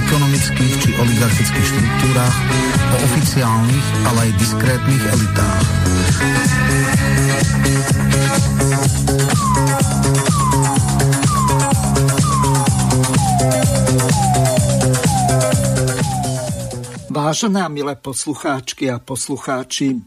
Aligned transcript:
ekonomických 0.00 0.74
či 0.80 0.90
oligarchických 0.96 1.66
štruktúrach, 1.66 2.36
o 2.90 2.96
oficiálnych, 3.04 3.86
ale 4.08 4.18
aj 4.24 4.30
diskrétnych 4.40 5.04
elitách. 5.12 5.66
Vážené 17.10 17.60
a 17.60 17.68
milé 17.68 17.94
poslucháčky 18.00 18.88
a 18.88 18.96
poslucháči, 18.98 20.00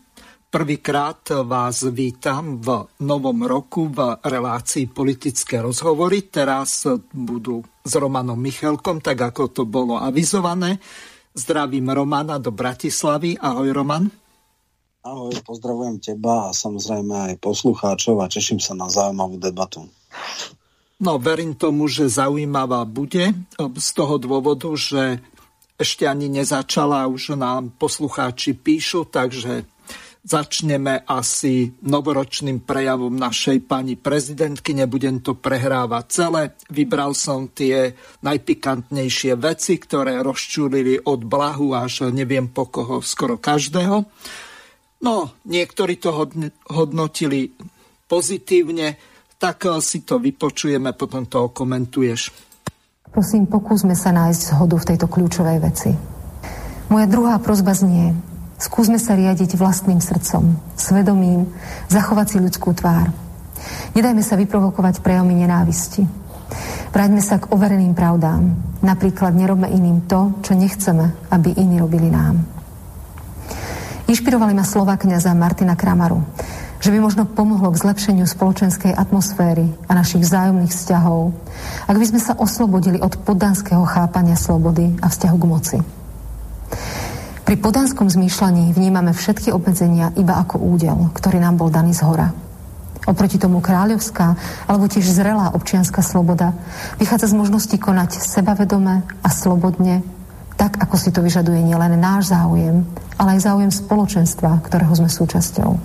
Prvýkrát 0.54 1.34
vás 1.50 1.82
vítam 1.90 2.62
v 2.62 2.86
novom 3.02 3.42
roku 3.42 3.90
v 3.90 4.22
relácii 4.22 4.86
politické 4.86 5.58
rozhovory. 5.58 6.30
Teraz 6.30 6.86
budú 7.10 7.73
s 7.84 7.94
Romanom 8.00 8.40
Michalkom, 8.40 9.04
tak 9.04 9.20
ako 9.20 9.52
to 9.52 9.64
bolo 9.68 10.00
avizované. 10.00 10.80
Zdravím 11.36 11.92
Romana 11.92 12.40
do 12.40 12.56
Bratislavy. 12.56 13.36
Ahoj 13.36 13.76
Roman. 13.76 14.08
Ahoj, 15.04 15.36
pozdravujem 15.44 16.00
teba 16.00 16.48
a 16.48 16.56
samozrejme 16.56 17.36
aj 17.36 17.44
poslucháčov 17.44 18.24
a 18.24 18.32
teším 18.32 18.64
sa 18.64 18.72
na 18.72 18.88
zaujímavú 18.88 19.36
debatu. 19.36 19.84
No, 21.04 21.20
verím 21.20 21.60
tomu, 21.60 21.92
že 21.92 22.08
zaujímavá 22.08 22.88
bude 22.88 23.36
z 23.60 23.90
toho 23.92 24.16
dôvodu, 24.16 24.72
že 24.80 25.20
ešte 25.76 26.08
ani 26.08 26.32
nezačala, 26.32 27.12
už 27.12 27.36
nám 27.36 27.76
poslucháči 27.76 28.56
píšu, 28.56 29.04
takže 29.12 29.68
Začneme 30.24 31.04
asi 31.04 31.68
novoročným 31.84 32.64
prejavom 32.64 33.12
našej 33.12 33.68
pani 33.68 34.00
prezidentky. 34.00 34.72
Nebudem 34.72 35.20
to 35.20 35.36
prehrávať 35.36 36.06
celé. 36.08 36.56
Vybral 36.72 37.12
som 37.12 37.52
tie 37.52 37.92
najpikantnejšie 38.24 39.36
veci, 39.36 39.76
ktoré 39.76 40.24
rozčúlili 40.24 40.96
od 41.12 41.28
blahu 41.28 41.76
až 41.76 42.08
neviem 42.16 42.48
po 42.48 42.72
koho, 42.72 43.04
skoro 43.04 43.36
každého. 43.36 44.08
No, 45.04 45.16
niektorí 45.44 46.00
to 46.00 46.16
hodnotili 46.72 47.52
pozitívne, 48.08 48.96
tak 49.36 49.68
si 49.84 50.08
to 50.08 50.24
vypočujeme, 50.24 50.96
potom 50.96 51.28
to 51.28 51.52
komentuješ. 51.52 52.32
Prosím, 53.12 53.44
pokúsme 53.44 53.92
sa 53.92 54.16
nájsť 54.16 54.56
zhodu 54.56 54.80
v 54.80 54.88
tejto 54.88 55.12
kľúčovej 55.12 55.60
veci. 55.60 55.92
Moja 56.88 57.12
druhá 57.12 57.36
prozba 57.44 57.76
znie, 57.76 58.16
Skúsme 58.64 58.96
sa 58.96 59.20
riadiť 59.20 59.60
vlastným 59.60 60.00
srdcom, 60.00 60.56
svedomím, 60.80 61.52
zachovať 61.92 62.28
si 62.32 62.38
ľudskú 62.40 62.72
tvár. 62.72 63.12
Nedajme 63.92 64.24
sa 64.24 64.40
vyprovokovať 64.40 65.04
prejavmi 65.04 65.36
nenávisti. 65.36 66.08
Vráťme 66.96 67.20
sa 67.20 67.44
k 67.44 67.52
overeným 67.52 67.92
pravdám. 67.92 68.56
Napríklad 68.80 69.36
nerobme 69.36 69.68
iným 69.68 70.08
to, 70.08 70.40
čo 70.48 70.56
nechceme, 70.56 71.12
aby 71.28 71.60
iní 71.60 71.76
robili 71.84 72.08
nám. 72.08 72.40
Inšpirovali 74.08 74.56
ma 74.56 74.64
slova 74.64 74.96
kniaza 74.96 75.36
Martina 75.36 75.76
Kramaru, 75.76 76.24
že 76.80 76.88
by 76.88 77.04
možno 77.04 77.28
pomohlo 77.28 77.68
k 77.68 77.84
zlepšeniu 77.84 78.24
spoločenskej 78.24 78.96
atmosféry 78.96 79.76
a 79.88 79.92
našich 79.92 80.24
vzájomných 80.24 80.72
vzťahov, 80.72 81.36
ak 81.92 82.00
by 82.00 82.06
sme 82.16 82.22
sa 82.24 82.40
oslobodili 82.40 82.96
od 83.04 83.12
poddanského 83.28 83.84
chápania 83.84 84.40
slobody 84.40 84.96
a 85.04 85.12
vzťahu 85.12 85.36
k 85.36 85.50
moci. 85.52 85.78
Pri 87.54 87.62
podanskom 87.62 88.10
zmýšľaní 88.10 88.74
vnímame 88.74 89.14
všetky 89.14 89.54
obmedzenia 89.54 90.10
iba 90.18 90.42
ako 90.42 90.58
údel, 90.58 91.14
ktorý 91.14 91.38
nám 91.38 91.62
bol 91.62 91.70
daný 91.70 91.94
z 91.94 92.02
hora. 92.02 92.34
Oproti 93.06 93.38
tomu 93.38 93.62
kráľovská 93.62 94.34
alebo 94.66 94.90
tiež 94.90 95.06
zrelá 95.06 95.54
občianská 95.54 96.02
sloboda 96.02 96.58
vychádza 96.98 97.30
z 97.30 97.38
možnosti 97.38 97.78
konať 97.78 98.18
sebavedome 98.26 99.06
a 99.06 99.30
slobodne, 99.30 100.02
tak 100.58 100.82
ako 100.82 100.98
si 100.98 101.14
to 101.14 101.22
vyžaduje 101.22 101.62
nielen 101.62 101.94
náš 101.94 102.34
záujem, 102.34 102.90
ale 103.22 103.38
aj 103.38 103.46
záujem 103.46 103.70
spoločenstva, 103.70 104.66
ktorého 104.66 104.98
sme 104.98 105.14
súčasťou. 105.14 105.78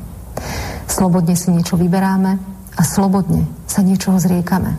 Slobodne 0.89 1.37
si 1.37 1.53
niečo 1.53 1.77
vyberáme 1.77 2.41
a 2.81 2.81
slobodne 2.81 3.45
sa 3.69 3.85
niečoho 3.85 4.17
zriekame. 4.17 4.73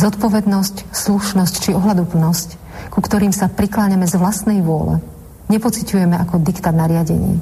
Zodpovednosť, 0.00 0.96
slušnosť 0.96 1.54
či 1.60 1.76
ohľaduplnosť, 1.76 2.48
ku 2.88 3.04
ktorým 3.04 3.36
sa 3.36 3.52
prikláňame 3.52 4.08
z 4.08 4.16
vlastnej 4.16 4.64
vôle, 4.64 5.04
nepociťujeme 5.48 6.16
ako 6.28 6.40
diktát 6.44 6.76
nariadení. 6.76 7.40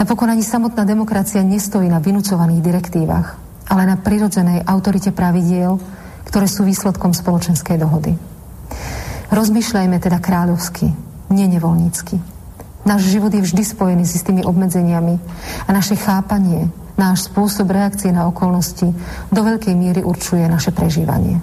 Napokon 0.00 0.30
ani 0.30 0.42
samotná 0.42 0.84
demokracia 0.84 1.40
nestojí 1.40 1.88
na 1.88 2.02
vynúcovaných 2.02 2.60
direktívach, 2.60 3.38
ale 3.70 3.88
na 3.88 3.96
prirodzenej 3.96 4.66
autorite 4.66 5.14
pravidiel, 5.14 5.80
ktoré 6.28 6.46
sú 6.50 6.66
výsledkom 6.66 7.14
spoločenskej 7.14 7.80
dohody. 7.80 8.12
Rozmýšľajme 9.32 9.96
teda 9.98 10.18
kráľovsky, 10.20 10.92
nie 11.32 11.46
nevoľnícky. 11.48 12.20
Náš 12.84 13.08
život 13.08 13.32
je 13.32 13.40
vždy 13.40 13.62
spojený 13.64 14.04
s 14.04 14.20
istými 14.20 14.44
obmedzeniami 14.44 15.16
a 15.64 15.70
naše 15.72 15.96
chápanie, 15.96 16.68
náš 17.00 17.32
spôsob 17.32 17.72
reakcie 17.72 18.12
na 18.12 18.28
okolnosti 18.28 18.92
do 19.32 19.40
veľkej 19.40 19.72
miery 19.72 20.04
určuje 20.04 20.44
naše 20.44 20.70
prežívanie. 20.70 21.40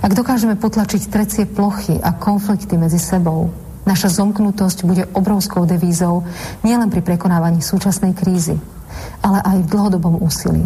Ak 0.00 0.14
dokážeme 0.14 0.56
potlačiť 0.56 1.02
trecie 1.10 1.44
plochy 1.44 2.00
a 2.00 2.14
konflikty 2.16 2.80
medzi 2.80 2.96
sebou, 2.96 3.52
Naša 3.88 4.20
zomknutosť 4.20 4.84
bude 4.84 5.08
obrovskou 5.16 5.64
devízou 5.64 6.20
nielen 6.60 6.92
pri 6.92 7.00
prekonávaní 7.00 7.64
súčasnej 7.64 8.12
krízy, 8.12 8.60
ale 9.24 9.40
aj 9.40 9.64
v 9.64 9.70
dlhodobom 9.72 10.20
úsilí. 10.20 10.60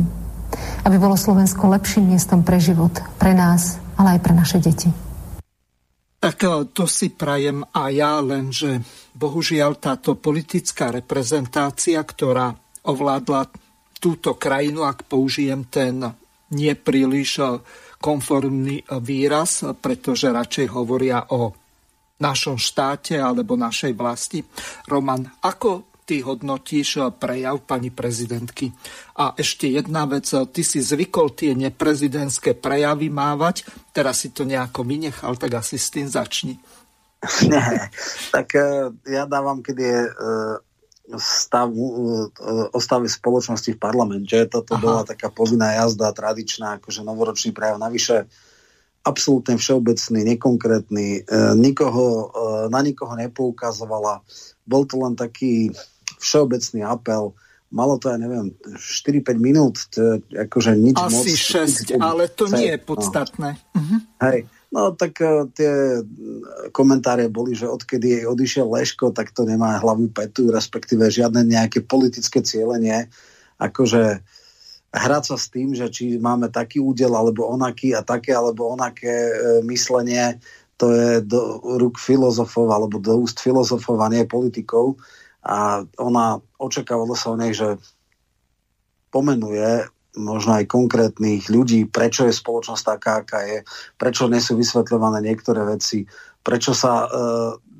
Aby 0.83 0.99
bolo 0.99 1.15
Slovensko 1.15 1.71
lepším 1.71 2.11
miestom 2.11 2.43
pre 2.43 2.59
život, 2.59 2.91
pre 3.23 3.31
nás, 3.31 3.79
ale 3.95 4.19
aj 4.19 4.21
pre 4.27 4.35
naše 4.35 4.59
deti. 4.59 4.91
Tak 6.19 6.37
e, 6.43 6.51
to 6.75 6.91
si 6.91 7.15
prajem 7.15 7.63
a 7.63 7.95
ja, 7.95 8.19
lenže 8.19 8.83
bohužiaľ 9.15 9.79
táto 9.79 10.19
politická 10.19 10.91
reprezentácia, 10.91 12.03
ktorá 12.03 12.51
ovládla 12.91 13.47
túto 14.03 14.35
krajinu, 14.35 14.83
ak 14.83 15.07
použijem 15.07 15.63
ten 15.71 16.03
nepríliš 16.51 17.31
e, 17.39 17.45
konformný 18.03 18.83
výraz, 18.99 19.63
pretože 19.79 20.27
radšej 20.27 20.67
hovoria 20.75 21.31
o 21.31 21.62
našom 22.23 22.57
štáte 22.57 23.19
alebo 23.19 23.59
našej 23.59 23.93
vlasti. 23.99 24.47
Roman, 24.87 25.27
ako 25.43 25.91
ty 26.07 26.23
hodnotíš 26.23 27.19
prejav 27.19 27.67
pani 27.67 27.91
prezidentky? 27.91 28.71
A 29.19 29.35
ešte 29.35 29.67
jedna 29.67 30.07
vec, 30.07 30.31
ty 30.31 30.63
si 30.63 30.79
zvykol 30.79 31.35
tie 31.35 31.59
neprezidentské 31.59 32.55
prejavy 32.55 33.11
mávať, 33.11 33.67
teraz 33.91 34.23
si 34.23 34.31
to 34.31 34.47
nejako 34.47 34.87
vynechal, 34.87 35.35
tak 35.35 35.59
asi 35.59 35.75
s 35.75 35.91
tým 35.91 36.07
začni. 36.07 36.63
Nie, 37.51 37.91
tak 38.35 38.55
e, 38.55 38.91
ja 39.07 39.27
dávam, 39.31 39.63
keď 39.63 39.77
je 39.79 39.97
stav, 41.19 41.69
o 42.73 42.79
stave 42.79 43.11
spoločnosti 43.11 43.75
v 43.75 43.83
parlamente. 43.83 44.37
Toto 44.49 44.79
Aha. 44.79 44.83
bola 44.83 45.03
taká 45.03 45.29
povinná 45.29 45.75
jazda, 45.83 46.15
tradičná, 46.15 46.79
akože 46.81 47.03
novoročný 47.03 47.51
prejav. 47.53 47.83
Navyše 47.83 48.31
absolútne 49.03 49.59
všeobecný, 49.59 50.21
nekonkrétny, 50.35 51.07
e, 51.27 51.41
nikoho, 51.59 52.31
e, 52.31 52.71
na 52.71 52.81
nikoho 52.83 53.19
nepoukazovala. 53.19 54.23
Bol 54.63 54.87
to 54.87 55.03
len 55.03 55.19
taký 55.19 55.75
všeobecný 56.23 56.87
apel. 56.87 57.35
Malo 57.73 57.97
to, 57.97 58.13
ja 58.13 58.21
neviem, 58.21 58.53
4-5 58.77 59.41
minút, 59.41 59.89
to 59.91 60.21
je 60.29 60.45
akože 60.45 60.77
nič 60.77 60.97
Asi 61.01 61.09
moc. 61.09 61.25
Asi 61.25 61.35
6, 61.97 61.97
ale 61.99 62.29
to 62.29 62.45
nie 62.53 62.69
je 62.69 62.79
no. 62.79 62.85
podstatné. 62.85 63.51
No. 63.57 63.81
Uh-huh. 63.81 63.99
Hej, 64.29 64.39
no 64.69 64.93
tak 64.93 65.17
uh, 65.25 65.49
tie 65.57 66.05
komentáre 66.69 67.33
boli, 67.33 67.57
že 67.57 67.73
odkedy 67.73 68.21
jej 68.21 68.25
odišiel 68.29 68.69
Leško, 68.69 69.17
tak 69.17 69.33
to 69.33 69.49
nemá 69.49 69.81
hlavu 69.81 70.13
petu, 70.13 70.53
respektíve 70.53 71.09
žiadne 71.09 71.49
nejaké 71.49 71.81
politické 71.81 72.45
cieľenie. 72.45 73.09
Akože 73.57 74.21
uh, 74.21 74.42
hrať 74.93 75.25
sa 75.33 75.37
s 75.41 75.49
tým, 75.49 75.73
že 75.73 75.89
či 75.89 76.21
máme 76.21 76.53
taký 76.53 76.79
údel 76.79 77.17
alebo 77.17 77.49
onaký 77.49 77.97
a 77.97 78.05
také 78.05 78.37
alebo 78.37 78.77
onaké 78.77 79.33
e, 79.33 79.35
myslenie, 79.65 80.37
to 80.77 80.93
je 80.93 81.25
do 81.25 81.65
rúk 81.81 81.97
filozofov 81.97 82.69
alebo 82.69 83.01
do 83.01 83.17
úst 83.17 83.41
filozofov 83.41 83.97
a 84.05 84.13
nie 84.13 84.29
politikov. 84.29 85.01
A 85.43 85.83
ona 85.99 86.39
očakávala 86.61 87.17
sa 87.17 87.33
o 87.33 87.41
nej, 87.41 87.57
že 87.57 87.81
pomenuje 89.11 89.89
možno 90.13 90.61
aj 90.61 90.69
konkrétnych 90.69 91.49
ľudí, 91.49 91.89
prečo 91.89 92.29
je 92.29 92.37
spoločnosť 92.37 92.85
taká, 92.85 93.13
aká 93.25 93.41
je, 93.49 93.59
prečo 93.97 94.29
nie 94.29 94.45
sú 94.45 94.61
vysvetľované 94.61 95.25
niektoré 95.25 95.65
veci, 95.65 96.05
prečo 96.45 96.77
sa 96.77 97.09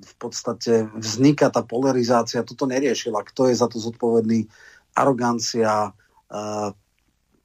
v 0.03 0.15
podstate 0.17 0.89
vzniká 0.97 1.53
tá 1.53 1.61
polarizácia, 1.61 2.47
toto 2.47 2.65
neriešila. 2.65 3.27
Kto 3.27 3.53
je 3.53 3.59
za 3.59 3.69
to 3.69 3.77
zodpovedný? 3.77 4.49
Arogancia, 4.97 5.93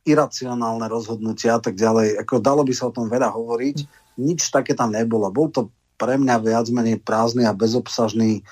iracionálne 0.08 0.88
rozhodnutia 0.88 1.60
a 1.60 1.62
tak 1.62 1.76
ďalej. 1.76 2.24
Ako 2.24 2.40
dalo 2.40 2.64
by 2.64 2.72
sa 2.72 2.88
o 2.88 2.96
tom 2.96 3.12
veľa 3.12 3.36
hovoriť. 3.36 3.78
Nič 4.24 4.48
také 4.50 4.72
tam 4.72 4.96
nebolo. 4.96 5.28
Bol 5.28 5.52
to 5.52 5.68
pre 6.00 6.16
mňa 6.16 6.36
viac 6.40 6.66
menej 6.72 7.04
prázdny 7.04 7.44
a 7.44 7.52
bezobsažný 7.52 8.48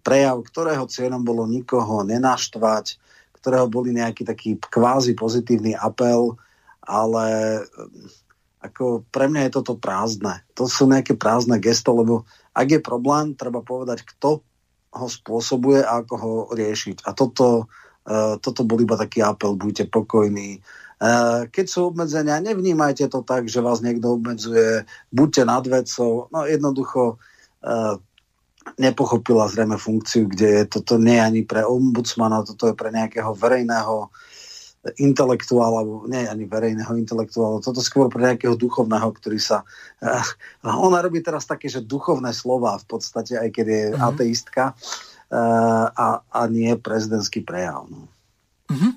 prejav, 0.00 0.40
ktorého 0.48 0.88
cieľom 0.88 1.20
bolo 1.20 1.44
nikoho 1.44 2.00
nenaštvať, 2.06 2.96
ktorého 3.42 3.68
boli 3.68 3.92
nejaký 3.92 4.24
taký 4.24 4.56
kvázi 4.56 5.12
pozitívny 5.12 5.76
apel, 5.76 6.40
ale 6.80 7.60
ako 8.64 9.04
pre 9.12 9.28
mňa 9.28 9.48
je 9.48 9.54
toto 9.60 9.76
prázdne. 9.76 10.40
To 10.56 10.64
sú 10.64 10.88
nejaké 10.88 11.12
prázdne 11.20 11.60
gesto, 11.60 11.92
lebo 11.92 12.24
ak 12.56 12.78
je 12.78 12.80
problém, 12.80 13.36
treba 13.36 13.60
povedať, 13.60 14.08
kto 14.08 14.40
ho 14.94 15.06
spôsobuje 15.10 15.84
a 15.84 16.00
ako 16.00 16.14
ho 16.16 16.32
riešiť. 16.54 17.04
A 17.04 17.12
toto, 17.12 17.66
uh, 18.06 18.38
toto 18.40 18.62
bol 18.62 18.80
iba 18.80 18.94
taký 18.94 19.20
apel, 19.20 19.58
buďte 19.58 19.90
pokojní. 19.90 20.62
Uh, 20.62 20.83
keď 21.50 21.66
sú 21.66 21.90
obmedzenia, 21.90 22.40
nevnímajte 22.40 23.10
to 23.10 23.20
tak, 23.26 23.50
že 23.50 23.60
vás 23.60 23.82
niekto 23.82 24.14
obmedzuje, 24.14 24.86
buďte 25.10 25.42
nad 25.44 25.64
vecou. 25.66 26.30
No 26.30 26.46
jednoducho 26.46 27.18
uh, 27.18 27.94
nepochopila 28.78 29.50
zrejme 29.50 29.76
funkciu, 29.76 30.30
kde 30.30 30.48
je 30.62 30.64
toto 30.70 30.96
nie 30.96 31.20
ani 31.20 31.42
pre 31.44 31.66
ombudsmana, 31.66 32.46
toto 32.46 32.70
je 32.70 32.74
pre 32.78 32.88
nejakého 32.94 33.34
verejného 33.36 34.08
intelektuála, 35.00 35.80
nie 36.12 36.28
ani 36.28 36.44
verejného 36.44 36.92
intelektuála, 37.00 37.64
toto 37.64 37.80
skôr 37.80 38.12
pre 38.12 38.20
nejakého 38.32 38.52
duchovného, 38.52 39.08
ktorý 39.16 39.40
sa... 39.40 39.64
Uh, 40.00 40.24
ona 40.64 41.00
robí 41.00 41.24
teraz 41.24 41.48
také, 41.48 41.72
že 41.72 41.84
duchovné 41.84 42.36
slova 42.36 42.76
v 42.80 42.86
podstate, 42.88 43.40
aj 43.40 43.48
keď 43.52 43.66
je 43.66 43.82
mm-hmm. 43.92 44.04
ateistka 44.04 44.64
uh, 44.72 45.88
a, 45.88 46.20
a 46.20 46.40
nie 46.52 46.76
prezidentský 46.76 47.40
prejav. 47.40 47.88
No. 47.88 48.08
Mm-hmm. 48.68 48.92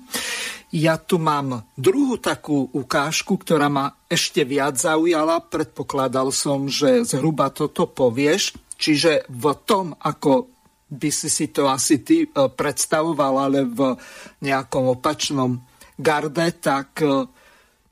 Ja 0.68 1.00
tu 1.00 1.16
mám 1.16 1.64
druhú 1.80 2.20
takú 2.20 2.68
ukážku, 2.76 3.40
ktorá 3.40 3.72
ma 3.72 3.96
ešte 4.04 4.44
viac 4.44 4.76
zaujala. 4.76 5.40
Predpokladal 5.40 6.28
som, 6.28 6.68
že 6.68 7.08
zhruba 7.08 7.48
toto 7.48 7.88
povieš. 7.88 8.52
Čiže 8.76 9.24
v 9.32 9.44
tom, 9.64 9.96
ako 9.96 10.52
by 10.92 11.08
si 11.08 11.28
si 11.32 11.48
to 11.48 11.68
asi 11.68 12.00
ty 12.04 12.24
uh, 12.24 12.52
predstavoval, 12.52 13.48
ale 13.48 13.64
v 13.64 13.96
nejakom 14.44 14.92
opačnom 14.92 15.60
Garde, 15.98 16.54
tak 16.62 17.02
e, 17.02 17.26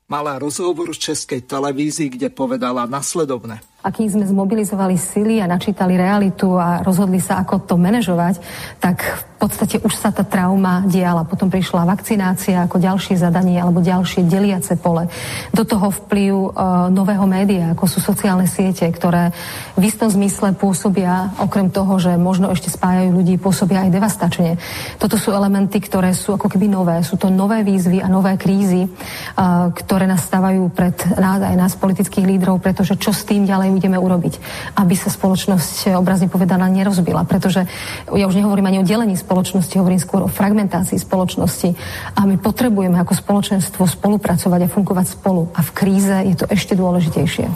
mala 0.07 0.39
rozhovor 0.39 0.95
v 0.95 1.03
českej 1.11 1.43
televízii, 1.43 2.15
kde 2.15 2.31
povedala 2.31 2.87
nasledovne. 2.87 3.59
A 3.87 3.95
kým 3.95 4.11
sme 4.11 4.27
zmobilizovali 4.27 4.99
sily 4.99 5.39
a 5.39 5.47
načítali 5.47 5.95
realitu 5.95 6.59
a 6.59 6.83
rozhodli 6.83 7.23
sa, 7.23 7.39
ako 7.39 7.63
to 7.63 7.79
manažovať, 7.79 8.35
tak 8.83 8.99
v 9.37 9.45
podstate 9.45 9.77
už 9.85 9.93
sa 9.93 10.09
tá 10.09 10.25
trauma 10.25 10.81
diala. 10.89 11.21
Potom 11.21 11.47
prišla 11.47 11.85
vakcinácia 11.85 12.65
ako 12.65 12.81
ďalšie 12.81 13.21
zadanie 13.21 13.61
alebo 13.61 13.85
ďalšie 13.85 14.25
deliace 14.25 14.73
pole. 14.81 15.07
Do 15.53 15.61
toho 15.61 15.93
vplyv 15.93 16.33
uh, 16.33 16.49
nového 16.89 17.23
média, 17.29 17.71
ako 17.71 17.85
sú 17.85 18.01
sociálne 18.01 18.49
siete, 18.49 18.89
ktoré 18.89 19.29
v 19.77 19.83
istom 19.85 20.09
zmysle 20.09 20.57
pôsobia, 20.57 21.37
okrem 21.37 21.69
toho, 21.69 22.01
že 22.01 22.17
možno 22.17 22.49
ešte 22.49 22.73
spájajú 22.73 23.13
ľudí, 23.13 23.37
pôsobia 23.37 23.85
aj 23.85 23.93
devastačne. 23.93 24.57
Toto 24.97 25.21
sú 25.21 25.29
elementy, 25.29 25.79
ktoré 25.85 26.17
sú 26.17 26.33
ako 26.33 26.49
keby 26.49 26.65
nové. 26.65 27.05
Sú 27.05 27.15
to 27.15 27.29
nové 27.29 27.61
výzvy 27.61 28.01
a 28.01 28.09
nové 28.09 28.41
krízy, 28.41 28.89
uh, 28.89 29.69
ktoré 29.69 30.09
nás 30.09 30.25
stavajú 30.25 30.65
pred 30.73 30.97
nás 31.13 31.45
aj 31.45 31.55
nás 31.55 31.77
politických 31.77 32.25
lídrov, 32.25 32.57
pretože 32.57 32.97
čo 32.97 33.13
s 33.13 33.21
tým 33.21 33.45
ďalej 33.45 33.69
ideme 33.77 34.01
urobiť, 34.01 34.41
aby 34.75 34.97
sa 34.97 35.13
spoločnosť 35.13 35.93
obrazne 35.93 36.27
povedaná 36.27 36.65
nerozbila. 36.67 37.23
Pretože 37.23 37.69
ja 38.09 38.25
už 38.25 38.35
nehovorím 38.35 38.73
ani 38.73 38.81
o 38.81 38.87
delení 38.87 39.15
spoločnosti, 39.15 39.77
hovorím 39.77 40.01
skôr 40.01 40.25
o 40.25 40.31
fragmentácii 40.31 40.97
spoločnosti. 40.97 41.77
A 42.17 42.25
my 42.25 42.41
potrebujeme 42.41 42.97
ako 42.97 43.13
spoločenstvo 43.13 43.85
spolupracovať 43.85 44.65
a 44.65 44.71
fungovať 44.71 45.05
spolu. 45.07 45.47
A 45.53 45.61
v 45.61 45.71
kríze 45.71 46.15
je 46.25 46.35
to 46.35 46.45
ešte 46.49 46.73
dôležitejšie. 46.73 47.47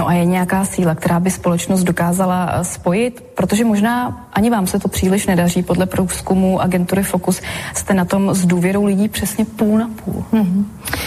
No 0.00 0.08
a 0.08 0.12
je 0.16 0.24
nějaká 0.24 0.64
síla, 0.64 0.94
která 0.94 1.20
by 1.20 1.30
společnost 1.30 1.82
dokázala 1.82 2.38
eh, 2.48 2.64
spojit? 2.64 3.24
Protože 3.36 3.64
možná 3.64 4.26
ani 4.32 4.50
vám 4.50 4.66
se 4.66 4.78
to 4.78 4.88
příliš 4.88 5.26
nedaří. 5.26 5.62
Podle 5.62 5.86
průzkumu 5.86 6.60
agentury 6.60 7.02
Focus 7.02 7.40
jste 7.74 7.94
na 7.94 8.04
tom 8.04 8.34
s 8.34 8.46
důvěrou 8.46 8.84
lidí 8.84 9.08
přesně 9.08 9.44
půl 9.44 9.78
na 9.78 9.90
půl. 10.04 10.24
Mm-hmm. 10.32 10.64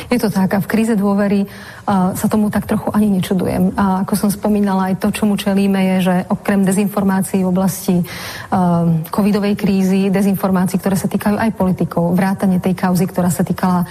Je 0.09 0.17
to 0.21 0.29
tak 0.29 0.53
a 0.53 0.59
v 0.61 0.69
kríze 0.69 0.93
dôvery 0.93 1.49
sa 1.89 2.27
tomu 2.29 2.53
tak 2.53 2.69
trochu 2.69 2.93
ani 2.93 3.09
nečudujem. 3.17 3.73
A 3.73 4.05
ako 4.05 4.13
som 4.13 4.29
spomínala, 4.29 4.93
aj 4.93 5.01
to, 5.01 5.09
čomu 5.09 5.33
čelíme, 5.33 5.97
je, 5.97 5.97
že 6.05 6.15
okrem 6.29 6.61
dezinformácií 6.61 7.41
v 7.41 7.49
oblasti 7.49 7.95
covidovej 9.09 9.57
krízy, 9.57 10.13
dezinformácií, 10.13 10.77
ktoré 10.77 10.93
sa 10.93 11.09
týkajú 11.09 11.41
aj 11.41 11.57
politikov, 11.57 12.13
vrátane 12.13 12.61
tej 12.61 12.77
kauzy, 12.77 13.09
ktorá 13.09 13.33
sa 13.33 13.41
týkala 13.41 13.89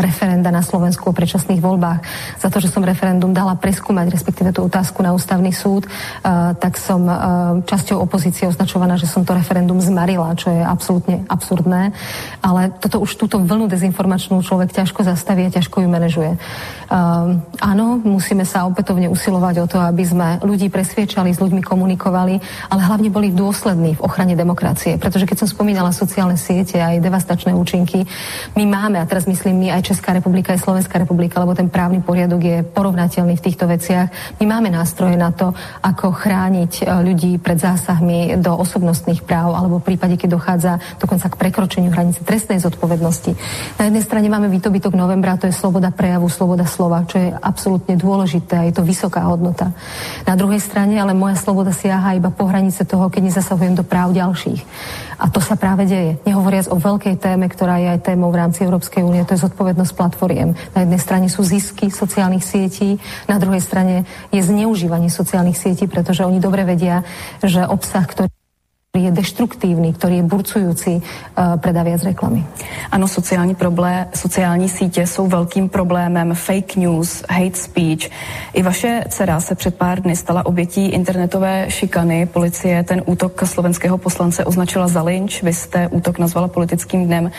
referenda 0.00 0.48
na 0.48 0.64
Slovensku 0.64 1.12
o 1.12 1.16
predčasných 1.16 1.60
voľbách, 1.60 2.00
za 2.40 2.48
to, 2.48 2.56
že 2.56 2.72
som 2.72 2.80
referendum 2.80 3.36
dala 3.36 3.52
preskúmať, 3.60 4.08
respektíve 4.08 4.56
tú 4.56 4.64
otázku 4.64 5.04
na 5.04 5.12
ústavný 5.12 5.52
súd, 5.52 5.84
tak 6.56 6.80
som 6.80 7.04
časťou 7.68 8.00
opozície 8.00 8.48
označovaná, 8.48 8.96
že 8.96 9.12
som 9.12 9.28
to 9.28 9.36
referendum 9.36 9.76
zmarila, 9.76 10.32
čo 10.40 10.56
je 10.56 10.64
absolútne 10.64 11.28
absurdné. 11.28 11.92
Ale 12.40 12.72
toto 12.80 12.96
už 13.04 13.12
túto 13.20 13.36
vlnu 13.36 13.68
dezinformačnú 13.68 14.40
človek 14.40 14.72
ťažko 14.72 15.04
zastaví 15.04 15.25
a 15.26 15.34
ťažko 15.34 15.82
ju 15.82 15.88
manažuje. 15.90 16.38
Um, 16.86 17.42
áno, 17.58 17.98
musíme 17.98 18.46
sa 18.46 18.62
opätovne 18.62 19.10
usilovať 19.10 19.54
o 19.58 19.66
to, 19.66 19.82
aby 19.82 20.06
sme 20.06 20.38
ľudí 20.38 20.70
presviečali, 20.70 21.34
s 21.34 21.42
ľuďmi 21.42 21.58
komunikovali, 21.66 22.38
ale 22.70 22.80
hlavne 22.86 23.10
boli 23.10 23.34
dôslední 23.34 23.98
v 23.98 24.04
ochrane 24.06 24.38
demokracie. 24.38 24.94
Pretože 24.94 25.26
keď 25.26 25.42
som 25.42 25.48
spomínala 25.50 25.90
sociálne 25.90 26.38
siete 26.38 26.78
aj 26.78 27.02
devastačné 27.02 27.50
účinky, 27.58 28.06
my 28.54 28.64
máme, 28.70 29.02
a 29.02 29.08
teraz 29.08 29.26
myslím 29.26 29.66
my 29.66 29.68
aj 29.74 29.90
Česká 29.90 30.14
republika, 30.14 30.54
aj 30.54 30.62
Slovenská 30.62 31.02
republika, 31.02 31.42
lebo 31.42 31.58
ten 31.58 31.66
právny 31.66 31.98
poriadok 32.06 32.40
je 32.40 32.56
porovnateľný 32.62 33.34
v 33.34 33.44
týchto 33.44 33.66
veciach. 33.66 34.38
My 34.38 34.46
máme 34.46 34.70
nástroje 34.70 35.18
na 35.18 35.34
to, 35.34 35.50
ako 35.82 36.14
chrániť 36.14 36.86
e, 36.86 37.02
ľudí 37.02 37.42
pred 37.42 37.58
zásahmi 37.58 38.38
do 38.38 38.54
osobnostných 38.54 39.26
práv, 39.26 39.58
alebo 39.58 39.82
v 39.82 39.90
prípade, 39.90 40.14
keď 40.14 40.38
dochádza 40.38 40.72
dokonca 41.02 41.26
k 41.26 41.38
prekročeniu 41.40 41.90
hranice 41.90 42.22
trestnej 42.22 42.62
zodpovednosti. 42.62 43.34
Na 43.82 43.90
jednej 43.90 44.06
strane 44.06 44.30
máme 44.30 44.46
výtobytok 44.46 44.94
novembra, 45.16 45.40
to 45.40 45.48
je 45.48 45.56
sloboda 45.56 45.88
prejavu, 45.88 46.28
sloboda 46.28 46.68
slova, 46.68 47.08
čo 47.08 47.16
je 47.16 47.32
absolútne 47.32 47.96
dôležité 47.96 48.60
a 48.60 48.68
je 48.68 48.76
to 48.76 48.84
vysoká 48.84 49.24
hodnota. 49.24 49.72
Na 50.28 50.36
druhej 50.36 50.60
strane 50.60 50.92
ale 51.00 51.16
moja 51.16 51.40
sloboda 51.40 51.72
siaha 51.72 52.12
iba 52.12 52.28
po 52.28 52.44
hranice 52.44 52.84
toho, 52.84 53.08
keď 53.08 53.32
nezasahujem 53.32 53.72
do 53.72 53.80
práv 53.80 54.12
ďalších. 54.12 54.60
A 55.16 55.32
to 55.32 55.40
sa 55.40 55.56
práve 55.56 55.88
deje. 55.88 56.20
Nehovoriac 56.28 56.68
o 56.68 56.76
veľkej 56.76 57.16
téme, 57.16 57.48
ktorá 57.48 57.80
je 57.80 57.96
aj 57.96 58.12
témou 58.12 58.28
v 58.28 58.44
rámci 58.44 58.68
Európskej 58.68 59.00
únie, 59.00 59.24
to 59.24 59.32
je 59.32 59.48
zodpovednosť 59.48 59.96
platformiem. 59.96 60.52
Na 60.76 60.84
jednej 60.84 61.00
strane 61.00 61.32
sú 61.32 61.40
zisky 61.40 61.88
sociálnych 61.88 62.44
sietí, 62.44 63.00
na 63.24 63.40
druhej 63.40 63.64
strane 63.64 64.04
je 64.36 64.44
zneužívanie 64.44 65.08
sociálnych 65.08 65.56
sietí, 65.56 65.88
pretože 65.88 66.28
oni 66.28 66.44
dobre 66.44 66.68
vedia, 66.68 67.00
že 67.40 67.64
obsah, 67.64 68.04
ktorý 68.04 68.35
ktorý 68.96 69.12
je 69.12 69.20
deštruktívny, 69.20 69.92
ktorý 69.92 70.14
je 70.16 70.24
burcujúci, 70.24 70.92
uh, 71.04 71.60
predá 71.60 71.84
viac 71.84 72.00
reklamy. 72.00 72.48
Ano, 72.88 73.04
sociální, 73.04 73.52
problém, 73.52 74.08
sociální 74.14 74.68
sítě 74.68 75.06
jsou 75.06 75.28
velkým 75.28 75.68
problémem, 75.68 76.34
fake 76.34 76.76
news, 76.76 77.20
hate 77.28 77.60
speech. 77.60 78.08
I 78.56 78.62
vaše 78.62 79.04
dcera 79.08 79.40
se 79.40 79.54
před 79.54 79.76
pár 79.76 80.00
dny 80.00 80.16
stala 80.16 80.46
obětí 80.46 80.88
internetové 80.88 81.66
šikany. 81.68 82.26
Policie 82.26 82.84
ten 82.84 83.02
útok 83.04 83.36
slovenského 83.44 83.98
poslance 83.98 84.44
označila 84.44 84.88
za 84.88 85.02
lynč, 85.02 85.42
vy 85.42 85.52
jste 85.52 85.88
útok 85.88 86.18
nazvala 86.18 86.48
politickým 86.48 87.06
dnem. 87.06 87.30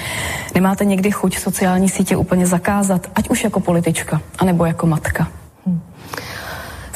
Nemáte 0.55 0.85
někdy 0.85 1.11
chuť 1.11 1.37
sociální 1.37 1.89
sítě 1.89 2.17
úplně 2.17 2.45
zakázat, 2.45 3.07
ať 3.15 3.29
už 3.29 3.43
jako 3.43 3.59
politička, 3.59 4.21
anebo 4.37 4.65
jako 4.65 4.87
matka? 4.87 5.27
Hmm. 5.65 5.81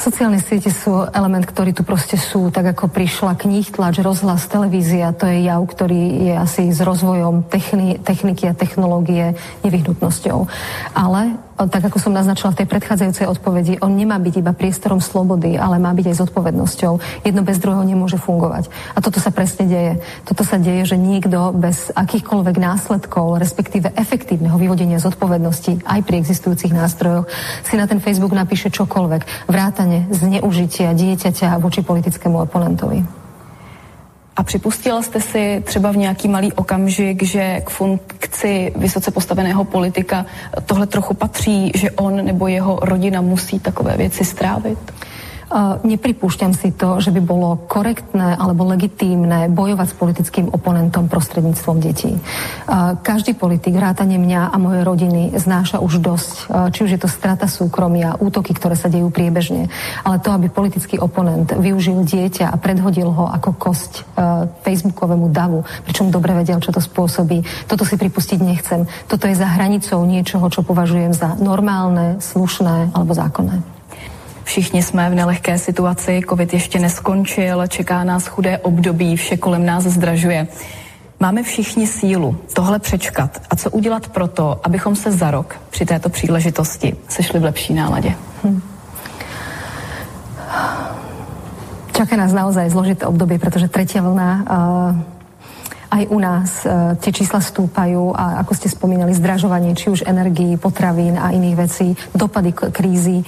Sociálne 0.02 0.42
siete 0.42 0.66
sú 0.74 1.06
element, 1.14 1.46
ktorý 1.46 1.70
tu 1.70 1.86
proste 1.86 2.18
sú, 2.18 2.50
tak 2.50 2.74
ako 2.74 2.90
prišla 2.90 3.38
knih, 3.38 3.70
tlač, 3.70 4.02
rozhlas, 4.02 4.50
televízia, 4.50 5.14
to 5.14 5.30
je 5.30 5.46
jav, 5.46 5.62
ktorý 5.62 6.26
je 6.26 6.34
asi 6.34 6.74
s 6.74 6.82
rozvojom 6.82 7.46
techni- 7.46 8.02
techniky 8.02 8.50
a 8.50 8.58
technológie 8.58 9.38
nevyhnutnosťou. 9.62 10.50
Ale 10.98 11.38
tak 11.56 11.82
ako 11.88 11.98
som 12.00 12.12
naznačila 12.12 12.52
v 12.52 12.64
tej 12.64 12.68
predchádzajúcej 12.68 13.26
odpovedi, 13.28 13.78
on 13.84 13.94
nemá 13.94 14.18
byť 14.18 14.34
iba 14.40 14.52
priestorom 14.56 14.98
slobody, 14.98 15.54
ale 15.54 15.78
má 15.78 15.92
byť 15.94 16.12
aj 16.12 16.20
zodpovednosťou. 16.26 17.24
Jedno 17.24 17.42
bez 17.44 17.60
druhého 17.62 17.84
nemôže 17.84 18.18
fungovať. 18.18 18.72
A 18.96 18.98
toto 19.04 19.22
sa 19.22 19.30
presne 19.30 19.68
deje. 19.68 19.92
Toto 20.26 20.42
sa 20.42 20.58
deje, 20.58 20.92
že 20.92 20.96
niekto 21.00 21.54
bez 21.54 21.92
akýchkoľvek 21.94 22.56
následkov, 22.58 23.38
respektíve 23.38 23.94
efektívneho 23.94 24.58
vyvodenia 24.58 24.98
zodpovednosti 24.98 25.86
aj 25.86 26.00
pri 26.02 26.20
existujúcich 26.20 26.74
nástrojoch, 26.74 27.30
si 27.62 27.74
na 27.78 27.86
ten 27.86 28.02
Facebook 28.02 28.34
napíše 28.34 28.72
čokoľvek. 28.72 29.46
Vrátane 29.46 30.10
zneužitia 30.10 30.96
dieťaťa 30.96 31.60
voči 31.62 31.86
politickému 31.86 32.42
oponentovi. 32.42 33.21
A 34.36 34.42
připustila 34.42 35.02
jste 35.02 35.20
si 35.20 35.62
třeba 35.66 35.92
v 35.92 35.96
nějaký 35.96 36.28
malý 36.28 36.52
okamžik, 36.52 37.22
že 37.22 37.60
k 37.60 37.70
funkci 37.70 38.72
vysoce 38.76 39.10
postaveného 39.10 39.64
politika 39.64 40.26
tohle 40.66 40.86
trochu 40.86 41.14
patří, 41.14 41.72
že 41.74 41.90
on 41.90 42.24
nebo 42.24 42.46
jeho 42.46 42.78
rodina 42.82 43.20
musí 43.20 43.60
takové 43.60 43.96
věci 43.96 44.24
strávit? 44.24 44.78
Nepripúšťam 45.84 46.56
si 46.56 46.72
to, 46.72 46.96
že 46.96 47.12
by 47.12 47.20
bolo 47.20 47.60
korektné 47.68 48.40
alebo 48.40 48.64
legitímne 48.64 49.52
bojovať 49.52 49.86
s 49.92 49.98
politickým 50.00 50.46
oponentom 50.48 51.12
prostredníctvom 51.12 51.76
detí. 51.76 52.16
Každý 53.04 53.36
politik, 53.36 53.76
vrátane 53.76 54.16
mňa 54.16 54.48
a 54.48 54.56
mojej 54.56 54.80
rodiny, 54.80 55.36
znáša 55.36 55.84
už 55.84 56.00
dosť. 56.00 56.34
Či 56.72 56.80
už 56.88 56.90
je 56.96 57.00
to 57.04 57.08
strata 57.12 57.44
súkromia, 57.44 58.16
útoky, 58.16 58.56
ktoré 58.56 58.80
sa 58.80 58.88
dejú 58.88 59.12
priebežne. 59.12 59.68
Ale 60.08 60.24
to, 60.24 60.32
aby 60.32 60.48
politický 60.48 60.96
oponent 60.96 61.52
využil 61.52 62.00
dieťa 62.00 62.48
a 62.48 62.56
predhodil 62.56 63.12
ho 63.12 63.28
ako 63.28 63.50
kosť 63.52 63.92
facebookovému 64.64 65.28
davu, 65.28 65.68
pričom 65.84 66.08
dobre 66.08 66.32
vedel, 66.32 66.64
čo 66.64 66.72
to 66.72 66.80
spôsobí, 66.80 67.68
toto 67.68 67.84
si 67.84 68.00
pripustiť 68.00 68.40
nechcem. 68.40 68.88
Toto 69.04 69.28
je 69.28 69.36
za 69.36 69.52
hranicou 69.52 70.00
niečoho, 70.08 70.48
čo 70.48 70.64
považujem 70.64 71.12
za 71.12 71.36
normálne, 71.36 72.24
slušné 72.24 72.96
alebo 72.96 73.12
zákonné. 73.12 73.81
Všichni 74.44 74.82
jsme 74.82 75.10
v 75.10 75.14
nelehké 75.14 75.58
situaci, 75.58 76.20
covid 76.28 76.52
ještě 76.54 76.78
neskončil, 76.78 77.66
čeká 77.66 78.04
nás 78.04 78.26
chudé 78.26 78.58
období, 78.58 79.16
vše 79.16 79.36
kolem 79.36 79.66
nás 79.66 79.84
zdražuje. 79.84 80.46
Máme 81.20 81.42
všichni 81.42 81.86
sílu 81.86 82.36
tohle 82.54 82.78
přečkat 82.78 83.42
a 83.50 83.56
co 83.56 83.70
udělat 83.70 84.08
pro 84.08 84.28
to, 84.28 84.60
abychom 84.64 84.96
se 84.96 85.12
za 85.12 85.30
rok 85.30 85.56
při 85.70 85.86
této 85.86 86.08
příležitosti 86.08 86.96
sešli 87.08 87.40
v 87.40 87.44
lepší 87.44 87.74
náladě? 87.74 88.14
Hm. 88.44 88.60
Čaká 91.92 92.16
nás 92.16 92.32
naozaj 92.32 92.70
zložité 92.70 93.06
obdobie, 93.06 93.38
pretože 93.38 93.68
tretia 93.68 94.02
vlna 94.02 94.42
uh, 94.42 95.21
aj 95.92 96.04
u 96.08 96.18
nás 96.18 96.64
uh, 96.64 96.96
tie 96.96 97.12
čísla 97.12 97.44
stúpajú 97.44 98.16
a 98.16 98.40
ako 98.40 98.52
ste 98.56 98.72
spomínali, 98.72 99.12
zdražovanie 99.12 99.76
či 99.76 99.92
už 99.92 100.08
energií, 100.08 100.56
potravín 100.56 101.20
a 101.20 101.36
iných 101.36 101.56
vecí, 101.60 101.92
dopady 102.16 102.56
krízy 102.56 103.20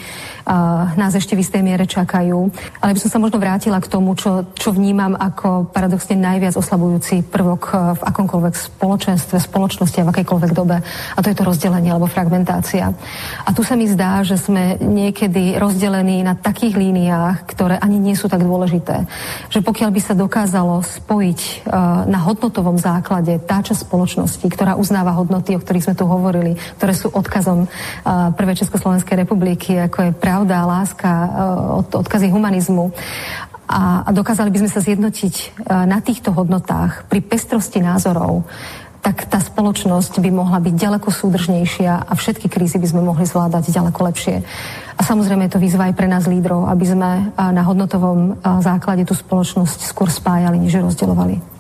nás 0.94 1.12
ešte 1.16 1.32
v 1.32 1.40
istej 1.40 1.62
miere 1.64 1.88
čakajú. 1.88 2.52
Ale 2.84 2.92
by 2.92 3.00
som 3.00 3.10
sa 3.10 3.18
možno 3.22 3.40
vrátila 3.40 3.80
k 3.80 3.88
tomu, 3.88 4.12
čo, 4.12 4.44
čo 4.52 4.76
vnímam 4.76 5.16
ako 5.16 5.72
paradoxne 5.72 6.20
najviac 6.20 6.54
oslabujúci 6.60 7.24
prvok 7.24 7.62
e, 7.72 7.74
v 7.96 8.00
akomkoľvek 8.04 8.54
spoločenstve, 8.54 9.36
spoločnosti 9.40 10.04
a 10.04 10.06
v 10.06 10.12
akejkoľvek 10.12 10.52
dobe. 10.52 10.76
A 10.84 11.18
to 11.24 11.32
je 11.32 11.36
to 11.36 11.48
rozdelenie 11.48 11.88
alebo 11.88 12.10
fragmentácia. 12.10 12.92
A 13.44 13.50
tu 13.56 13.64
sa 13.64 13.72
mi 13.72 13.88
zdá, 13.88 14.20
že 14.20 14.36
sme 14.36 14.76
niekedy 14.84 15.56
rozdelení 15.56 16.20
na 16.20 16.36
takých 16.36 16.76
líniách, 16.76 17.48
ktoré 17.48 17.80
ani 17.80 17.96
nie 17.96 18.12
sú 18.12 18.28
tak 18.28 18.44
dôležité. 18.44 19.08
Že 19.48 19.64
pokiaľ 19.64 19.90
by 19.96 20.00
sa 20.04 20.14
dokázalo 20.14 20.84
spojiť 20.84 21.40
uh, 21.40 22.04
na 22.04 22.20
hodnotovom 22.54 22.78
základe 22.78 23.42
tá 23.42 23.58
časť 23.66 23.82
spoločnosti, 23.90 24.46
ktorá 24.46 24.78
uznáva 24.78 25.10
hodnoty, 25.18 25.58
o 25.58 25.62
ktorých 25.62 25.90
sme 25.90 25.98
tu 25.98 26.06
hovorili, 26.06 26.54
ktoré 26.78 26.94
sú 26.94 27.10
odkazom 27.10 27.66
uh, 27.66 28.30
Prvej 28.38 28.62
Československej 28.62 29.26
republiky, 29.26 29.74
ako 29.74 29.98
je 30.06 30.12
pravda, 30.14 30.62
láska, 30.62 31.10
od, 31.82 31.90
odkazy 31.90 32.30
humanizmu. 32.30 32.94
A, 33.64 34.06
dokázali 34.14 34.54
by 34.54 34.60
sme 34.62 34.70
sa 34.70 34.84
zjednotiť 34.84 35.34
eh, 35.34 35.50
na 35.88 35.98
týchto 36.04 36.36
hodnotách 36.36 37.08
pri 37.08 37.24
pestrosti 37.24 37.80
názorov, 37.80 38.44
tak 39.00 39.24
tá 39.24 39.40
spoločnosť 39.40 40.20
by 40.20 40.30
mohla 40.30 40.60
byť 40.60 40.74
ďaleko 40.76 41.08
súdržnejšia 41.08 42.06
a 42.06 42.12
všetky 42.12 42.52
krízy 42.52 42.76
by 42.76 42.88
sme 42.92 43.00
mohli 43.08 43.24
zvládať 43.24 43.72
ďaleko 43.72 44.00
lepšie. 44.04 44.44
A 44.94 45.00
samozrejme 45.00 45.48
je 45.48 45.52
to 45.56 45.64
výzva 45.64 45.88
aj 45.88 45.96
pre 45.96 46.08
nás 46.12 46.28
lídrov, 46.28 46.68
aby 46.68 46.84
sme 46.84 47.10
na 47.36 47.62
hodnotovom 47.64 48.36
základe 48.60 49.08
tú 49.08 49.16
spoločnosť 49.16 49.88
skôr 49.88 50.12
spájali, 50.12 50.60
než 50.60 50.80
rozdeľovali. 50.80 51.53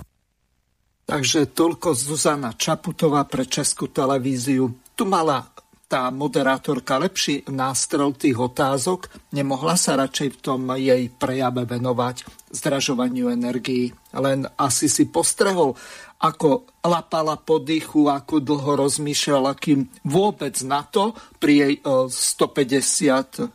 Takže 1.04 1.52
toľko 1.52 1.92
Zuzana 1.92 2.56
Čaputová 2.56 3.28
pre 3.28 3.44
Českú 3.44 3.92
televíziu. 3.92 4.72
Tu 4.96 5.04
mala 5.04 5.44
tá 5.84 6.08
moderátorka 6.08 6.96
lepší 6.96 7.44
nástrel 7.52 8.16
tých 8.16 8.40
otázok, 8.40 9.12
nemohla 9.36 9.76
sa 9.76 10.00
radšej 10.00 10.28
v 10.32 10.38
tom 10.40 10.60
jej 10.80 11.12
prejave 11.12 11.68
venovať 11.68 12.24
zdražovaniu 12.50 13.28
energií. 13.28 13.92
Len 14.16 14.48
asi 14.56 14.88
si 14.88 15.04
postrehol, 15.12 15.76
ako 16.24 16.64
lapala 16.80 17.36
po 17.36 17.60
dychu, 17.60 18.08
ako 18.08 18.40
dlho 18.40 18.80
rozmýšľala, 18.80 19.52
kým 19.60 19.84
vôbec 20.08 20.56
na 20.64 20.88
to 20.88 21.12
pri 21.36 21.52
jej 21.52 21.74
150 21.84 23.44
e, 23.44 23.52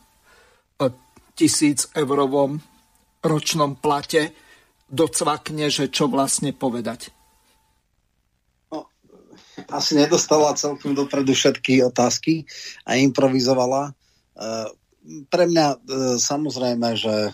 e, 0.77 0.87
tisíc 1.33 1.89
eurovom 1.97 2.61
ročnom 3.25 3.73
plate 3.73 4.37
docvakne, 4.85 5.73
že 5.73 5.89
čo 5.89 6.05
vlastne 6.05 6.53
povedať 6.53 7.18
asi 9.67 9.99
nedostala 9.99 10.55
celkom 10.55 10.95
dopredu 10.95 11.35
všetky 11.35 11.83
otázky 11.83 12.47
a 12.87 12.95
improvizovala. 12.95 13.91
E, 13.91 13.93
pre 15.27 15.43
mňa 15.49 15.67
e, 15.73 15.77
samozrejme, 16.21 16.89
že 16.95 17.15
e, 17.27 17.31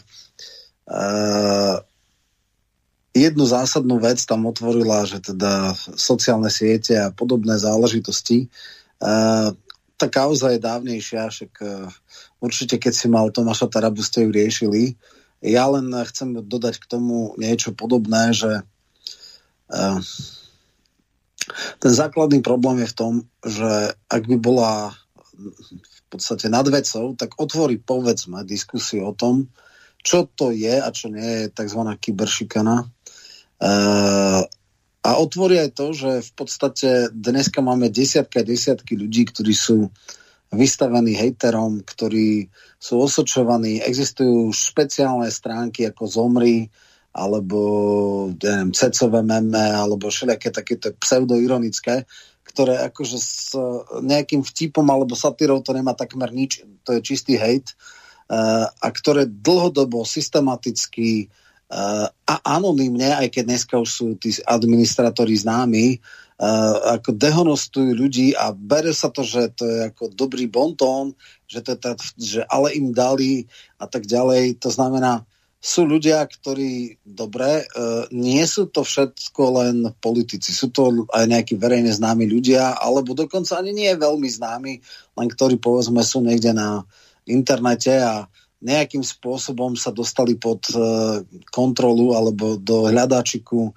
jednu 3.14 3.46
zásadnú 3.46 4.02
vec 4.02 4.20
tam 4.26 4.50
otvorila, 4.50 5.06
že 5.06 5.22
teda 5.22 5.78
sociálne 5.96 6.50
siete 6.50 6.98
a 7.00 7.14
podobné 7.16 7.56
záležitosti. 7.56 8.52
Tá 9.96 10.08
kauza 10.12 10.52
je 10.52 10.60
dávnejšia, 10.60 11.32
však 11.32 11.52
určite 12.44 12.76
keď 12.76 12.92
si 12.92 13.08
mal 13.08 13.32
Tomáša 13.32 13.72
Tarabu, 13.72 14.04
ste 14.04 14.28
ju 14.28 14.36
riešili. 14.36 15.00
Ja 15.40 15.72
len 15.72 15.96
chcem 16.12 16.44
dodať 16.44 16.84
k 16.84 16.90
tomu 16.92 17.40
niečo 17.40 17.72
podobné, 17.72 18.36
že 18.36 18.68
ten 21.80 21.92
základný 21.94 22.42
problém 22.42 22.84
je 22.84 22.92
v 22.92 22.98
tom, 22.98 23.14
že 23.46 23.94
ak 24.10 24.24
by 24.26 24.38
bola 24.42 24.94
v 25.36 26.02
podstate 26.10 26.48
nad 26.50 26.66
vecou, 26.68 27.14
tak 27.14 27.38
otvorí 27.38 27.78
povedzme 27.82 28.46
diskusiu 28.48 29.12
o 29.12 29.14
tom, 29.14 29.52
čo 30.06 30.30
to 30.30 30.54
je 30.54 30.78
a 30.78 30.90
čo 30.94 31.10
nie 31.10 31.26
je 31.26 31.44
tzv. 31.50 31.82
kyberšikana. 31.98 32.86
E, 32.86 32.88
a 35.06 35.10
otvorí 35.22 35.62
aj 35.62 35.72
to, 35.78 35.88
že 35.94 36.12
v 36.26 36.32
podstate 36.34 36.90
dneska 37.14 37.62
máme 37.62 37.90
desiatky 37.90 38.42
a 38.42 38.48
desiatky 38.48 38.98
ľudí, 38.98 39.30
ktorí 39.30 39.54
sú 39.54 39.90
vystavení 40.54 41.18
hejterom, 41.18 41.84
ktorí 41.84 42.48
sú 42.78 43.02
osočovaní. 43.02 43.82
Existujú 43.82 44.54
špeciálne 44.54 45.28
stránky 45.30 45.90
ako 45.90 46.06
Zomri, 46.06 46.70
alebo 47.16 47.60
ja 48.44 48.60
neviem, 48.60 48.76
cecové 48.76 49.24
meme, 49.24 49.72
alebo 49.72 50.12
všelijaké 50.12 50.52
takéto 50.52 50.92
pseudoironické, 51.00 52.04
ktoré 52.44 52.84
akože 52.92 53.18
s 53.18 53.56
nejakým 54.04 54.44
vtipom 54.44 54.84
alebo 54.92 55.16
satírou 55.16 55.64
to 55.64 55.72
nemá 55.72 55.96
takmer 55.96 56.36
nič, 56.36 56.68
to 56.84 57.00
je 57.00 57.00
čistý 57.00 57.40
hejt, 57.40 57.72
uh, 58.28 58.68
a 58.68 58.88
ktoré 58.92 59.32
dlhodobo, 59.32 60.04
systematicky 60.04 61.32
uh, 61.72 62.12
a 62.12 62.36
anonymne, 62.44 63.16
aj 63.16 63.32
keď 63.32 63.44
dneska 63.48 63.76
už 63.80 63.90
sú 63.90 64.06
tí 64.20 64.36
administratóri 64.44 65.40
známi, 65.40 65.96
uh, 65.96 67.00
ako 67.00 67.16
dehonostujú 67.16 67.92
ľudí 67.96 68.36
a 68.36 68.52
bere 68.52 68.92
sa 68.92 69.08
to, 69.08 69.24
že 69.24 69.56
to 69.56 69.64
je 69.64 69.78
ako 69.88 70.12
dobrý 70.12 70.52
bontón, 70.52 71.16
že, 71.48 71.64
to 71.64 71.76
je 71.76 71.80
tá, 71.80 71.92
že 72.20 72.42
ale 72.52 72.76
im 72.76 72.92
dali 72.92 73.48
a 73.80 73.88
tak 73.88 74.04
ďalej. 74.04 74.60
To 74.60 74.68
znamená, 74.68 75.24
sú 75.66 75.90
ľudia, 75.90 76.22
ktorí, 76.30 77.02
dobre, 77.02 77.66
e, 77.66 78.06
nie 78.14 78.46
sú 78.46 78.70
to 78.70 78.86
všetko 78.86 79.44
len 79.58 79.76
politici, 79.98 80.54
sú 80.54 80.70
to 80.70 81.10
aj 81.10 81.26
nejakí 81.26 81.58
verejne 81.58 81.90
známi 81.90 82.30
ľudia, 82.30 82.78
alebo 82.78 83.18
dokonca 83.18 83.58
ani 83.58 83.74
nie 83.74 83.90
veľmi 83.98 84.30
známi, 84.30 84.74
len 85.18 85.28
ktorí 85.28 85.58
povedzme 85.58 86.06
sú 86.06 86.22
niekde 86.22 86.54
na 86.54 86.86
internete 87.26 87.98
a 87.98 88.30
nejakým 88.62 89.02
spôsobom 89.02 89.74
sa 89.74 89.90
dostali 89.90 90.38
pod 90.38 90.70
e, 90.70 90.78
kontrolu 91.50 92.14
alebo 92.14 92.62
do 92.62 92.86
hľadáčiku 92.86 93.66
e, 93.66 93.72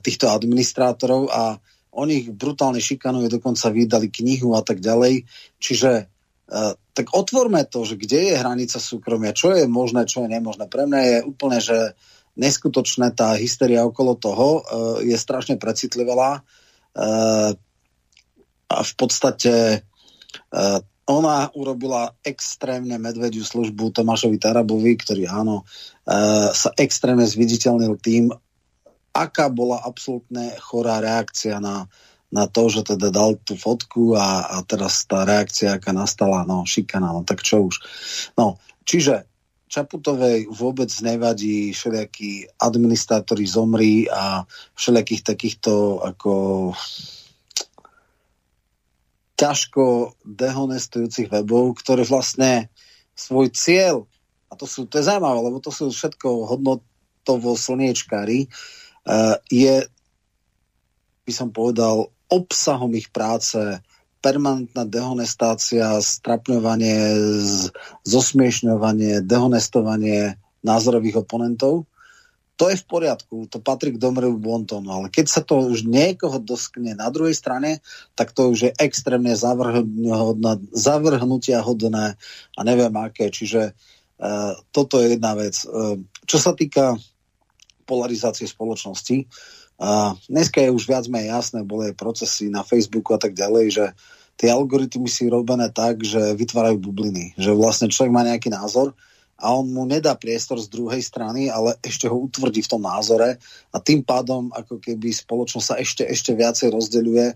týchto 0.00 0.32
administrátorov 0.32 1.28
a 1.28 1.60
oni 1.92 2.24
ich 2.24 2.28
brutálne 2.32 2.80
šikanujú, 2.80 3.28
dokonca 3.28 3.68
vydali 3.68 4.08
knihu 4.08 4.56
a 4.56 4.64
tak 4.64 4.80
ďalej. 4.80 5.28
Čiže 5.60 6.08
tak 6.48 7.06
otvorme 7.12 7.68
to, 7.68 7.84
že 7.84 8.00
kde 8.00 8.32
je 8.32 8.40
hranica 8.40 8.80
súkromia, 8.80 9.36
čo 9.36 9.52
je 9.52 9.68
možné, 9.68 10.08
čo 10.08 10.24
je 10.24 10.32
nemožné. 10.32 10.64
Pre 10.66 10.88
mňa 10.88 11.00
je 11.04 11.18
úplne, 11.28 11.58
že 11.60 11.92
neskutočné 12.38 13.12
tá 13.12 13.36
hysteria 13.36 13.84
okolo 13.84 14.16
toho 14.16 14.48
uh, 14.62 14.62
je 15.02 15.14
strašne 15.18 15.58
precitlivelá 15.58 16.40
uh, 16.40 17.50
a 18.68 18.78
v 18.80 18.92
podstate 18.94 19.82
uh, 20.54 20.78
ona 21.08 21.50
urobila 21.56 22.14
extrémne 22.22 22.94
medvediu 23.00 23.42
službu 23.42 23.90
Tomášovi 23.90 24.38
Tarabovi, 24.38 24.94
ktorý 24.96 25.26
áno, 25.26 25.66
uh, 25.66 26.48
sa 26.54 26.70
extrémne 26.78 27.26
zviditeľnil 27.26 27.98
tým, 27.98 28.30
aká 29.10 29.50
bola 29.50 29.82
absolútne 29.82 30.54
chorá 30.62 31.02
reakcia 31.02 31.58
na 31.58 31.90
na 32.28 32.44
to, 32.44 32.68
že 32.68 32.94
teda 32.94 33.08
dal 33.08 33.40
tú 33.40 33.56
fotku 33.56 34.12
a, 34.12 34.44
a 34.52 34.56
teraz 34.64 35.08
tá 35.08 35.24
reakcia, 35.24 35.80
aká 35.80 35.96
nastala, 35.96 36.44
no 36.44 36.68
šikana, 36.68 37.12
no 37.12 37.24
tak 37.24 37.40
čo 37.40 37.68
už. 37.72 37.80
No, 38.36 38.60
čiže 38.84 39.24
Čaputovej 39.68 40.48
vôbec 40.48 40.88
nevadí 41.04 41.76
všelijakí 41.76 42.56
administrátori 42.56 43.44
zomrí 43.44 44.08
a 44.08 44.48
všelijakých 44.72 45.22
takýchto 45.28 46.00
ako 46.00 46.32
ťažko 49.36 50.16
dehonestujúcich 50.24 51.28
webov, 51.28 51.76
ktoré 51.84 52.02
vlastne 52.08 52.72
svoj 53.12 53.52
cieľ 53.52 54.08
a 54.48 54.56
to, 54.56 54.64
sú, 54.64 54.88
to 54.88 54.98
je 54.98 55.08
zaujímavé, 55.08 55.38
lebo 55.44 55.60
to 55.60 55.68
sú 55.68 55.92
všetko 55.92 56.48
hodnotovo 56.48 57.52
slniečkári, 57.52 58.48
uh, 58.48 59.36
je, 59.52 59.84
by 61.28 61.32
som 61.32 61.52
povedal, 61.52 62.08
obsahom 62.28 62.92
ich 62.94 63.08
práce 63.08 63.80
permanentná 64.18 64.84
dehonestácia, 64.84 66.00
strapňovanie, 66.02 67.14
zosmiešňovanie, 68.02 69.22
dehonestovanie 69.22 70.34
názorových 70.66 71.22
oponentov. 71.22 71.86
To 72.58 72.66
je 72.66 72.74
v 72.74 72.86
poriadku, 72.90 73.46
to 73.46 73.62
patrí 73.62 73.94
k 73.94 74.02
domrevu 74.02 74.34
bontónu, 74.34 74.90
ale 74.90 75.06
keď 75.14 75.26
sa 75.30 75.46
to 75.46 75.70
už 75.70 75.86
niekoho 75.86 76.42
doskne 76.42 76.98
na 76.98 77.06
druhej 77.06 77.38
strane, 77.38 77.78
tak 78.18 78.34
to 78.34 78.50
už 78.50 78.58
je 78.66 78.72
extrémne 78.82 79.30
zavrhnutia 80.74 81.62
hodné 81.62 82.18
a 82.58 82.60
neviem 82.66 82.90
aké. 82.98 83.30
Čiže 83.30 83.78
uh, 84.18 84.58
toto 84.74 84.98
je 84.98 85.14
jedna 85.14 85.38
vec. 85.38 85.54
Uh, 85.62 86.02
čo 86.26 86.42
sa 86.42 86.50
týka 86.50 86.98
polarizácie 87.86 88.50
spoločnosti, 88.50 89.30
a 89.78 90.18
dneska 90.26 90.58
je 90.58 90.74
už 90.74 90.90
viac 90.90 91.06
menej 91.06 91.30
jasné, 91.30 91.62
boli 91.62 91.94
aj 91.94 91.94
procesy 91.94 92.50
na 92.50 92.66
Facebooku 92.66 93.14
a 93.14 93.20
tak 93.22 93.38
ďalej, 93.38 93.66
že 93.70 93.84
tie 94.34 94.50
algoritmy 94.50 95.06
si 95.06 95.30
robené 95.30 95.70
tak, 95.70 96.02
že 96.02 96.34
vytvárajú 96.34 96.82
bubliny. 96.82 97.38
Že 97.38 97.54
vlastne 97.54 97.86
človek 97.86 98.10
má 98.10 98.26
nejaký 98.26 98.50
názor 98.50 98.98
a 99.38 99.54
on 99.54 99.70
mu 99.70 99.86
nedá 99.86 100.18
priestor 100.18 100.58
z 100.58 100.66
druhej 100.66 100.98
strany, 100.98 101.46
ale 101.46 101.78
ešte 101.78 102.10
ho 102.10 102.18
utvrdí 102.18 102.58
v 102.66 102.70
tom 102.74 102.82
názore 102.82 103.38
a 103.70 103.76
tým 103.78 104.02
pádom 104.02 104.50
ako 104.50 104.82
keby 104.82 105.14
spoločnosť 105.14 105.66
sa 105.66 105.78
ešte, 105.78 106.02
ešte 106.02 106.34
viacej 106.34 106.74
rozdeľuje, 106.74 107.26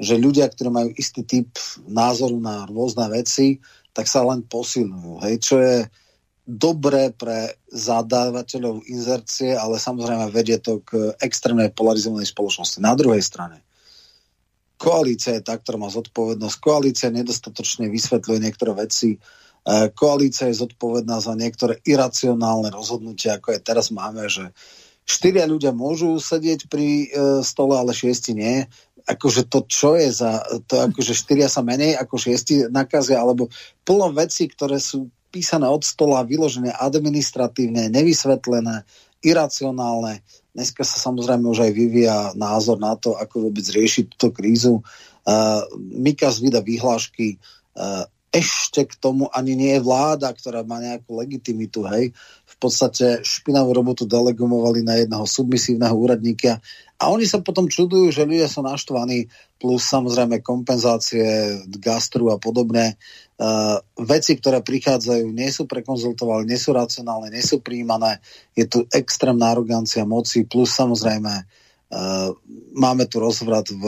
že 0.00 0.16
ľudia, 0.16 0.48
ktorí 0.48 0.72
majú 0.72 0.90
istý 0.96 1.20
typ 1.20 1.52
názoru 1.84 2.40
na 2.40 2.64
rôzne 2.64 3.12
veci, 3.12 3.60
tak 3.92 4.08
sa 4.08 4.24
len 4.24 4.40
posilňujú. 4.40 5.20
Hej, 5.20 5.34
čo 5.44 5.60
je 5.60 5.84
dobré 6.48 7.12
pre 7.14 7.60
zadávateľov 7.70 8.88
inzercie, 8.88 9.54
ale 9.54 9.76
samozrejme 9.78 10.32
vedie 10.32 10.58
to 10.58 10.80
k 10.82 11.14
extrémnej 11.20 11.70
polarizovanej 11.70 12.32
spoločnosti. 12.32 12.82
Na 12.82 12.96
druhej 12.96 13.22
strane, 13.22 13.62
koalícia 14.80 15.36
je 15.36 15.44
tá, 15.44 15.60
ktorá 15.60 15.76
má 15.76 15.92
zodpovednosť. 15.92 16.56
Koalícia 16.56 17.12
nedostatočne 17.12 17.92
vysvetľuje 17.92 18.38
niektoré 18.40 18.72
veci. 18.72 19.14
E, 19.14 19.18
koalícia 19.92 20.48
je 20.48 20.64
zodpovedná 20.64 21.20
za 21.20 21.36
niektoré 21.36 21.84
iracionálne 21.84 22.72
rozhodnutia, 22.72 23.36
ako 23.36 23.54
je 23.54 23.60
teraz 23.60 23.92
máme, 23.92 24.24
že 24.32 24.56
štyria 25.04 25.44
ľudia 25.44 25.76
môžu 25.76 26.16
sedieť 26.16 26.72
pri 26.72 26.88
e, 26.88 27.06
stole, 27.44 27.76
ale 27.76 27.92
šiesti 27.92 28.32
nie. 28.32 28.64
Akože 29.04 29.44
to, 29.52 29.68
čo 29.68 30.00
je 30.00 30.08
za 30.08 30.40
to, 30.64 30.88
akože 30.88 31.12
štyria 31.12 31.52
sa 31.52 31.60
menej 31.60 32.00
ako 32.00 32.16
šiesti 32.16 32.72
nakazia, 32.72 33.20
alebo 33.20 33.52
plno 33.84 34.08
veci, 34.16 34.48
ktoré 34.48 34.80
sú 34.80 35.12
písané 35.30 35.70
od 35.70 35.86
stola, 35.86 36.26
vyložené 36.26 36.74
administratívne, 36.74 37.88
nevysvetlené, 37.88 38.84
iracionálne. 39.22 40.26
Dneska 40.50 40.82
sa 40.82 40.98
samozrejme 40.98 41.46
už 41.46 41.70
aj 41.70 41.72
vyvíja 41.72 42.18
názor 42.34 42.82
na 42.82 42.98
to, 42.98 43.14
ako 43.14 43.48
vôbec 43.48 43.62
riešiť 43.62 44.04
túto 44.14 44.34
krízu. 44.34 44.82
Uh, 45.22 45.62
Mikas 45.78 46.42
vyda 46.42 46.58
vyhlášky 46.58 47.38
uh, 47.78 48.04
ešte 48.30 48.86
k 48.86 48.94
tomu 48.94 49.26
ani 49.34 49.58
nie 49.58 49.72
je 49.74 49.82
vláda, 49.82 50.30
ktorá 50.30 50.62
má 50.62 50.78
nejakú 50.78 51.18
legitimitu, 51.18 51.82
hej. 51.90 52.14
V 52.46 52.56
podstate 52.62 53.26
špinavú 53.26 53.74
robotu 53.74 54.06
delegumovali 54.06 54.86
na 54.86 55.02
jedného 55.02 55.26
submisívneho 55.26 55.94
úradníka 55.94 56.62
a 57.00 57.08
oni 57.10 57.24
sa 57.24 57.40
potom 57.40 57.66
čudujú, 57.66 58.12
že 58.12 58.28
ľudia 58.28 58.44
sú 58.44 58.60
naštvaní, 58.60 59.26
plus 59.56 59.82
samozrejme 59.88 60.44
kompenzácie 60.44 61.58
gastru 61.80 62.28
a 62.28 62.36
podobne. 62.36 63.00
Uh, 63.40 63.80
veci, 64.04 64.36
ktoré 64.36 64.60
prichádzajú, 64.60 65.32
nie 65.32 65.48
sú 65.48 65.64
prekonzultované, 65.64 66.44
nie 66.44 66.60
sú 66.60 66.76
racionálne, 66.76 67.32
nie 67.32 67.40
sú 67.40 67.64
príjmané. 67.64 68.20
Je 68.52 68.68
tu 68.68 68.84
extrémna 68.92 69.56
arogancia 69.56 70.04
moci, 70.04 70.44
plus 70.44 70.68
samozrejme 70.76 71.32
uh, 71.40 72.36
máme 72.76 73.08
tu 73.08 73.16
rozvrat 73.16 73.72
v 73.72 73.84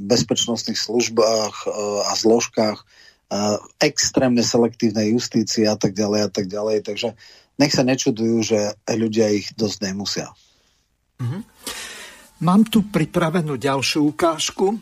bezpečnostných 0.00 0.80
službách 0.80 1.68
uh, 1.68 2.08
a 2.08 2.16
zložkách, 2.16 2.80
uh, 2.80 3.60
extrémne 3.76 4.40
selektívnej 4.40 5.12
justícii 5.12 5.68
a 5.68 5.76
tak 5.76 5.92
ďalej 5.92 6.20
a 6.24 6.30
tak 6.32 6.48
ďalej. 6.48 6.88
Takže 6.88 7.12
nech 7.60 7.76
sa 7.76 7.84
nečudujú, 7.84 8.40
že 8.40 8.72
ľudia 8.88 9.36
ich 9.36 9.52
dosť 9.52 9.84
nemusia. 9.84 10.32
Mm-hmm. 11.20 11.42
Mám 12.40 12.72
tu 12.72 12.88
pripravenú 12.88 13.60
ďalšiu 13.60 14.16
ukážku. 14.16 14.80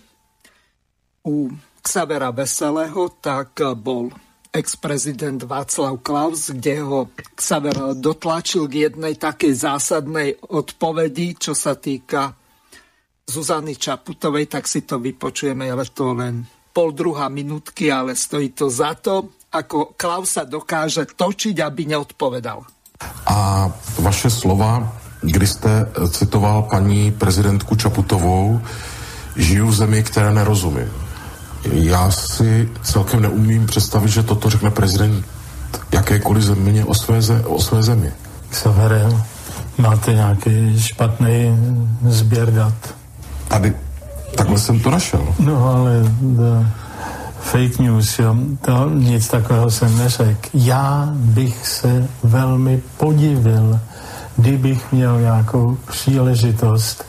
U 1.27 1.35
Xavera 1.83 2.31
Veselého, 2.31 3.11
tak 3.19 3.59
bol 3.75 4.15
ex-prezident 4.53 5.43
Václav 5.43 5.99
Klaus, 6.05 6.53
kde 6.53 6.85
ho 6.85 7.11
Xaver 7.35 7.99
dotlačil 7.99 8.69
k 8.69 8.87
jednej 8.87 9.19
takej 9.19 9.53
zásadnej 9.57 10.37
odpovedi, 10.53 11.35
čo 11.41 11.57
sa 11.57 11.75
týka 11.75 12.37
Zuzany 13.27 13.75
Čaputovej, 13.75 14.47
tak 14.47 14.69
si 14.69 14.85
to 14.85 15.01
vypočujeme, 15.01 15.73
ale 15.73 15.89
to 15.89 16.13
len 16.13 16.45
pol 16.71 16.93
druhá 16.93 17.33
minútky, 17.33 17.89
ale 17.89 18.13
stojí 18.13 18.53
to 18.53 18.69
za 18.69 18.93
to, 18.95 19.33
ako 19.51 19.97
Klaus 19.97 20.37
sa 20.37 20.45
dokáže 20.45 21.09
točiť, 21.17 21.57
aby 21.65 21.97
neodpovedal. 21.97 22.63
A 23.27 23.67
vaše 23.99 24.31
slova, 24.31 24.87
kdy 25.25 25.47
jste 25.47 25.73
citoval 26.13 26.63
paní 26.71 27.13
prezidentku 27.13 27.75
Čaputovou, 27.77 28.61
žiju 29.37 29.67
v 29.67 29.75
zemi, 29.75 30.03
které 30.03 30.33
nerozumím 30.33 31.02
já 31.65 32.11
si 32.11 32.69
celkem 32.83 33.23
neumím 33.23 33.67
představit, 33.67 34.09
že 34.09 34.23
toto 34.23 34.51
řekne 34.51 34.71
prezident 34.71 35.25
jakékoliv 35.93 36.45
země 36.45 36.85
o 36.85 36.95
své, 36.95 37.23
ze, 37.23 37.45
o 37.45 37.61
své 37.61 37.83
zemi. 37.83 38.13
Severem, 38.51 39.23
máte 39.79 40.13
nějaký 40.15 40.81
špatný 40.81 41.59
sběr 42.09 42.53
dat. 42.53 42.75
Tady, 43.49 43.75
takhle 44.37 44.59
jsem 44.59 44.81
to 44.81 44.91
našel. 44.91 45.35
No 45.39 45.67
ale 45.69 46.03
the 46.21 46.67
fake 47.41 47.79
news, 47.79 48.19
jo, 48.19 48.37
to 48.61 48.91
nic 48.91 49.29
takového 49.29 49.71
jsem 49.71 49.99
neřekl. 49.99 50.49
Já 50.55 51.09
bych 51.15 51.67
se 51.67 52.09
velmi 52.23 52.83
podivil, 52.97 53.81
kdybych 54.37 54.93
měl 54.93 55.21
nějakou 55.21 55.77
příležitost 55.91 57.05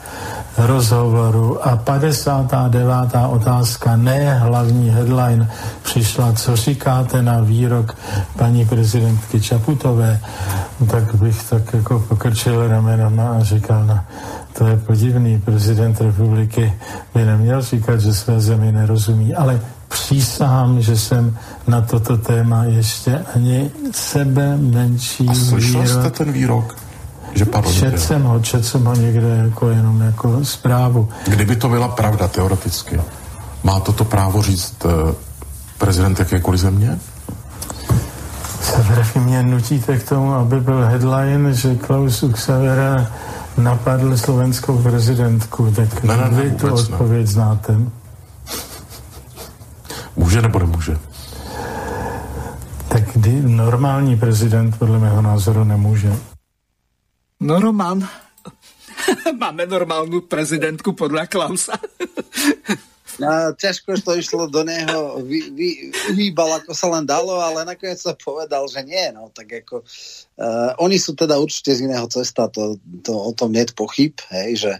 rozhovoru 0.57 1.67
a 1.67 1.75
59. 1.77 2.87
otázka, 3.29 3.95
ne 3.95 4.39
hlavní 4.39 4.89
headline, 4.89 5.49
přišla, 5.83 6.33
co 6.33 6.55
říkáte 6.55 7.21
na 7.21 7.41
výrok 7.41 7.97
paní 8.37 8.65
prezidentky 8.65 9.41
Čaputové, 9.41 10.19
tak 10.91 11.15
bych 11.15 11.43
tak 11.49 11.73
jako 11.73 11.99
pokrčil 11.99 12.67
ramenama 12.67 13.29
a 13.29 13.43
říkal, 13.43 13.85
no, 13.85 13.99
to 14.57 14.67
je 14.67 14.77
podivný, 14.77 15.39
prezident 15.41 16.01
republiky 16.01 16.73
by 17.15 17.25
neměl 17.25 17.61
říkat, 17.61 18.01
že 18.01 18.13
své 18.13 18.41
zemi 18.41 18.71
nerozumí, 18.71 19.35
ale 19.35 19.59
přísahám, 19.87 20.81
že 20.81 20.97
jsem 20.97 21.37
na 21.67 21.81
toto 21.81 22.17
téma 22.17 22.63
ještě 22.63 23.25
ani 23.35 23.71
sebe 23.91 24.57
menší 24.57 25.29
A 25.29 25.33
slyšel 25.33 25.81
výrok. 25.81 25.99
jste 25.99 26.09
ten 26.09 26.31
výrok? 26.31 26.82
Že 27.35 27.45
padl 27.45 27.73
Čet 27.73 27.99
jsem 27.99 28.23
ho, 28.23 28.39
čet 28.39 28.65
jsem 28.65 28.85
ho 28.85 28.95
někde 28.95 29.27
jako 29.27 29.69
jenom 29.69 30.01
jako 30.01 30.45
zprávu. 30.45 31.09
Kdyby 31.27 31.55
to 31.55 31.69
byla 31.69 31.87
pravda 31.87 32.27
teoreticky, 32.27 33.01
má 33.63 33.79
toto 33.79 34.05
právo 34.05 34.41
říct 34.41 34.85
uh, 34.85 34.91
prezident 35.77 36.19
jakékoliv 36.19 36.59
země? 36.59 36.99
Sever, 38.61 39.05
mě 39.15 39.43
nutíte 39.43 39.97
k 39.97 40.09
tomu, 40.09 40.33
aby 40.33 40.59
byl 40.59 40.85
headline, 40.85 41.53
že 41.53 41.75
Klaus 41.75 42.23
Uxavera 42.23 43.07
napadl 43.57 44.17
slovenskou 44.17 44.77
prezidentku, 44.77 45.73
tak 45.75 46.03
ne, 46.03 46.17
ne, 46.17 46.29
ne, 46.31 46.41
vy 46.41 46.51
tu 46.51 46.73
odpověď 46.73 47.25
ne. 47.25 47.31
znáte. 47.31 47.77
Může 50.15 50.41
nebo 50.41 50.59
nemůže? 50.59 50.97
Tak 52.87 53.03
normální 53.41 54.17
prezident 54.17 54.79
podle 54.79 54.99
mého 54.99 55.21
názoru 55.21 55.63
nemůže. 55.63 56.13
No 57.43 57.59
Roman, 57.59 57.99
máme 59.43 59.67
normálnu 59.67 60.31
prezidentku 60.31 60.95
podľa 60.95 61.27
Klausa. 61.27 61.75
No, 63.19 63.51
ťažko 63.51 63.99
to 63.99 64.15
išlo 64.15 64.47
do 64.47 64.63
neho, 64.63 65.19
vy, 65.27 65.51
vy, 65.51 66.31
ako 66.33 66.71
sa 66.71 66.87
len 66.87 67.03
dalo, 67.03 67.43
ale 67.43 67.67
nakoniec 67.67 67.99
sa 67.99 68.15
povedal, 68.15 68.63
že 68.71 68.81
nie. 68.87 69.11
No, 69.11 69.27
tak 69.27 69.51
ako, 69.59 69.83
uh, 70.39 70.71
oni 70.79 70.95
sú 70.95 71.19
teda 71.19 71.35
určite 71.35 71.75
z 71.75 71.83
iného 71.85 72.07
cesta, 72.07 72.47
to, 72.47 72.79
to 73.03 73.11
o 73.11 73.35
tom 73.35 73.51
nie 73.51 73.67
je 73.67 73.75
pochyb, 73.75 74.15
hej, 74.31 74.49
že 74.63 74.73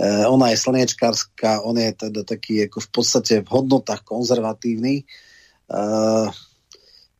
uh, 0.00 0.24
ona 0.32 0.56
je 0.56 0.58
slniečkárska, 0.58 1.68
on 1.68 1.76
je 1.76 1.92
teda 1.94 2.24
taký 2.24 2.64
ako 2.64 2.80
v 2.80 2.90
podstate 2.96 3.34
v 3.44 3.52
hodnotách 3.52 4.02
konzervatívny. 4.08 5.04
Uh, 5.68 6.32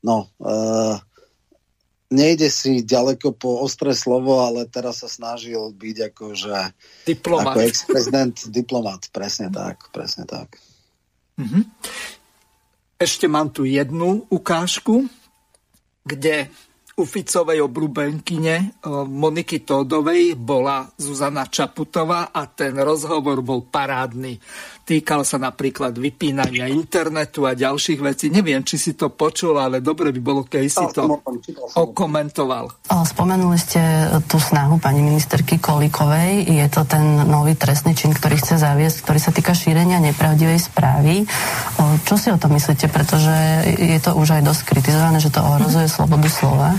no, 0.01 0.33
uh, 0.41 0.99
nejde 2.11 2.47
si 2.51 2.87
ďaleko 2.87 3.35
po 3.35 3.63
ostré 3.63 3.91
slovo, 3.95 4.43
ale 4.43 4.67
teraz 4.71 5.03
sa 5.03 5.09
snažil 5.11 5.75
byť 5.75 5.97
akože 6.15 6.57
diplomat. 7.07 7.55
ako 7.55 7.59
ex-prezident 7.67 8.37
diplomat. 8.51 9.11
Presne 9.11 9.51
tak, 9.51 9.91
presne 9.91 10.25
tak. 10.27 10.59
Mm-hmm. 11.37 11.63
Ešte 12.97 13.27
mám 13.29 13.53
tu 13.53 13.69
jednu 13.69 14.25
ukážku, 14.33 15.05
kde 16.07 16.49
u 16.97 17.05
Ficovej 17.05 17.61
obľúbenkyne 17.61 18.81
Moniky 19.05 19.69
Tódovej 19.69 20.33
bola 20.33 20.89
Zuzana 20.97 21.45
Čaputová 21.45 22.33
a 22.33 22.49
ten 22.49 22.73
rozhovor 22.81 23.45
bol 23.45 23.69
parádny. 23.69 24.41
Týkal 24.87 25.27
sa 25.27 25.43
napríklad 25.43 25.99
vypínania 25.99 26.71
internetu 26.71 27.43
a 27.43 27.59
ďalších 27.59 27.99
vecí. 27.99 28.31
Neviem, 28.31 28.63
či 28.63 28.79
si 28.79 28.95
to 28.95 29.11
počul, 29.11 29.59
ale 29.59 29.83
dobre 29.83 30.15
by 30.15 30.21
bolo, 30.23 30.47
keď 30.47 30.63
si 30.71 30.87
to 30.95 31.11
okomentoval. 31.75 32.71
Spomenuli 32.87 33.59
ste 33.59 33.83
tú 34.31 34.39
snahu 34.39 34.79
pani 34.79 35.03
ministerky 35.03 35.59
Kolikovej. 35.59 36.47
Je 36.47 36.67
to 36.71 36.87
ten 36.87 37.03
nový 37.27 37.59
trestný 37.59 37.99
čin, 37.99 38.15
ktorý 38.15 38.39
chce 38.39 38.63
zaviesť, 38.63 39.03
ktorý 39.03 39.19
sa 39.19 39.35
týka 39.35 39.59
šírenia 39.59 39.99
nepravdivej 39.99 40.71
správy. 40.71 41.27
Čo 42.07 42.15
si 42.15 42.31
o 42.31 42.39
tom 42.39 42.55
myslíte? 42.55 42.87
Pretože 42.87 43.67
je 43.67 43.99
to 43.99 44.15
už 44.15 44.39
aj 44.39 44.47
dosť 44.47 44.71
kritizované, 44.71 45.19
že 45.19 45.35
to 45.35 45.43
ohrozuje 45.43 45.91
slobodu 45.91 46.31
slova. 46.31 46.79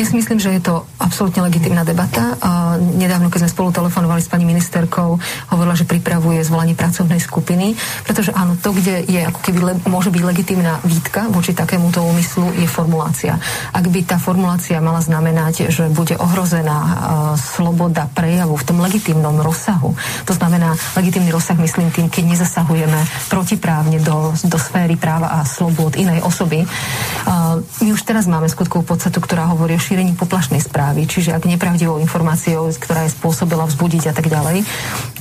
Ja 0.00 0.04
si 0.08 0.16
myslím, 0.16 0.40
že 0.40 0.48
je 0.48 0.64
to 0.64 0.88
absolútne 0.96 1.44
legitimná 1.44 1.84
debata. 1.84 2.40
Nedávno, 2.80 3.28
keď 3.28 3.44
sme 3.44 3.52
spolu 3.52 3.68
telefonovali 3.68 4.24
s 4.24 4.32
pani 4.32 4.48
ministerkou, 4.48 5.20
hovorila, 5.52 5.76
že 5.76 5.84
pripravuje 5.84 6.40
zvolanie 6.40 6.72
pracovnej 6.72 7.20
skupiny 7.20 7.32
skupiny, 7.34 7.74
pretože 8.06 8.30
áno, 8.30 8.54
to, 8.54 8.70
kde 8.70 9.02
je 9.10 9.26
ako 9.26 9.40
keby 9.42 9.58
le, 9.58 9.74
môže 9.90 10.14
byť 10.14 10.22
legitimná 10.22 10.78
výtka 10.86 11.26
voči 11.34 11.50
takémuto 11.50 12.06
úmyslu, 12.06 12.54
je 12.54 12.70
formulácia. 12.70 13.34
Ak 13.74 13.90
by 13.90 14.06
tá 14.06 14.22
formulácia 14.22 14.78
mala 14.78 15.02
znamenať, 15.02 15.74
že 15.74 15.90
bude 15.90 16.14
ohrozená 16.14 16.78
uh, 16.78 16.94
sloboda 17.34 18.06
prejavu 18.14 18.54
v 18.54 18.66
tom 18.70 18.78
legitimnom 18.78 19.42
rozsahu, 19.42 19.98
to 20.22 20.30
znamená 20.30 20.78
legitimný 20.94 21.34
rozsah, 21.34 21.58
myslím 21.58 21.90
tým, 21.90 22.06
keď 22.06 22.38
nezasahujeme 22.38 23.02
protiprávne 23.26 23.98
do, 23.98 24.30
do 24.46 24.58
sféry 24.62 24.94
práva 24.94 25.42
a 25.42 25.42
slobod 25.42 25.98
inej 25.98 26.22
osoby. 26.22 26.62
Uh, 26.62 27.58
my 27.82 27.90
už 27.90 28.06
teraz 28.06 28.30
máme 28.30 28.46
skutkovú 28.46 28.86
podstatu, 28.86 29.18
ktorá 29.18 29.50
hovorí 29.50 29.74
o 29.74 29.82
šírení 29.82 30.14
poplašnej 30.14 30.62
správy, 30.62 31.10
čiže 31.10 31.34
ak 31.34 31.50
nepravdivou 31.50 31.98
informáciou, 31.98 32.70
ktorá 32.78 33.10
je 33.10 33.16
spôsobila 33.16 33.66
vzbudiť 33.66 34.02
a 34.06 34.14
tak 34.14 34.30
ďalej. 34.30 34.62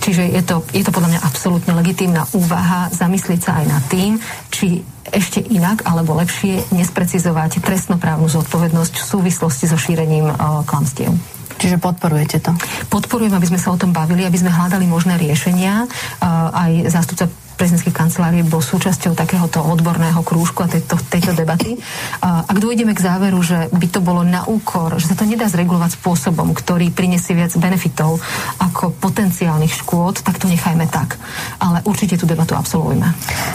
Čiže 0.04 0.24
je 0.36 0.44
to, 0.44 0.68
je 0.76 0.84
to 0.84 0.92
podľa 0.92 1.16
mňa 1.16 1.22
absolútne 1.24 1.72
legitimné 1.80 2.03
legitímna 2.04 2.28
úvaha 2.36 2.92
zamyslieť 2.92 3.40
sa 3.40 3.64
aj 3.64 3.66
nad 3.72 3.84
tým, 3.88 4.20
či 4.52 4.84
ešte 5.08 5.40
inak 5.40 5.88
alebo 5.88 6.20
lepšie 6.20 6.76
nesprecizovať 6.76 7.64
trestnoprávnu 7.64 8.28
zodpovednosť 8.28 8.94
v 9.00 9.08
súvislosti 9.08 9.72
so 9.72 9.80
šírením 9.80 10.28
uh, 10.28 10.68
klamstiev. 10.68 11.16
Čiže 11.64 11.80
podporujete 11.80 12.44
to? 12.44 12.52
Podporujem, 12.92 13.32
aby 13.32 13.48
sme 13.48 13.56
sa 13.56 13.72
o 13.72 13.80
tom 13.80 13.96
bavili, 13.96 14.28
aby 14.28 14.36
sme 14.36 14.52
hľadali 14.52 14.84
možné 14.84 15.16
riešenia. 15.16 15.88
Uh, 16.20 16.52
aj 16.52 16.72
zástupca 16.92 17.32
prezidentskej 17.56 17.94
kancelárie 17.94 18.44
bol 18.44 18.60
súčasťou 18.60 19.14
takéhoto 19.14 19.64
odborného 19.64 20.20
krúžku 20.26 20.66
a 20.66 20.72
tejto, 20.72 20.98
tejto 21.10 21.32
debaty. 21.38 21.78
A 22.22 22.46
ak 22.46 22.58
dojdeme 22.58 22.94
k 22.94 23.04
záveru, 23.06 23.40
že 23.42 23.70
by 23.72 23.88
to 23.90 24.00
bolo 24.02 24.26
na 24.26 24.46
úkor, 24.46 24.98
že 24.98 25.10
sa 25.10 25.16
to 25.18 25.24
nedá 25.24 25.46
zregulovať 25.48 25.98
spôsobom, 26.02 26.52
ktorý 26.52 26.90
prinesie 26.90 27.38
viac 27.38 27.54
benefitov 27.58 28.20
ako 28.58 28.96
potenciálnych 28.98 29.74
škôd, 29.74 30.26
tak 30.26 30.42
to 30.42 30.50
nechajme 30.50 30.86
tak. 30.90 31.18
Ale 31.62 31.82
určite 31.86 32.18
tú 32.20 32.26
debatu 32.26 32.58
absolvujme. 32.58 33.08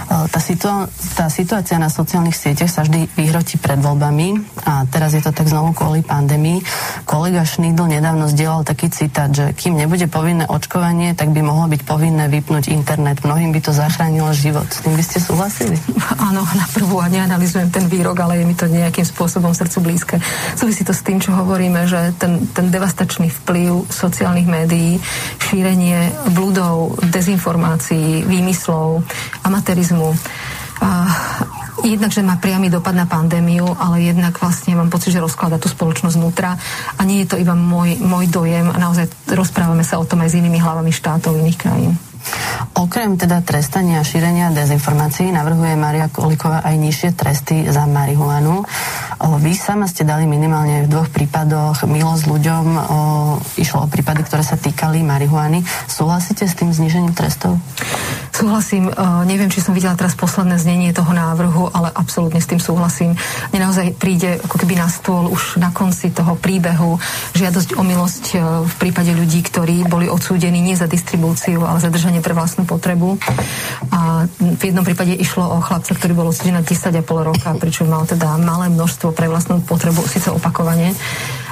Tá, 0.08 0.40
situa- 0.40 0.88
tá 1.18 1.28
situácia 1.28 1.76
na 1.76 1.92
sociálnych 1.92 2.36
sieťach 2.36 2.70
sa 2.70 2.82
vždy 2.86 3.12
vyhrotí 3.18 3.60
pred 3.60 3.78
voľbami 3.78 4.40
a 4.64 4.86
teraz 4.88 5.12
je 5.12 5.22
to 5.22 5.34
tak 5.34 5.50
znovu 5.50 5.74
kvôli 5.76 6.00
pandémii. 6.00 6.62
Kolega 7.04 7.44
Šnýdl 7.44 7.84
nedávno 7.88 8.30
zdieľal 8.30 8.64
taký 8.64 8.88
citát, 8.88 9.28
že 9.28 9.52
kým 9.52 9.76
nebude 9.76 10.06
povinné 10.08 10.46
očkovanie, 10.48 11.12
tak 11.12 11.34
by 11.34 11.40
mohlo 11.44 11.68
byť 11.68 11.82
povinné 11.84 12.28
vypnúť 12.30 12.72
internet. 12.72 13.20
Mnohým 13.24 13.52
by 13.52 13.60
to 13.60 13.72
zachránilo 13.88 14.28
život. 14.36 14.68
S 14.68 14.84
tým 14.84 14.92
by 14.92 15.04
ste 15.04 15.18
súhlasili? 15.18 15.76
Áno, 16.20 16.44
na 16.44 16.68
prvú 16.68 17.00
a 17.00 17.08
neanalizujem 17.08 17.72
ten 17.72 17.88
výrok, 17.88 18.20
ale 18.20 18.38
je 18.38 18.44
mi 18.44 18.52
to 18.52 18.68
nejakým 18.68 19.08
spôsobom 19.08 19.56
srdcu 19.56 19.78
blízke. 19.80 20.16
Súvisí 20.52 20.84
to 20.84 20.92
s 20.92 21.00
tým, 21.00 21.18
čo 21.18 21.32
hovoríme, 21.32 21.88
že 21.88 22.12
ten, 22.20 22.44
ten 22.52 22.68
devastačný 22.68 23.32
vplyv 23.42 23.88
sociálnych 23.88 24.44
médií, 24.44 25.00
šírenie 25.40 26.12
bludov, 26.36 27.00
dezinformácií, 27.08 28.28
výmyslov, 28.28 29.00
amatérizmu, 29.48 30.12
a 30.78 31.10
jednak, 31.82 32.14
že 32.14 32.22
má 32.22 32.38
priamy 32.38 32.70
dopad 32.70 32.94
na 32.94 33.02
pandémiu, 33.02 33.66
ale 33.82 34.14
jednak 34.14 34.38
vlastne 34.38 34.78
mám 34.78 34.90
pocit, 34.94 35.10
že 35.10 35.18
rozklada 35.18 35.58
tú 35.58 35.66
spoločnosť 35.66 36.14
vnútra 36.14 36.54
a 36.94 37.00
nie 37.02 37.26
je 37.26 37.34
to 37.34 37.36
iba 37.38 37.58
môj, 37.58 37.98
môj 37.98 38.30
dojem 38.30 38.70
a 38.70 38.78
naozaj 38.78 39.10
rozprávame 39.34 39.82
sa 39.82 39.98
o 39.98 40.06
tom 40.06 40.22
aj 40.22 40.30
s 40.30 40.38
inými 40.38 40.62
hlavami 40.62 40.94
štátov 40.94 41.34
iných 41.34 41.58
krajín. 41.58 41.98
Okrem 42.78 43.18
teda 43.18 43.42
trestania 43.42 44.00
a 44.00 44.06
šírenia 44.06 44.54
dezinformácií 44.54 45.34
navrhuje 45.34 45.74
Maria 45.74 46.06
Koliková 46.06 46.62
aj 46.62 46.78
nižšie 46.78 47.10
tresty 47.18 47.56
za 47.66 47.84
marihuanu. 47.90 48.62
Vy 49.42 49.52
sama 49.58 49.90
ste 49.90 50.06
dali 50.06 50.30
minimálne 50.30 50.86
v 50.86 50.90
dvoch 50.90 51.10
prípadoch 51.10 51.82
milosť 51.90 52.24
ľuďom. 52.30 52.64
Išlo 53.58 53.84
o 53.84 53.90
prípady, 53.90 54.22
ktoré 54.22 54.46
sa 54.46 54.54
týkali 54.54 55.02
marihuany. 55.02 55.66
Súhlasíte 55.90 56.46
s 56.46 56.54
tým 56.54 56.70
znižením 56.70 57.18
trestov? 57.18 57.58
Súhlasím. 58.38 58.86
Neviem, 59.26 59.50
či 59.50 59.58
som 59.58 59.74
videla 59.74 59.98
teraz 59.98 60.14
posledné 60.14 60.62
znenie 60.62 60.94
toho 60.94 61.10
návrhu, 61.10 61.74
ale 61.74 61.90
absolútne 61.90 62.38
s 62.38 62.46
tým 62.46 62.62
súhlasím. 62.62 63.18
Mne 63.50 63.66
naozaj 63.66 63.98
príde 63.98 64.38
ako 64.38 64.62
keby 64.62 64.78
na 64.78 64.86
stôl 64.86 65.26
už 65.26 65.58
na 65.58 65.74
konci 65.74 66.14
toho 66.14 66.38
príbehu 66.38 67.02
žiadosť 67.34 67.74
o 67.74 67.82
milosť 67.82 68.24
v 68.62 68.74
prípade 68.78 69.10
ľudí, 69.10 69.42
ktorí 69.42 69.90
boli 69.90 70.06
odsúdení 70.06 70.62
nie 70.62 70.78
za 70.78 70.86
distribúciu, 70.86 71.66
ale 71.66 71.82
za 71.82 71.90
držanie 71.90 72.22
pre 72.22 72.30
vlastnú 72.30 72.62
potrebu. 72.62 73.18
A 73.90 74.30
v 74.38 74.62
jednom 74.62 74.86
prípade 74.86 75.18
išlo 75.18 75.42
o 75.42 75.58
chlapca, 75.58 75.98
ktorý 75.98 76.14
bol 76.14 76.30
odsúdený 76.30 76.62
na 76.62 76.64
10,5 76.64 76.94
roka, 77.10 77.58
pričom 77.58 77.90
mal 77.90 78.06
teda 78.06 78.38
malé 78.38 78.70
množstvo 78.70 79.18
pre 79.18 79.26
vlastnú 79.26 79.66
potrebu, 79.66 80.06
síce 80.06 80.30
opakovane, 80.30 80.94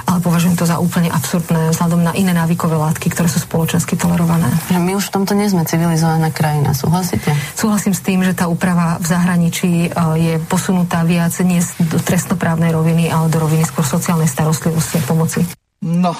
ale 0.07 0.23
považujem 0.23 0.55
to 0.55 0.63
za 0.63 0.79
úplne 0.79 1.11
absurdné 1.11 1.75
vzhľadom 1.75 1.99
na 1.99 2.15
iné 2.15 2.31
návykové 2.31 2.79
látky, 2.79 3.11
ktoré 3.11 3.27
sú 3.27 3.43
spoločensky 3.43 3.99
tolerované. 3.99 4.47
My 4.71 4.95
už 4.95 5.11
v 5.11 5.13
tomto 5.19 5.35
nie 5.35 5.51
sme 5.51 5.67
civilizovaná 5.67 6.31
krajina, 6.31 6.71
súhlasíte? 6.71 7.35
Súhlasím 7.59 7.91
s 7.91 7.99
tým, 7.99 8.23
že 8.23 8.31
tá 8.31 8.47
úprava 8.47 8.95
v 9.03 9.05
zahraničí 9.05 9.71
e, 9.85 9.89
je 10.15 10.33
posunutá 10.47 11.03
viac 11.03 11.35
nie 11.43 11.59
do 11.91 11.99
trestnoprávnej 11.99 12.71
roviny, 12.71 13.11
ale 13.11 13.27
do 13.27 13.43
roviny 13.43 13.67
skôr 13.67 13.83
sociálnej 13.83 14.31
starostlivosti 14.31 15.03
a 15.03 15.03
pomoci. 15.03 15.43
No, 15.83 16.15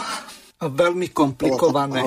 veľmi 0.59 1.07
komplikované. 1.15 2.03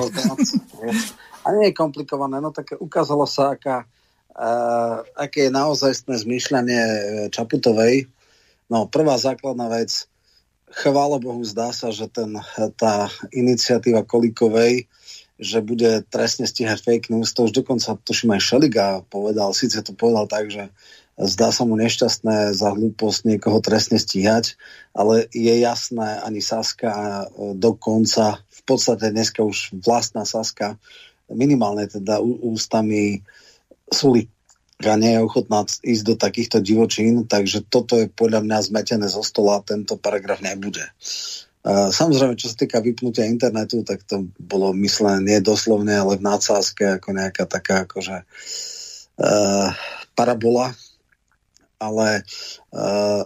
A 1.41 1.47
nie 1.57 1.73
je 1.73 1.73
komplikované, 1.73 2.37
no 2.37 2.53
tak 2.53 2.77
ukázalo 2.77 3.25
sa, 3.25 3.57
aká, 3.57 3.89
uh, 4.37 5.01
aké 5.17 5.49
je 5.49 5.51
naozajstné 5.57 6.13
zmýšľanie 6.21 6.81
Čaputovej. 7.33 8.05
No, 8.69 8.85
prvá 8.85 9.17
základná 9.17 9.65
vec, 9.73 10.10
chvála 10.71 11.19
Bohu, 11.19 11.43
zdá 11.43 11.75
sa, 11.75 11.91
že 11.91 12.07
ten, 12.07 12.39
tá 12.79 13.11
iniciatíva 13.31 14.07
Kolikovej, 14.07 14.87
že 15.41 15.59
bude 15.61 16.05
trestne 16.07 16.45
stíhať 16.45 16.79
fake 16.81 17.07
news, 17.11 17.33
to 17.33 17.49
už 17.49 17.53
dokonca 17.53 17.97
tuším 18.01 18.37
aj 18.37 18.41
Šeliga 18.41 18.87
povedal, 19.09 19.53
síce 19.57 19.81
to 19.81 19.91
povedal 19.97 20.29
tak, 20.29 20.53
že 20.53 20.69
zdá 21.17 21.49
sa 21.49 21.65
mu 21.65 21.75
nešťastné 21.77 22.53
za 22.53 22.69
hlúposť 22.73 23.19
niekoho 23.25 23.57
trestne 23.61 23.97
stíhať, 23.97 24.55
ale 24.93 25.27
je 25.33 25.53
jasné, 25.59 26.21
ani 26.21 26.41
Saska 26.41 27.25
dokonca, 27.57 28.41
v 28.41 28.61
podstate 28.63 29.09
dneska 29.09 29.41
už 29.41 29.75
vlastná 29.81 30.25
Saska 30.25 30.77
minimálne 31.31 31.89
teda 31.89 32.21
ústami 32.21 33.25
Sulika 33.89 34.40
nie 34.97 35.13
je 35.17 35.25
ochotná 35.25 35.65
ísť 35.67 36.03
do 36.03 36.15
takýchto 36.17 36.57
divočín, 36.63 37.29
takže 37.29 37.65
toto 37.69 37.99
je 37.99 38.09
podľa 38.09 38.41
mňa 38.41 38.57
zmetené 38.67 39.07
zo 39.11 39.21
stola, 39.21 39.61
tento 39.61 39.99
paragraf 39.99 40.41
nebude. 40.41 40.81
Samozrejme, 41.67 42.33
čo 42.41 42.49
sa 42.49 42.57
týka 42.57 42.81
vypnutia 42.81 43.29
internetu, 43.29 43.85
tak 43.85 44.01
to 44.09 44.25
bolo 44.41 44.73
myslené 44.73 45.21
nie 45.21 45.39
doslovne, 45.45 45.93
ale 45.93 46.17
v 46.17 46.25
nádsázke 46.25 46.97
ako 46.97 47.13
nejaká 47.13 47.45
taká 47.45 47.85
akože 47.85 48.25
uh, 48.25 49.69
parabola. 50.17 50.73
Ale 51.77 52.25
uh, 52.73 53.21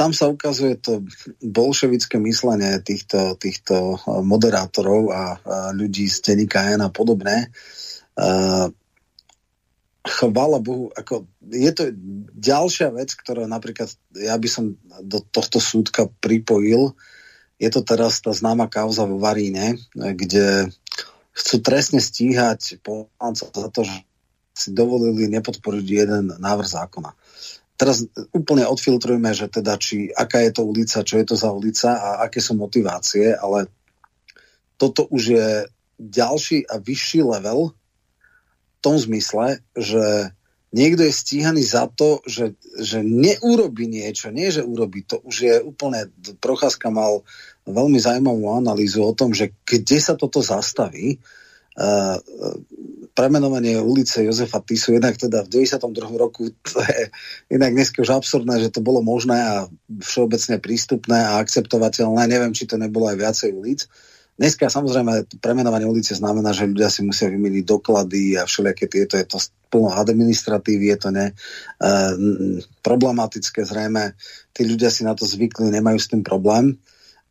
tam 0.00 0.16
sa 0.16 0.32
ukazuje 0.32 0.80
to 0.80 1.04
bolševické 1.44 2.16
myslenie 2.24 2.80
týchto, 2.80 3.36
týchto 3.36 4.00
moderátorov 4.22 5.12
a, 5.12 5.36
ľudí 5.74 6.06
z 6.08 6.24
denníka 6.24 6.72
N 6.78 6.86
a 6.86 6.90
podobné. 6.94 7.50
Chvála 10.04 10.60
Bohu, 10.60 10.92
ako 10.92 11.24
je 11.48 11.72
to 11.72 11.90
ďalšia 12.36 12.92
vec, 12.92 13.16
ktorá 13.16 13.48
napríklad 13.48 13.88
ja 14.12 14.36
by 14.36 14.48
som 14.48 14.76
do 15.00 15.24
tohto 15.32 15.58
súdka 15.58 16.12
pripojil. 16.20 16.92
Je 17.56 17.72
to 17.72 17.80
teraz 17.80 18.20
tá 18.20 18.30
známa 18.36 18.68
kauza 18.68 19.08
vo 19.08 19.16
Varíne, 19.16 19.80
kde 19.96 20.68
chcú 21.32 21.56
trestne 21.64 22.04
stíhať 22.04 22.84
poslancov 22.84 23.48
za 23.50 23.68
to, 23.72 23.80
že 23.88 23.96
si 24.54 24.70
dovolili 24.70 25.26
nepodporiť 25.32 25.86
jeden 25.88 26.36
návrh 26.36 26.68
zákona 26.68 27.16
teraz 27.74 28.06
úplne 28.30 28.64
odfiltrujme, 28.70 29.34
že 29.34 29.50
teda 29.50 29.74
či, 29.78 30.10
aká 30.14 30.42
je 30.46 30.52
to 30.54 30.62
ulica, 30.62 31.02
čo 31.02 31.18
je 31.18 31.26
to 31.26 31.36
za 31.36 31.50
ulica 31.50 31.98
a 31.98 32.08
aké 32.26 32.38
sú 32.38 32.54
motivácie, 32.54 33.34
ale 33.34 33.66
toto 34.78 35.06
už 35.10 35.22
je 35.22 35.48
ďalší 35.98 36.66
a 36.66 36.78
vyšší 36.78 37.20
level 37.22 37.74
tom 38.84 39.00
zmysle, 39.00 39.64
že 39.72 40.36
niekto 40.76 41.08
je 41.08 41.14
stíhaný 41.14 41.64
za 41.64 41.88
to, 41.88 42.20
že, 42.28 42.52
že 42.76 43.00
neurobi 43.00 43.88
niečo, 43.88 44.28
nie 44.28 44.52
že 44.52 44.60
urobí, 44.60 45.08
to 45.08 45.24
už 45.24 45.36
je 45.40 45.54
úplne, 45.64 46.12
Procházka 46.44 46.92
mal 46.92 47.24
veľmi 47.64 47.96
zaujímavú 47.96 48.44
analýzu 48.52 49.00
o 49.00 49.16
tom, 49.16 49.32
že 49.32 49.56
kde 49.64 49.98
sa 50.04 50.12
toto 50.20 50.44
zastaví, 50.44 51.16
uh, 51.80 52.20
premenovanie 53.14 53.78
ulice 53.78 54.26
Jozefa 54.26 54.58
Tisu, 54.58 54.98
jednak 54.98 55.14
teda 55.14 55.46
v 55.46 55.62
92. 55.70 56.18
roku, 56.18 56.50
to 56.66 56.82
je 56.82 57.14
inak 57.54 57.72
dneska 57.72 58.02
už 58.02 58.10
absurdné, 58.10 58.58
že 58.58 58.74
to 58.74 58.82
bolo 58.82 59.00
možné 59.00 59.38
a 59.38 59.56
všeobecne 60.02 60.58
prístupné 60.58 61.18
a 61.22 61.38
akceptovateľné. 61.38 62.26
Neviem, 62.26 62.52
či 62.52 62.66
to 62.66 62.74
nebolo 62.74 63.06
aj 63.06 63.16
viacej 63.16 63.50
ulic. 63.54 63.86
Dneska 64.34 64.66
samozrejme 64.66 65.30
premenovanie 65.38 65.86
ulice 65.86 66.18
znamená, 66.18 66.50
že 66.50 66.66
ľudia 66.66 66.90
si 66.90 67.06
musia 67.06 67.30
vymeniť 67.30 67.62
doklady 67.62 68.34
a 68.34 68.50
všelijaké 68.50 68.90
tieto, 68.90 69.14
je 69.14 69.26
to 69.30 69.38
plno 69.70 69.94
administratívy, 69.94 70.90
je 70.90 70.98
to 70.98 71.10
ne, 71.14 71.26
uh, 71.30 72.14
problematické 72.82 73.62
zrejme. 73.62 74.18
Tí 74.50 74.66
ľudia 74.66 74.90
si 74.90 75.06
na 75.06 75.14
to 75.14 75.22
zvykli, 75.22 75.70
nemajú 75.70 75.98
s 76.02 76.10
tým 76.10 76.26
problém. 76.26 76.74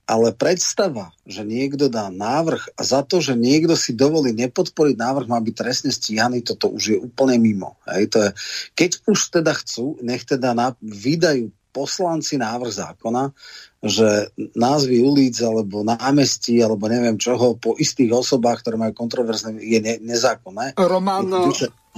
Ale 0.04 0.36
predstava, 0.36 1.16
že 1.24 1.48
niekto 1.48 1.88
dá 1.88 2.12
návrh 2.12 2.76
a 2.76 2.82
za 2.84 3.08
to, 3.08 3.24
že 3.24 3.39
niekto 3.39 3.76
si 3.80 3.96
dovolí 3.96 4.36
nepodporiť 4.36 5.00
návrh, 5.00 5.32
má 5.32 5.39
byť 5.39 5.56
trestne 5.56 5.92
stíhaný, 5.96 6.44
toto 6.44 6.68
už 6.72 6.84
je 6.84 6.98
úplne 7.00 7.39
mimo. 7.39 7.80
Hej, 7.88 8.12
to 8.12 8.18
je, 8.20 8.30
keď 8.76 8.92
už 9.08 9.20
teda 9.32 9.56
chcú, 9.56 9.96
nech 10.04 10.28
teda 10.28 10.52
na, 10.52 10.76
vydajú 10.84 11.52
poslanci 11.72 12.36
návrh 12.36 12.72
zákona, 12.72 13.32
že 13.84 14.32
názvy 14.56 15.04
ulic 15.04 15.36
alebo 15.43 15.84
námestí 15.84 16.63
alebo 16.63 16.88
neviem 16.88 17.19
čoho 17.19 17.60
po 17.60 17.76
istých 17.76 18.15
osobách, 18.15 18.63
ktoré 18.63 18.80
majú 18.80 18.96
kontroverzné, 18.96 19.60
je 19.60 19.80
ne, 19.84 20.00
nezákonné. 20.00 20.80
Román, 20.80 21.28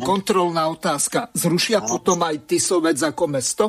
kontrolná 0.01 0.65
otázka. 0.73 1.29
Zrušia 1.37 1.85
no. 1.85 1.97
potom 1.97 2.25
aj 2.25 2.49
Tisovec 2.49 2.97
ako 2.97 3.23
mesto? 3.29 3.65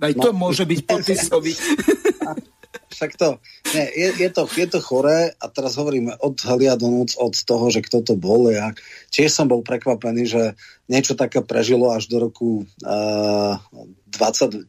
Aj 0.00 0.12
no, 0.16 0.22
to 0.24 0.28
môže 0.32 0.64
byť 0.64 0.80
po 0.88 0.96
Tisovi. 1.04 1.52
však 3.00 3.16
to, 3.16 3.40
nie, 3.72 3.88
je, 3.96 4.08
je, 4.20 4.28
to, 4.28 4.44
je 4.44 4.68
to 4.68 4.76
choré 4.84 5.32
a 5.40 5.48
teraz 5.48 5.80
hovoríme 5.80 6.20
od 6.20 6.36
hlia 6.36 6.76
do 6.76 6.92
noc 6.92 7.16
od 7.16 7.32
toho, 7.32 7.72
že 7.72 7.80
kto 7.80 8.04
to 8.04 8.12
bol. 8.12 8.52
Ja 8.52 8.76
tiež 9.08 9.32
som 9.32 9.48
bol 9.48 9.64
prekvapený, 9.64 10.28
že 10.28 10.52
niečo 10.84 11.16
také 11.16 11.40
prežilo 11.40 11.88
až 11.96 12.12
do 12.12 12.20
roku 12.20 12.68
uh, 12.84 13.56
eh, 13.56 14.68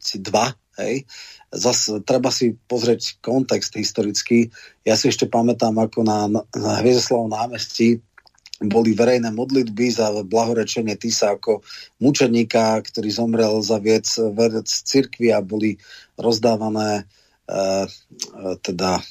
hej. 0.80 1.04
Zas 1.52 1.92
treba 2.08 2.32
si 2.32 2.56
pozrieť 2.56 3.20
kontext 3.20 3.76
historický. 3.76 4.48
Ja 4.88 4.96
si 4.96 5.12
ešte 5.12 5.28
pamätám, 5.28 5.76
ako 5.76 6.00
na, 6.00 6.24
na 6.56 6.72
Hviezdoslavom 6.80 7.28
námestí 7.28 8.00
boli 8.64 8.96
verejné 8.96 9.28
modlitby 9.28 9.92
za 9.92 10.08
blahorečenie 10.24 10.96
Tisa 10.96 11.36
ako 11.36 11.60
mučeníka, 12.00 12.80
ktorý 12.80 13.12
zomrel 13.12 13.60
za 13.60 13.76
viec, 13.76 14.08
vec 14.32 14.64
cirkvi 14.72 15.28
a 15.36 15.44
boli 15.44 15.76
rozdávané 16.16 17.04
E, 17.04 17.21
teda 18.62 18.92
e, 18.98 19.02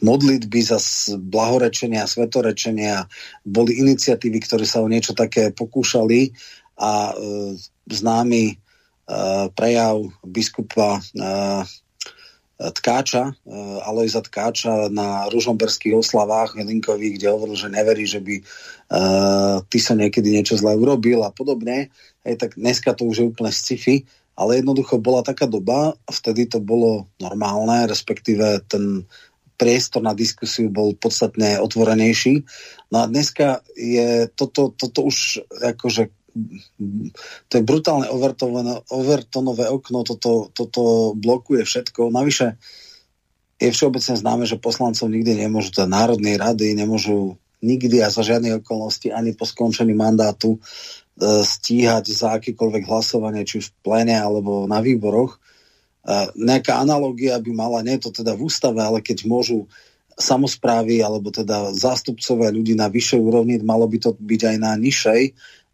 modlitby 0.00 0.60
za 0.62 0.78
blahorečenia, 1.18 2.06
svetorečenia, 2.06 3.06
boli 3.42 3.78
iniciatívy, 3.82 4.38
ktoré 4.44 4.64
sa 4.64 4.80
o 4.84 4.90
niečo 4.90 5.16
také 5.16 5.50
pokúšali 5.50 6.30
a 6.78 7.10
e, 7.10 7.14
známy 7.90 8.58
prejav 9.52 10.00
biskupa 10.24 10.96
Tkáča, 12.56 13.36
Alojza 13.84 14.24
Tkáča 14.24 14.88
na 14.88 15.28
ružomberských 15.28 15.92
oslavách 15.92 16.56
Jelinkových, 16.56 17.20
kde 17.20 17.28
hovoril, 17.28 17.52
že 17.52 17.68
neverí, 17.68 18.08
že 18.08 18.24
by 18.24 18.40
ty 19.68 19.78
sa 19.82 19.92
niekedy 19.92 20.32
niečo 20.32 20.56
zle 20.56 20.72
urobil 20.72 21.20
a 21.20 21.28
podobne. 21.28 21.92
Hej, 22.24 22.34
tak 22.40 22.56
dneska 22.56 22.96
to 22.96 23.04
už 23.04 23.16
je 23.20 23.28
úplne 23.28 23.52
sci-fi 23.52 24.08
ale 24.34 24.58
jednoducho 24.58 24.98
bola 24.98 25.22
taká 25.22 25.46
doba, 25.46 25.94
vtedy 26.10 26.50
to 26.50 26.58
bolo 26.58 27.06
normálne, 27.22 27.86
respektíve 27.86 28.66
ten 28.66 29.06
priestor 29.54 30.02
na 30.02 30.12
diskusiu 30.12 30.66
bol 30.66 30.98
podstatne 30.98 31.62
otvorenejší. 31.62 32.42
No 32.90 32.96
a 33.02 33.04
dneska 33.06 33.62
je 33.78 34.26
toto, 34.34 34.74
toto 34.74 35.06
už 35.06 35.46
akože 35.62 36.10
to 37.46 37.52
je 37.54 37.62
brutálne 37.62 38.10
overtonové 38.90 39.70
okno, 39.70 40.02
toto, 40.02 40.50
toto 40.50 41.14
blokuje 41.14 41.62
všetko. 41.62 42.10
Navyše 42.10 42.58
je 43.62 43.70
všeobecne 43.70 44.14
známe, 44.18 44.42
že 44.42 44.58
poslancov 44.58 45.06
nikdy 45.14 45.46
nemôžu, 45.46 45.70
teda 45.70 45.86
Národnej 45.86 46.34
rady 46.34 46.74
nemôžu 46.74 47.38
nikdy 47.62 48.02
a 48.02 48.10
za 48.10 48.26
žiadne 48.26 48.60
okolnosti 48.60 49.08
ani 49.14 49.32
po 49.32 49.46
skončení 49.46 49.94
mandátu 49.94 50.58
stíhať 51.22 52.10
za 52.10 52.34
akékoľvek 52.38 52.90
hlasovanie, 52.90 53.46
či 53.46 53.62
v 53.62 53.70
pléne 53.86 54.18
alebo 54.18 54.66
na 54.66 54.82
výboroch. 54.82 55.38
E, 55.38 55.38
nejaká 56.34 56.82
analogia 56.82 57.38
by 57.38 57.50
mala, 57.54 57.86
nie 57.86 58.02
to 58.02 58.10
teda 58.10 58.34
v 58.34 58.50
ústave, 58.50 58.82
ale 58.82 58.98
keď 58.98 59.22
môžu 59.30 59.70
samozprávy 60.18 61.02
alebo 61.02 61.30
teda 61.30 61.74
zástupcové 61.74 62.50
ľudí 62.50 62.74
na 62.74 62.90
vyššej 62.90 63.20
úrovni, 63.22 63.58
malo 63.62 63.86
by 63.86 63.98
to 63.98 64.10
byť 64.14 64.40
aj 64.54 64.56
na 64.58 64.72
nižšej. 64.78 65.22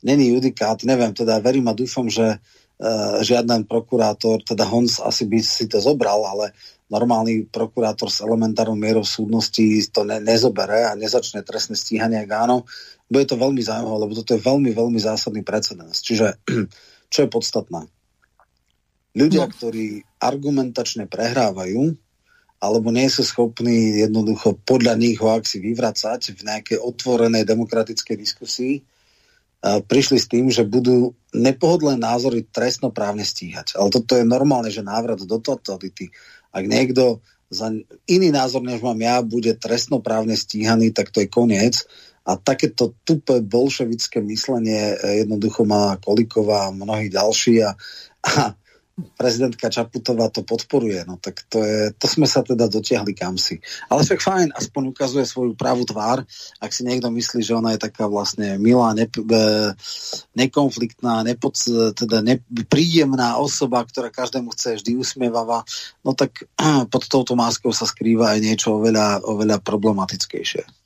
Není 0.01 0.33
judikát, 0.33 0.81
neviem, 0.85 1.13
teda 1.13 1.45
verím 1.45 1.69
a 1.69 1.77
dúfam, 1.77 2.09
že 2.09 2.41
uh, 2.41 3.21
žiaden 3.21 3.69
prokurátor, 3.69 4.41
teda 4.41 4.65
Hons 4.65 4.97
asi 4.97 5.29
by 5.29 5.45
si 5.45 5.69
to 5.69 5.77
zobral, 5.77 6.25
ale 6.25 6.57
normálny 6.89 7.53
prokurátor 7.53 8.09
s 8.09 8.25
elementárnou 8.25 8.81
mierou 8.81 9.05
súdnosti 9.05 9.63
to 9.93 10.09
ne, 10.09 10.25
nezobere 10.25 10.89
a 10.89 10.97
nezačne 10.97 11.45
trestné 11.45 11.77
stíhanie, 11.77 12.25
ak 12.25 12.33
áno, 12.33 12.65
bude 13.11 13.27
to 13.27 13.35
veľmi 13.35 13.59
zaujímavé, 13.59 13.99
lebo 14.07 14.15
toto 14.15 14.39
je 14.39 14.41
veľmi, 14.41 14.71
veľmi 14.71 15.01
zásadný 15.03 15.43
precedens. 15.43 15.99
Čiže, 15.99 16.39
čo 17.13 17.19
je 17.27 17.29
podstatné? 17.29 17.91
Ľudia, 19.19 19.51
no. 19.51 19.53
ktorí 19.53 20.07
argumentačne 20.23 21.11
prehrávajú, 21.11 21.99
alebo 22.61 22.89
nie 22.95 23.09
sú 23.11 23.27
schopní 23.27 24.05
jednoducho 24.05 24.61
podľa 24.63 24.95
nich 24.95 25.17
ho 25.19 25.33
si 25.43 25.59
vyvracať 25.65 26.37
v 26.37 26.41
nejakej 26.45 26.79
otvorenej 26.79 27.49
demokratickej 27.49 28.17
diskusii, 28.21 28.75
prišli 29.61 30.19
s 30.21 30.27
tým, 30.29 30.49
že 30.49 30.65
budú 30.65 31.13
nepohodlné 31.37 32.01
názory 32.01 32.49
trestnoprávne 32.49 33.25
stíhať. 33.25 33.77
Ale 33.77 33.93
toto 33.93 34.17
je 34.17 34.25
normálne, 34.25 34.73
že 34.73 34.85
návrat 34.85 35.21
do 35.21 35.39
totality. 35.41 36.13
Ak 36.53 36.65
niekto 36.65 37.21
za 37.51 37.69
iný 38.07 38.29
názor, 38.31 38.63
než 38.63 38.81
mám 38.81 38.97
ja, 39.03 39.21
bude 39.21 39.53
trestnoprávne 39.59 40.39
stíhaný, 40.39 40.95
tak 40.95 41.13
to 41.13 41.21
je 41.21 41.29
koniec. 41.29 41.85
A 42.31 42.39
takéto 42.39 42.95
tupé 43.03 43.43
bolševické 43.43 44.23
myslenie 44.23 44.95
eh, 44.95 45.27
jednoducho 45.27 45.67
má 45.67 45.99
Koliková 45.99 46.71
a 46.71 46.75
mnohí 46.75 47.11
ďalší 47.11 47.67
a, 47.67 47.75
a 48.23 48.55
prezidentka 49.17 49.73
Čaputová 49.73 50.29
to 50.29 50.45
podporuje. 50.45 51.05
No 51.09 51.17
tak 51.17 51.45
to, 51.49 51.65
je, 51.65 51.93
to 51.97 52.07
sme 52.09 52.29
sa 52.29 52.45
teda 52.45 52.69
dotiahli 52.69 53.17
kam 53.17 53.41
si. 53.41 53.61
Ale 53.89 54.05
však 54.05 54.21
fajn, 54.21 54.49
aspoň 54.57 54.83
ukazuje 54.93 55.25
svoju 55.25 55.53
pravú 55.57 55.89
tvár. 55.89 56.25
Ak 56.61 56.71
si 56.73 56.85
niekto 56.85 57.09
myslí, 57.09 57.41
že 57.41 57.57
ona 57.57 57.75
je 57.75 57.81
taká 57.81 58.07
vlastne 58.07 58.61
milá, 58.61 58.93
ne, 58.93 59.09
e, 59.09 59.45
nekonfliktná, 60.37 61.25
nepod, 61.25 61.57
teda 61.97 62.21
nepríjemná 62.21 63.41
osoba, 63.41 63.85
ktorá 63.85 64.13
každému 64.13 64.53
chce 64.53 64.81
vždy 64.81 64.97
usmievava, 65.01 65.65
no 66.05 66.13
tak 66.13 66.45
pod 66.93 67.03
touto 67.09 67.35
máskou 67.37 67.73
sa 67.73 67.89
skrýva 67.89 68.37
aj 68.37 68.41
niečo 68.45 68.77
oveľa, 68.77 69.25
oveľa 69.25 69.63
problematickejšie. 69.65 70.80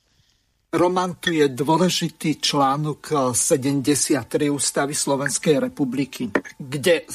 Roman, 0.75 1.15
tu 1.15 1.31
je 1.31 1.47
dôležitý 1.47 2.43
článok 2.43 3.31
73 3.31 4.27
Ústavy 4.51 4.91
Slovenskej 4.91 5.71
republiky, 5.71 6.27
kde 6.59 7.07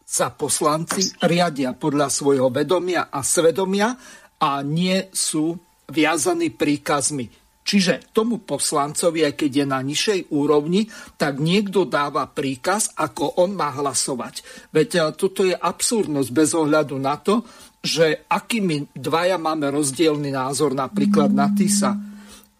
sa 0.00 0.32
poslanci 0.32 1.12
riadia 1.20 1.76
podľa 1.76 2.08
svojho 2.08 2.48
vedomia 2.48 3.12
a 3.12 3.20
svedomia 3.20 3.92
a 4.40 4.64
nie 4.64 5.12
sú 5.12 5.52
viazaní 5.92 6.56
príkazmi. 6.56 7.28
Čiže 7.62 8.16
tomu 8.16 8.40
poslancovi, 8.40 9.28
aj 9.28 9.34
keď 9.38 9.50
je 9.60 9.66
na 9.68 9.80
nižšej 9.84 10.20
úrovni, 10.32 10.88
tak 11.20 11.36
niekto 11.36 11.84
dáva 11.84 12.26
príkaz, 12.26 12.96
ako 12.96 13.44
on 13.44 13.54
má 13.54 13.70
hlasovať. 13.70 14.40
Veď 14.74 14.88
e, 14.90 15.00
toto 15.14 15.46
je 15.46 15.54
absurdnosť 15.54 16.30
bez 16.32 16.50
ohľadu 16.58 16.96
na 16.98 17.20
to, 17.22 17.44
že 17.78 18.26
akými 18.26 18.90
dvaja 18.96 19.38
máme 19.38 19.70
rozdielny 19.70 20.34
názor 20.34 20.74
napríklad 20.74 21.30
na 21.30 21.54
TISA 21.54 22.11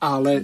ale 0.02 0.42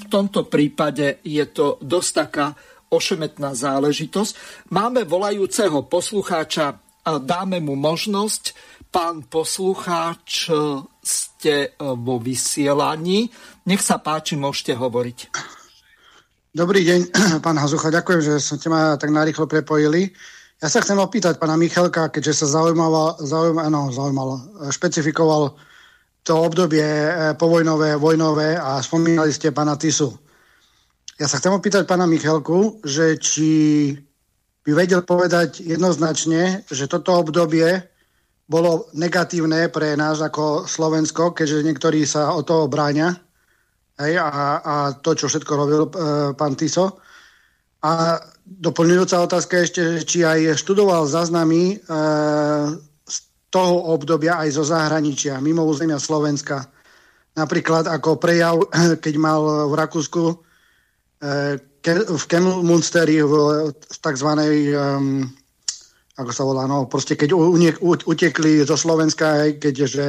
v 0.00 0.04
tomto 0.10 0.50
prípade 0.50 1.22
je 1.22 1.44
to 1.46 1.78
dosť 1.78 2.10
taká 2.10 2.46
ošemetná 2.90 3.54
záležitosť. 3.54 4.32
Máme 4.74 5.06
volajúceho 5.06 5.86
poslucháča, 5.86 6.74
dáme 7.22 7.62
mu 7.62 7.78
možnosť. 7.78 8.74
Pán 8.90 9.22
poslucháč, 9.30 10.50
ste 10.98 11.54
e, 11.62 11.68
vo 11.78 12.18
vysielaní. 12.18 13.30
Nech 13.70 13.86
sa 13.86 14.02
páči, 14.02 14.34
môžete 14.34 14.74
hovoriť. 14.74 15.18
Dobrý 16.50 16.82
deň, 16.82 17.00
pán 17.46 17.54
Hazucha, 17.54 17.94
ďakujem, 17.94 18.20
že 18.20 18.34
ste 18.42 18.66
ma 18.66 18.98
tak 18.98 19.14
narýchlo 19.14 19.46
prepojili. 19.46 20.10
Ja 20.58 20.68
sa 20.68 20.82
chcem 20.82 20.98
opýtať 20.98 21.38
pána 21.38 21.54
Michalka, 21.54 22.10
keďže 22.10 22.44
sa 22.44 22.60
zaujímalo, 22.60 23.16
zaujímalo, 23.22 23.70
no, 23.70 23.88
zaujímalo 23.94 24.34
špecifikoval 24.68 25.56
to 26.24 26.34
obdobie 26.36 26.84
e, 26.84 27.34
povojnové, 27.36 27.96
vojnové 27.96 28.58
a 28.58 28.80
spomínali 28.84 29.32
ste 29.32 29.52
pána 29.52 29.76
Tisu. 29.76 30.12
Ja 31.20 31.28
sa 31.28 31.36
chcem 31.36 31.52
opýtať 31.52 31.84
pána 31.84 32.08
Michalku, 32.08 32.80
že 32.84 33.20
či 33.20 33.50
by 34.64 34.72
vedel 34.76 35.04
povedať 35.04 35.64
jednoznačne, 35.64 36.64
že 36.68 36.88
toto 36.88 37.20
obdobie 37.20 37.80
bolo 38.50 38.90
negatívne 38.98 39.70
pre 39.70 39.94
nás 39.94 40.18
ako 40.20 40.66
Slovensko, 40.66 41.32
keďže 41.32 41.64
niektorí 41.64 42.02
sa 42.02 42.34
o 42.34 42.42
toho 42.42 42.66
bráňa 42.66 43.14
hej, 44.00 44.18
a, 44.18 44.28
a 44.60 44.74
to, 44.98 45.14
čo 45.14 45.28
všetko 45.28 45.52
robil 45.54 45.82
e, 45.86 45.90
pán 46.34 46.56
Tiso. 46.56 46.98
A 47.80 48.20
doplňujúca 48.44 49.24
otázka 49.24 49.64
ešte, 49.64 50.02
či 50.04 50.26
aj 50.26 50.58
študoval 50.58 51.06
záznamy 51.06 51.76
e, 51.76 52.00
toho 53.50 53.92
obdobia 53.92 54.38
aj 54.38 54.54
zo 54.54 54.64
zahraničia, 54.64 55.42
mimo 55.42 55.66
územia 55.66 55.98
Slovenska. 55.98 56.70
Napríklad 57.34 57.90
ako 57.90 58.16
prejav, 58.16 58.62
keď 59.04 59.14
mal 59.18 59.70
v 59.70 59.74
Rakúsku 59.74 60.22
v 61.80 62.24
Kemelmunsteri 62.24 63.20
v, 63.20 63.34
tzv. 63.76 64.30
Um, 64.76 65.28
ako 66.20 66.32
sa 66.36 66.44
volá, 66.44 66.68
no 66.68 66.84
proste 66.84 67.16
keď 67.16 67.32
utekli 68.04 68.60
zo 68.68 68.76
Slovenska, 68.76 69.56
keďže 69.56 70.04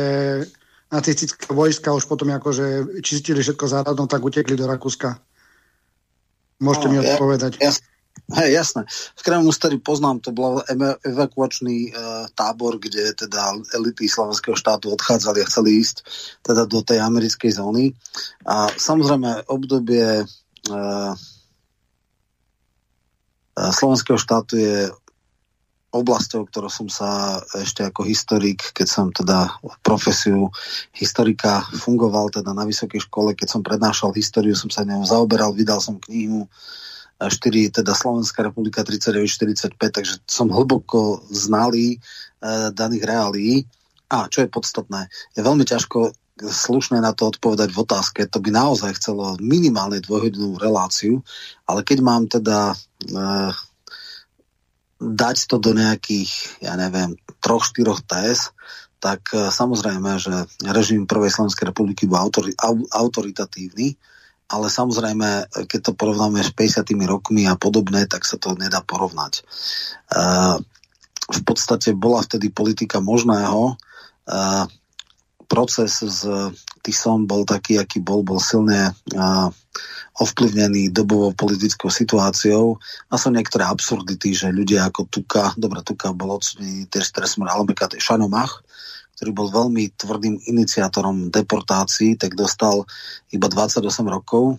nacistické 0.92 1.48
vojska 1.56 1.96
už 1.96 2.04
potom 2.04 2.36
akože 2.36 3.00
čistili 3.00 3.40
všetko 3.40 3.64
záradom, 3.64 4.12
tak 4.12 4.20
utekli 4.20 4.60
do 4.60 4.68
Rakúska. 4.68 5.16
Môžete 6.60 6.88
no, 6.88 6.92
mi 6.92 6.98
odpovedať. 7.00 7.64
Ja, 7.64 7.72
hej, 8.32 8.50
jasné. 8.54 8.88
V 9.16 9.22
Kremlmusteri 9.22 9.78
poznám, 9.80 10.24
to 10.24 10.32
bol 10.32 10.64
evakuačný 11.04 11.78
e, 11.88 11.90
tábor, 12.34 12.80
kde 12.80 13.16
teda 13.16 13.60
elity 13.76 14.08
slovenského 14.08 14.56
štátu 14.56 14.94
odchádzali 14.96 15.44
a 15.44 15.50
chceli 15.50 15.84
ísť 15.84 16.04
teda 16.46 16.64
do 16.66 16.80
tej 16.84 17.00
americkej 17.04 17.52
zóny. 17.56 17.92
A 18.48 18.72
samozrejme 18.72 19.50
obdobie 19.52 20.24
slovenského 23.58 24.18
štátu 24.18 24.56
je 24.58 24.78
oblasťou, 25.92 26.48
ktorou 26.48 26.72
som 26.72 26.88
sa 26.88 27.44
ešte 27.60 27.84
ako 27.84 28.08
historik, 28.08 28.72
keď 28.72 28.88
som 28.88 29.06
teda 29.12 29.60
profesiu 29.84 30.48
historika 30.96 31.68
fungoval 31.76 32.32
teda 32.32 32.56
na 32.56 32.64
vysokej 32.64 33.12
škole, 33.12 33.36
keď 33.36 33.48
som 33.52 33.62
prednášal 33.62 34.16
históriu, 34.16 34.56
som 34.56 34.72
sa 34.72 34.88
ňou 34.88 35.04
zaoberal, 35.04 35.52
vydal 35.52 35.84
som 35.84 36.00
knihu 36.08 36.48
4, 37.30 37.84
teda 37.84 37.94
Slovenská 37.94 38.42
republika 38.42 38.82
39-45, 38.82 39.78
takže 39.78 40.14
som 40.26 40.50
hlboko 40.50 41.22
znalý 41.30 41.98
e, 41.98 41.98
daných 42.74 43.04
reálií. 43.06 43.56
A 44.12 44.28
čo 44.28 44.44
je 44.44 44.50
podstatné, 44.52 45.08
je 45.38 45.42
veľmi 45.46 45.64
ťažko 45.64 46.12
slušné 46.42 46.98
na 46.98 47.14
to 47.14 47.30
odpovedať 47.30 47.70
v 47.70 47.82
otázke. 47.86 48.22
To 48.26 48.42
by 48.42 48.50
naozaj 48.50 48.98
chcelo 48.98 49.38
minimálne 49.38 50.02
dvojhodinovú 50.02 50.58
reláciu, 50.58 51.22
ale 51.70 51.86
keď 51.86 51.98
mám 52.02 52.26
teda 52.26 52.74
e, 52.74 52.76
dať 55.02 55.38
to 55.46 55.58
do 55.62 55.72
nejakých, 55.78 56.62
ja 56.66 56.74
neviem, 56.78 57.14
troch, 57.42 57.66
štyroch 57.66 58.02
TS, 58.06 58.54
tak 59.02 59.34
e, 59.34 59.50
samozrejme, 59.50 60.18
že 60.22 60.46
režim 60.70 61.10
Prvej 61.10 61.34
Slovenskej 61.34 61.74
republiky 61.74 62.06
bol 62.06 62.22
autori, 62.22 62.54
au, 62.58 62.82
autoritatívny, 62.90 63.98
ale 64.52 64.68
samozrejme, 64.68 65.48
keď 65.72 65.80
to 65.80 65.92
porovnáme 65.96 66.44
s 66.44 66.52
50 66.52 66.92
rokmi 67.08 67.48
a 67.48 67.56
podobné, 67.56 68.06
tak 68.06 68.28
sa 68.28 68.36
to 68.36 68.60
nedá 68.60 68.84
porovnať. 68.84 69.40
E, 69.40 69.42
v 71.32 71.42
podstate 71.48 71.96
bola 71.96 72.20
vtedy 72.20 72.52
politika 72.52 73.00
možného, 73.00 73.74
e, 73.74 73.76
proces 75.48 76.04
s 76.04 76.28
Tisom 76.84 77.28
bol 77.28 77.48
taký, 77.48 77.80
aký 77.80 78.04
bol, 78.04 78.24
bol 78.24 78.40
silne 78.40 78.92
a, 79.16 79.52
ovplyvnený 80.20 80.92
dobovou 80.92 81.32
politickou 81.32 81.88
situáciou 81.88 82.76
a 83.10 83.14
sú 83.16 83.32
niektoré 83.32 83.64
absurdity, 83.64 84.36
že 84.36 84.52
ľudia 84.52 84.92
ako 84.92 85.08
Tuka, 85.08 85.56
dobre, 85.56 85.80
Tuka 85.82 86.12
bol 86.12 86.36
odsudený 86.36 86.92
tiež 86.92 87.10
stresmor, 87.10 87.48
ale 87.48 87.66
Šanomach, 87.98 88.62
ktorý 89.22 89.38
bol 89.38 89.54
veľmi 89.54 89.94
tvrdým 90.02 90.50
iniciátorom 90.50 91.30
deportácií, 91.30 92.18
tak 92.18 92.34
dostal 92.34 92.90
iba 93.30 93.46
28 93.46 93.86
rokov 94.10 94.58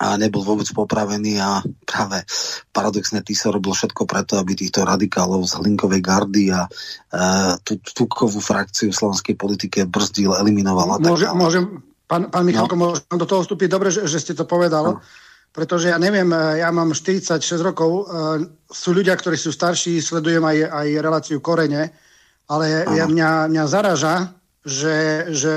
a 0.00 0.16
nebol 0.16 0.40
vôbec 0.40 0.64
popravený 0.72 1.36
a 1.36 1.60
práve 1.84 2.24
paradoxne 2.72 3.20
sa 3.36 3.52
robil 3.52 3.76
všetko 3.76 4.08
preto, 4.08 4.40
aby 4.40 4.56
týchto 4.56 4.80
radikálov 4.80 5.44
z 5.44 5.60
Hlinkovej 5.60 6.00
gardy 6.00 6.48
a 6.48 6.64
e, 6.64 6.70
tú 7.60 7.76
tukovú 7.84 8.40
frakciu 8.40 8.88
v 8.88 8.96
slovenskej 8.96 9.36
politike 9.36 9.84
brzdil, 9.84 10.32
eliminoval. 10.32 10.96
Môže, 10.96 11.28
môžem, 11.36 11.84
pán, 12.08 12.32
pán 12.32 12.48
Michalko, 12.48 12.80
no. 12.80 12.96
môžem 12.96 13.12
do 13.12 13.28
toho 13.28 13.44
vstúpiť? 13.44 13.68
Dobre, 13.68 13.92
že, 13.92 14.08
že 14.08 14.24
ste 14.24 14.32
to 14.32 14.48
povedal. 14.48 14.96
No. 14.96 15.04
Pretože 15.52 15.92
ja 15.92 16.00
neviem, 16.00 16.32
e, 16.32 16.64
ja 16.64 16.72
mám 16.72 16.96
46 16.96 17.44
rokov, 17.60 17.90
uh, 17.92 18.40
sú 18.72 18.96
ľudia, 18.96 19.12
ktorí 19.12 19.36
sú 19.36 19.52
starší, 19.52 20.00
sledujem 20.00 20.40
aj, 20.40 20.56
aj 20.64 20.86
reláciu 20.96 21.38
Korene, 21.44 22.05
ale 22.46 22.86
ja, 22.94 23.04
mňa, 23.10 23.30
mňa 23.50 23.64
zaraža, 23.66 24.32
že, 24.62 25.28
že 25.34 25.54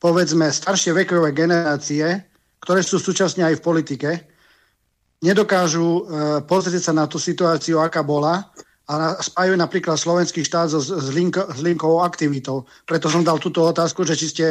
povedzme 0.00 0.52
staršie 0.52 0.92
vekové 0.92 1.32
generácie 1.32 2.24
ktoré 2.64 2.80
sú 2.80 2.96
súčasne 2.96 3.44
aj 3.44 3.60
v 3.60 3.64
politike, 3.64 4.10
nedokážu 5.20 5.84
e, 5.84 6.02
pozrieť 6.48 6.88
sa 6.88 6.92
na 6.96 7.04
tú 7.04 7.20
situáciu, 7.20 7.84
aká 7.84 8.00
bola 8.00 8.48
a 8.88 9.20
spájajú 9.20 9.56
napríklad 9.60 10.00
slovenský 10.00 10.40
štát 10.44 10.72
so, 10.72 10.80
s, 10.80 11.12
link, 11.12 11.36
s 11.36 11.60
linkovou 11.60 12.00
aktivitou. 12.00 12.64
Preto 12.88 13.12
som 13.12 13.20
dal 13.20 13.36
túto 13.36 13.64
otázku, 13.64 14.08
že 14.08 14.16
či 14.16 14.26
ste 14.32 14.46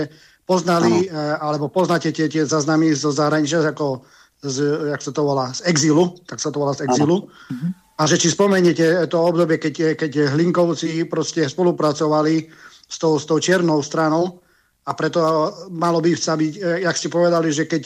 poznali, 0.46 1.10
e, 1.10 1.18
alebo 1.42 1.74
poznáte 1.74 2.14
tie, 2.14 2.30
tie 2.30 2.46
zaznamy 2.46 2.94
zo 2.94 3.10
zahraničia, 3.10 3.66
ako 3.66 4.06
z, 4.46 4.90
jak 4.94 5.02
sa 5.02 5.10
to 5.10 5.22
volá, 5.26 5.50
z 5.50 5.66
exilu, 5.66 6.14
tak 6.30 6.38
sa 6.38 6.54
to 6.54 6.62
volá 6.62 6.78
z 6.78 6.86
exilu. 6.86 7.26
Ano. 7.26 7.74
A 7.94 8.10
že 8.10 8.18
či 8.18 8.34
spomeniete 8.34 9.06
to 9.06 9.22
obdobie, 9.22 9.62
keď, 9.62 9.94
keď 9.94 10.34
Hlinkovci 10.34 11.06
proste 11.06 11.46
spolupracovali 11.46 12.50
s 12.90 12.98
tou, 12.98 13.22
s 13.22 13.26
tou 13.30 13.38
čiernou 13.38 13.86
stranou 13.86 14.42
a 14.84 14.92
preto 14.98 15.22
malo 15.70 16.02
by 16.02 16.12
sa 16.18 16.34
byť, 16.34 16.54
e, 16.58 16.62
jak 16.84 16.96
ste 16.98 17.14
povedali, 17.14 17.54
že 17.54 17.70
keď 17.70 17.84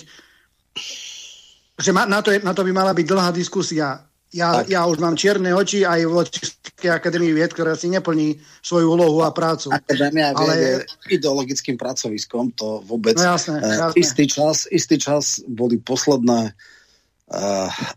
že 1.78 1.93
na, 1.93 2.22
to, 2.26 2.34
na 2.41 2.54
to 2.58 2.65
by 2.65 2.72
mala 2.74 2.89
byť 2.96 3.06
dlhá 3.06 3.30
diskusia. 3.30 4.02
Ja, 4.34 4.65
ja 4.65 4.84
už 4.89 4.98
mám 5.00 5.15
čierne 5.15 5.54
oči 5.54 5.88
aj 5.88 6.04
v 6.04 6.13
Českej 6.26 6.91
akadémii 6.91 7.32
vied, 7.32 7.54
ktorá 7.54 7.78
si 7.78 7.88
neplní 7.88 8.41
svoju 8.60 8.98
úlohu 8.98 9.24
a 9.24 9.32
prácu. 9.32 9.72
Akadémia 9.72 10.34
ale... 10.36 10.54
je 10.58 10.74
ideologickým 11.15 11.78
pracoviskom, 11.80 12.52
to 12.58 12.84
vôbec... 12.84 13.15
No 13.15 13.38
jasné, 13.38 13.62
jasné. 13.62 13.93
Istý, 13.93 14.24
čas, 14.28 14.58
istý 14.67 15.00
čas 15.00 15.39
boli 15.48 15.80
posledné 15.80 16.52
uh, 16.52 16.77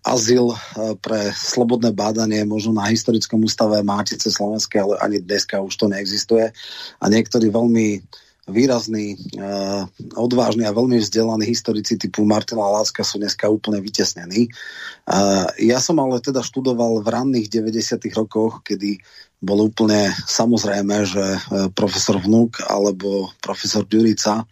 azyl 0.02 0.50
uh, 0.50 0.58
pre 0.98 1.30
slobodné 1.30 1.94
bádanie 1.94 2.42
možno 2.42 2.74
na 2.74 2.90
historickom 2.90 3.46
ústave 3.46 3.78
Mátice 3.86 4.26
Slovenskej, 4.26 4.82
ale 4.82 4.94
ani 4.98 5.18
dneska 5.22 5.62
už 5.62 5.74
to 5.78 5.86
neexistuje. 5.86 6.50
A 6.98 7.04
niektorí 7.06 7.46
veľmi 7.46 8.02
výrazní, 8.50 9.14
uh, 9.38 9.86
odvážni 10.18 10.66
a 10.66 10.74
veľmi 10.74 10.98
vzdelaní 10.98 11.46
historici 11.46 11.94
typu 11.94 12.26
Martina 12.26 12.66
Láska 12.66 13.06
sú 13.06 13.22
dneska 13.22 13.46
úplne 13.46 13.78
vytesnení. 13.78 14.50
Uh, 15.06 15.46
ja 15.62 15.78
som 15.78 16.02
ale 16.02 16.18
teda 16.18 16.42
študoval 16.42 17.06
v 17.06 17.08
ranných 17.14 17.46
90. 17.46 18.02
rokoch, 18.10 18.66
kedy 18.66 18.98
bolo 19.38 19.70
úplne 19.70 20.10
samozrejme, 20.26 21.06
že 21.06 21.24
uh, 21.38 21.70
profesor 21.70 22.18
Vnúk 22.18 22.66
alebo 22.66 23.30
profesor 23.38 23.86
Ďurica 23.86 24.42
uh, 24.42 24.46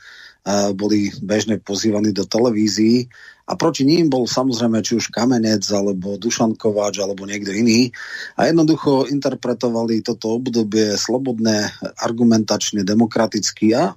boli 0.72 1.12
bežne 1.20 1.60
pozývaní 1.60 2.16
do 2.16 2.24
televízií 2.24 3.08
a 3.48 3.56
proti 3.56 3.84
ním 3.88 4.12
bol 4.12 4.28
samozrejme 4.28 4.84
či 4.84 5.00
už 5.00 5.08
Kamenec, 5.08 5.64
alebo 5.72 6.20
Dušan 6.20 6.56
Kováč, 6.56 7.00
alebo 7.00 7.24
niekto 7.24 7.48
iný. 7.48 7.88
A 8.36 8.44
jednoducho 8.44 9.08
interpretovali 9.08 10.04
toto 10.04 10.36
obdobie 10.36 11.00
slobodné, 11.00 11.72
argumentačne, 11.96 12.84
demokraticky 12.84 13.72
a 13.72 13.96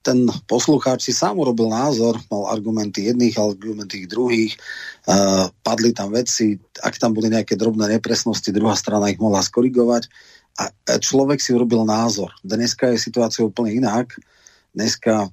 ten 0.00 0.26
poslucháč 0.48 1.06
si 1.06 1.12
sám 1.12 1.36
urobil 1.44 1.68
názor, 1.68 2.16
mal 2.32 2.48
argumenty 2.48 3.12
jedných, 3.12 3.36
argumenty 3.36 4.08
druhých, 4.08 4.56
uh, 5.04 5.52
padli 5.60 5.92
tam 5.92 6.16
veci, 6.16 6.56
ak 6.80 6.96
tam 6.96 7.12
boli 7.12 7.28
nejaké 7.28 7.52
drobné 7.52 8.00
nepresnosti, 8.00 8.48
druhá 8.48 8.72
strana 8.80 9.12
ich 9.12 9.20
mohla 9.20 9.44
skorigovať 9.44 10.08
a 10.56 10.72
človek 10.96 11.38
si 11.40 11.52
urobil 11.52 11.84
názor. 11.84 12.32
Dneska 12.40 12.96
je 12.96 12.98
situácia 13.00 13.44
úplne 13.44 13.76
inak. 13.76 14.16
Dneska 14.72 15.28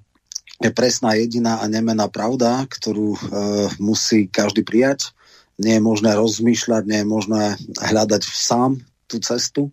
je 0.58 0.72
presná 0.74 1.14
jediná 1.14 1.62
a 1.62 1.66
nemená 1.70 2.10
pravda, 2.10 2.66
ktorú 2.66 3.14
e, 3.14 3.20
musí 3.78 4.26
každý 4.26 4.66
prijať. 4.66 5.14
Nie 5.58 5.78
je 5.78 5.86
možné 5.86 6.18
rozmýšľať, 6.18 6.84
nie 6.86 7.00
je 7.02 7.08
možné 7.08 7.44
hľadať 7.78 8.22
sám 8.26 8.82
tú 9.06 9.22
cestu, 9.22 9.70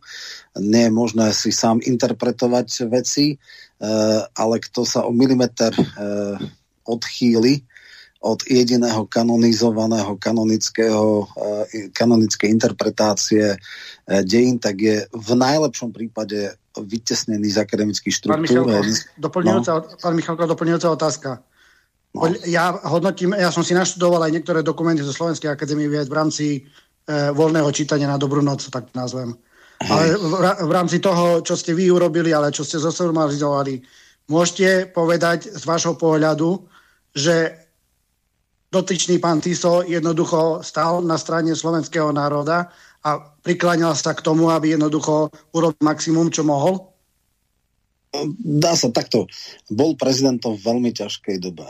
nie 0.56 0.88
je 0.88 0.92
možné 0.92 1.32
si 1.32 1.50
sám 1.50 1.80
interpretovať 1.80 2.88
veci, 2.92 3.34
e, 3.34 3.36
ale 4.28 4.56
kto 4.60 4.84
sa 4.84 5.08
o 5.08 5.10
milimeter 5.12 5.72
e, 5.72 5.84
odchýli 6.84 7.64
od 8.24 8.40
jediného 8.48 9.04
kanonizovaného 9.04 10.16
kanonického, 10.16 11.28
e, 11.72 11.92
kanonickej 11.92 12.48
interpretácie 12.48 13.46
e, 13.52 13.58
dejín, 14.24 14.56
tak 14.56 14.80
je 14.80 14.96
v 15.12 15.30
najlepšom 15.36 15.92
prípade 15.92 16.56
vytesnený 16.82 17.54
z 17.54 17.58
akademických 17.62 18.14
štruktúr. 18.18 18.34
Pán 18.34 18.42
Michalko, 18.42 18.82
doplňujúca, 19.20 19.72
no. 19.78 19.82
pán 20.02 20.14
Michalko, 20.18 20.42
doplňujúca 20.50 20.88
otázka. 20.90 21.30
No. 22.14 22.30
Ja 22.46 22.74
hodnotím, 22.86 23.34
ja 23.34 23.50
som 23.50 23.66
si 23.66 23.74
naštudoval 23.74 24.26
aj 24.26 24.32
niektoré 24.34 24.60
dokumenty 24.62 25.02
zo 25.02 25.14
Slovenskej 25.14 25.50
akadémie 25.50 25.90
vied 25.90 26.06
v 26.06 26.14
rámci 26.14 26.46
e, 26.58 26.60
voľného 27.34 27.70
čítania 27.74 28.10
na 28.10 28.18
dobrú 28.18 28.42
noc, 28.42 28.66
tak 28.70 28.90
nazvem. 28.94 29.34
Hej. 29.82 29.90
Ale 29.90 30.04
v, 30.18 30.34
v 30.66 30.72
rámci 30.72 31.02
toho, 31.02 31.42
čo 31.42 31.58
ste 31.58 31.74
vy 31.74 31.90
urobili, 31.90 32.30
ale 32.30 32.54
čo 32.54 32.62
ste 32.62 32.78
zosumarizovali, 32.78 33.82
môžete 34.30 34.94
povedať 34.94 35.50
z 35.50 35.62
vášho 35.66 35.98
pohľadu, 35.98 36.62
že 37.14 37.66
dotyčný 38.70 39.22
pán 39.22 39.38
Tiso 39.38 39.86
jednoducho 39.86 40.62
stál 40.66 41.02
na 41.02 41.14
strane 41.14 41.54
slovenského 41.54 42.10
národa 42.10 42.70
a 43.04 43.10
prikláňal 43.44 43.92
sa 43.92 44.16
k 44.16 44.24
tomu, 44.24 44.48
aby 44.48 44.74
jednoducho 44.74 45.28
urobil 45.52 45.80
maximum, 45.84 46.32
čo 46.32 46.42
mohol? 46.42 46.94
dá 48.38 48.78
sa 48.78 48.94
takto. 48.94 49.26
Bol 49.66 49.98
prezidentom 49.98 50.54
v 50.54 50.62
veľmi 50.62 50.90
ťažkej 50.94 51.36
dobe. 51.42 51.66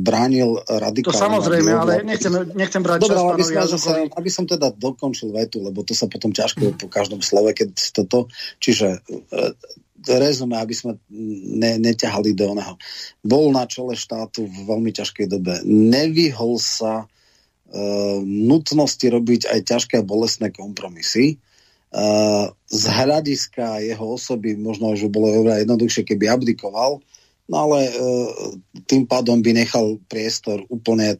Bránil 0.00 0.64
radikálne... 0.64 1.12
To 1.12 1.24
samozrejme, 1.28 1.70
ale 1.76 1.92
nechcem, 2.00 2.32
nechcem 2.56 2.80
brať 2.80 3.04
Dobre, 3.04 3.16
čas 3.20 3.28
aby, 3.28 3.44
som, 3.44 3.80
sa, 3.80 3.92
aby 4.00 4.30
som 4.32 4.44
teda 4.48 4.72
dokončil 4.72 5.36
vetu, 5.36 5.60
lebo 5.60 5.84
to 5.84 5.92
sa 5.92 6.08
potom 6.08 6.32
ťažko 6.32 6.80
po 6.80 6.88
každom 6.88 7.20
slove, 7.20 7.52
keď 7.52 7.76
toto... 7.92 8.32
Čiže 8.56 9.04
uh, 9.04 9.52
rezume, 10.06 10.54
aby 10.56 10.70
sme 10.70 11.02
ne, 11.10 11.82
neťahali 11.82 12.30
do 12.32 12.54
oného. 12.54 12.78
Bol 13.26 13.50
na 13.50 13.66
čele 13.66 13.98
štátu 13.98 14.46
v 14.46 14.56
veľmi 14.70 14.94
ťažkej 14.94 15.26
dobe. 15.26 15.60
Nevyhol 15.66 16.62
sa 16.62 17.10
nutnosti 18.26 19.02
robiť 19.02 19.50
aj 19.50 19.60
ťažké 19.66 19.94
a 19.98 20.06
bolestné 20.06 20.54
kompromisy 20.54 21.42
z 22.66 22.84
hľadiska 22.84 23.80
jeho 23.86 24.06
osoby 24.18 24.58
možno, 24.58 24.92
že 24.98 25.08
bolo 25.08 25.32
oveľa 25.32 25.64
jednoduchšie, 25.64 26.02
keby 26.04 26.28
abdikoval, 26.28 27.00
no 27.46 27.56
ale 27.56 27.78
e, 27.88 27.92
tým 28.84 29.06
pádom 29.06 29.40
by 29.40 29.54
nechal 29.54 30.02
priestor 30.10 30.66
úplne 30.66 31.16
e, 31.16 31.18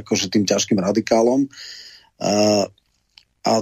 akože 0.00 0.32
tým 0.32 0.48
ťažkým 0.48 0.80
radikálom. 0.80 1.46
A 3.44 3.52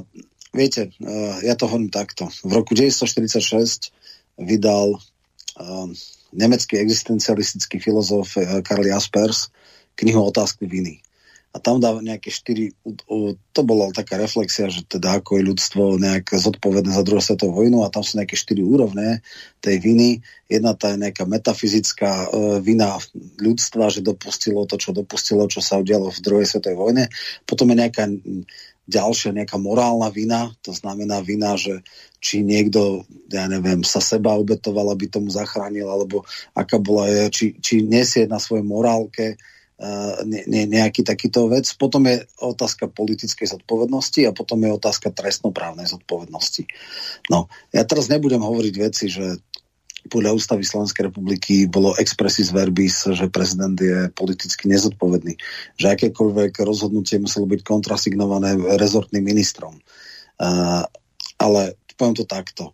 viete, 0.54 0.94
e, 0.96 1.10
ja 1.44 1.58
to 1.58 1.66
hovorím 1.68 1.92
takto. 1.92 2.30
V 2.46 2.52
roku 2.54 2.72
1946 2.72 3.92
vydal 4.40 4.96
nemecký 6.36 6.76
existencialistický 6.76 7.80
filozof 7.80 8.36
Karl 8.60 8.84
Jaspers 8.84 9.48
knihu 9.96 10.20
Otázky 10.20 10.68
viny 10.68 11.05
a 11.56 11.58
tam 11.58 11.80
dáva 11.80 12.04
nejaké 12.04 12.28
štyri, 12.28 12.76
to 13.56 13.60
bola 13.64 13.88
taká 13.88 14.20
reflexia, 14.20 14.68
že 14.68 14.84
teda 14.84 15.24
ako 15.24 15.40
je 15.40 15.48
ľudstvo 15.48 15.82
nejak 15.96 16.36
zodpovedné 16.36 16.92
za 16.92 17.00
druhú 17.00 17.24
svetovú 17.24 17.64
vojnu 17.64 17.80
a 17.80 17.88
tam 17.88 18.04
sú 18.04 18.20
nejaké 18.20 18.36
štyri 18.36 18.60
úrovne 18.60 19.24
tej 19.64 19.80
viny. 19.80 20.20
Jedna 20.52 20.76
tá 20.76 20.92
je 20.92 21.00
nejaká 21.00 21.24
metafyzická 21.24 22.12
e, 22.12 22.26
vina 22.60 23.00
ľudstva, 23.40 23.88
že 23.88 24.04
dopustilo 24.04 24.68
to, 24.68 24.76
čo 24.76 24.92
dopustilo, 24.92 25.48
čo 25.48 25.64
sa 25.64 25.80
udialo 25.80 26.12
v 26.12 26.20
druhej 26.20 26.44
svetovej 26.44 26.76
vojne. 26.76 27.04
Potom 27.48 27.72
je 27.72 27.80
nejaká 27.80 28.04
ďalšia 28.86 29.32
nejaká 29.32 29.56
morálna 29.56 30.12
vina, 30.12 30.52
to 30.62 30.70
znamená 30.76 31.24
vina, 31.24 31.58
že 31.58 31.82
či 32.20 32.44
niekto, 32.44 33.02
ja 33.32 33.48
neviem, 33.50 33.82
sa 33.82 33.98
seba 33.98 34.36
obetoval, 34.36 34.92
aby 34.94 35.08
tomu 35.08 35.32
zachránil, 35.32 35.88
alebo 35.88 36.22
aká 36.52 36.78
bola, 36.78 37.32
či, 37.32 37.56
či 37.58 37.82
nesie 37.82 38.28
na 38.28 38.38
svojej 38.38 38.62
morálke 38.62 39.40
ne, 40.24 40.40
ne, 40.48 40.62
nejaký 40.64 41.04
takýto 41.04 41.52
vec. 41.52 41.68
Potom 41.76 42.08
je 42.08 42.24
otázka 42.40 42.88
politickej 42.88 43.60
zodpovednosti 43.60 44.24
a 44.24 44.32
potom 44.32 44.64
je 44.64 44.72
otázka 44.72 45.12
trestnoprávnej 45.12 45.84
zodpovednosti. 45.84 46.64
No, 47.28 47.52
ja 47.76 47.84
teraz 47.84 48.08
nebudem 48.08 48.40
hovoriť 48.40 48.74
veci, 48.80 49.12
že 49.12 49.40
podľa 50.06 50.38
ústavy 50.38 50.62
Slovenskej 50.62 51.10
republiky 51.10 51.66
bolo 51.66 51.92
expressis 51.98 52.54
verbis, 52.54 53.10
že 53.10 53.26
prezident 53.26 53.74
je 53.74 54.06
politicky 54.14 54.70
nezodpovedný. 54.70 55.34
Že 55.76 55.86
akékoľvek 55.98 56.62
rozhodnutie 56.62 57.18
muselo 57.18 57.50
byť 57.50 57.60
kontrasignované 57.66 58.54
rezortným 58.78 59.26
ministrom. 59.26 59.74
Uh, 60.38 60.86
ale 61.42 61.74
poviem 61.98 62.16
to 62.16 62.24
takto 62.28 62.70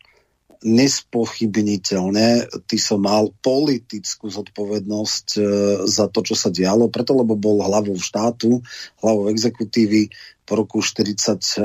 nespochybniteľne 0.63 2.47
ty 2.71 2.77
som 2.79 3.03
mal 3.03 3.35
politickú 3.43 4.31
zodpovednosť 4.31 5.27
e, 5.37 5.41
za 5.87 6.07
to, 6.09 6.23
čo 6.23 6.35
sa 6.39 6.49
dialo, 6.49 6.89
preto 6.89 7.15
lebo 7.15 7.35
bol 7.35 7.63
hlavou 7.63 7.99
štátu, 7.99 8.63
hlavou 9.03 9.29
exekutívy, 9.31 10.11
po 10.43 10.59
roku 10.59 10.83
40 10.83 10.99
e, 10.99 11.63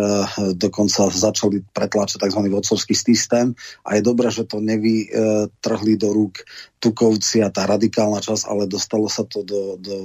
dokonca 0.54 1.10
začali 1.10 1.66
pretláčať 1.74 2.22
tzv. 2.22 2.42
vodcovský 2.46 2.94
systém. 2.94 3.58
A 3.82 3.98
je 3.98 4.06
dobré, 4.06 4.30
že 4.30 4.46
to 4.46 4.62
nevytrhli 4.62 5.98
do 5.98 6.14
rúk 6.14 6.46
Tukovci 6.78 7.42
a 7.42 7.50
tá 7.50 7.66
radikálna 7.66 8.22
časť, 8.22 8.46
ale 8.46 8.70
dostalo 8.70 9.10
sa 9.10 9.26
to 9.26 9.42
do, 9.42 9.82
do 9.82 9.98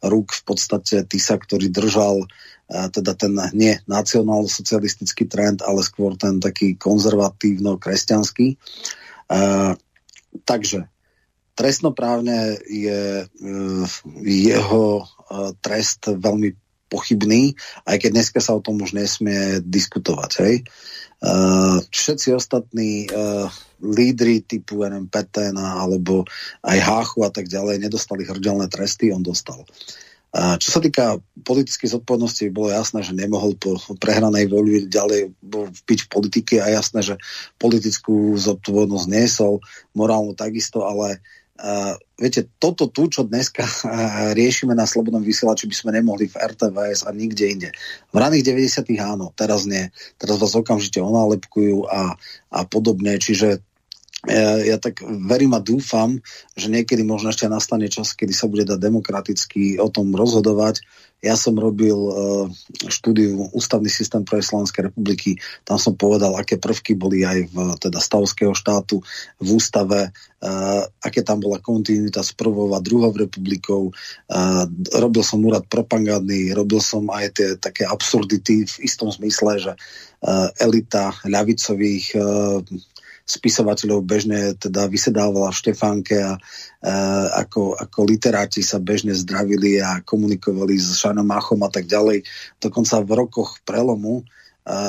rúk 0.00 0.32
v 0.32 0.42
podstate 0.48 1.04
Tisa, 1.04 1.36
ktorý 1.36 1.68
držal 1.68 2.24
teda 2.68 3.16
ten 3.16 3.32
nie 3.56 3.80
nacionálno-socialistický 3.88 5.24
trend, 5.24 5.64
ale 5.64 5.80
skôr 5.80 6.20
ten 6.20 6.36
taký 6.36 6.76
konzervatívno-kresťanský. 6.76 8.60
Takže 10.44 10.78
trestnoprávne 11.56 12.60
je 12.68 13.24
e, 13.24 13.26
jeho 14.28 14.86
e, 15.02 15.04
trest 15.58 16.06
veľmi 16.06 16.54
pochybný, 16.88 17.52
aj 17.84 17.96
keď 18.00 18.10
dneska 18.14 18.40
sa 18.40 18.56
o 18.56 18.64
tom 18.64 18.80
už 18.80 18.96
nesmie 18.96 19.60
diskutovať. 19.60 20.30
Hej? 20.40 20.54
Všetci 21.92 22.32
ostatní 22.32 23.10
lídry 23.82 24.40
typu 24.40 24.86
NM 24.86 25.10
alebo 25.52 26.24
aj 26.62 26.78
Háchu 26.78 27.26
a 27.26 27.30
tak 27.30 27.50
ďalej 27.50 27.82
nedostali 27.82 28.24
hrdelné 28.24 28.72
tresty, 28.72 29.12
on 29.12 29.20
dostal. 29.20 29.62
A 29.62 30.07
čo 30.36 30.68
sa 30.68 30.80
týka 30.84 31.24
politickej 31.40 31.88
zodpovednosti, 31.88 32.52
bolo 32.52 32.68
jasné, 32.68 33.00
že 33.00 33.16
nemohol 33.16 33.56
po 33.56 33.80
prehranej 33.96 34.52
voľbi 34.52 34.84
ďalej 34.84 35.32
byť 35.88 35.98
v 36.04 36.10
politike 36.12 36.54
a 36.60 36.68
jasné, 36.68 37.00
že 37.00 37.14
politickú 37.56 38.36
zodpovednosť 38.36 39.06
niesol, 39.08 39.64
morálnu 39.96 40.36
takisto, 40.36 40.84
ale 40.84 41.24
uh, 41.64 41.96
viete, 42.20 42.44
toto 42.60 42.92
tu, 42.92 43.08
čo 43.08 43.24
dneska 43.24 43.64
uh, 43.64 44.36
riešime 44.36 44.76
na 44.76 44.84
Slobodnom 44.84 45.24
vysielači, 45.24 45.64
by 45.64 45.76
sme 45.80 45.90
nemohli 45.96 46.28
v 46.28 46.36
RTVS 46.36 47.08
a 47.08 47.10
nikde 47.16 47.44
inde. 47.48 47.70
V 48.12 48.16
raných 48.20 48.52
90 48.52 48.84
áno, 49.00 49.32
teraz 49.32 49.64
nie. 49.64 49.88
Teraz 50.20 50.36
vás 50.36 50.52
okamžite 50.52 51.00
onálepkujú 51.00 51.88
a, 51.88 52.20
a 52.52 52.60
podobne, 52.68 53.16
čiže 53.16 53.64
ja, 54.26 54.58
ja 54.74 54.76
tak 54.82 54.98
verím 55.06 55.54
a 55.54 55.62
dúfam, 55.62 56.18
že 56.58 56.66
niekedy 56.66 57.06
možno 57.06 57.30
ešte 57.30 57.46
nastane 57.46 57.86
čas, 57.86 58.18
kedy 58.18 58.34
sa 58.34 58.50
bude 58.50 58.66
dať 58.66 58.82
demokraticky 58.82 59.78
o 59.78 59.86
tom 59.86 60.10
rozhodovať. 60.10 60.82
Ja 61.18 61.34
som 61.34 61.58
robil 61.58 61.98
uh, 61.98 62.46
štúdiu 62.86 63.50
Ústavný 63.50 63.90
systém 63.90 64.22
pre 64.22 64.38
Slovenskej 64.38 64.86
republiky, 64.90 65.34
tam 65.66 65.74
som 65.74 65.98
povedal, 65.98 66.30
aké 66.38 66.62
prvky 66.62 66.94
boli 66.94 67.26
aj 67.26 67.50
v 67.50 67.56
teda 67.82 67.98
stavského 67.98 68.54
štátu 68.54 69.02
v 69.42 69.48
ústave, 69.50 70.14
uh, 70.14 70.82
aké 71.02 71.26
tam 71.26 71.42
bola 71.42 71.58
kontinuita 71.58 72.22
s 72.22 72.30
prvou 72.38 72.70
a 72.70 72.78
druhou 72.78 73.10
republikou. 73.10 73.90
Robil 74.94 75.22
som 75.26 75.42
úrad 75.42 75.66
propagandný, 75.66 76.54
robil 76.54 76.78
som 76.78 77.10
aj 77.10 77.26
tie 77.34 77.48
také 77.58 77.82
absurdity 77.82 78.62
v 78.62 78.74
istom 78.86 79.10
zmysle, 79.10 79.58
že 79.58 79.72
elita 80.62 81.18
ľavicových 81.26 82.14
spisovateľov 83.28 84.08
bežne 84.08 84.56
teda 84.56 84.88
vysedávala 84.88 85.52
v 85.52 85.60
Štefánke 85.60 86.16
a 86.16 86.32
e, 86.34 86.40
ako, 87.44 87.76
ako 87.76 87.98
literáti 88.08 88.64
sa 88.64 88.80
bežne 88.80 89.12
zdravili 89.12 89.76
a 89.84 90.00
komunikovali 90.00 90.80
s 90.80 90.96
Šanom 90.96 91.28
Machom 91.28 91.60
a 91.60 91.68
tak 91.68 91.84
ďalej. 91.84 92.24
Dokonca 92.56 93.04
v 93.04 93.10
rokoch 93.12 93.60
prelomu 93.68 94.24
e, 94.24 94.32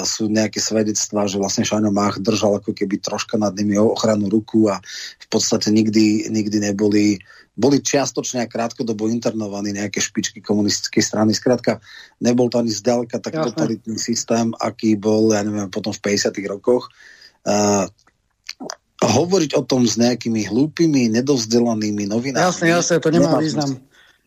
sú 0.07 0.31
nejaké 0.31 0.63
svedectvá, 0.63 1.27
že 1.27 1.35
vlastne 1.35 1.67
Šano 1.67 1.91
Mach 1.91 2.15
držal 2.15 2.63
ako 2.63 2.71
keby 2.71 3.03
troška 3.03 3.35
nad 3.35 3.51
nimi 3.59 3.75
ochranu 3.75 4.31
ruku 4.31 4.71
a 4.71 4.79
v 5.19 5.27
podstate 5.27 5.67
nikdy, 5.67 6.31
nikdy 6.31 6.63
neboli 6.63 7.19
boli 7.59 7.83
čiastočne 7.83 8.39
a 8.39 8.47
krátkodobo 8.47 9.11
internovaní 9.11 9.75
nejaké 9.75 9.99
špičky 9.99 10.39
komunistickej 10.39 11.03
strany. 11.03 11.35
Skrátka, 11.35 11.83
nebol 12.23 12.47
to 12.47 12.63
ani 12.63 12.71
zďaleka 12.71 13.19
taký 13.19 13.51
totalitný 13.51 13.99
systém, 13.99 14.55
aký 14.55 14.95
bol, 14.95 15.35
ja 15.35 15.43
neviem, 15.43 15.67
potom 15.67 15.91
v 15.91 15.99
50 16.07 16.39
rokoch. 16.47 16.87
Uh, 17.43 17.83
hovoriť 18.99 19.55
o 19.55 19.63
tom 19.63 19.87
s 19.87 19.95
nejakými 19.95 20.51
hlúpými, 20.51 21.07
nedovzdelanými 21.15 22.11
novinármi. 22.11 22.43
Jasne, 22.43 22.67
jasne, 22.67 22.99
to 22.99 23.09
nemá, 23.11 23.35
nemá 23.35 23.39
význam. 23.39 23.69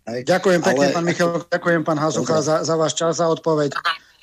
Hej. 0.09 0.21
Ďakujem 0.27 0.61
pekne, 0.65 0.87
ale... 0.91 0.97
pán 0.97 1.07
Michal, 1.07 1.31
ďakujem, 1.47 1.81
pán 1.85 1.99
Hazucha, 2.01 2.43
za, 2.43 2.57
za 2.65 2.75
váš 2.75 2.97
čas 2.99 3.21
a 3.21 3.29
odpoveď. 3.29 3.77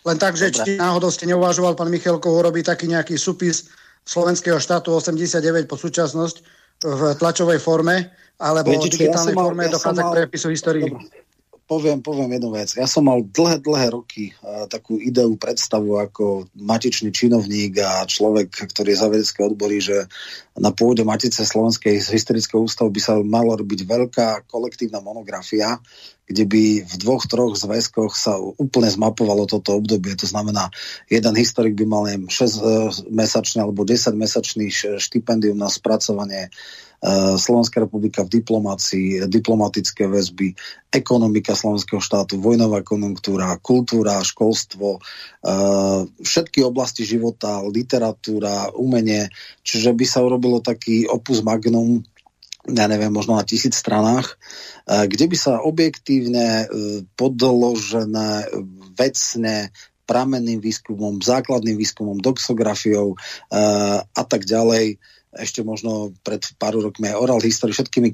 Len 0.04 0.18
tak, 0.18 0.36
že 0.36 0.52
či 0.52 0.76
náhodou 0.76 1.14
ste 1.14 1.30
neuvažoval, 1.30 1.78
pán 1.78 1.92
Michalko, 1.94 2.34
urobiť 2.34 2.76
taký 2.76 2.90
nejaký 2.90 3.16
súpis 3.16 3.70
slovenského 4.04 4.58
štátu 4.58 4.96
89 4.96 5.70
po 5.70 5.78
súčasnosť 5.78 6.36
v 6.84 7.02
tlačovej 7.20 7.60
forme, 7.62 8.10
alebo 8.40 8.72
v 8.74 8.88
digitálnej 8.88 9.36
ja 9.36 9.40
forme 9.40 9.64
ja 9.68 9.72
dochádza 9.76 10.02
k 10.02 10.10
prepisu 10.16 10.48
histórii. 10.50 10.88
Poviem, 11.70 12.02
poviem 12.02 12.34
jednu 12.34 12.50
vec. 12.50 12.74
Ja 12.74 12.90
som 12.90 13.06
mal 13.06 13.22
dlhé, 13.22 13.62
dlhé 13.62 13.94
roky 13.94 14.34
uh, 14.42 14.66
takú 14.66 14.98
ideu, 14.98 15.30
predstavu 15.38 16.02
ako 16.02 16.50
matičný 16.58 17.14
činovník 17.14 17.78
a 17.78 18.10
človek, 18.10 18.50
ktorý 18.50 18.98
je 18.98 19.02
za 19.06 19.08
vedecké 19.08 19.40
odbory, 19.46 19.78
že 19.78 20.10
na 20.58 20.74
pôde 20.74 21.06
Matice 21.06 21.46
Slovenskej 21.46 22.02
historického 22.02 22.66
ústavu 22.66 22.90
by 22.90 22.98
sa 22.98 23.14
mala 23.22 23.54
robiť 23.54 23.86
veľká 23.86 24.50
kolektívna 24.50 24.98
monografia, 25.00 25.78
kde 26.26 26.44
by 26.50 26.64
v 26.90 26.94
dvoch, 26.98 27.30
troch 27.30 27.54
zväzkoch 27.54 28.18
sa 28.18 28.38
úplne 28.38 28.90
zmapovalo 28.90 29.46
toto 29.46 29.78
obdobie. 29.78 30.18
To 30.18 30.26
znamená, 30.26 30.74
jeden 31.06 31.34
historik 31.38 31.78
by 31.78 31.86
mal 31.86 32.06
6-mesačný 32.10 33.62
alebo 33.62 33.86
10-mesačný 33.86 34.74
štipendium 34.98 35.58
na 35.58 35.70
spracovanie 35.70 36.50
Eh, 36.50 36.89
Slovenská 37.40 37.80
republika 37.88 38.28
v 38.28 38.44
diplomácii, 38.44 39.24
diplomatické 39.32 40.04
väzby, 40.12 40.52
ekonomika 40.92 41.56
slovenského 41.56 42.04
štátu, 42.04 42.44
vojnová 42.44 42.84
konjunktúra, 42.84 43.56
kultúra, 43.64 44.20
školstvo, 44.20 45.00
eh, 45.00 46.00
všetky 46.20 46.60
oblasti 46.60 47.08
života, 47.08 47.64
literatúra, 47.64 48.76
umenie, 48.76 49.32
čiže 49.64 49.96
by 49.96 50.06
sa 50.06 50.20
urobilo 50.28 50.60
taký 50.60 51.08
opus 51.08 51.40
magnum 51.40 52.04
ja 52.70 52.86
neviem, 52.86 53.10
možno 53.10 53.40
na 53.40 53.48
tisíc 53.48 53.74
stranách, 53.80 54.36
eh, 54.86 55.08
kde 55.08 55.26
by 55.32 55.38
sa 55.40 55.64
objektívne, 55.64 56.68
podložené, 57.16 58.52
vecne, 58.94 59.72
pramenným 60.04 60.60
výskumom, 60.60 61.24
základným 61.24 61.80
výskumom, 61.80 62.18
doxografiou 62.20 63.14
a 64.10 64.24
tak 64.26 64.42
ďalej 64.42 64.98
ešte 65.38 65.62
možno 65.62 66.10
pred 66.26 66.42
pár 66.58 66.74
rokmi 66.74 67.06
aj 67.06 67.18
oral 67.22 67.40
history, 67.42 67.70
všetkými 67.70 68.10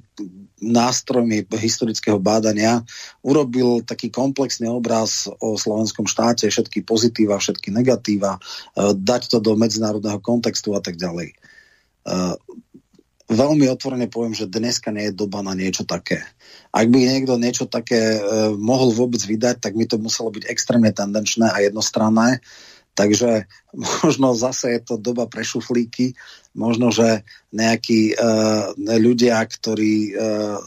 nástrojmi 0.59 1.47
historického 1.47 2.19
bádania 2.19 2.83
urobil 3.23 3.83
taký 3.83 4.11
komplexný 4.11 4.67
obraz 4.67 5.27
o 5.39 5.55
slovenskom 5.55 6.07
štáte, 6.07 6.51
všetky 6.51 6.83
pozitíva, 6.83 7.39
všetky 7.39 7.71
negatíva, 7.71 8.35
e, 8.35 8.41
dať 8.95 9.31
to 9.31 9.37
do 9.39 9.55
medzinárodného 9.55 10.19
kontextu 10.19 10.75
a 10.75 10.83
tak 10.83 10.99
ďalej. 10.99 11.31
E, 11.31 11.35
veľmi 13.31 13.65
otvorene 13.71 14.11
poviem, 14.11 14.35
že 14.35 14.51
dneska 14.51 14.91
nie 14.91 15.09
je 15.09 15.17
doba 15.17 15.39
na 15.39 15.55
niečo 15.55 15.87
také. 15.87 16.19
Ak 16.75 16.91
by 16.91 16.97
niekto 16.99 17.39
niečo 17.39 17.65
také 17.65 18.19
e, 18.19 18.19
mohol 18.59 18.91
vôbec 18.91 19.23
vydať, 19.23 19.63
tak 19.63 19.73
by 19.79 19.87
to 19.87 19.97
muselo 19.97 20.35
byť 20.35 20.51
extrémne 20.51 20.91
tendenčné 20.91 21.47
a 21.47 21.57
jednostranné. 21.63 22.43
Takže 22.95 23.45
možno 24.01 24.33
zase 24.33 24.79
je 24.79 24.81
to 24.81 24.95
doba 24.95 25.27
pre 25.27 25.43
šuflíky, 25.43 26.15
možno, 26.55 26.89
že 26.89 27.27
nejakí 27.51 28.15
uh, 28.15 28.71
ľudia, 28.79 29.43
ktorí 29.43 30.15
uh, 30.15 30.57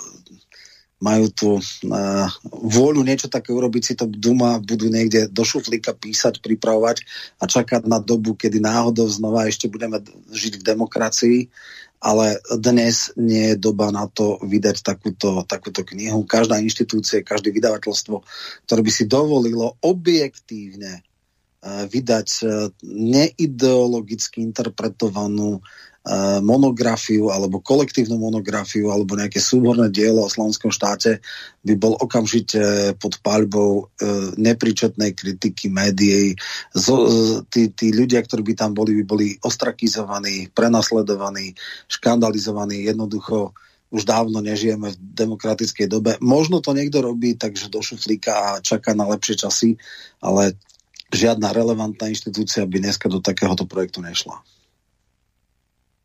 majú 0.98 1.26
tu 1.30 1.50
uh, 1.56 2.26
vôľu 2.52 3.06
niečo 3.06 3.30
také 3.30 3.54
urobiť, 3.54 3.82
si 3.82 3.94
to 3.94 4.04
duma 4.04 4.58
budú 4.60 4.90
niekde 4.90 5.30
do 5.30 5.42
šuflíka 5.46 5.94
písať, 5.96 6.44
pripravovať 6.44 7.06
a 7.40 7.48
čakať 7.48 7.86
na 7.88 8.02
dobu, 8.02 8.36
kedy 8.36 8.60
náhodou 8.60 9.08
znova 9.08 9.48
ešte 9.48 9.70
budeme 9.70 10.02
žiť 10.28 10.60
v 10.60 10.66
demokracii, 10.66 11.38
ale 11.98 12.38
dnes 12.62 13.10
nie 13.18 13.54
je 13.54 13.56
doba 13.58 13.90
na 13.90 14.06
to 14.06 14.38
vydať 14.42 14.86
takúto, 14.86 15.42
takúto 15.46 15.82
knihu. 15.82 16.22
Každá 16.22 16.62
inštitúcia, 16.62 17.26
každé 17.26 17.50
vydavateľstvo, 17.50 18.22
ktoré 18.66 18.80
by 18.86 18.92
si 18.94 19.04
dovolilo 19.10 19.74
objektívne 19.82 21.07
vydať 21.66 22.28
e, 22.42 22.46
neideologicky 22.86 24.38
interpretovanú 24.46 25.58
e, 25.58 25.60
monografiu 26.38 27.34
alebo 27.34 27.58
kolektívnu 27.58 28.14
monografiu 28.14 28.94
alebo 28.94 29.18
nejaké 29.18 29.42
súborné 29.42 29.90
dielo 29.90 30.22
o 30.22 30.30
slovenskom 30.30 30.70
štáte 30.70 31.18
by 31.66 31.74
bol 31.74 31.98
okamžite 31.98 32.94
pod 33.02 33.18
paľbou 33.26 33.72
e, 33.82 33.84
nepríčetnej 34.38 35.18
kritiky 35.18 35.66
médií. 35.66 36.38
Tí, 37.50 37.62
tí 37.74 37.86
ľudia, 37.90 38.22
ktorí 38.22 38.42
by 38.46 38.54
tam 38.54 38.70
boli, 38.70 39.02
by 39.02 39.04
boli 39.04 39.34
ostrakizovaní, 39.42 40.54
prenasledovaní, 40.54 41.58
škandalizovaní, 41.90 42.86
jednoducho 42.86 43.50
už 43.88 44.04
dávno 44.04 44.44
nežijeme 44.44 44.92
v 44.92 45.00
demokratickej 45.00 45.88
dobe. 45.88 46.20
Možno 46.20 46.60
to 46.60 46.76
niekto 46.76 47.00
robí, 47.00 47.34
takže 47.34 47.72
do 47.72 47.80
šuflíka 47.80 48.30
a 48.30 48.48
čaká 48.60 48.92
na 48.92 49.08
lepšie 49.08 49.40
časy, 49.40 49.80
ale 50.20 50.60
žiadna 51.12 51.52
relevantná 51.52 52.08
inštitúcia 52.12 52.64
by 52.68 52.84
dneska 52.84 53.08
do 53.08 53.20
takéhoto 53.22 53.64
projektu 53.64 54.04
nešla. 54.04 54.40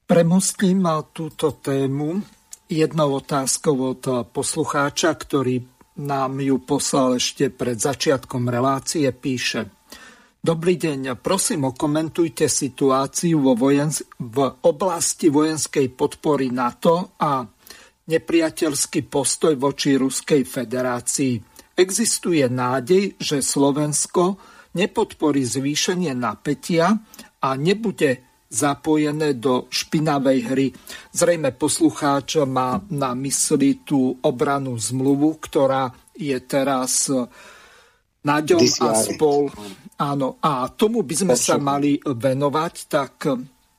Premostím 0.04 0.84
túto 1.16 1.56
tému 1.56 2.20
jednou 2.68 3.10
otázkou 3.20 3.96
od 3.96 4.04
poslucháča, 4.32 5.16
ktorý 5.16 5.64
nám 6.00 6.42
ju 6.42 6.58
poslal 6.64 7.22
ešte 7.22 7.54
pred 7.54 7.78
začiatkom 7.78 8.50
relácie, 8.50 9.06
píše 9.14 9.70
Dobrý 10.44 10.76
deň, 10.76 11.24
prosím 11.24 11.72
okomentujte 11.72 12.52
situáciu 12.52 13.40
vo 13.40 13.56
vojensk- 13.56 14.12
v 14.20 14.38
oblasti 14.68 15.32
vojenskej 15.32 15.96
podpory 15.96 16.52
NATO 16.52 17.16
a 17.16 17.48
nepriateľský 18.12 19.08
postoj 19.08 19.56
voči 19.56 19.96
Ruskej 19.96 20.44
federácii. 20.44 21.40
Existuje 21.80 22.44
nádej, 22.52 23.16
že 23.24 23.40
Slovensko 23.40 24.36
nepodporí 24.74 25.46
zvýšenie 25.46 26.14
napätia 26.18 26.94
a 27.42 27.50
nebude 27.58 28.26
zapojené 28.54 29.34
do 29.42 29.66
špinavej 29.74 30.40
hry. 30.46 30.68
Zrejme 31.10 31.58
poslucháč 31.58 32.38
má 32.46 32.78
na 32.94 33.18
mysli 33.18 33.82
tú 33.82 34.14
obranú 34.22 34.78
zmluvu, 34.78 35.42
ktorá 35.42 35.90
je 36.14 36.38
teraz 36.46 37.10
Naďom 38.24 38.64
a 38.88 38.96
spol. 38.96 39.52
Áno, 40.00 40.40
a 40.40 40.72
tomu 40.72 41.04
by 41.04 41.16
sme 41.16 41.36
sa 41.36 41.60
mali 41.60 42.00
venovať, 42.00 42.74
tak 42.88 43.28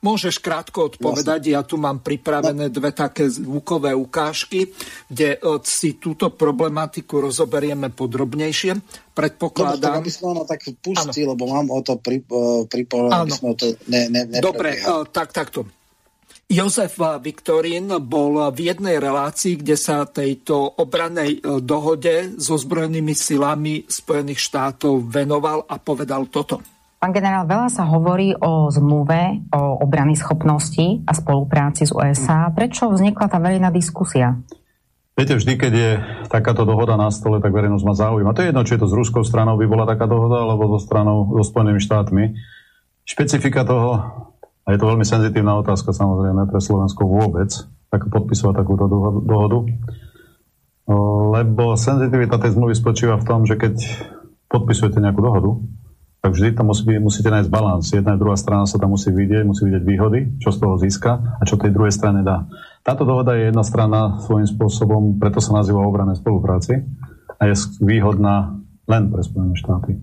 Môžeš 0.05 0.37
krátko 0.37 0.93
odpovedať, 0.93 1.49
ja 1.49 1.65
tu 1.65 1.81
mám 1.81 2.05
pripravené 2.05 2.69
dve 2.69 2.93
také 2.93 3.25
zvukové 3.25 3.97
ukážky, 3.97 4.69
kde 5.09 5.41
e, 5.41 5.57
si 5.65 5.97
túto 5.97 6.29
problematiku 6.29 7.25
rozoberieme 7.25 7.89
podrobnejšie. 7.89 8.77
Predpokladám... 9.17 9.81
Dobre, 9.81 9.89
tak 9.89 10.01
aby 10.05 10.11
sme 10.13 10.27
ho 10.37 10.45
tak 10.45 10.61
pustili, 10.77 11.25
lebo 11.25 11.49
mám 11.49 11.73
o 11.73 11.81
to 11.81 11.97
pri, 11.97 12.21
e, 12.21 13.17
aby 13.17 13.33
sme 13.33 13.57
to 13.57 13.73
ne, 13.89 14.13
ne, 14.13 14.21
Dobre, 14.37 14.77
e, 14.77 15.09
tak 15.09 15.33
takto. 15.33 15.65
Jozef 16.45 17.01
Viktorín 17.25 17.89
bol 18.05 18.37
v 18.53 18.69
jednej 18.69 19.01
relácii, 19.01 19.65
kde 19.65 19.73
sa 19.73 20.05
tejto 20.05 20.77
obranej 20.77 21.41
dohode 21.65 22.37
so 22.37 22.53
zbrojenými 22.53 23.17
silami 23.17 23.81
Spojených 23.89 24.53
štátov 24.53 25.09
venoval 25.09 25.65
a 25.65 25.81
povedal 25.81 26.29
toto. 26.29 26.74
Pán 27.05 27.13
generál, 27.13 27.45
veľa 27.45 27.69
sa 27.69 27.85
hovorí 27.85 28.33
o 28.33 28.65
zmluve 28.73 29.45
o 29.53 29.77
obrany 29.77 30.17
schopnosti 30.17 31.05
a 31.05 31.13
spolupráci 31.13 31.85
s 31.85 31.93
USA. 31.93 32.49
Prečo 32.49 32.89
vznikla 32.89 33.29
tá 33.29 33.37
verejná 33.37 33.69
diskusia? 33.69 34.41
Viete, 35.13 35.37
vždy, 35.37 35.53
keď 35.53 35.73
je 35.77 35.91
takáto 36.33 36.65
dohoda 36.65 36.97
na 36.97 37.13
stole, 37.13 37.37
tak 37.37 37.53
verejnosť 37.53 37.85
má 37.85 37.93
záujem. 37.93 38.25
A 38.25 38.33
to 38.33 38.41
je 38.41 38.49
jedno, 38.49 38.65
či 38.65 38.73
je 38.73 38.81
to 38.81 38.89
s 38.89 38.97
ruskou 38.97 39.21
stranou 39.21 39.53
by 39.53 39.69
bola 39.69 39.85
taká 39.85 40.09
dohoda, 40.09 40.49
alebo 40.49 40.65
so 40.65 40.81
stranou, 40.81 41.29
so 41.37 41.45
Spojenými 41.45 41.77
štátmi. 41.77 42.41
Špecifika 43.05 43.61
toho, 43.69 44.01
a 44.65 44.67
je 44.73 44.77
to 44.81 44.89
veľmi 44.89 45.05
senzitívna 45.05 45.61
otázka 45.61 45.93
samozrejme 45.93 46.49
pre 46.49 46.57
Slovensko 46.57 47.05
vôbec, 47.05 47.53
tak 47.93 48.09
podpisovať 48.09 48.65
takúto 48.65 48.89
dohodu, 49.21 49.61
lebo 51.37 51.77
senzitivita 51.77 52.41
tej 52.41 52.57
zmluvy 52.57 52.73
spočíva 52.73 53.21
v 53.21 53.27
tom, 53.29 53.45
že 53.45 53.61
keď 53.61 53.77
podpisujete 54.49 54.97
nejakú 54.97 55.21
dohodu, 55.21 55.53
tak 56.25 56.33
vždy 56.33 56.57
tam 56.57 56.73
musí, 56.73 56.89
musíte 56.97 57.29
nájsť 57.29 57.53
balans. 57.53 57.85
Jedna 57.93 58.17
a 58.17 58.21
druhá 58.21 58.33
strana 58.33 58.65
sa 58.65 58.81
tam 58.81 58.97
musí 58.97 59.13
vidieť, 59.13 59.45
musí 59.45 59.69
vidieť 59.69 59.83
výhody, 59.85 60.41
čo 60.41 60.49
z 60.49 60.57
toho 60.57 60.73
získa 60.81 61.37
a 61.37 61.41
čo 61.45 61.53
tej 61.53 61.69
druhej 61.69 61.93
strane 61.93 62.25
dá. 62.25 62.49
Táto 62.81 63.05
dohoda 63.05 63.37
je 63.37 63.53
jedna 63.53 63.61
strana 63.61 64.17
svojím 64.25 64.49
spôsobom, 64.49 65.21
preto 65.21 65.37
sa 65.37 65.53
nazýva 65.53 65.85
obrané 65.85 66.17
spolupráci 66.17 66.81
a 67.37 67.45
je 67.45 67.53
výhodná 67.77 68.57
len 68.89 69.13
pre 69.13 69.21
Spojené 69.21 69.53
štáty. 69.53 70.01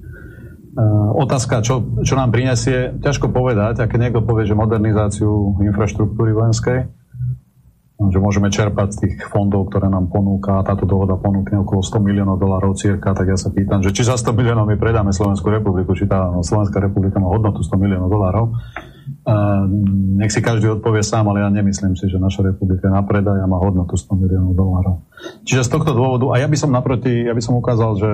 Uh, 0.78 1.10
otázka, 1.18 1.58
čo, 1.66 1.82
čo 2.06 2.14
nám 2.14 2.30
prinesie, 2.30 2.94
ťažko 3.02 3.34
povedať, 3.34 3.82
a 3.82 3.90
niekto 3.90 4.22
povie, 4.22 4.46
že 4.46 4.54
modernizáciu 4.54 5.58
infraštruktúry 5.58 6.38
vojenskej, 6.38 6.86
že 8.10 8.18
môžeme 8.18 8.48
čerpať 8.50 8.88
z 8.96 8.98
tých 9.06 9.14
fondov, 9.30 9.70
ktoré 9.70 9.86
nám 9.86 10.10
ponúka, 10.10 10.64
táto 10.66 10.88
dohoda 10.88 11.14
ponúkne 11.20 11.62
okolo 11.62 11.84
100 11.84 12.02
miliónov 12.02 12.40
dolárov 12.40 12.74
cirka, 12.74 13.12
tak 13.14 13.30
ja 13.30 13.38
sa 13.38 13.52
pýtam, 13.52 13.84
že 13.84 13.92
či 13.92 14.02
za 14.08 14.18
100 14.18 14.32
miliónov 14.34 14.66
my 14.66 14.80
predáme 14.80 15.14
Slovenskú 15.14 15.52
republiku, 15.52 15.94
či 15.94 16.10
tá 16.10 16.32
Slovenská 16.42 16.80
republika 16.82 17.22
má 17.22 17.30
hodnotu 17.30 17.62
100 17.62 17.78
miliónov 17.78 18.08
dolárov. 18.10 18.46
Uh, 19.22 19.66
nech 20.18 20.34
si 20.34 20.42
každý 20.42 20.66
odpovie 20.78 21.02
sám, 21.02 21.30
ale 21.30 21.42
ja 21.42 21.50
nemyslím 21.50 21.94
si, 21.94 22.10
že 22.10 22.18
naša 22.18 22.42
republika 22.42 22.86
je 22.86 22.94
na 22.94 23.02
predaj 23.06 23.38
a 23.38 23.46
má 23.46 23.58
hodnotu 23.58 23.94
100 23.94 24.18
miliónov 24.18 24.54
dolárov. 24.54 24.96
Čiže 25.46 25.66
z 25.66 25.70
tohto 25.78 25.94
dôvodu, 25.94 26.34
a 26.34 26.42
ja 26.42 26.50
by 26.50 26.56
som 26.58 26.74
naproti, 26.74 27.26
ja 27.26 27.34
by 27.34 27.42
som 27.42 27.54
ukázal, 27.58 27.98
že 27.98 28.10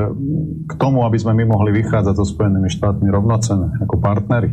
k 0.69 0.73
tomu, 0.77 1.05
aby 1.09 1.17
sme 1.17 1.33
my 1.33 1.49
mohli 1.49 1.81
vychádzať 1.81 2.15
so 2.17 2.25
Spojenými 2.29 2.69
štátmi 2.73 3.09
rovnocene, 3.09 3.81
ako 3.85 4.01
partnery, 4.01 4.53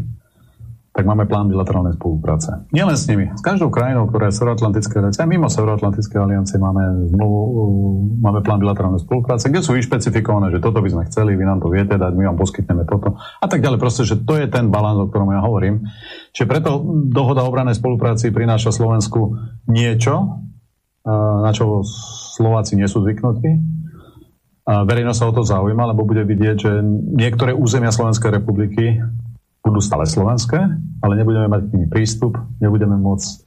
tak 0.96 1.04
máme 1.04 1.28
plán 1.28 1.52
bilaterálnej 1.52 2.00
spolupráce. 2.00 2.72
Nielen 2.72 2.96
s 2.96 3.04
nimi, 3.12 3.28
s 3.36 3.44
každou 3.44 3.68
krajinou, 3.68 4.08
ktorá 4.08 4.32
je 4.32 4.40
Severoatlantické 4.40 4.96
aliancie, 4.96 5.20
a 5.20 5.28
mimo 5.28 5.52
Severoatlantické 5.52 6.16
aliancie 6.16 6.56
máme, 6.56 7.12
zmluvu, 7.12 7.40
máme 8.24 8.40
plán 8.40 8.64
bilaterálnej 8.64 9.04
spolupráce, 9.04 9.52
kde 9.52 9.60
sú 9.60 9.76
vyšpecifikované, 9.76 10.56
že 10.56 10.64
toto 10.64 10.80
by 10.80 10.88
sme 10.88 11.04
chceli, 11.12 11.36
vy 11.36 11.44
nám 11.44 11.60
to 11.60 11.68
viete 11.68 12.00
dať, 12.00 12.12
my 12.16 12.32
vám 12.32 12.40
poskytneme 12.40 12.88
toto 12.88 13.20
a 13.20 13.46
tak 13.52 13.60
ďalej. 13.60 13.76
Proste, 13.76 14.08
že 14.08 14.24
to 14.24 14.40
je 14.40 14.48
ten 14.48 14.72
balans, 14.72 14.96
o 15.04 15.12
ktorom 15.12 15.36
ja 15.36 15.44
hovorím. 15.44 15.84
Čiže 16.32 16.48
preto 16.48 16.80
dohoda 17.12 17.44
o 17.44 17.52
obranej 17.52 17.76
spolupráci 17.76 18.32
prináša 18.32 18.72
Slovensku 18.72 19.36
niečo, 19.68 20.48
na 21.44 21.52
čo 21.52 21.84
Slováci 22.40 22.80
nie 22.80 22.88
sú 22.88 23.04
zvyknutí. 23.04 23.52
A 24.66 24.82
verejnosť 24.88 25.20
sa 25.20 25.30
o 25.30 25.36
to 25.36 25.44
zaujíma, 25.46 25.92
lebo 25.94 26.08
bude 26.08 26.24
vidieť, 26.26 26.56
že 26.58 26.72
niektoré 27.20 27.54
územia 27.54 27.94
Slovenskej 27.94 28.34
republiky 28.34 28.98
budú 29.66 29.82
stále 29.82 30.06
slovenské, 30.06 30.62
ale 31.02 31.14
nebudeme 31.18 31.50
mať 31.50 31.62
k 31.66 31.70
nimi 31.74 31.88
prístup, 31.90 32.38
nebudeme 32.62 32.96
môcť 33.02 33.44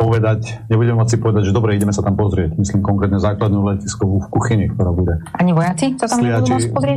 povedať, 0.00 0.64
nebudeme 0.72 0.96
môcť 0.96 1.12
si 1.12 1.18
povedať, 1.20 1.42
že 1.50 1.52
dobre, 1.52 1.76
ideme 1.76 1.92
sa 1.92 2.00
tam 2.00 2.16
pozrieť. 2.16 2.56
Myslím 2.56 2.80
konkrétne 2.80 3.20
základnú 3.20 3.60
letiskovú 3.68 4.24
v 4.24 4.28
kuchyni, 4.32 4.72
ktorá 4.72 4.96
bude. 4.96 5.20
Ani 5.36 5.52
vojaci 5.52 5.92
sa 6.00 6.08
tam 6.08 6.24
nebudú 6.24 6.56
môcť 6.56 6.70
pozrieť? 6.72 6.96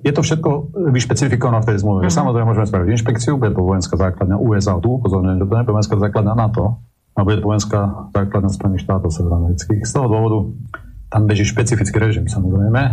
Je 0.00 0.12
to 0.14 0.22
všetko 0.24 0.50
vyšpecifikované 0.88 1.60
v 1.60 1.68
tej 1.68 1.76
zmluve. 1.84 2.08
Uh-huh. 2.08 2.14
Samozrejme, 2.14 2.48
môžeme 2.48 2.64
spraviť 2.64 2.88
inšpekciu, 2.96 3.36
bude 3.36 3.52
to 3.52 3.60
vojenská 3.60 4.00
základňa 4.00 4.40
USA 4.40 4.80
tu, 4.80 4.96
pozorne, 5.04 5.36
že 5.36 5.44
to 5.44 5.52
nie 5.52 5.62
je 5.68 5.74
vojenská 5.74 5.96
základňa 6.00 6.32
NATO, 6.32 6.80
a 7.14 7.22
bude 7.22 7.38
to 7.38 7.46
vojenská 7.46 7.80
základňa 8.10 8.50
Spojených 8.50 8.82
štátov 8.88 9.10
severoamerických. 9.14 9.86
Z 9.86 9.92
toho 9.94 10.06
dôvodu 10.10 10.38
tam 11.14 11.30
beží 11.30 11.46
špecifický 11.46 12.02
režim, 12.02 12.26
samozrejme, 12.26 12.82
e, 12.82 12.92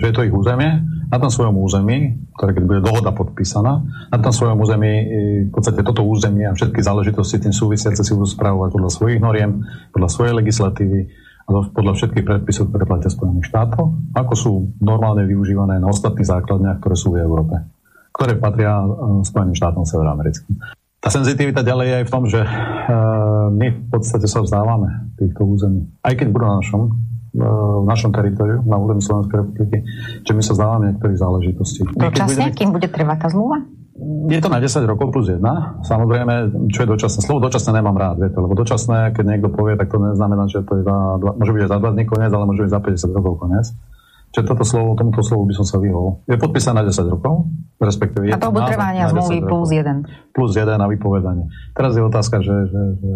že 0.00 0.08
je 0.08 0.14
to 0.16 0.24
ich 0.24 0.32
územie. 0.32 0.88
Na 1.12 1.20
tom 1.20 1.28
svojom 1.28 1.52
území, 1.60 2.16
ktoré 2.32 2.56
keď 2.56 2.64
bude 2.64 2.80
dohoda 2.80 3.12
podpísaná, 3.12 3.84
na 4.08 4.18
tom 4.24 4.32
svojom 4.32 4.56
území 4.56 4.88
e, 4.88 5.04
v 5.44 5.52
podstate 5.52 5.84
toto 5.84 6.00
územie 6.00 6.48
a 6.48 6.56
všetky 6.56 6.80
záležitosti 6.80 7.44
tým 7.44 7.52
súvisiace 7.52 8.00
si 8.00 8.16
budú 8.16 8.24
správovať 8.24 8.72
podľa 8.72 8.90
svojich 8.96 9.20
noriem, 9.20 9.68
podľa 9.92 10.08
svojej 10.08 10.32
legislatívy 10.40 11.00
a 11.44 11.48
podľa 11.68 11.92
všetkých 11.92 12.24
predpisov, 12.24 12.72
ktoré 12.72 12.84
platia 12.88 13.12
Spojených 13.12 13.48
štátov, 13.52 13.84
ako 14.16 14.32
sú 14.32 14.52
normálne 14.80 15.28
využívané 15.28 15.76
na 15.76 15.92
ostatných 15.92 16.24
základniach, 16.24 16.80
ktoré 16.80 16.96
sú 16.96 17.12
v 17.12 17.20
Európe, 17.20 17.68
ktoré 18.16 18.40
patria 18.40 18.80
e, 18.80 19.28
Spojeným 19.28 19.52
štátom 19.52 19.84
severoamerickým. 19.84 20.56
Tá 21.04 21.12
senzitivita 21.12 21.60
ďalej 21.60 21.86
je 21.86 21.96
aj 22.00 22.04
v 22.08 22.12
tom, 22.12 22.24
že 22.26 22.40
my 23.54 23.66
v 23.70 23.86
podstate 23.86 24.26
sa 24.26 24.42
vzdávame 24.42 25.14
týchto 25.14 25.46
území. 25.46 25.86
Aj 26.02 26.10
keď 26.10 26.26
budú 26.26 26.50
na 26.50 26.58
našom, 26.58 26.90
v 27.38 27.86
našom 27.86 28.10
teritoriu, 28.10 28.66
na 28.66 28.76
území 28.76 29.00
Slovenskej 29.00 29.36
republiky, 29.46 29.86
že 30.26 30.32
my 30.34 30.42
sa 30.42 30.52
zdávame 30.58 30.82
niektorých 30.92 31.18
záležitostí. 31.18 31.80
Dočasne, 31.94 32.50
budeme... 32.50 32.56
kým 32.58 32.70
bude 32.74 32.88
trvať 32.90 33.18
tá 33.22 33.28
zmluva? 33.30 33.62
Je 34.30 34.38
to 34.38 34.46
na 34.46 34.62
10 34.62 34.86
rokov 34.86 35.10
plus 35.10 35.26
1. 35.26 35.42
Samozrejme, 35.82 36.34
čo 36.70 36.86
je 36.86 36.88
dočasné? 36.94 37.18
Slovo 37.18 37.42
dočasné 37.42 37.82
nemám 37.82 37.98
rád, 37.98 38.22
viete, 38.22 38.38
lebo 38.38 38.54
dočasné, 38.54 39.10
keď 39.10 39.24
niekto 39.26 39.50
povie, 39.50 39.74
tak 39.74 39.90
to 39.90 39.98
neznamená, 39.98 40.46
že 40.46 40.62
to 40.62 40.78
je 40.78 40.82
za, 40.86 40.96
môže 41.18 41.50
byť 41.50 41.62
za 41.66 41.78
2 41.82 41.94
dní 41.98 42.04
koniec, 42.06 42.30
ale 42.30 42.46
môže 42.46 42.62
byť 42.62 42.72
za 42.74 42.80
50 43.10 43.18
rokov 43.18 43.34
koniec. 43.42 43.66
Čiže 44.28 44.44
toto 44.44 44.64
slovo, 44.64 44.92
tomuto 44.92 45.24
slovu 45.24 45.48
by 45.48 45.54
som 45.56 45.64
sa 45.64 45.80
vyhol. 45.80 46.20
Je 46.28 46.36
podpísané 46.36 46.84
na 46.84 46.84
10 46.84 47.00
rokov, 47.08 47.48
respektíve... 47.80 48.28
A 48.28 48.36
to 48.36 48.52
bude 48.52 48.68
trvania 48.68 49.08
zmluvy 49.08 49.40
plus 49.40 49.68
1. 49.72 50.36
Plus 50.36 50.52
1 50.52 50.68
na 50.76 50.84
vypovedanie. 50.84 51.48
Teraz 51.72 51.96
je 51.96 52.02
otázka, 52.04 52.44
že, 52.44 52.68
že, 52.68 52.82
že 53.00 53.12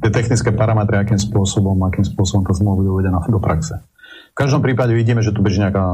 tie 0.00 0.10
technické 0.10 0.50
parametre, 0.56 0.96
akým 0.96 1.20
spôsobom, 1.20 1.76
akým 1.84 2.08
spôsobom 2.08 2.40
tá 2.40 2.56
zmluva 2.56 2.80
bude 2.80 2.90
uvedená 2.96 3.20
do 3.20 3.36
praxe. 3.36 3.84
V 4.32 4.36
každom 4.40 4.64
prípade 4.64 4.96
vidíme, 4.96 5.20
že 5.20 5.30
tu 5.30 5.44
beží 5.44 5.60
nejaká, 5.60 5.84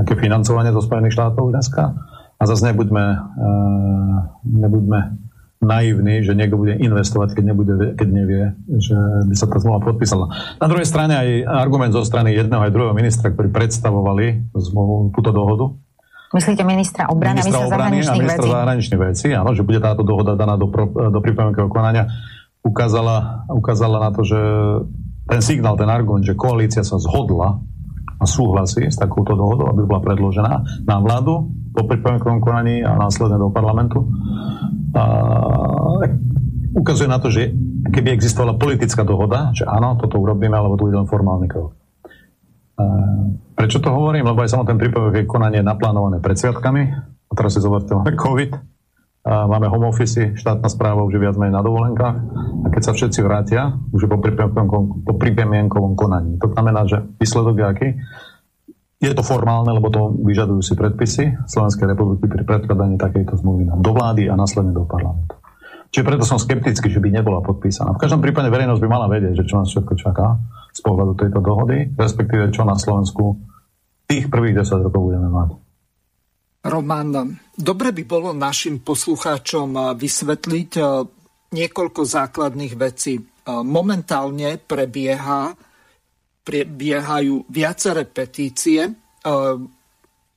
nejaké 0.00 0.14
financovanie 0.16 0.70
zo 0.70 0.80
Spojených 0.80 1.12
štátov 1.18 1.52
dneska 1.52 1.92
a 2.38 2.42
zase 2.46 2.70
nebuďme, 2.72 3.04
uh, 3.18 4.16
nebuďme 4.46 5.25
naivný, 5.66 6.22
že 6.22 6.38
niekto 6.38 6.54
bude 6.54 6.78
investovať, 6.78 7.34
keď, 7.34 7.44
nebude, 7.44 7.74
keď 7.98 8.08
nevie, 8.08 8.42
že 8.78 8.94
by 9.26 9.34
sa 9.34 9.50
tá 9.50 9.58
zmluva 9.58 9.82
podpísala. 9.82 10.30
Na 10.62 10.70
druhej 10.70 10.86
strane 10.86 11.18
aj 11.18 11.28
argument 11.66 11.90
zo 11.90 12.06
strany 12.06 12.32
jedného 12.32 12.62
aj 12.62 12.72
druhého 12.72 12.94
ministra, 12.94 13.34
ktorí 13.34 13.50
predstavovali 13.50 14.54
zmluvu, 14.54 15.10
túto 15.10 15.34
dohodu. 15.34 15.74
Myslíte 16.30 16.62
ministra 16.62 17.10
obrany 17.10 17.42
ministra 17.42 17.54
a 17.54 17.66
ministra 17.66 17.76
obrany 17.76 17.96
zahraničných 18.02 18.14
a 18.14 18.22
ministra 18.22 18.42
vecí? 18.46 18.54
zahraničných 18.54 19.02
vecí, 19.02 19.28
áno, 19.34 19.50
že 19.54 19.62
bude 19.66 19.80
táto 19.82 20.02
dohoda 20.06 20.38
daná 20.38 20.54
do, 20.54 20.70
do 21.10 21.18
pripomienkového 21.22 21.70
konania. 21.70 22.06
Ukázala, 22.62 23.46
ukázala 23.50 24.02
na 24.02 24.10
to, 24.10 24.26
že 24.26 24.38
ten 25.26 25.42
signál, 25.42 25.78
ten 25.78 25.90
argument, 25.90 26.26
že 26.26 26.38
koalícia 26.38 26.82
sa 26.86 26.98
zhodla 26.98 27.62
a 28.16 28.24
súhlasí 28.24 28.88
s 28.88 28.96
takouto 28.96 29.36
dohodou, 29.36 29.68
aby 29.70 29.84
bola 29.84 30.00
predložená 30.02 30.82
na 30.88 30.96
vládu 30.98 31.52
po 31.76 31.84
pripomienkovom 31.84 32.40
konaní 32.40 32.80
a 32.80 32.96
následne 32.96 33.36
do 33.36 33.52
parlamentu, 33.52 34.08
a 34.94 35.02
ukazuje 36.76 37.08
na 37.08 37.18
to, 37.18 37.32
že 37.32 37.50
keby 37.90 38.12
existovala 38.12 38.60
politická 38.60 39.02
dohoda, 39.02 39.50
že 39.56 39.64
áno, 39.64 39.96
toto 39.96 40.20
urobíme, 40.20 40.54
alebo 40.54 40.76
to 40.76 40.86
bude 40.86 40.98
len 41.00 41.08
formálny 41.08 41.48
krok. 41.48 41.72
Prečo 43.56 43.80
to 43.80 43.88
hovorím? 43.88 44.28
Lebo 44.28 44.44
aj 44.44 44.52
samotné 44.52 44.76
prípavové 44.76 45.24
konanie 45.24 45.64
je 45.64 45.66
naplánované 45.66 46.20
pred 46.20 46.36
sviatkami. 46.36 46.82
A 47.26 47.32
teraz 47.32 47.56
si 47.56 47.64
zoberte, 47.64 47.96
máme 47.96 48.14
COVID, 48.14 48.50
a 49.26 49.50
máme 49.50 49.66
home 49.66 49.90
office, 49.90 50.38
štátna 50.38 50.70
správa 50.70 51.02
už 51.02 51.18
je 51.18 51.24
viac 51.26 51.34
menej 51.34 51.58
na 51.58 51.62
dovolenkách. 51.66 52.16
A 52.62 52.66
keď 52.70 52.82
sa 52.86 52.92
všetci 52.94 53.20
vrátia, 53.26 53.74
už 53.90 54.06
je 54.06 54.10
po 54.12 54.22
pripomienkovom 55.18 55.98
konaní. 55.98 56.38
To 56.38 56.46
znamená, 56.54 56.86
že 56.86 57.02
výsledok 57.18 57.58
je 57.58 57.66
aký? 57.66 57.88
Je 58.96 59.12
to 59.12 59.20
formálne, 59.20 59.68
lebo 59.68 59.92
to 59.92 60.08
vyžadujú 60.24 60.60
si 60.64 60.72
predpisy 60.72 61.24
Slovenskej 61.44 61.92
republiky 61.92 62.32
pri 62.32 62.48
predkladaní 62.48 62.96
takejto 62.96 63.36
zmluvy 63.44 63.68
do 63.68 63.92
vlády 63.92 64.32
a 64.32 64.34
následne 64.40 64.72
do 64.72 64.88
parlamentu. 64.88 65.36
Čiže 65.92 66.04
preto 66.04 66.24
som 66.24 66.40
skeptický, 66.40 66.88
že 66.88 67.00
by 67.00 67.08
nebola 67.12 67.44
podpísaná. 67.44 67.94
V 67.94 68.02
každom 68.02 68.24
prípade 68.24 68.48
verejnosť 68.48 68.80
by 68.82 68.88
mala 68.88 69.06
vedieť, 69.12 69.44
že 69.44 69.48
čo 69.48 69.60
nás 69.60 69.68
všetko 69.68 69.94
čaká 70.00 70.40
z 70.72 70.80
pohľadu 70.80 71.12
tejto 71.16 71.40
dohody, 71.44 71.92
respektíve 71.92 72.50
čo 72.52 72.64
na 72.64 72.76
Slovensku 72.76 73.36
tých 74.08 74.32
prvých 74.32 74.64
10 74.64 74.86
rokov 74.88 75.12
budeme 75.12 75.28
mať. 75.28 75.50
Roman, 76.66 77.38
dobre 77.54 77.94
by 77.94 78.02
bolo 78.08 78.34
našim 78.34 78.82
poslucháčom 78.82 79.94
vysvetliť 79.94 80.70
eh, 80.76 80.86
niekoľko 81.54 82.00
základných 82.02 82.74
vecí. 82.74 83.20
Eh, 83.20 83.24
momentálne 83.62 84.58
prebieha 84.58 85.54
prebiehajú 86.46 87.50
viaceré 87.50 88.06
petície. 88.06 88.86
E, 88.86 88.92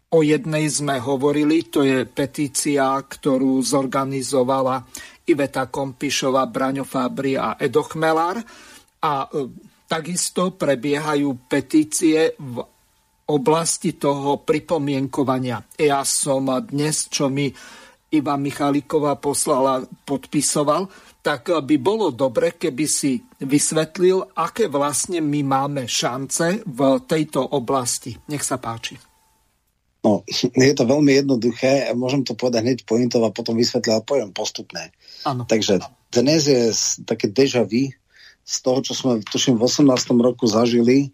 o 0.10 0.20
jednej 0.26 0.66
sme 0.66 0.98
hovorili, 0.98 1.70
to 1.70 1.86
je 1.86 2.10
petícia, 2.10 2.98
ktorú 2.98 3.62
zorganizovala 3.62 4.82
Iveta 5.30 5.70
Kompišová, 5.70 6.50
Braňo 6.50 6.82
Fabri 6.82 7.38
a 7.38 7.62
Edo 7.62 7.86
Chmelár. 7.86 8.42
A 9.06 9.14
e, 9.22 9.28
takisto 9.86 10.58
prebiehajú 10.58 11.46
petície 11.46 12.34
v 12.42 12.58
oblasti 13.30 13.94
toho 13.94 14.42
pripomienkovania. 14.42 15.62
Ja 15.78 16.02
som 16.02 16.50
dnes, 16.66 17.06
čo 17.14 17.30
mi 17.30 17.54
Iva 18.10 18.34
Michaliková 18.42 19.22
poslala, 19.22 19.86
podpisoval, 19.86 20.90
tak 21.20 21.52
by 21.52 21.76
bolo 21.78 22.16
dobre, 22.16 22.56
keby 22.56 22.86
si 22.88 23.20
vysvetlil, 23.44 24.24
aké 24.40 24.72
vlastne 24.72 25.20
my 25.20 25.42
máme 25.44 25.84
šance 25.84 26.64
v 26.64 26.80
tejto 27.04 27.44
oblasti. 27.44 28.16
Nech 28.32 28.44
sa 28.44 28.56
páči. 28.56 28.96
No, 30.00 30.24
je 30.56 30.76
to 30.76 30.88
veľmi 30.88 31.12
jednoduché. 31.24 31.92
Môžem 31.96 32.24
to 32.24 32.36
povedať 32.40 32.64
hneď 32.64 32.80
pointov 32.88 33.28
a 33.28 33.36
potom 33.36 33.60
vysvetliť, 33.60 33.92
ale 33.92 34.08
poviem 34.08 34.32
postupne. 34.32 34.96
Ano. 35.28 35.44
Takže 35.44 35.84
dnes 36.10 36.48
je 36.48 36.72
také 37.04 37.28
deja 37.28 37.68
vu 37.68 37.92
z 38.50 38.56
toho, 38.66 38.80
čo 38.82 38.98
sme 38.98 39.22
tuším 39.22 39.62
v 39.62 39.68
18. 39.68 39.94
roku 40.26 40.50
zažili, 40.50 41.14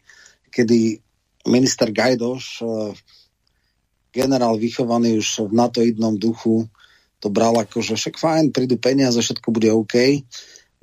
kedy 0.53 1.03
minister 1.51 1.91
Gajdoš, 1.91 2.63
eh, 2.63 2.93
generál 4.15 4.55
vychovaný 4.55 5.19
už 5.19 5.51
v 5.51 5.53
natoidnom 5.53 6.15
duchu, 6.15 6.69
to 7.25 7.33
bral 7.33 7.57
ako, 7.57 7.81
že 7.81 7.97
však 7.97 8.21
fajn, 8.21 8.53
prídu 8.53 8.77
peniaze, 8.77 9.17
všetko 9.17 9.49
bude 9.49 9.73
OK. 9.73 10.21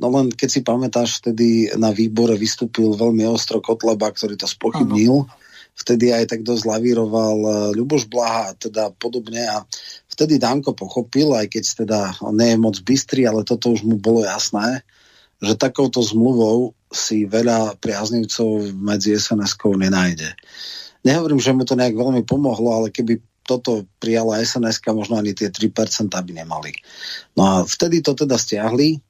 No 0.03 0.11
len 0.11 0.35
keď 0.35 0.49
si 0.51 0.61
pamätáš, 0.67 1.23
vtedy 1.23 1.71
na 1.79 1.95
výbore 1.95 2.35
vystúpil 2.35 2.99
veľmi 2.99 3.23
ostro 3.31 3.63
Kotleba, 3.63 4.11
ktorý 4.11 4.35
to 4.35 4.51
spochybnil. 4.51 5.23
Ano. 5.23 5.31
Vtedy 5.79 6.11
aj 6.11 6.35
tak 6.35 6.41
dosť 6.43 6.67
lavíroval 6.67 7.39
eh, 7.39 7.55
Ľuboš 7.79 8.11
Blaha 8.11 8.59
teda 8.59 8.91
podobne. 8.99 9.47
A 9.47 9.63
vtedy 10.11 10.43
Danko 10.43 10.75
pochopil, 10.75 11.31
aj 11.31 11.47
keď 11.47 11.65
teda 11.87 12.01
on 12.27 12.35
nie 12.35 12.51
je 12.51 12.59
moc 12.59 12.77
bystrý, 12.83 13.31
ale 13.31 13.47
toto 13.47 13.71
už 13.71 13.87
mu 13.87 13.95
bolo 14.03 14.27
jasné, 14.27 14.83
že 15.39 15.55
takouto 15.55 16.03
zmluvou 16.03 16.75
si 16.91 17.25
veľa 17.25 17.79
priaznivcov 17.79 18.75
medzi 18.75 19.15
SNS-kou 19.15 19.79
nenájde. 19.79 20.35
Nehovorím, 21.07 21.39
že 21.39 21.55
mu 21.55 21.63
to 21.63 21.79
nejak 21.79 21.95
veľmi 21.95 22.27
pomohlo, 22.27 22.83
ale 22.83 22.89
keby 22.91 23.23
toto 23.43 23.85
prijala 23.99 24.39
sns 24.43 24.79
možno 24.91 25.19
ani 25.19 25.35
tie 25.35 25.51
3% 25.51 26.09
by 26.09 26.33
nemali. 26.33 26.73
No 27.37 27.43
a 27.45 27.55
vtedy 27.67 28.01
to 28.01 28.15
teda 28.15 28.39
stiahli 28.39 29.03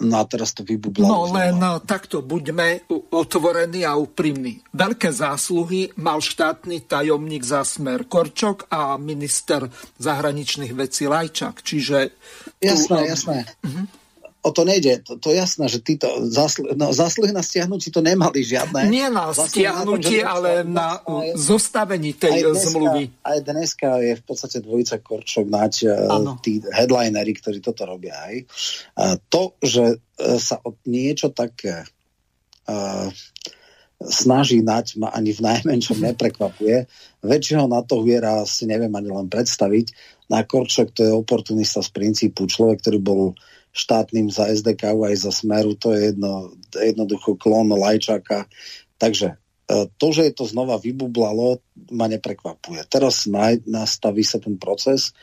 No 0.00 0.16
a 0.16 0.24
teraz 0.24 0.56
to 0.56 0.64
vybublalo. 0.64 1.28
No 1.28 1.28
len 1.28 1.60
znova. 1.60 1.84
takto, 1.84 2.24
buďme 2.24 2.88
otvorení 3.12 3.84
a 3.84 4.00
úprimní. 4.00 4.64
Veľké 4.72 5.12
zásluhy 5.12 5.92
mal 6.00 6.24
štátny 6.24 6.88
tajomník 6.88 7.44
za 7.44 7.68
smer 7.68 8.08
Korčok 8.08 8.64
a 8.72 8.96
minister 8.96 9.68
zahraničných 10.00 10.72
vecí 10.72 11.04
Lajčak. 11.04 11.60
Čiže... 11.60 12.16
Jasné, 12.64 12.96
tu, 13.04 13.10
jasné. 13.12 13.38
Uh-huh 13.60 13.99
o 14.40 14.50
to 14.50 14.64
nejde. 14.64 15.04
To, 15.04 15.20
to 15.20 15.30
je 15.32 15.36
jasné, 15.36 15.68
že 15.68 15.84
títo 15.84 16.08
zásluhy, 16.24 16.72
no, 16.76 17.36
na 17.36 17.44
stiahnutí 17.44 17.92
to 17.92 18.00
nemali 18.00 18.40
žiadne. 18.40 18.88
Nie 18.88 19.12
na 19.12 19.36
stiahnutie, 19.36 20.24
ale 20.24 20.64
na 20.64 21.04
je, 21.04 21.36
zostavení 21.36 22.16
tej 22.16 22.32
aj 22.32 22.42
dneska, 22.48 22.68
zmluvy. 22.72 23.02
Aj 23.20 23.38
dneska 23.44 23.88
je 24.00 24.12
v 24.16 24.22
podstate 24.24 24.58
dvojica 24.64 24.96
Korčok 25.04 25.46
nať 25.46 25.72
ano. 26.08 26.40
tí 26.40 26.64
headlinery, 26.64 27.36
ktorí 27.36 27.60
toto 27.60 27.84
robia 27.84 28.16
aj. 28.16 28.34
A 28.96 29.04
to, 29.28 29.60
že 29.60 30.00
e, 30.16 30.36
sa 30.40 30.56
od 30.64 30.80
niečo 30.88 31.28
také 31.36 31.84
uh, 32.64 33.12
snaží 34.00 34.64
nať 34.64 34.96
ma 34.96 35.12
ani 35.12 35.36
v 35.36 35.44
najmenšom 35.44 36.00
neprekvapuje. 36.12 36.88
Väčšieho 37.20 37.68
na 37.68 37.84
to 37.84 38.00
hviera 38.00 38.48
si 38.48 38.64
neviem 38.64 38.92
ani 38.96 39.12
len 39.12 39.28
predstaviť. 39.28 39.92
Na 40.32 40.46
Korčok 40.46 40.96
to 40.96 41.00
je 41.04 41.12
oportunista 41.12 41.84
z 41.84 41.90
princípu. 41.92 42.48
Človek, 42.48 42.80
ktorý 42.80 42.98
bol 43.02 43.22
štátnym 43.70 44.30
za 44.30 44.50
SDK 44.50 44.98
aj 44.98 45.16
za 45.16 45.32
Smeru, 45.34 45.78
to 45.78 45.94
je 45.94 46.14
jedno, 46.14 46.54
jednoducho 46.74 47.38
klon 47.38 47.70
Lajčaka. 47.70 48.50
Takže 48.98 49.34
e, 49.34 49.86
to, 49.94 50.06
že 50.10 50.30
je 50.30 50.32
to 50.34 50.44
znova 50.46 50.76
vybublalo, 50.82 51.62
ma 51.94 52.10
neprekvapuje. 52.10 52.82
Teraz 52.90 53.30
nastaví 53.66 54.26
sa 54.26 54.42
ten 54.42 54.58
proces. 54.58 55.14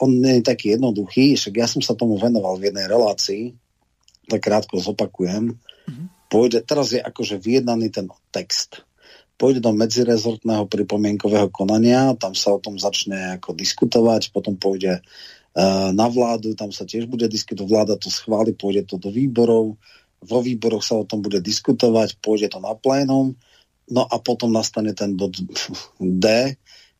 On 0.00 0.08
nie 0.08 0.40
je 0.40 0.48
taký 0.48 0.80
jednoduchý, 0.80 1.36
však 1.36 1.54
ja 1.60 1.68
som 1.68 1.84
sa 1.84 1.92
tomu 1.92 2.16
venoval 2.16 2.56
v 2.56 2.72
jednej 2.72 2.88
relácii, 2.88 3.52
tak 4.24 4.48
krátko 4.48 4.80
zopakujem. 4.80 5.60
Mm-hmm. 5.60 6.06
Pôjde, 6.32 6.64
teraz 6.64 6.96
je 6.96 7.04
akože 7.04 7.36
vyjednaný 7.36 7.92
ten 7.92 8.08
text. 8.32 8.88
Pôjde 9.36 9.60
do 9.60 9.76
medzirezortného 9.76 10.64
pripomienkového 10.72 11.52
konania, 11.52 12.16
tam 12.16 12.32
sa 12.32 12.56
o 12.56 12.62
tom 12.62 12.80
začne 12.80 13.36
ako 13.36 13.52
diskutovať, 13.52 14.32
potom 14.32 14.56
pôjde 14.56 15.04
na 15.92 16.06
vládu, 16.08 16.56
tam 16.56 16.72
sa 16.72 16.88
tiež 16.88 17.04
bude 17.12 17.28
diskutovať, 17.28 17.68
vláda 17.68 17.94
to 18.00 18.08
schváli, 18.08 18.56
pôjde 18.56 18.88
to 18.88 18.96
do 18.96 19.12
výborov, 19.12 19.76
vo 20.22 20.38
výboroch 20.40 20.86
sa 20.86 20.96
o 20.96 21.04
tom 21.04 21.20
bude 21.20 21.42
diskutovať, 21.42 22.22
pôjde 22.22 22.54
to 22.54 22.58
na 22.62 22.72
plénum, 22.78 23.34
no 23.90 24.02
a 24.06 24.16
potom 24.22 24.54
nastane 24.54 24.94
ten 24.94 25.18
bod 25.18 25.34
D, 25.98 26.26
eh, 26.30 26.54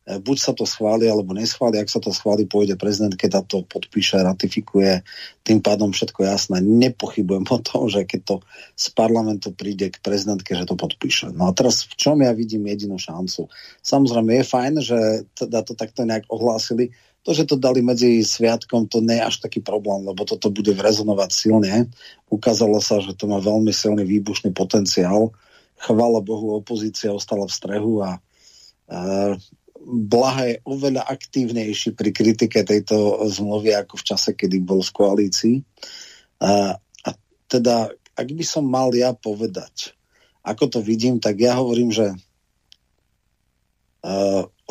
buď 0.05 0.37
sa 0.37 0.51
to 0.51 0.67
schváli, 0.67 1.07
alebo 1.07 1.31
neschváli, 1.31 1.79
ak 1.79 1.87
sa 1.87 2.03
to 2.03 2.11
schváli, 2.11 2.43
pôjde 2.43 2.75
prezident, 2.75 3.15
keď 3.15 3.47
to 3.47 3.63
podpíše, 3.63 4.19
ratifikuje, 4.19 5.01
tým 5.47 5.63
pádom 5.63 5.95
všetko 5.95 6.27
jasné. 6.27 6.59
Nepochybujem 6.59 7.47
o 7.47 7.59
tom, 7.63 7.87
že 7.87 8.03
keď 8.03 8.21
to 8.27 8.35
z 8.75 8.87
parlamentu 8.91 9.55
príde 9.55 9.87
k 9.87 10.03
prezidentke, 10.03 10.51
že 10.53 10.67
to 10.67 10.75
podpíše. 10.75 11.31
No 11.31 11.47
a 11.47 11.55
teraz 11.55 11.87
v 11.87 11.95
čom 11.95 12.19
ja 12.19 12.35
vidím 12.35 12.67
jedinú 12.67 12.99
šancu? 12.99 13.47
Samozrejme 13.79 14.43
je 14.43 14.45
fajn, 14.45 14.73
že 14.83 14.99
teda 15.31 15.63
to 15.63 15.73
takto 15.79 16.03
nejak 16.03 16.27
ohlásili, 16.27 16.91
to, 17.23 17.31
že 17.31 17.47
to 17.47 17.55
dali 17.55 17.79
medzi 17.79 18.19
sviatkom, 18.19 18.91
to 18.91 18.99
nie 18.99 19.15
je 19.15 19.27
až 19.31 19.35
taký 19.39 19.63
problém, 19.63 20.03
lebo 20.03 20.27
toto 20.27 20.51
bude 20.51 20.75
rezonovať 20.75 21.29
silne. 21.31 21.87
Ukázalo 22.27 22.83
sa, 22.83 22.99
že 22.99 23.15
to 23.15 23.31
má 23.31 23.39
veľmi 23.39 23.71
silný 23.71 24.03
výbušný 24.03 24.51
potenciál. 24.51 25.31
Chvala 25.79 26.19
Bohu, 26.19 26.59
opozícia 26.59 27.15
ostala 27.15 27.47
v 27.47 27.55
strehu 27.55 28.03
a 28.03 28.19
e, 28.19 29.39
Blaha 29.83 30.43
je 30.51 30.55
oveľa 30.67 31.07
aktívnejší 31.07 31.95
pri 31.95 32.11
kritike 32.11 32.59
tejto 32.63 33.23
zmluvy 33.31 33.71
ako 33.75 33.99
v 33.99 34.03
čase, 34.03 34.31
kedy 34.35 34.59
bol 34.59 34.83
v 34.83 34.91
koalícii. 34.91 35.55
E, 35.59 35.63
a 37.07 37.09
teda, 37.47 37.87
ak 38.19 38.27
by 38.35 38.43
som 38.43 38.67
mal 38.67 38.91
ja 38.91 39.15
povedať, 39.15 39.95
ako 40.43 40.67
to 40.67 40.79
vidím, 40.83 41.23
tak 41.23 41.39
ja 41.39 41.55
hovorím, 41.55 41.87
že 41.87 42.11
e, 42.11 42.17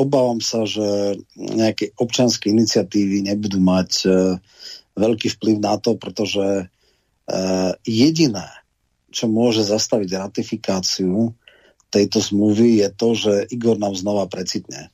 obávam 0.02 0.42
sa, 0.42 0.66
že 0.66 1.16
nejaké 1.38 1.94
občanské 1.96 2.50
iniciatívy 2.50 3.22
nebudú 3.30 3.62
mať 3.62 3.90
e, 4.02 4.08
veľký 4.98 5.38
vplyv 5.38 5.56
na 5.62 5.78
to, 5.78 5.94
pretože 5.94 6.42
e, 6.42 6.64
jediné, 7.86 8.50
čo 9.14 9.30
môže 9.30 9.62
zastaviť 9.62 10.18
ratifikáciu 10.18 11.30
tejto 11.92 12.18
zmluvy 12.24 12.80
je 12.80 12.88
to, 12.96 13.08
že 13.12 13.32
Igor 13.52 13.76
nám 13.76 13.92
znova 13.92 14.24
precitne. 14.26 14.88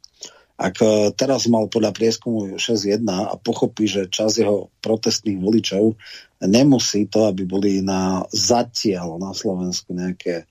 Ak 0.59 0.82
e, 0.82 1.14
teraz 1.14 1.46
mal 1.46 1.70
podľa 1.70 1.94
prieskumu 1.94 2.59
6.1 2.59 3.06
a 3.06 3.38
pochopí, 3.38 3.86
že 3.86 4.11
čas 4.11 4.34
jeho 4.34 4.74
protestných 4.82 5.38
voličov 5.38 5.94
nemusí 6.42 7.06
to, 7.06 7.30
aby 7.30 7.46
boli 7.46 7.78
na 7.78 8.26
zatiaľ 8.34 9.22
na 9.22 9.30
Slovensku 9.30 9.94
nejaké 9.94 10.50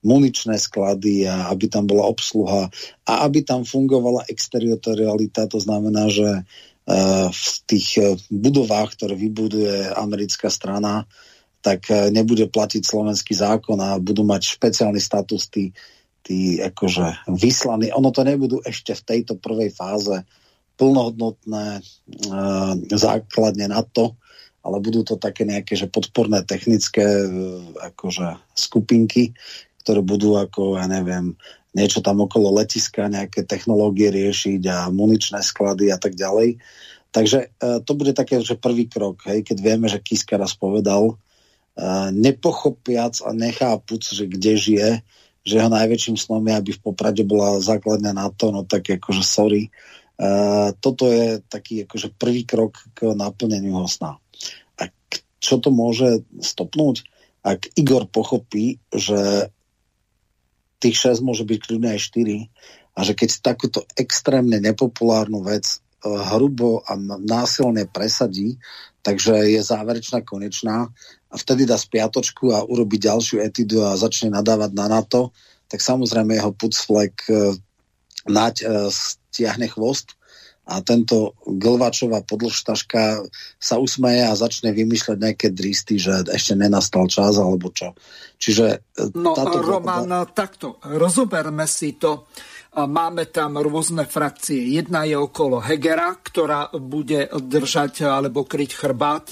muničné 0.00 0.56
sklady 0.56 1.28
a 1.28 1.52
aby 1.52 1.68
tam 1.68 1.84
bola 1.84 2.08
obsluha 2.08 2.72
a 3.04 3.12
aby 3.28 3.44
tam 3.44 3.68
fungovala 3.68 4.24
exteritorialita, 4.32 5.44
to 5.44 5.60
znamená, 5.60 6.08
že 6.08 6.28
e, 6.28 6.42
v 7.28 7.44
tých 7.68 7.88
e, 8.00 8.16
budovách, 8.32 8.96
ktoré 8.96 9.12
vybuduje 9.12 9.92
americká 9.92 10.48
strana, 10.48 11.04
tak 11.60 11.92
e, 11.92 12.08
nebude 12.08 12.48
platiť 12.48 12.80
slovenský 12.80 13.36
zákon 13.36 13.76
a 13.76 14.00
budú 14.00 14.24
mať 14.24 14.56
špeciálny 14.56 15.00
status 15.00 15.52
tí, 15.52 15.76
tí 16.24 16.56
akože 16.64 17.28
vyslaní. 17.36 17.92
Ono 17.92 18.08
to 18.08 18.24
nebudú 18.24 18.64
ešte 18.64 18.96
v 18.96 19.04
tejto 19.04 19.36
prvej 19.36 19.68
fáze 19.68 20.24
plnohodnotné 20.80 21.84
základne 22.88 23.68
na 23.68 23.84
to, 23.84 24.16
ale 24.64 24.80
budú 24.80 25.04
to 25.04 25.20
také 25.20 25.44
nejaké 25.44 25.76
že 25.76 25.92
podporné 25.92 26.40
technické 26.48 27.04
akože 27.76 28.40
skupinky, 28.56 29.36
ktoré 29.80 30.04
budú 30.04 30.36
ako, 30.36 30.76
ja 30.76 30.86
neviem, 30.86 31.34
niečo 31.72 32.02
tam 32.02 32.22
okolo 32.22 32.60
letiska, 32.60 33.10
nejaké 33.10 33.46
technológie 33.46 34.10
riešiť 34.10 34.62
a 34.66 34.78
muničné 34.90 35.40
sklady 35.40 35.94
a 35.94 35.98
tak 35.98 36.18
ďalej. 36.18 36.58
Takže 37.10 37.38
e, 37.46 37.48
to 37.82 37.92
bude 37.94 38.14
také, 38.14 38.38
že 38.42 38.58
prvý 38.58 38.86
krok, 38.86 39.26
hej, 39.26 39.42
keď 39.42 39.56
vieme, 39.58 39.86
že 39.90 40.02
Kiska 40.02 40.38
raz 40.38 40.54
povedal, 40.54 41.14
e, 41.14 41.14
nepochopiac 42.14 43.18
a 43.26 43.30
nechápuc, 43.34 44.02
že 44.06 44.30
kde 44.30 44.52
žije, 44.54 44.90
že 45.42 45.58
jeho 45.58 45.70
najväčším 45.72 46.16
snom 46.20 46.42
je, 46.46 46.54
aby 46.54 46.70
v 46.74 46.82
Poprade 46.84 47.22
bola 47.26 47.58
základňa 47.58 48.12
NATO, 48.14 48.54
no 48.54 48.62
tak 48.62 48.90
akože 48.94 49.22
sorry. 49.26 49.66
E, 49.66 49.70
toto 50.78 51.10
je 51.10 51.42
taký 51.50 51.86
akože 51.86 52.14
prvý 52.14 52.46
krok 52.46 52.78
k 52.94 53.14
naplneniu 53.14 53.78
ho. 53.78 53.86
A 54.78 54.82
čo 55.42 55.54
to 55.58 55.74
môže 55.74 56.22
stopnúť? 56.38 57.06
Ak 57.40 57.72
Igor 57.74 58.04
pochopí, 58.06 58.78
že 58.92 59.50
tých 60.80 60.96
6 61.12 61.20
môže 61.20 61.44
byť 61.44 61.58
kľudne 61.60 61.92
aj 61.94 62.00
4 62.10 62.96
a 62.96 63.00
že 63.06 63.12
keď 63.14 63.30
takúto 63.40 63.80
extrémne 63.94 64.58
nepopulárnu 64.58 65.44
vec 65.44 65.64
uh, 65.68 66.34
hrubo 66.34 66.82
a 66.88 66.96
násilne 67.20 67.86
presadí, 67.86 68.56
takže 69.04 69.56
je 69.56 69.60
záverečná 69.60 70.24
konečná 70.24 70.90
a 71.30 71.34
vtedy 71.38 71.64
dá 71.68 71.78
spiatočku 71.78 72.50
a 72.50 72.66
urobí 72.66 72.98
ďalšiu 72.98 73.40
etidu 73.44 73.86
a 73.86 73.96
začne 73.96 74.34
nadávať 74.34 74.74
na 74.74 74.90
NATO, 74.90 75.30
tak 75.70 75.78
samozrejme 75.84 76.34
jeho 76.34 76.52
pucflek 76.56 77.14
uh, 77.30 77.54
nať 78.26 78.54
uh, 78.64 78.90
stiahne 78.90 79.70
chvost 79.70 80.19
a 80.70 80.78
tento 80.86 81.34
Glvačová 81.42 82.22
podlžtaška 82.22 83.26
sa 83.58 83.76
usmeje 83.82 84.22
a 84.22 84.38
začne 84.38 84.70
vymýšľať 84.70 85.16
nejaké 85.18 85.48
dristy, 85.50 85.98
že 85.98 86.22
ešte 86.30 86.54
nenastal 86.54 87.10
čas 87.10 87.34
alebo 87.42 87.74
čo. 87.74 87.98
Čiže 88.38 88.66
e, 88.94 89.10
no, 89.18 89.34
táto... 89.34 89.58
Roman, 89.58 90.30
takto, 90.30 90.78
rozoberme 90.86 91.66
si 91.66 91.98
to. 91.98 92.30
Máme 92.70 93.26
tam 93.34 93.58
rôzne 93.58 94.06
frakcie. 94.06 94.78
Jedna 94.78 95.02
je 95.02 95.18
okolo 95.18 95.58
Hegera, 95.58 96.14
ktorá 96.14 96.70
bude 96.78 97.26
držať 97.26 98.06
alebo 98.06 98.46
kryť 98.46 98.70
chrbát 98.78 99.26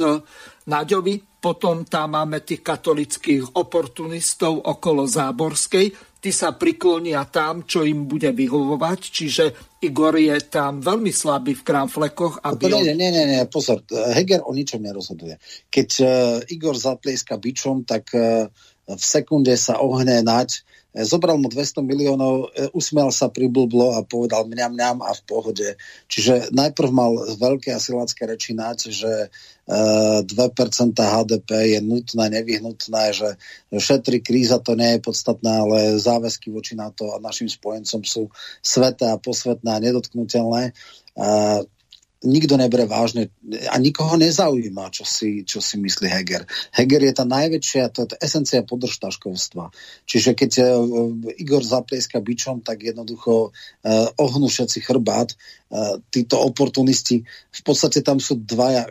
Naďovi. 0.66 1.38
Potom 1.38 1.86
tam 1.86 2.18
máme 2.18 2.42
tých 2.42 2.66
katolických 2.66 3.54
oportunistov 3.54 4.58
okolo 4.58 5.06
Záborskej 5.06 6.07
tí 6.18 6.30
sa 6.34 6.54
priklonia 6.54 7.22
tam, 7.30 7.62
čo 7.62 7.86
im 7.86 8.10
bude 8.10 8.34
vyhovovať, 8.34 9.00
čiže 9.00 9.44
Igor 9.86 10.18
je 10.18 10.34
tam 10.50 10.82
veľmi 10.82 11.14
slabý 11.14 11.54
v 11.54 11.62
krámflekoch. 11.62 12.42
Aby 12.42 12.70
no, 12.70 12.82
nie, 12.82 12.94
nie, 12.98 13.10
nie, 13.14 13.26
nie, 13.26 13.42
pozor, 13.46 13.86
Heger 13.90 14.42
o 14.42 14.50
ničom 14.50 14.82
nerozhoduje. 14.82 15.38
Keď 15.70 15.88
uh, 16.02 16.08
Igor 16.50 16.74
zatlieska 16.74 17.38
bičom, 17.38 17.86
tak 17.86 18.10
uh, 18.18 18.50
v 18.88 19.04
sekunde 19.04 19.54
sa 19.54 19.78
ohne 19.78 20.24
nať 20.24 20.66
zobral 21.04 21.38
mu 21.38 21.46
200 21.46 21.84
miliónov, 21.84 22.50
e, 22.54 22.70
usmial 22.74 23.14
sa, 23.14 23.30
priblblo 23.30 23.94
a 23.94 24.02
povedal 24.02 24.48
mňam, 24.48 24.72
mňam 24.74 24.98
a 25.04 25.14
v 25.14 25.22
pohode. 25.28 25.68
Čiže 26.10 26.50
najprv 26.50 26.90
mal 26.90 27.12
veľké 27.38 27.74
asilácké 27.74 28.26
reči 28.26 28.56
nať, 28.56 28.90
že 28.90 29.12
2% 29.68 30.24
e, 30.24 31.04
HDP 31.04 31.50
je 31.76 31.80
nutné, 31.84 32.24
nevyhnutné, 32.40 33.04
že 33.12 33.28
šetri 33.76 34.24
kríza 34.24 34.58
to 34.58 34.72
nie 34.74 34.96
je 34.96 35.04
podstatné, 35.04 35.52
ale 35.52 35.78
záväzky 36.00 36.48
voči 36.48 36.72
NATO 36.72 37.12
a 37.12 37.22
našim 37.22 37.46
spojencom 37.46 38.00
sú 38.02 38.32
sveté 38.64 39.06
a 39.12 39.20
posvetné 39.20 39.70
a 39.70 39.82
nedotknutelné. 39.84 40.72
Nikto 42.18 42.58
nebere 42.58 42.82
vážne 42.90 43.30
a 43.70 43.78
nikoho 43.78 44.18
nezaujíma, 44.18 44.90
čo 44.90 45.06
si, 45.06 45.46
čo 45.46 45.62
si 45.62 45.78
myslí 45.78 46.10
Heger. 46.10 46.50
Heger 46.74 47.02
je 47.06 47.14
tá 47.14 47.22
najväčšia, 47.22 47.94
to 47.94 48.02
je 48.02 48.08
tá 48.10 48.16
esencia 48.18 48.66
podržtaškovstva. 48.66 49.70
Čiže 50.02 50.34
keď 50.34 50.52
uh, 50.58 51.34
Igor 51.38 51.62
zaplieska 51.62 52.18
bičom, 52.18 52.66
tak 52.66 52.82
jednoducho 52.82 53.54
uh, 53.54 54.06
ohnú 54.18 54.50
všetci 54.50 54.82
chrbát. 54.82 55.30
Uh, 55.68 56.00
títo 56.10 56.40
oportunisti, 56.42 57.22
v 57.28 57.62
podstate 57.62 58.02
tam 58.02 58.18
sú 58.18 58.40
dvaja. 58.40 58.88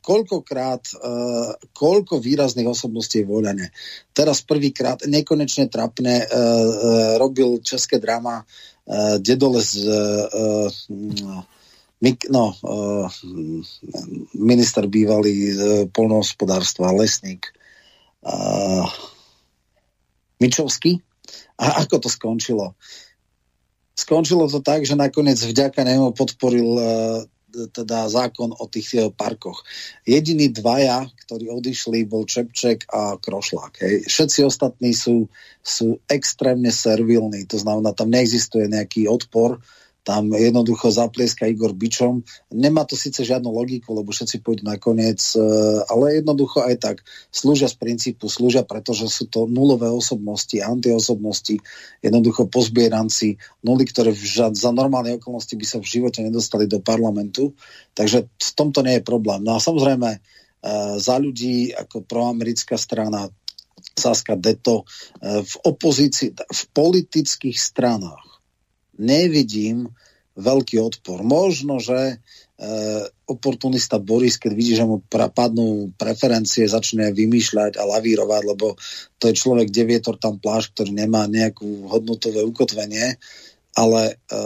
Koľkokrát, 0.00 0.86
uh, 0.96 1.52
koľko 1.76 2.24
výrazných 2.24 2.70
osobností 2.72 3.20
je 3.20 3.28
voľane. 3.28 3.66
Teraz 4.16 4.40
prvýkrát, 4.40 5.02
nekonečne 5.04 5.68
trapne, 5.68 6.24
uh, 6.24 6.30
uh, 6.30 6.70
robil 7.20 7.60
české 7.60 8.00
drama 8.00 8.46
uh, 8.46 9.18
Dedole 9.20 9.60
z 9.60 9.82
uh, 9.84 10.70
uh, 10.70 11.44
no, 12.34 12.50
uh, 12.66 13.06
minister 14.34 14.90
bývalý 14.90 15.54
uh, 15.54 15.56
polnohospodárstva, 15.86 16.90
lesník 16.90 17.46
uh, 18.26 18.86
Mičovský. 20.42 20.98
A 21.62 21.86
ako 21.86 22.02
to 22.02 22.08
skončilo? 22.10 22.74
Skončilo 23.94 24.50
to 24.50 24.58
tak, 24.58 24.82
že 24.82 24.98
nakoniec 24.98 25.38
vďaka 25.38 25.86
nemu 25.86 26.10
podporil 26.10 26.70
uh, 26.74 26.82
teda 27.52 28.10
zákon 28.10 28.50
o 28.50 28.64
tých 28.66 28.98
uh, 28.98 29.14
parkoch. 29.14 29.62
Jediní 30.02 30.50
dvaja, 30.50 31.06
ktorí 31.22 31.54
odišli, 31.54 32.02
bol 32.10 32.26
Čepček 32.26 32.90
a 32.90 33.14
Krošlák. 33.14 33.78
Hej. 33.78 34.10
Všetci 34.10 34.40
ostatní 34.42 34.90
sú, 34.90 35.30
sú 35.62 36.02
extrémne 36.10 36.74
servilní, 36.74 37.46
to 37.46 37.62
znamená, 37.62 37.94
tam 37.94 38.10
neexistuje 38.10 38.66
nejaký 38.66 39.06
odpor, 39.06 39.62
tam 40.02 40.34
jednoducho 40.34 40.90
zaplieska 40.90 41.46
Igor 41.46 41.70
Bičom. 41.78 42.26
Nemá 42.50 42.82
to 42.82 42.98
síce 42.98 43.22
žiadnu 43.22 43.46
logiku, 43.54 43.94
lebo 43.94 44.10
všetci 44.10 44.42
pôjdu 44.42 44.66
nakoniec, 44.66 45.22
e, 45.34 45.42
ale 45.86 46.18
jednoducho 46.18 46.58
aj 46.58 46.74
tak 46.82 46.96
slúžia 47.30 47.70
z 47.70 47.78
princípu, 47.78 48.26
slúžia 48.26 48.66
pretože 48.66 49.06
sú 49.06 49.30
to 49.30 49.46
nulové 49.46 49.86
osobnosti, 49.86 50.58
antiosobnosti, 50.58 51.62
jednoducho 52.02 52.50
pozbieranci, 52.50 53.38
nuly, 53.62 53.86
ktoré 53.86 54.10
za 54.52 54.74
normálne 54.74 55.22
okolnosti 55.22 55.54
by 55.54 55.66
sa 55.66 55.78
v 55.78 55.86
živote 55.86 56.18
nedostali 56.26 56.66
do 56.66 56.82
parlamentu. 56.82 57.54
Takže 57.94 58.26
v 58.26 58.50
tomto 58.58 58.82
nie 58.82 58.98
je 58.98 59.06
problém. 59.06 59.46
No 59.46 59.54
a 59.54 59.62
samozrejme, 59.62 60.18
e, 60.18 60.18
za 60.98 61.14
ľudí 61.22 61.70
ako 61.78 62.02
proamerická 62.10 62.74
strana 62.74 63.30
Saska 63.94 64.34
Deto 64.34 64.82
e, 64.82 65.46
v 65.46 65.54
opozícii, 65.62 66.34
v 66.34 66.62
politických 66.74 67.54
stranách 67.54 68.31
nevidím 68.98 69.92
veľký 70.36 70.80
odpor. 70.80 71.20
Možno, 71.20 71.76
že 71.76 71.96
e, 71.96 72.14
oportunista 73.28 74.00
Boris, 74.00 74.40
keď 74.40 74.52
vidí, 74.56 74.72
že 74.72 74.88
mu 74.88 75.04
padnú 75.08 75.92
preferencie, 76.00 76.64
začne 76.64 77.12
vymýšľať 77.12 77.76
a 77.76 77.84
lavírovať, 77.84 78.42
lebo 78.48 78.80
to 79.20 79.28
je 79.28 79.36
človek, 79.36 79.68
kde 79.68 79.84
vietor 79.84 80.16
tam 80.16 80.40
pláž, 80.40 80.72
ktorý 80.72 80.96
nemá 80.96 81.28
nejakú 81.28 81.88
hodnotové 81.92 82.40
ukotvenie, 82.48 83.20
ale 83.76 84.02
e, 84.08 84.40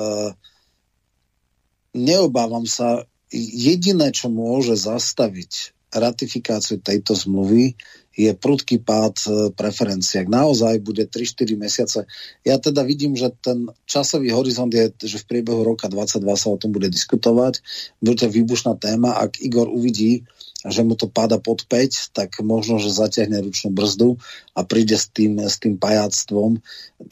neobávam 1.95 2.67
sa, 2.67 3.07
jediné, 3.37 4.15
čo 4.15 4.31
môže 4.31 4.79
zastaviť 4.79 5.75
ratifikáciu 5.91 6.83
tejto 6.83 7.15
zmluvy, 7.15 7.75
je 8.17 8.33
prudký 8.33 8.81
pád 8.81 9.15
e, 9.29 9.29
preferencií. 9.53 10.25
Ak 10.25 10.33
naozaj 10.33 10.81
bude 10.81 11.05
3-4 11.05 11.61
mesiace, 11.61 12.01
ja 12.43 12.57
teda 12.57 12.81
vidím, 12.81 13.13
že 13.13 13.29
ten 13.45 13.69
časový 13.85 14.33
horizont 14.33 14.73
je, 14.73 14.89
že 15.05 15.21
v 15.21 15.29
priebehu 15.29 15.63
roka 15.63 15.87
22 15.93 16.25
sa 16.41 16.49
o 16.49 16.57
tom 16.57 16.73
bude 16.73 16.89
diskutovať. 16.89 17.61
Bude 18.01 18.17
to 18.17 18.33
výbušná 18.33 18.81
téma. 18.81 19.21
Ak 19.21 19.37
Igor 19.45 19.69
uvidí, 19.69 20.25
že 20.67 20.83
mu 20.83 20.97
to 20.97 21.07
páda 21.13 21.37
pod 21.37 21.69
5, 21.69 22.17
tak 22.17 22.41
možno, 22.41 22.81
že 22.81 22.91
zatiahne 22.91 23.45
ručnú 23.45 23.71
brzdu 23.71 24.17
a 24.57 24.65
príde 24.65 24.97
s 24.97 25.13
tým, 25.13 25.39
s 25.39 25.61
tým 25.61 25.77
pajáctvom. 25.77 26.59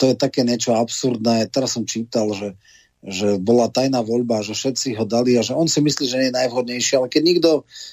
To 0.00 0.04
je 0.08 0.16
také 0.16 0.42
niečo 0.42 0.74
absurdné. 0.74 1.52
Teraz 1.52 1.76
som 1.76 1.84
čítal, 1.84 2.32
že 2.32 2.56
že 3.04 3.36
bola 3.36 3.68
tajná 3.68 4.00
voľba, 4.00 4.40
že 4.40 4.56
všetci 4.56 4.96
ho 4.96 5.04
dali 5.04 5.36
a 5.36 5.44
že 5.44 5.52
on 5.52 5.68
si 5.68 5.84
myslí, 5.84 6.04
že 6.08 6.16
nie 6.16 6.28
je 6.32 6.38
najvhodnejší, 6.40 6.92
ale 6.96 7.12
keď 7.12 7.22
nikto 7.22 7.50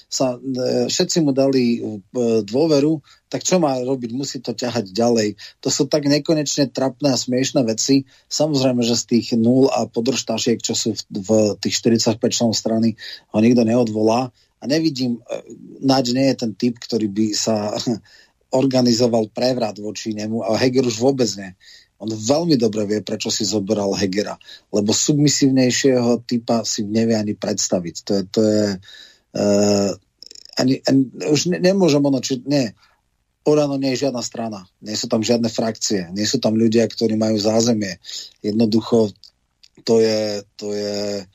sa, 0.08 0.40
e, 0.40 0.88
všetci 0.88 1.20
mu 1.20 1.36
dali 1.36 1.76
e, 1.76 2.00
dôveru, 2.48 3.04
tak 3.28 3.44
čo 3.44 3.60
má 3.60 3.76
robiť? 3.76 4.10
Musí 4.16 4.40
to 4.40 4.56
ťahať 4.56 4.88
ďalej. 4.88 5.36
To 5.60 5.68
sú 5.68 5.84
tak 5.84 6.08
nekonečne 6.08 6.72
trapné 6.72 7.12
a 7.12 7.20
smiešné 7.20 7.60
veci. 7.68 8.08
Samozrejme, 8.32 8.80
že 8.80 8.96
z 8.96 9.04
tých 9.08 9.26
nul 9.36 9.68
a 9.68 9.84
podržtašiek, 9.84 10.64
čo 10.64 10.72
sú 10.72 10.96
v, 10.96 11.00
v 11.12 11.30
tých 11.60 11.76
45 11.84 12.16
členov 12.32 12.56
strany, 12.56 12.96
ho 13.36 13.38
nikto 13.40 13.68
neodvolá. 13.68 14.32
A 14.32 14.64
nevidím, 14.64 15.20
e, 15.28 15.44
Naď 15.84 16.04
nie 16.16 16.26
je 16.32 16.36
ten 16.40 16.52
typ, 16.56 16.80
ktorý 16.80 17.12
by 17.12 17.26
sa 17.36 17.76
organizoval 18.64 19.28
prevrat 19.32 19.76
voči 19.76 20.16
nemu, 20.16 20.40
a 20.40 20.56
Heger 20.56 20.88
už 20.88 20.96
vôbec 21.00 21.28
nie. 21.36 21.52
On 22.02 22.10
veľmi 22.10 22.58
dobre 22.58 22.82
vie, 22.90 22.98
prečo 22.98 23.30
si 23.30 23.46
zoberal 23.46 23.94
Hegera, 23.94 24.34
lebo 24.74 24.90
submisívnejšieho 24.90 26.26
typa 26.26 26.66
si 26.66 26.82
nevie 26.82 27.14
ani 27.14 27.38
predstaviť. 27.38 27.94
To 28.02 28.10
je, 28.10 28.22
to 28.26 28.40
je 28.42 28.64
uh, 29.38 29.90
ani, 30.58 30.82
ani, 30.82 31.02
už 31.30 31.54
ne, 31.54 31.62
nemôžem 31.62 32.02
ono, 32.02 32.18
či, 32.18 32.42
nie, 32.42 32.74
Orano 33.46 33.74
nie 33.78 33.94
je 33.94 34.06
žiadna 34.06 34.22
strana, 34.22 34.66
nie 34.82 34.94
sú 34.94 35.10
tam 35.10 35.22
žiadne 35.22 35.50
frakcie, 35.50 36.10
nie 36.14 36.26
sú 36.26 36.38
tam 36.42 36.54
ľudia, 36.54 36.86
ktorí 36.86 37.18
majú 37.18 37.38
zázemie. 37.38 37.98
Jednoducho 38.42 39.10
to 39.82 39.98
je, 39.98 40.46
to 40.58 40.70
je 40.70 41.26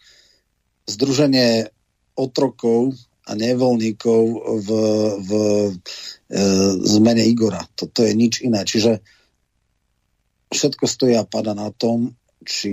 združenie 0.88 1.68
otrokov 2.16 2.96
a 3.28 3.36
nevoľníkov 3.36 4.24
v, 4.64 4.70
v 5.20 5.32
e, 5.68 5.72
zmene 6.88 7.28
Igora. 7.28 7.60
Toto 7.76 8.08
je 8.08 8.16
nič 8.16 8.40
iné. 8.40 8.64
Čiže 8.64 9.04
všetko 10.52 10.86
stojí 10.88 11.14
a 11.20 11.28
pada 11.28 11.52
na 11.58 11.72
tom, 11.74 12.16
či 12.48 12.72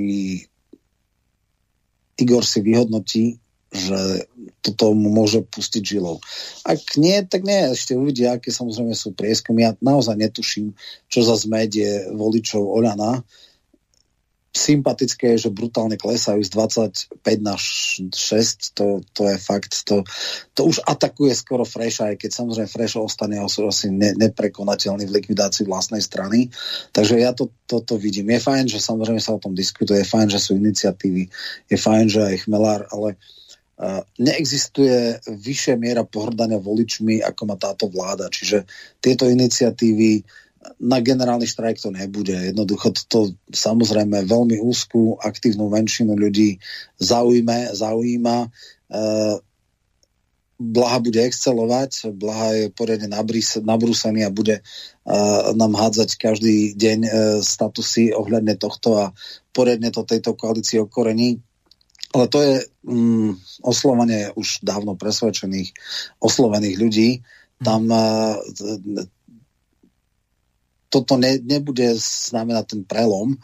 Igor 2.14 2.46
si 2.46 2.62
vyhodnotí, 2.62 3.42
že 3.74 4.30
toto 4.62 4.94
mu 4.94 5.10
môže 5.10 5.42
pustiť 5.42 5.82
žilou. 5.82 6.22
Ak 6.62 6.94
nie, 6.94 7.18
tak 7.26 7.42
nie, 7.42 7.74
ešte 7.74 7.98
uvidia, 7.98 8.38
aké 8.38 8.54
samozrejme 8.54 8.94
sú 8.94 9.10
prieskumy. 9.18 9.66
Ja 9.66 9.74
naozaj 9.82 10.14
netuším, 10.14 10.78
čo 11.10 11.26
za 11.26 11.34
zmedie 11.34 12.06
voličov 12.14 12.62
Oľana, 12.62 13.26
sympatické 14.54 15.34
je, 15.34 15.50
že 15.50 15.50
brutálne 15.50 15.98
klesajú 15.98 16.38
z 16.38 16.50
25 16.54 17.20
na 17.42 17.58
6, 17.58 18.14
to, 18.78 19.02
to 19.10 19.22
je 19.26 19.36
fakt, 19.36 19.82
to, 19.82 20.06
to 20.54 20.70
už 20.70 20.78
atakuje 20.86 21.34
skoro 21.34 21.66
Fresh, 21.66 22.06
aj 22.06 22.14
keď 22.22 22.30
samozrejme 22.30 22.70
Fresh 22.70 22.94
ostane 22.94 23.42
asi 23.42 23.90
ne, 23.90 24.14
neprekonateľný 24.14 25.10
v 25.10 25.14
likvidácii 25.18 25.66
vlastnej 25.66 26.00
strany. 26.00 26.54
Takže 26.94 27.18
ja 27.18 27.34
to, 27.34 27.50
toto 27.66 27.98
to 27.98 28.00
vidím. 28.00 28.30
Je 28.30 28.38
fajn, 28.38 28.64
že 28.70 28.78
samozrejme 28.78 29.18
sa 29.18 29.34
o 29.34 29.42
tom 29.42 29.58
diskutuje, 29.58 30.00
je 30.00 30.08
fajn, 30.08 30.28
že 30.30 30.38
sú 30.38 30.54
iniciatívy, 30.54 31.26
je 31.66 31.76
fajn, 31.76 32.04
že 32.06 32.20
aj 32.22 32.36
Chmelár, 32.46 32.86
ale 32.94 33.18
neexistuje 34.22 35.18
vyššia 35.26 35.74
miera 35.74 36.06
pohrdania 36.06 36.62
voličmi, 36.62 37.26
ako 37.26 37.42
má 37.42 37.56
táto 37.58 37.90
vláda. 37.90 38.30
Čiže 38.30 38.70
tieto 39.02 39.26
iniciatívy 39.26 40.22
na 40.80 40.98
generálny 41.00 41.44
štrajk 41.44 41.80
to 41.80 41.90
nebude. 41.92 42.34
Jednoducho 42.34 42.92
to, 43.08 43.32
samozrejme 43.52 44.24
veľmi 44.24 44.60
úzkú, 44.60 45.20
aktívnu 45.20 45.68
menšinu 45.68 46.16
ľudí 46.16 46.60
zaujme, 46.98 47.72
zaujíma. 47.76 48.48
E, 48.48 48.48
Blaha 50.54 51.02
bude 51.02 51.18
excelovať, 51.18 52.14
Blaha 52.14 52.54
je 52.54 52.64
poriadne 52.70 53.10
nabrúsený 53.66 54.22
a 54.22 54.30
bude 54.30 54.62
uh, 54.62 55.50
nám 55.50 55.74
hádzať 55.74 56.14
každý 56.14 56.78
deň 56.78 56.98
uh, 57.02 57.12
statusy 57.42 58.14
ohľadne 58.14 58.54
tohto 58.54 58.94
a 58.94 59.04
poriadne 59.50 59.90
to 59.90 60.06
tejto 60.06 60.38
koalícii 60.38 60.78
okorení. 60.78 61.42
Ale 62.14 62.30
to 62.30 62.38
je 62.38 62.54
um, 62.86 63.34
oslovanie 63.66 64.30
už 64.38 64.62
dávno 64.62 64.94
presvedčených, 64.94 65.74
oslovených 66.22 66.76
ľudí. 66.78 67.08
Tam 67.58 67.90
uh, 67.90 68.38
toto 70.94 71.18
ne, 71.18 71.42
nebude 71.42 71.98
znamenať 71.98 72.64
ten 72.70 72.82
prelom, 72.86 73.34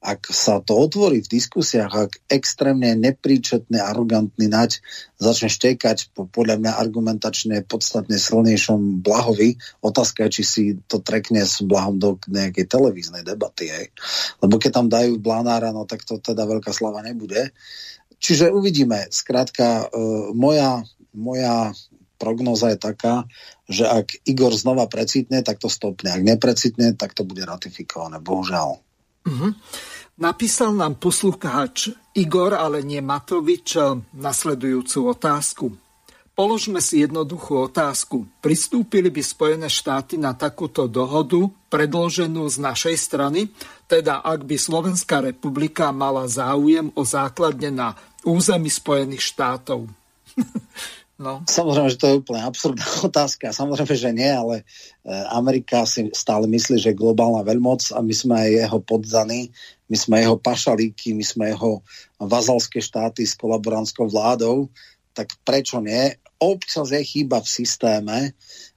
ak 0.00 0.32
sa 0.32 0.64
to 0.64 0.78
otvorí 0.80 1.20
v 1.20 1.28
diskusiách, 1.28 1.92
ak 1.92 2.12
extrémne 2.30 2.96
nepríčetný, 2.96 3.76
arogantný 3.82 4.48
nať 4.48 4.80
začne 5.20 5.52
štekať 5.52 6.16
po, 6.16 6.24
podľa 6.24 6.56
mňa 6.56 6.72
argumentačne 6.80 7.66
podstatne 7.68 8.16
silnejšom 8.16 9.04
blahovi, 9.04 9.60
otázka 9.84 10.30
je, 10.30 10.40
či 10.40 10.42
si 10.46 10.62
to 10.88 11.04
trekne 11.04 11.44
s 11.44 11.60
blahom 11.60 12.00
do 12.00 12.16
nejakej 12.30 12.64
televíznej 12.64 13.26
debaty. 13.26 13.68
Hej. 13.68 13.92
Lebo 14.40 14.56
keď 14.56 14.70
tam 14.72 14.88
dajú 14.88 15.20
blanára, 15.20 15.74
no 15.74 15.84
tak 15.84 16.08
to 16.08 16.16
teda 16.16 16.48
veľká 16.48 16.72
slava 16.72 17.04
nebude. 17.04 17.52
Čiže 18.16 18.48
uvidíme. 18.48 19.04
Skrátka, 19.12 19.84
uh, 19.84 20.32
moja, 20.32 20.80
moja 21.12 21.76
prognoza 22.20 22.76
je 22.76 22.78
taká, 22.78 23.24
že 23.64 23.88
ak 23.88 24.28
Igor 24.28 24.52
znova 24.52 24.84
precitne, 24.84 25.40
tak 25.40 25.56
to 25.56 25.72
stopne. 25.72 26.12
Ak 26.12 26.20
neprecitne, 26.20 26.92
tak 26.92 27.16
to 27.16 27.24
bude 27.24 27.40
ratifikované. 27.40 28.20
Bohužiaľ. 28.20 28.76
Mm-hmm. 29.24 29.52
Napísal 30.20 30.76
nám 30.76 31.00
poslucháč 31.00 31.96
Igor, 32.12 32.52
ale 32.52 32.84
nie 32.84 33.00
Matovič, 33.00 33.80
nasledujúcu 34.12 34.98
otázku. 35.16 35.66
Položme 36.36 36.80
si 36.80 37.04
jednoduchú 37.04 37.68
otázku. 37.68 38.24
Pristúpili 38.40 39.12
by 39.12 39.20
Spojené 39.20 39.68
štáty 39.68 40.16
na 40.16 40.32
takúto 40.32 40.88
dohodu, 40.88 41.48
predloženú 41.68 42.48
z 42.48 42.56
našej 42.60 42.96
strany, 42.96 43.52
teda 43.88 44.24
ak 44.24 44.48
by 44.48 44.56
Slovenská 44.56 45.20
republika 45.20 45.92
mala 45.92 46.24
záujem 46.28 46.88
o 46.96 47.02
základne 47.04 47.68
na 47.68 47.88
území 48.24 48.72
Spojených 48.72 49.20
štátov? 49.20 49.88
No. 51.20 51.44
Samozrejme, 51.44 51.92
že 51.92 52.00
to 52.00 52.08
je 52.08 52.20
úplne 52.24 52.40
absurdná 52.40 52.88
otázka. 53.12 53.52
Samozrejme, 53.52 53.92
že 53.92 54.10
nie, 54.16 54.32
ale 54.32 54.64
e, 55.04 55.12
Amerika 55.28 55.84
si 55.84 56.08
stále 56.16 56.48
myslí, 56.48 56.80
že 56.80 56.96
je 56.96 57.00
globálna 57.00 57.44
veľmoc 57.44 57.92
a 57.92 58.00
my 58.00 58.14
sme 58.16 58.34
aj 58.40 58.50
jeho 58.64 58.78
poddaní, 58.80 59.52
my 59.92 59.96
sme 60.00 60.16
jeho 60.24 60.40
pašalíky, 60.40 61.12
my 61.12 61.20
sme 61.20 61.52
jeho 61.52 61.84
vazalské 62.16 62.80
štáty 62.80 63.28
s 63.28 63.36
kolaborantskou 63.36 64.08
vládou, 64.08 64.72
tak 65.12 65.36
prečo 65.44 65.84
nie? 65.84 66.16
Občas 66.40 66.88
je 66.88 67.04
chyba 67.04 67.44
v 67.44 67.52
systéme, 67.52 68.16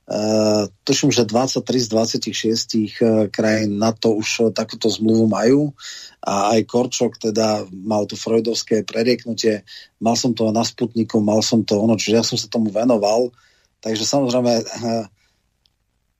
Uh, 0.04 0.68
tuším, 0.84 1.16
že 1.16 1.24
23 1.24 1.64
z 1.64 1.88
26 1.88 2.28
uh, 2.28 3.32
krajín 3.32 3.80
na 3.80 3.95
to 3.95 4.20
už 4.20 4.30
uh, 4.39 4.45
takúto 4.51 4.91
zmluvu 4.91 5.32
majú. 5.32 5.72
A 6.20 6.56
aj 6.56 6.68
Korčok 6.68 7.16
teda 7.16 7.64
mal 7.72 8.04
tu 8.04 8.20
freudovské 8.20 8.84
prerieknutie, 8.84 9.64
mal 10.04 10.20
som 10.20 10.36
to 10.36 10.51
na 10.51 10.68
Sputniku, 10.68 11.24
mal 11.24 11.39
som 11.39 11.64
to 11.64 11.80
ono, 11.80 11.95
čiže 11.95 12.16
ja 12.20 12.24
som 12.24 12.36
sa 12.36 12.51
tomu 12.51 12.68
venoval, 12.72 13.32
takže 13.80 14.08
samozrejme 14.08 14.64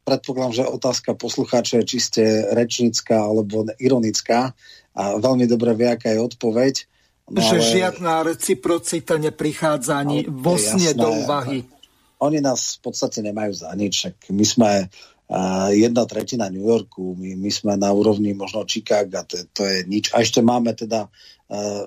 predpokladám, 0.04 0.54
že 0.54 0.64
otázka 0.68 1.16
poslucháča 1.16 1.80
je 1.84 1.88
čiste 1.88 2.24
rečnícka 2.52 3.16
alebo 3.16 3.68
ironická 3.80 4.52
a 4.94 5.04
veľmi 5.18 5.48
dobre 5.48 5.72
vie, 5.76 5.88
aká 5.88 6.12
je 6.12 6.20
odpoveď. 6.20 6.74
No 7.32 7.40
že 7.40 7.58
ale... 7.60 7.72
žiadna 7.72 8.14
reciprocita 8.28 9.16
neprichádza 9.16 10.04
ani 10.04 10.28
vo 10.28 10.60
sne 10.60 10.92
do 10.92 11.24
úvahy 11.24 11.64
oni 12.24 12.40
nás 12.40 12.80
v 12.80 12.90
podstate 12.90 13.20
nemajú 13.20 13.54
za 13.54 13.70
nič. 13.76 14.08
My 14.32 14.46
sme 14.48 14.72
uh, 14.88 15.70
jedna 15.76 16.08
tretina 16.08 16.48
New 16.48 16.64
Yorku, 16.64 17.20
my, 17.20 17.36
my 17.36 17.52
sme 17.52 17.74
na 17.76 17.92
úrovni 17.92 18.32
možno 18.32 18.64
Chicago, 18.64 19.28
to, 19.28 19.44
to 19.52 19.68
je 19.68 19.78
nič. 19.86 20.16
A 20.16 20.24
ešte 20.24 20.40
máme 20.40 20.72
teda 20.72 21.12
uh, 21.12 21.86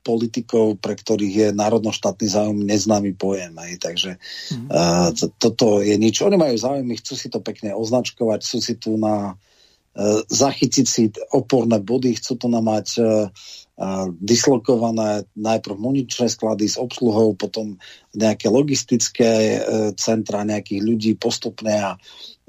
politikov, 0.00 0.80
pre 0.80 0.96
ktorých 0.96 1.34
je 1.36 1.48
národno-štátny 1.52 2.26
záujem 2.26 2.60
neznámy 2.64 3.14
pojem. 3.14 3.52
Aj. 3.54 3.72
Takže 3.76 4.16
uh, 4.16 5.12
to, 5.12 5.30
toto 5.36 5.84
je 5.84 5.94
nič. 6.00 6.24
Oni 6.24 6.40
majú 6.40 6.56
záujem, 6.56 6.88
chcú 6.98 7.14
si 7.14 7.28
to 7.28 7.38
pekne 7.44 7.76
označkovať, 7.76 8.40
chcú 8.42 8.58
si 8.58 8.74
tu 8.80 8.96
na 8.96 9.36
uh, 9.36 10.20
zachytiť 10.26 10.86
si 10.88 11.12
oporné 11.30 11.78
body, 11.78 12.16
chcú 12.16 12.40
to 12.40 12.48
na 12.48 12.64
mať 12.64 12.88
uh, 12.98 13.28
dislokované 14.20 15.24
najprv 15.32 15.76
muničné 15.80 16.28
sklady 16.28 16.68
s 16.68 16.76
obsluhou, 16.76 17.32
potom 17.32 17.80
nejaké 18.12 18.52
logistické 18.52 19.56
e, 19.56 19.60
centra 19.96 20.44
nejakých 20.44 20.80
ľudí 20.84 21.12
postupne 21.16 21.72
a, 21.72 21.92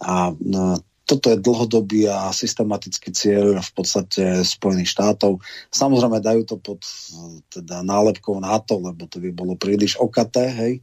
a 0.04 0.36
no, 0.36 0.84
toto 1.08 1.32
je 1.32 1.44
dlhodobý 1.44 2.08
a 2.08 2.32
systematický 2.32 3.16
cieľ 3.16 3.60
v 3.60 3.72
podstate 3.76 4.48
Spojených 4.48 4.92
štátov. 4.96 5.44
Samozrejme 5.72 6.24
dajú 6.24 6.42
to 6.48 6.56
pod 6.60 6.84
teda 7.52 7.84
nálepkou 7.84 8.40
NATO, 8.40 8.80
lebo 8.80 9.08
to 9.08 9.20
by 9.20 9.32
bolo 9.32 9.60
príliš 9.60 10.00
okaté, 10.00 10.52
hej. 10.52 10.74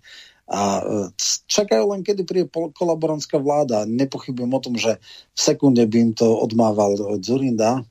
A 0.49 0.80
e, 0.80 1.12
čakajú 1.44 1.92
len, 1.92 2.01
kedy 2.01 2.24
príde 2.24 2.49
kolaborantská 2.53 3.36
vláda. 3.36 3.84
Nepochybujem 3.84 4.53
o 4.53 4.64
tom, 4.64 4.74
že 4.80 4.96
v 5.32 5.40
sekunde 5.40 5.84
by 5.84 5.96
im 6.09 6.12
to 6.16 6.24
odmával 6.24 7.20
Zurinda, 7.20 7.84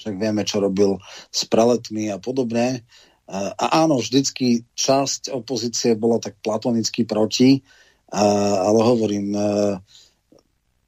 však 0.00 0.16
vieme, 0.16 0.42
čo 0.48 0.64
robil 0.64 0.96
s 1.28 1.44
preletmi 1.44 2.08
a 2.08 2.16
podobne. 2.16 2.82
A 3.30 3.86
áno, 3.86 4.00
vždycky 4.02 4.66
časť 4.74 5.30
opozície 5.30 5.94
bola 5.94 6.18
tak 6.18 6.40
platonicky 6.42 7.06
proti, 7.06 7.62
ale 8.10 8.80
hovorím, 8.80 9.36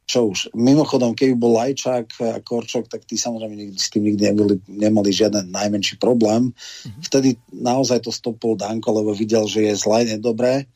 čo 0.03 0.29
už. 0.29 0.53
Mimochodom, 0.53 1.15
keby 1.15 1.39
bol 1.39 1.57
Lajčák 1.57 2.09
a 2.21 2.37
Korčok, 2.43 2.91
tak 2.91 3.07
tí 3.09 3.17
samozrejme 3.17 3.73
s 3.79 3.89
tým 3.89 4.11
nikdy 4.11 4.35
neboli, 4.35 4.55
nemali 4.69 5.09
žiaden 5.09 5.49
najmenší 5.49 5.97
problém. 5.97 6.53
Mm-hmm. 6.53 7.03
Vtedy 7.07 7.39
naozaj 7.55 8.05
to 8.05 8.13
stopol 8.13 8.59
Danko, 8.59 8.93
lebo 8.93 9.17
videl, 9.17 9.49
že 9.49 9.73
je 9.73 9.75
zle, 9.79 10.05
nedobré. 10.05 10.69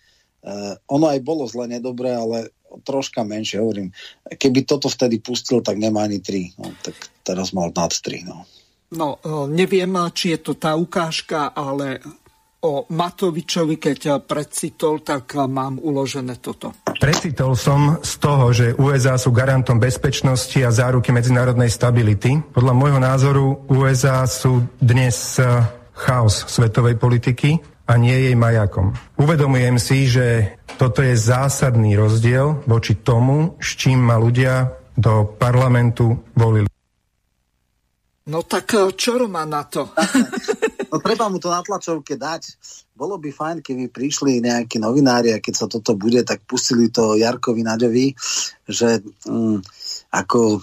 Uh, 0.47 0.79
ono 0.87 1.11
aj 1.11 1.21
bolo 1.21 1.45
zle, 1.51 1.67
nedobré, 1.67 2.15
ale 2.15 2.55
troška 2.83 3.23
menšie, 3.23 3.63
hovorím. 3.63 3.95
Keby 4.27 4.67
toto 4.67 4.91
vtedy 4.91 5.23
pustil, 5.23 5.63
tak 5.63 5.81
nemá 5.81 6.05
ani 6.05 6.21
3. 6.21 6.61
No, 6.61 6.73
tak 6.83 6.97
teraz 7.23 7.55
mal 7.57 7.71
nad 7.71 7.93
3. 7.93 8.27
No. 8.27 8.45
no, 8.93 9.09
neviem, 9.49 9.93
či 10.13 10.37
je 10.37 10.39
to 10.41 10.53
tá 10.59 10.75
ukážka, 10.75 11.55
ale 11.55 12.01
o 12.67 12.89
Matovičovi, 12.91 13.79
keď 13.79 14.27
precitol, 14.27 15.05
tak 15.07 15.39
mám 15.39 15.79
uložené 15.79 16.43
toto. 16.43 16.75
Precitol 16.99 17.55
som 17.55 18.03
z 18.03 18.13
toho, 18.19 18.51
že 18.51 18.75
USA 18.75 19.15
sú 19.21 19.31
garantom 19.31 19.79
bezpečnosti 19.79 20.57
a 20.65 20.75
záruky 20.75 21.15
medzinárodnej 21.15 21.71
stability. 21.71 22.43
Podľa 22.51 22.75
môjho 22.75 22.99
názoru 22.99 23.45
USA 23.71 24.27
sú 24.27 24.67
dnes 24.83 25.39
chaos 25.95 26.35
svetovej 26.51 26.99
politiky 26.99 27.76
a 27.87 27.93
nie 27.95 28.31
jej 28.31 28.35
majakom. 28.35 28.93
Uvedomujem 29.17 29.79
si, 29.79 30.11
že 30.11 30.59
toto 30.77 31.01
je 31.01 31.15
zásadný 31.15 31.95
rozdiel 31.95 32.67
voči 32.67 32.99
tomu, 32.99 33.55
s 33.63 33.79
čím 33.79 34.03
ma 34.03 34.19
ľudia 34.19 34.75
do 34.99 35.25
parlamentu 35.39 36.27
volili. 36.35 36.67
No 38.27 38.43
tak 38.43 38.75
eh, 38.75 38.91
čo 38.99 39.23
má 39.31 39.47
na 39.47 39.63
to? 39.65 39.87
No 40.87 41.03
treba 41.03 41.27
mu 41.27 41.43
to 41.43 41.51
na 41.51 41.61
tlačovke 41.67 42.15
dať. 42.15 42.57
Bolo 42.95 43.19
by 43.19 43.29
fajn, 43.35 43.57
keby 43.61 43.91
prišli 43.91 44.39
nejakí 44.39 44.79
novinári 44.79 45.35
a 45.35 45.43
keď 45.43 45.55
sa 45.55 45.67
toto 45.67 45.99
bude, 45.99 46.23
tak 46.23 46.47
pustili 46.47 46.89
to 46.89 47.19
Jarkovi 47.19 47.67
Naďovi, 47.67 48.15
že 48.65 49.03
mm, 49.27 49.61
ako 50.15 50.63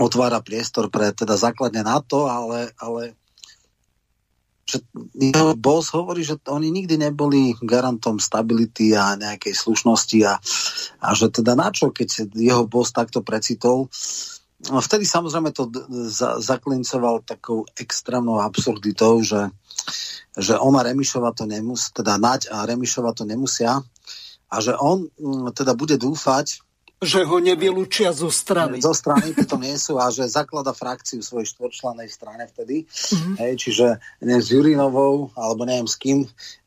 otvára 0.00 0.40
priestor 0.40 0.88
pre 0.88 1.12
teda 1.12 1.36
základne 1.36 1.84
na 1.84 2.00
to, 2.00 2.30
ale, 2.30 2.72
ale 2.80 3.18
že 4.62 4.78
jeho 5.18 5.58
boss 5.58 5.90
hovorí, 5.90 6.22
že 6.22 6.38
oni 6.46 6.70
nikdy 6.70 6.94
neboli 6.94 7.52
garantom 7.58 8.22
stability 8.22 8.94
a 8.94 9.18
nejakej 9.18 9.54
slušnosti 9.58 10.18
a, 10.22 10.38
a 11.02 11.08
že 11.18 11.34
teda 11.34 11.58
na 11.58 11.68
čo, 11.74 11.90
keď 11.90 12.30
jeho 12.32 12.64
boss 12.70 12.94
takto 12.94 13.26
precitol. 13.26 13.90
No 14.70 14.78
vtedy 14.78 15.02
samozrejme 15.02 15.50
to 15.50 15.66
za, 16.06 16.38
zaklincoval 16.38 17.26
takou 17.26 17.66
extrémnou 17.74 18.38
absurditou, 18.38 19.18
že, 19.26 19.50
že 20.38 20.54
ona 20.54 20.86
Remišova 20.86 21.34
to 21.34 21.50
nemusí, 21.50 21.90
teda 21.90 22.14
Nať 22.14 22.46
a 22.54 22.62
Remišova 22.62 23.10
to 23.10 23.26
nemusia 23.26 23.82
a 24.52 24.56
že 24.60 24.76
on 24.78 25.10
teda 25.56 25.74
bude 25.74 25.98
dúfať, 25.98 26.62
že 27.02 27.26
ho 27.26 27.36
nevylúčia 27.42 28.14
zo 28.14 28.30
strany. 28.30 28.78
Zo 28.78 28.94
strany 28.94 29.34
to 29.34 29.58
nie 29.58 29.74
sú 29.74 29.98
a 29.98 30.08
že 30.14 30.30
zaklada 30.30 30.70
frakciu 30.70 31.18
svojej 31.18 31.50
štvorčlanej 31.50 32.08
strane 32.08 32.46
vtedy. 32.46 32.86
Mm-hmm. 32.86 33.34
Hej, 33.42 33.52
čiže 33.58 33.86
neviem, 34.22 34.42
s 34.42 34.48
Jurinovou 34.54 35.34
alebo 35.34 35.66
neviem 35.66 35.90
s 35.90 35.98
kým 35.98 36.22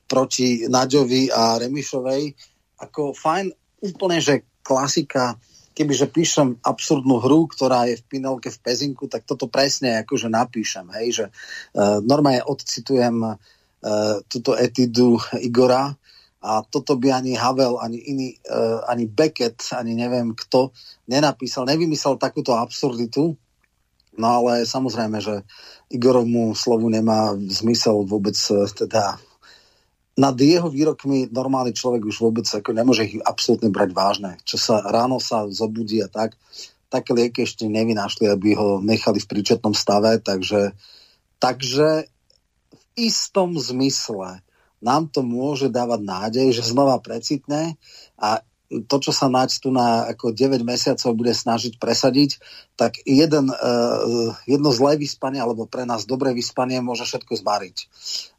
proti 0.06 0.68
Naďovi 0.68 1.32
a 1.32 1.56
Remišovej. 1.58 2.36
Ako 2.84 3.16
fajn, 3.16 3.50
úplne, 3.82 4.20
že 4.20 4.44
klasika 4.60 5.40
kebyže 5.76 6.08
píšem 6.08 6.56
absurdnú 6.64 7.20
hru, 7.20 7.52
ktorá 7.52 7.84
je 7.92 8.00
v 8.00 8.08
Pinelke 8.08 8.48
v 8.48 8.62
Pezinku, 8.64 9.12
tak 9.12 9.28
toto 9.28 9.52
presne 9.52 10.00
akože 10.08 10.32
napíšem, 10.32 10.88
hej, 10.96 11.08
že 11.12 11.26
uh, 11.28 12.00
normálne 12.00 12.40
odcitujem 12.48 13.20
uh, 13.20 13.36
túto 14.32 14.56
etidu 14.56 15.20
Igora, 15.44 15.92
a 16.46 16.62
toto 16.62 16.94
by 16.94 17.10
ani 17.10 17.34
Havel, 17.34 17.82
ani 17.82 17.98
iný, 17.98 18.28
uh, 18.46 18.86
ani 18.86 19.10
Beckett, 19.10 19.58
ani 19.74 19.98
neviem 19.98 20.38
kto 20.38 20.70
nenapísal, 21.10 21.66
nevymyslel 21.66 22.22
takúto 22.22 22.54
absurditu. 22.54 23.34
No 24.16 24.28
ale 24.30 24.70
samozrejme, 24.70 25.18
že 25.18 25.42
Igorovmu 25.90 26.54
slovu 26.54 26.86
nemá 26.94 27.34
zmysel 27.50 28.06
vôbec 28.06 28.38
uh, 28.54 28.70
teda 28.70 29.18
nad 30.16 30.36
jeho 30.40 30.72
výrokmi 30.72 31.28
normálny 31.28 31.76
človek 31.76 32.08
už 32.08 32.24
vôbec 32.24 32.48
ako 32.48 32.72
nemôže 32.72 33.04
ich 33.04 33.20
absolútne 33.20 33.68
brať 33.68 33.92
vážne. 33.92 34.32
Čo 34.48 34.56
sa 34.56 34.76
ráno 34.86 35.20
sa 35.20 35.44
zobudí 35.52 36.00
a 36.00 36.08
tak, 36.08 36.40
také 36.88 37.12
lieky 37.12 37.44
ešte 37.44 37.68
nevynášli, 37.68 38.32
aby 38.32 38.56
ho 38.56 38.80
nechali 38.80 39.20
v 39.20 39.28
príčetnom 39.28 39.76
stave, 39.76 40.16
takže, 40.24 40.72
takže 41.44 42.08
v 42.72 42.84
istom 42.96 43.60
zmysle 43.60 44.45
nám 44.86 45.10
to 45.10 45.26
môže 45.26 45.74
dávať 45.74 46.02
nádej, 46.06 46.48
že 46.54 46.70
znova 46.70 47.02
precitne 47.02 47.74
a 48.22 48.46
to, 48.66 48.98
čo 48.98 49.14
sa 49.14 49.30
Naď 49.30 49.62
tu 49.62 49.70
na 49.70 50.10
ako 50.10 50.34
9 50.34 50.66
mesiacov 50.66 51.14
bude 51.14 51.34
snažiť 51.38 51.78
presadiť, 51.78 52.42
tak 52.74 52.98
jeden, 53.06 53.54
uh, 53.54 54.34
jedno 54.50 54.74
zlé 54.74 54.98
vyspanie, 54.98 55.38
alebo 55.38 55.70
pre 55.70 55.86
nás 55.86 56.10
dobré 56.10 56.34
vyspanie 56.34 56.82
môže 56.82 57.06
všetko 57.06 57.34
zmariť. 57.46 57.78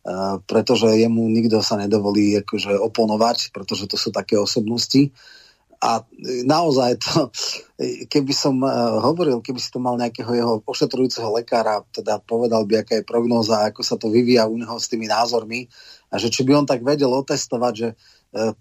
Uh, 0.03 0.43
pretože 0.51 0.91
jemu 0.99 1.31
nikto 1.31 1.63
sa 1.63 1.79
nedovolí 1.79 2.35
akože 2.43 2.75
oponovať, 2.75 3.55
pretože 3.55 3.87
to 3.87 3.95
sú 3.95 4.11
také 4.11 4.35
osobnosti. 4.35 5.15
A 5.87 6.03
naozaj 6.43 6.99
to, 6.99 7.31
keby 8.11 8.35
som 8.35 8.59
hovoril, 9.07 9.39
keby 9.39 9.63
si 9.63 9.71
to 9.71 9.79
mal 9.79 9.95
nejakého 9.95 10.35
jeho 10.35 10.55
ošetrujúceho 10.67 11.31
lekára, 11.31 11.87
teda 11.95 12.19
povedal 12.19 12.67
by, 12.67 12.83
aká 12.83 12.99
je 12.99 13.07
prognóza, 13.07 13.63
ako 13.63 13.87
sa 13.87 13.95
to 13.95 14.11
vyvíja 14.11 14.51
u 14.51 14.59
neho 14.59 14.75
s 14.83 14.91
tými 14.91 15.07
názormi 15.07 15.71
a 16.11 16.19
že 16.19 16.27
či 16.27 16.43
by 16.43 16.59
on 16.59 16.67
tak 16.67 16.83
vedel 16.83 17.15
otestovať, 17.15 17.73
že 17.79 17.89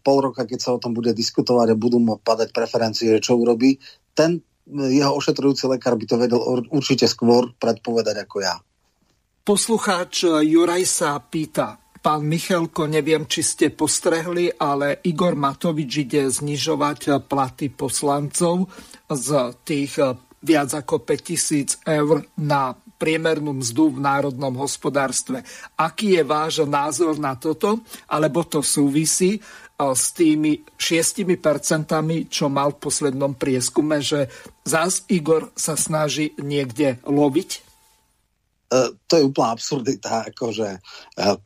pol 0.06 0.18
roka, 0.22 0.46
keď 0.46 0.60
sa 0.62 0.78
o 0.78 0.82
tom 0.82 0.94
bude 0.94 1.18
diskutovať 1.18 1.74
a 1.74 1.82
budú 1.82 1.98
mu 1.98 2.22
padať 2.22 2.54
preferencie, 2.54 3.10
že 3.18 3.26
čo 3.26 3.42
urobí, 3.42 3.82
ten 4.14 4.46
jeho 4.70 5.18
ošetrujúci 5.18 5.66
lekár 5.66 5.98
by 5.98 6.06
to 6.06 6.22
vedel 6.22 6.42
určite 6.70 7.10
skôr 7.10 7.58
predpovedať 7.58 8.22
ako 8.22 8.38
ja. 8.46 8.62
Poslucháč 9.46 10.26
Juraj 10.26 10.86
sa 10.86 11.18
pýta, 11.22 11.85
Pán 12.06 12.22
Michalko, 12.22 12.86
neviem, 12.86 13.26
či 13.26 13.42
ste 13.42 13.74
postrehli, 13.74 14.54
ale 14.62 15.02
Igor 15.10 15.34
Matovič 15.34 16.06
ide 16.06 16.30
znižovať 16.30 17.26
platy 17.26 17.74
poslancov 17.74 18.70
z 19.10 19.50
tých 19.66 19.98
eh, 19.98 20.14
viac 20.46 20.70
ako 20.70 21.02
5000 21.02 21.82
eur 21.82 22.22
na 22.46 22.78
priemernú 23.02 23.58
mzdu 23.58 23.98
v 23.98 24.06
národnom 24.06 24.54
hospodárstve. 24.54 25.42
Aký 25.82 26.22
je 26.22 26.22
váš 26.22 26.70
názor 26.70 27.18
na 27.18 27.34
toto? 27.34 27.82
Alebo 28.06 28.46
to 28.46 28.62
súvisí 28.62 29.42
eh, 29.42 29.82
s 29.82 30.14
tými 30.14 30.62
6%, 30.78 31.26
čo 32.30 32.46
mal 32.54 32.78
v 32.78 32.82
poslednom 32.86 33.34
prieskume, 33.34 33.98
že 34.06 34.30
zás 34.62 35.10
Igor 35.10 35.50
sa 35.58 35.74
snaží 35.74 36.38
niekde 36.38 37.02
loviť? 37.02 37.65
E, 38.66 38.98
to 39.06 39.14
je 39.18 39.28
úplná 39.28 39.54
absurdita, 39.54 40.26
akože 40.34 40.68
e, 40.74 40.80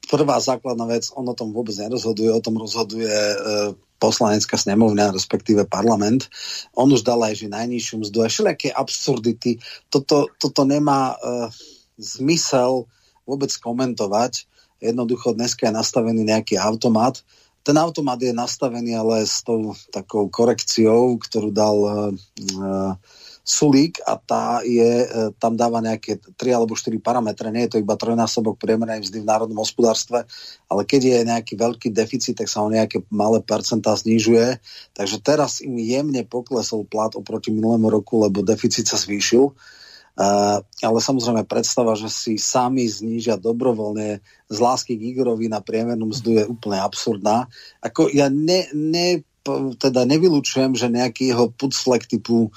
prvá 0.07 0.39
základná 0.39 0.88
vec, 0.88 1.11
on 1.15 1.28
o 1.28 1.36
tom 1.36 1.51
vôbec 1.51 1.76
nerozhoduje, 1.76 2.32
o 2.32 2.43
tom 2.43 2.55
rozhoduje 2.55 3.11
e, 3.11 3.38
poslanecká 3.99 4.55
snemovňa, 4.55 5.11
respektíve 5.11 5.67
parlament. 5.67 6.32
On 6.74 6.88
už 6.88 7.03
dal 7.03 7.20
aj 7.20 7.43
že 7.43 7.51
najnižšiu 7.51 8.07
mzdu 8.07 8.24
a 8.24 8.32
všelijaké 8.32 8.72
absurdity. 8.72 9.59
Toto, 9.91 10.32
toto 10.39 10.63
nemá 10.63 11.20
uh, 11.20 11.51
zmysel 11.99 12.88
vôbec 13.28 13.51
komentovať. 13.59 14.47
Jednoducho 14.80 15.36
dneska 15.36 15.67
je 15.67 15.76
nastavený 15.76 16.24
nejaký 16.24 16.55
automat. 16.55 17.20
Ten 17.67 17.76
automat 17.76 18.24
je 18.24 18.32
nastavený 18.32 18.95
ale 18.95 19.28
s 19.28 19.43
tou 19.43 19.76
takou 19.91 20.32
korekciou, 20.32 21.20
ktorú 21.20 21.51
dal 21.51 21.78
uh, 21.84 21.93
Sulík 23.49 23.97
a 24.05 24.13
tá 24.13 24.61
je, 24.61 25.09
e, 25.09 25.33
tam 25.41 25.57
dáva 25.57 25.81
nejaké 25.81 26.21
3 26.37 26.53
alebo 26.53 26.77
4 26.77 27.01
parametre, 27.01 27.49
nie 27.49 27.65
je 27.65 27.73
to 27.73 27.81
iba 27.81 27.97
trojnásobok 27.97 28.61
priemernej 28.61 29.01
mzdy 29.01 29.25
v 29.25 29.29
národnom 29.29 29.65
hospodárstve, 29.65 30.29
ale 30.69 30.81
keď 30.85 31.01
je 31.01 31.19
nejaký 31.33 31.53
veľký 31.57 31.89
deficit, 31.89 32.37
tak 32.37 32.45
sa 32.45 32.61
o 32.61 32.69
nejaké 32.69 33.01
malé 33.09 33.41
percentá 33.41 33.97
znižuje. 33.97 34.61
Takže 34.93 35.17
teraz 35.25 35.65
im 35.65 35.81
jemne 35.81 36.21
poklesol 36.29 36.85
plat 36.85 37.09
oproti 37.17 37.49
minulému 37.49 37.89
roku, 37.89 38.21
lebo 38.21 38.45
deficit 38.45 38.85
sa 38.85 39.01
zvýšil. 39.01 39.49
Uh, 40.19 40.59
ale 40.83 40.99
samozrejme 40.99 41.47
predstava, 41.47 41.95
že 41.95 42.11
si 42.11 42.35
sami 42.35 42.83
znížia 42.83 43.39
dobrovoľne 43.39 44.19
z 44.51 44.57
lásky 44.59 44.99
k 44.99 45.15
Igorovi 45.15 45.47
na 45.47 45.63
priemernú 45.63 46.11
mzdu 46.11 46.43
je 46.43 46.43
úplne 46.43 46.75
absurdná. 46.83 47.47
Ako 47.79 48.11
ja 48.11 48.27
ne, 48.27 48.67
ne, 48.75 49.23
teda 49.79 50.03
nevylučujem, 50.03 50.75
že 50.75 50.91
nejaký 50.91 51.31
jeho 51.31 51.47
pucflek 51.55 52.03
typu 52.03 52.51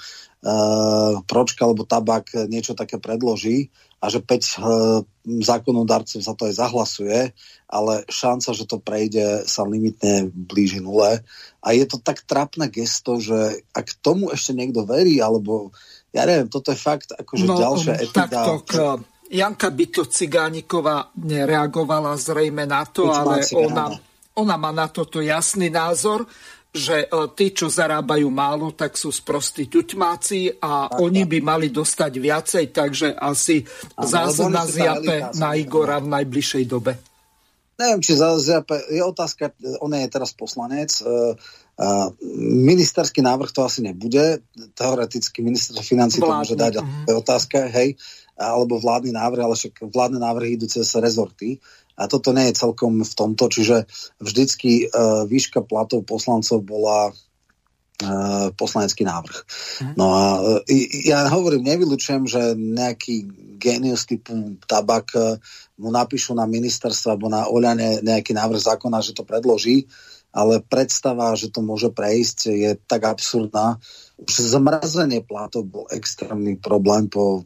pročka 1.23 1.63
alebo 1.63 1.87
tabak 1.87 2.35
niečo 2.51 2.75
také 2.75 2.99
predloží 2.99 3.71
a 4.03 4.11
že 4.11 4.19
5 4.19 4.27
uh, 4.27 4.99
zákonodárcov 5.23 6.19
za 6.19 6.35
to 6.35 6.51
aj 6.51 6.59
zahlasuje, 6.59 7.19
ale 7.71 8.03
šanca, 8.11 8.51
že 8.51 8.67
to 8.67 8.83
prejde, 8.83 9.47
sa 9.47 9.63
limitne 9.63 10.27
blíži 10.27 10.83
nule. 10.83 11.23
A 11.63 11.67
je 11.71 11.87
to 11.87 12.03
tak 12.03 12.27
trapné 12.27 12.67
gesto, 12.67 13.23
že 13.23 13.63
ak 13.71 14.03
tomu 14.03 14.35
ešte 14.35 14.51
niekto 14.51 14.83
verí, 14.83 15.23
alebo 15.23 15.71
ja 16.11 16.27
neviem, 16.27 16.51
toto 16.51 16.75
je 16.75 16.79
fakt 16.83 17.15
akože 17.15 17.45
no, 17.47 17.55
ďalšia 17.55 17.93
etika. 18.03 18.27
Takto, 18.27 19.07
Janka 19.31 19.71
Byto 19.71 20.03
Cigániková 20.11 21.15
nereagovala 21.23 22.19
zrejme 22.19 22.67
na 22.67 22.83
to, 22.83 23.07
ale 23.07 23.47
ona, 23.55 23.87
ona 24.35 24.55
má 24.59 24.75
na 24.75 24.91
toto 24.91 25.23
jasný 25.23 25.71
názor 25.71 26.27
že 26.73 27.05
e, 27.05 27.07
tí, 27.37 27.53
čo 27.53 27.69
zarábajú 27.69 28.33
málo, 28.33 28.73
tak 28.73 28.97
sú 28.97 29.13
sprostí 29.13 29.69
ťuťmáci 29.69 30.57
a 30.57 30.89
tak, 30.89 30.97
oni 31.05 31.21
by 31.29 31.39
mali 31.45 31.69
dostať 31.69 32.11
viacej, 32.17 32.65
takže 32.73 33.13
asi 33.13 33.61
zase 34.01 34.49
zjape 34.49 35.37
na 35.37 35.53
Igora 35.53 36.01
v 36.01 36.09
najbližšej 36.17 36.63
dobe. 36.65 36.97
Neviem, 37.77 38.01
či 38.01 38.17
zjape, 38.17 38.89
je 38.89 39.01
otázka, 39.05 39.53
on 39.81 39.93
je 39.93 40.09
teraz 40.09 40.33
poslanec, 40.33 40.93
uh, 41.01 41.33
ministerský 42.37 43.25
návrh 43.25 43.49
to 43.49 43.65
asi 43.65 43.81
nebude, 43.81 44.45
teoreticky 44.77 45.41
minister 45.41 45.73
financí 45.81 46.21
to 46.21 46.29
môže 46.29 46.53
dať, 46.53 46.77
uh-huh. 46.77 47.05
to 47.05 47.09
je 47.09 47.17
otázka, 47.17 47.57
hej, 47.73 47.97
alebo 48.37 48.77
vládny 48.77 49.13
návrh, 49.13 49.41
ale 49.41 49.55
však 49.57 49.89
vládne 49.89 50.21
návrhy 50.21 50.57
idú 50.57 50.69
cez 50.69 50.89
rezorty. 50.97 51.57
A 51.93 52.09
toto 52.09 52.33
nie 52.33 52.49
je 52.49 52.59
celkom 52.59 53.05
v 53.05 53.13
tomto, 53.13 53.53
čiže 53.53 53.85
vždycky 54.17 54.89
uh, 54.89 55.29
výška 55.29 55.61
platov 55.61 56.09
poslancov 56.09 56.65
bola 56.65 57.13
uh, 57.13 58.49
poslanecký 58.57 59.05
návrh. 59.05 59.37
Mhm. 59.81 59.93
No 59.93 60.05
a 60.13 60.25
uh, 60.41 60.59
ja 61.05 61.29
hovorím, 61.29 61.69
nevylučujem, 61.69 62.25
že 62.25 62.57
nejaký 62.57 63.29
genius 63.61 64.09
typu 64.09 64.57
tabak 64.65 65.13
uh, 65.13 65.37
mu 65.77 65.93
napíšu 65.93 66.33
na 66.33 66.49
ministerstvo 66.49 67.13
alebo 67.13 67.29
na 67.29 67.45
Oľane 67.45 68.01
nejaký 68.01 68.33
návrh 68.33 68.61
zákona, 68.73 69.05
že 69.05 69.13
to 69.13 69.21
predloží, 69.21 69.85
ale 70.33 70.65
predstava, 70.65 71.37
že 71.37 71.53
to 71.53 71.61
môže 71.61 71.93
prejsť, 71.93 72.37
je 72.49 72.71
tak 72.89 73.05
absurdná. 73.05 73.77
Už 74.17 74.33
zmrazenie 74.57 75.21
platov 75.21 75.69
bol 75.69 75.85
extrémny 75.93 76.57
problém 76.57 77.05
po 77.05 77.45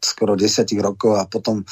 skoro 0.00 0.32
desiatich 0.32 0.80
rokov 0.80 1.20
a 1.20 1.28
potom 1.28 1.60
e, 1.60 1.64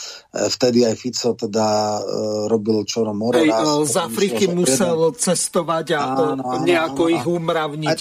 vtedy 0.52 0.84
aj 0.84 0.94
Fico 1.00 1.32
teda 1.32 1.66
e, 1.96 2.00
robil 2.46 2.84
čoro 2.84 3.16
more 3.16 3.40
Hej, 3.40 3.50
raz. 3.50 3.66
Z 3.88 3.96
Afriky 4.04 4.44
musel 4.52 5.08
jeden... 5.08 5.16
cestovať 5.16 5.86
a 5.96 6.00
áno, 6.12 6.44
áno, 6.44 6.64
nejako 6.68 7.02
áno, 7.08 7.14
ich 7.16 7.24
umravniť. 7.24 7.98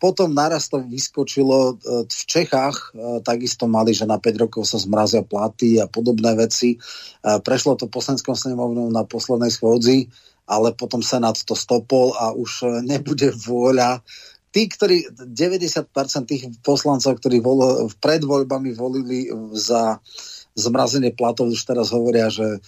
Potom 0.00 0.32
naraz 0.32 0.66
to 0.66 0.82
vyskočilo 0.82 1.78
e, 1.78 2.04
v 2.10 2.22
Čechách, 2.26 2.96
takisto 3.22 3.70
mali, 3.70 3.94
že 3.94 4.08
na 4.08 4.18
5 4.18 4.42
rokov 4.48 4.66
sa 4.66 4.82
zmrazia 4.82 5.22
platy 5.22 5.78
a 5.78 5.86
podobné 5.86 6.34
veci. 6.34 6.74
Prešlo 7.22 7.76
to 7.78 7.86
poslanskom 7.86 8.34
snemovnou 8.34 8.88
na 8.90 9.04
poslednej 9.04 9.52
schôdzi, 9.52 10.08
ale 10.50 10.74
potom 10.74 11.04
Senát 11.04 11.38
to 11.38 11.54
stopol 11.54 12.16
a 12.16 12.32
už 12.34 12.82
nebude 12.82 13.30
vôľa 13.30 14.02
tí, 14.50 14.66
ktorí, 14.66 15.14
90% 15.14 15.90
tých 16.26 16.42
poslancov, 16.62 17.18
ktorí 17.22 17.38
vol, 17.38 17.90
pred 18.02 18.22
voľbami 18.22 18.74
volili 18.74 19.30
za 19.54 19.98
zmrazenie 20.58 21.14
platov, 21.14 21.50
už 21.50 21.62
teraz 21.62 21.94
hovoria, 21.94 22.26
že 22.28 22.58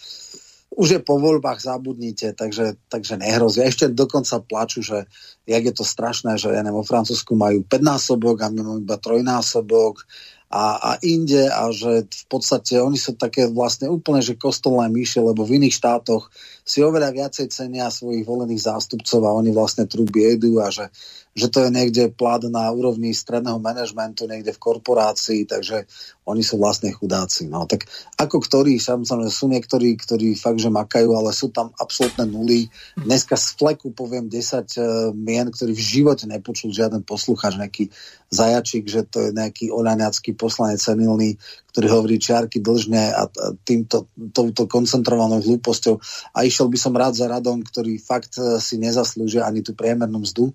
už 0.73 0.89
je 0.97 1.01
po 1.05 1.21
voľbách, 1.21 1.61
zabudnite, 1.61 2.33
takže, 2.33 2.81
takže 2.89 3.21
nehrozí. 3.21 3.61
A 3.61 3.69
ešte 3.69 3.93
dokonca 3.93 4.41
plaču, 4.41 4.81
že 4.81 5.05
jak 5.45 5.69
je 5.69 5.75
to 5.77 5.85
strašné, 5.85 6.41
že 6.41 6.49
ja 6.49 6.65
neviem, 6.65 6.81
vo 6.81 6.87
Francúzsku 6.87 7.37
majú 7.37 7.61
5 7.69 7.77
násobok 7.85 8.41
a 8.41 8.49
my 8.49 8.61
máme 8.65 8.81
iba 8.89 8.97
trojnásobok 8.97 10.09
a, 10.53 10.77
a 10.77 10.91
inde 11.01 11.49
a 11.49 11.73
že 11.73 12.05
v 12.05 12.25
podstate 12.29 12.77
oni 12.77 13.01
sú 13.01 13.17
také 13.17 13.49
vlastne 13.49 13.89
úplne, 13.89 14.21
že 14.21 14.37
kostolné 14.37 14.93
myše, 14.93 15.17
lebo 15.25 15.49
v 15.49 15.57
iných 15.57 15.81
štátoch 15.81 16.29
si 16.61 16.85
oveľa 16.85 17.09
viacej 17.17 17.49
cenia 17.49 17.89
svojich 17.89 18.29
volených 18.29 18.69
zástupcov 18.69 19.21
a 19.25 19.33
oni 19.33 19.49
vlastne 19.57 19.89
trú 19.89 20.05
biedu 20.05 20.61
a 20.61 20.69
že 20.69 20.93
že 21.33 21.49
to 21.49 21.65
je 21.65 21.71
niekde 21.73 22.13
plat 22.13 22.45
na 22.45 22.69
úrovni 22.69 23.17
stredného 23.17 23.57
manažmentu, 23.57 24.29
niekde 24.29 24.53
v 24.53 24.63
korporácii, 24.69 25.49
takže 25.49 25.89
oni 26.23 26.43
sú 26.47 26.55
vlastne 26.63 26.95
chudáci. 26.95 27.51
No. 27.51 27.67
Tak 27.67 27.83
ako 28.15 28.39
ktorí, 28.39 28.79
samozrejme 28.79 29.27
sú 29.27 29.51
niektorí, 29.51 29.99
ktorí 29.99 30.39
fakt, 30.39 30.63
že 30.63 30.71
makajú, 30.71 31.19
ale 31.19 31.35
sú 31.35 31.51
tam 31.51 31.75
absolútne 31.75 32.31
nuly. 32.31 32.71
Dneska 32.95 33.35
z 33.35 33.59
fleku 33.59 33.91
poviem 33.91 34.31
10 34.31 34.39
uh, 34.39 34.63
eh, 34.63 34.65
mien, 35.11 35.51
ktorý 35.51 35.75
v 35.75 35.83
živote 35.83 36.31
nepočul 36.31 36.71
žiaden 36.71 37.03
poslucháč, 37.03 37.59
nejaký 37.59 37.91
zajačík, 38.31 38.87
že 38.87 39.03
to 39.03 39.29
je 39.29 39.31
nejaký 39.35 39.75
oľaňacký 39.75 40.39
poslanec 40.39 40.79
senilný, 40.79 41.37
ktorý 41.75 41.87
hovorí 41.91 42.17
čiarky 42.23 42.63
dlžne 42.63 43.13
a 43.13 43.27
týmto, 43.67 44.07
touto 44.31 44.71
koncentrovanou 44.71 45.43
hlúposťou. 45.43 45.99
A 46.39 46.47
išiel 46.47 46.71
by 46.71 46.79
som 46.79 46.95
rád 46.95 47.19
za 47.19 47.27
radom, 47.27 47.67
ktorý 47.67 47.99
fakt 47.99 48.39
eh, 48.39 48.63
si 48.63 48.79
nezaslúžia 48.79 49.43
ani 49.43 49.67
tú 49.67 49.75
priemernú 49.75 50.23
mzdu. 50.23 50.55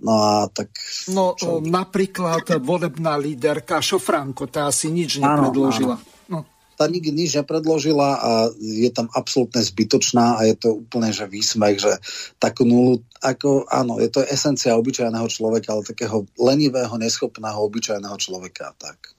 No 0.00 0.12
a 0.16 0.48
tak... 0.48 0.72
No 1.12 1.36
čo? 1.36 1.60
napríklad 1.60 2.48
volebná 2.64 3.20
líderka 3.20 3.84
Šofránko, 3.84 4.48
tá 4.48 4.72
asi 4.72 4.88
nič 4.88 5.20
nepredložila. 5.20 6.00
Áno, 6.00 6.04
áno. 6.32 6.44
No. 6.44 6.48
Tá 6.80 6.88
nikdy 6.88 7.12
nič 7.12 7.36
nepredložila 7.36 8.08
a 8.16 8.30
je 8.56 8.88
tam 8.88 9.12
absolútne 9.12 9.60
zbytočná 9.60 10.40
a 10.40 10.48
je 10.48 10.56
to 10.56 10.80
úplne, 10.80 11.12
že 11.12 11.28
výsmech, 11.28 11.76
že 11.84 11.92
takú 12.40 12.64
nulu, 12.64 13.04
ako, 13.20 13.68
áno, 13.68 14.00
je 14.00 14.08
to 14.08 14.24
esencia 14.24 14.72
obyčajného 14.80 15.28
človeka, 15.28 15.76
ale 15.76 15.84
takého 15.84 16.24
lenivého, 16.40 16.96
neschopného 16.96 17.60
obyčajného 17.60 18.16
človeka. 18.16 18.72
Tak. 18.80 19.12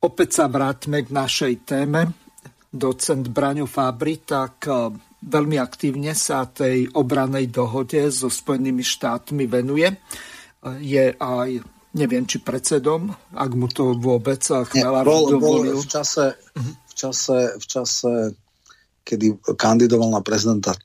Opäť 0.00 0.40
sa 0.40 0.48
vráťme 0.48 1.04
k 1.04 1.12
našej 1.12 1.54
téme. 1.68 2.16
Docent 2.72 3.28
Braňo 3.28 3.68
Fabri, 3.68 4.24
tak 4.24 4.64
veľmi 5.20 5.56
aktívne 5.60 6.16
sa 6.16 6.48
tej 6.48 6.88
obranej 6.96 7.52
dohode 7.52 8.00
so 8.08 8.32
Spojenými 8.32 8.80
štátmi 8.80 9.44
venuje. 9.44 9.88
Je 10.80 11.12
aj, 11.16 11.50
neviem, 11.96 12.24
či 12.24 12.40
predsedom, 12.40 13.12
ak 13.36 13.50
mu 13.56 13.68
to 13.68 13.96
vôbec 13.96 14.40
Chmela 14.44 15.04
bol, 15.04 15.40
bol 15.40 15.64
v 15.64 15.86
čase, 15.88 16.36
v 16.56 16.92
čase, 16.92 17.56
v 17.56 17.64
čase, 17.64 18.12
kedy 19.04 19.40
kandidoval 19.56 20.12
na 20.12 20.20
prezidenta 20.20 20.76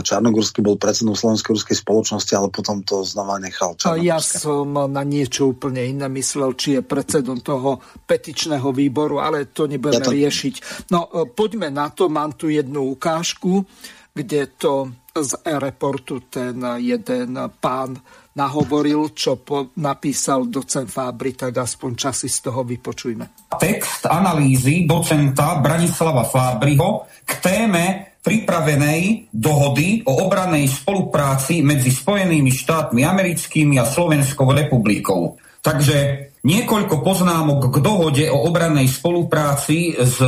Čarnogórsky 0.00 0.64
bol 0.64 0.80
predsedom 0.80 1.12
Slovenskej 1.12 1.52
ruskej 1.52 1.76
spoločnosti, 1.76 2.32
ale 2.32 2.48
potom 2.48 2.80
to 2.80 3.04
znova 3.04 3.36
nechal 3.36 3.76
Ja 4.00 4.16
som 4.16 4.72
na 4.72 5.04
niečo 5.04 5.52
úplne 5.52 5.84
iné 5.84 6.08
myslel, 6.08 6.56
či 6.56 6.80
je 6.80 6.82
predsedom 6.82 7.44
toho 7.44 7.76
petičného 8.08 8.72
výboru, 8.72 9.20
ale 9.20 9.52
to 9.52 9.68
nebudeme 9.68 10.00
ja 10.00 10.08
to... 10.08 10.16
riešiť. 10.16 10.54
No 10.88 11.12
eh, 11.12 11.28
poďme 11.28 11.68
na 11.68 11.92
to, 11.92 12.08
mám 12.08 12.32
tu 12.40 12.48
jednu 12.48 12.96
ukážku, 12.96 13.68
kde 14.16 14.56
to 14.56 14.90
z 15.10 15.42
e-reportu 15.44 16.26
ten 16.30 16.58
jeden 16.78 17.34
pán 17.58 17.98
nahovoril, 18.30 19.10
čo 19.10 19.42
po, 19.42 19.74
napísal 19.82 20.46
docent 20.46 20.86
Fábry, 20.86 21.34
tak 21.34 21.58
aspoň 21.58 21.90
časy 21.98 22.28
z 22.30 22.38
toho 22.46 22.62
vypočujme. 22.62 23.50
Text 23.58 24.06
analýzy 24.06 24.86
docenta 24.86 25.58
Branislava 25.58 26.22
Fábriho 26.22 27.10
k 27.26 27.30
téme 27.42 28.09
pripravenej 28.20 29.32
dohody 29.32 30.04
o 30.04 30.28
obranej 30.28 30.68
spolupráci 30.68 31.64
medzi 31.64 31.88
Spojenými 31.88 32.52
štátmi 32.52 33.00
americkými 33.04 33.80
a 33.80 33.88
Slovenskou 33.88 34.52
republikou. 34.52 35.40
Takže 35.60 36.28
niekoľko 36.44 37.04
poznámok 37.04 37.72
k 37.72 37.76
dohode 37.80 38.24
o 38.28 38.48
obranej 38.48 38.88
spolupráci 38.88 39.96
s 39.96 40.20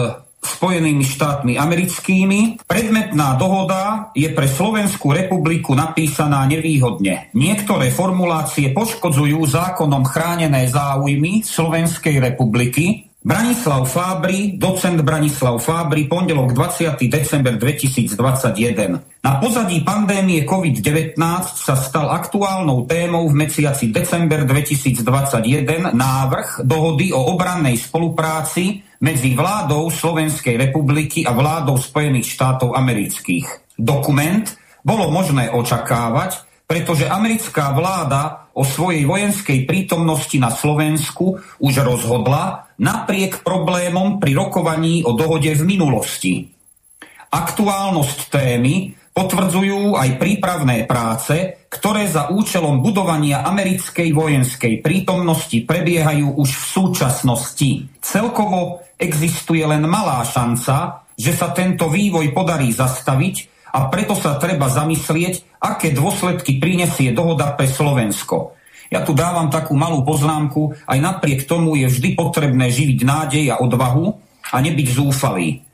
Spojenými 0.43 1.07
štátmi 1.07 1.55
americkými. 1.55 2.67
Predmetná 2.67 3.39
dohoda 3.39 4.11
je 4.11 4.27
pre 4.35 4.51
Slovenskú 4.51 5.15
republiku 5.15 5.71
napísaná 5.71 6.43
nevýhodne. 6.51 7.31
Niektoré 7.31 7.95
formulácie 7.95 8.75
poškodzujú 8.75 9.39
zákonom 9.39 10.03
chránené 10.03 10.67
záujmy 10.67 11.47
Slovenskej 11.47 12.19
republiky, 12.19 13.12
Branislav 13.23 13.87
Fábry, 13.87 14.59
docent 14.59 14.99
Branislav 15.07 15.63
Fábry, 15.63 16.11
pondelok 16.11 16.59
20. 16.59 16.99
december 17.07 17.55
2021. 17.55 18.19
Na 19.23 19.39
pozadí 19.39 19.79
pandémie 19.87 20.43
COVID-19 20.43 21.15
sa 21.55 21.79
stal 21.79 22.11
aktuálnou 22.11 22.83
témou 22.91 23.31
v 23.31 23.47
mesiaci 23.47 23.95
december 23.95 24.43
2021 24.43 25.95
návrh 25.95 26.67
dohody 26.67 27.15
o 27.15 27.31
obrannej 27.31 27.79
spolupráci 27.79 28.83
medzi 28.99 29.39
vládou 29.39 29.87
Slovenskej 29.87 30.59
republiky 30.59 31.23
a 31.23 31.31
vládou 31.31 31.79
Spojených 31.79 32.27
štátov 32.27 32.75
amerických. 32.75 33.79
Dokument 33.79 34.51
bolo 34.83 35.15
možné 35.15 35.47
očakávať, 35.47 36.43
pretože 36.67 37.07
americká 37.07 37.71
vláda 37.71 38.51
o 38.59 38.67
svojej 38.67 39.07
vojenskej 39.07 39.65
prítomnosti 39.65 40.37
na 40.43 40.51
Slovensku 40.51 41.39
už 41.63 41.75
rozhodla 41.87 42.72
napriek 42.81 43.45
problémom 43.45 44.23
pri 44.23 44.33
rokovaní 44.37 45.03
o 45.05 45.13
dohode 45.13 45.53
v 45.53 45.63
minulosti. 45.67 46.49
Aktuálnosť 47.33 48.19
témy 48.29 48.93
potvrdzujú 49.13 49.97
aj 49.97 50.17
prípravné 50.17 50.89
práce, 50.89 51.65
ktoré 51.69 52.09
za 52.09 52.33
účelom 52.33 52.81
budovania 52.81 53.45
americkej 53.45 54.13
vojenskej 54.13 54.81
prítomnosti 54.81 55.57
prebiehajú 55.65 56.37
už 56.37 56.49
v 56.49 56.65
súčasnosti. 56.73 57.71
Celkovo 58.01 58.85
existuje 58.97 59.61
len 59.65 59.85
malá 59.85 60.25
šanca, 60.25 61.05
že 61.13 61.33
sa 61.37 61.53
tento 61.53 61.93
vývoj 61.93 62.33
podarí 62.33 62.73
zastaviť 62.73 63.37
a 63.73 63.89
preto 63.89 64.13
sa 64.17 64.37
treba 64.37 64.69
zamyslieť, 64.69 65.61
aké 65.61 65.93
dôsledky 65.93 66.61
prinesie 66.61 67.13
dohoda 67.13 67.53
pre 67.57 67.69
Slovensko. 67.69 68.57
Ja 68.93 69.01
tu 69.01 69.17
dávam 69.17 69.49
takú 69.49 69.73
malú 69.73 70.05
poznámku, 70.05 70.77
aj 70.85 70.99
napriek 71.01 71.49
tomu 71.49 71.81
je 71.81 71.89
vždy 71.89 72.13
potrebné 72.13 72.69
živiť 72.69 72.99
nádej 73.09 73.45
a 73.49 73.65
odvahu 73.65 74.13
a 74.53 74.57
nebyť 74.61 74.89
zúfalý. 74.93 75.65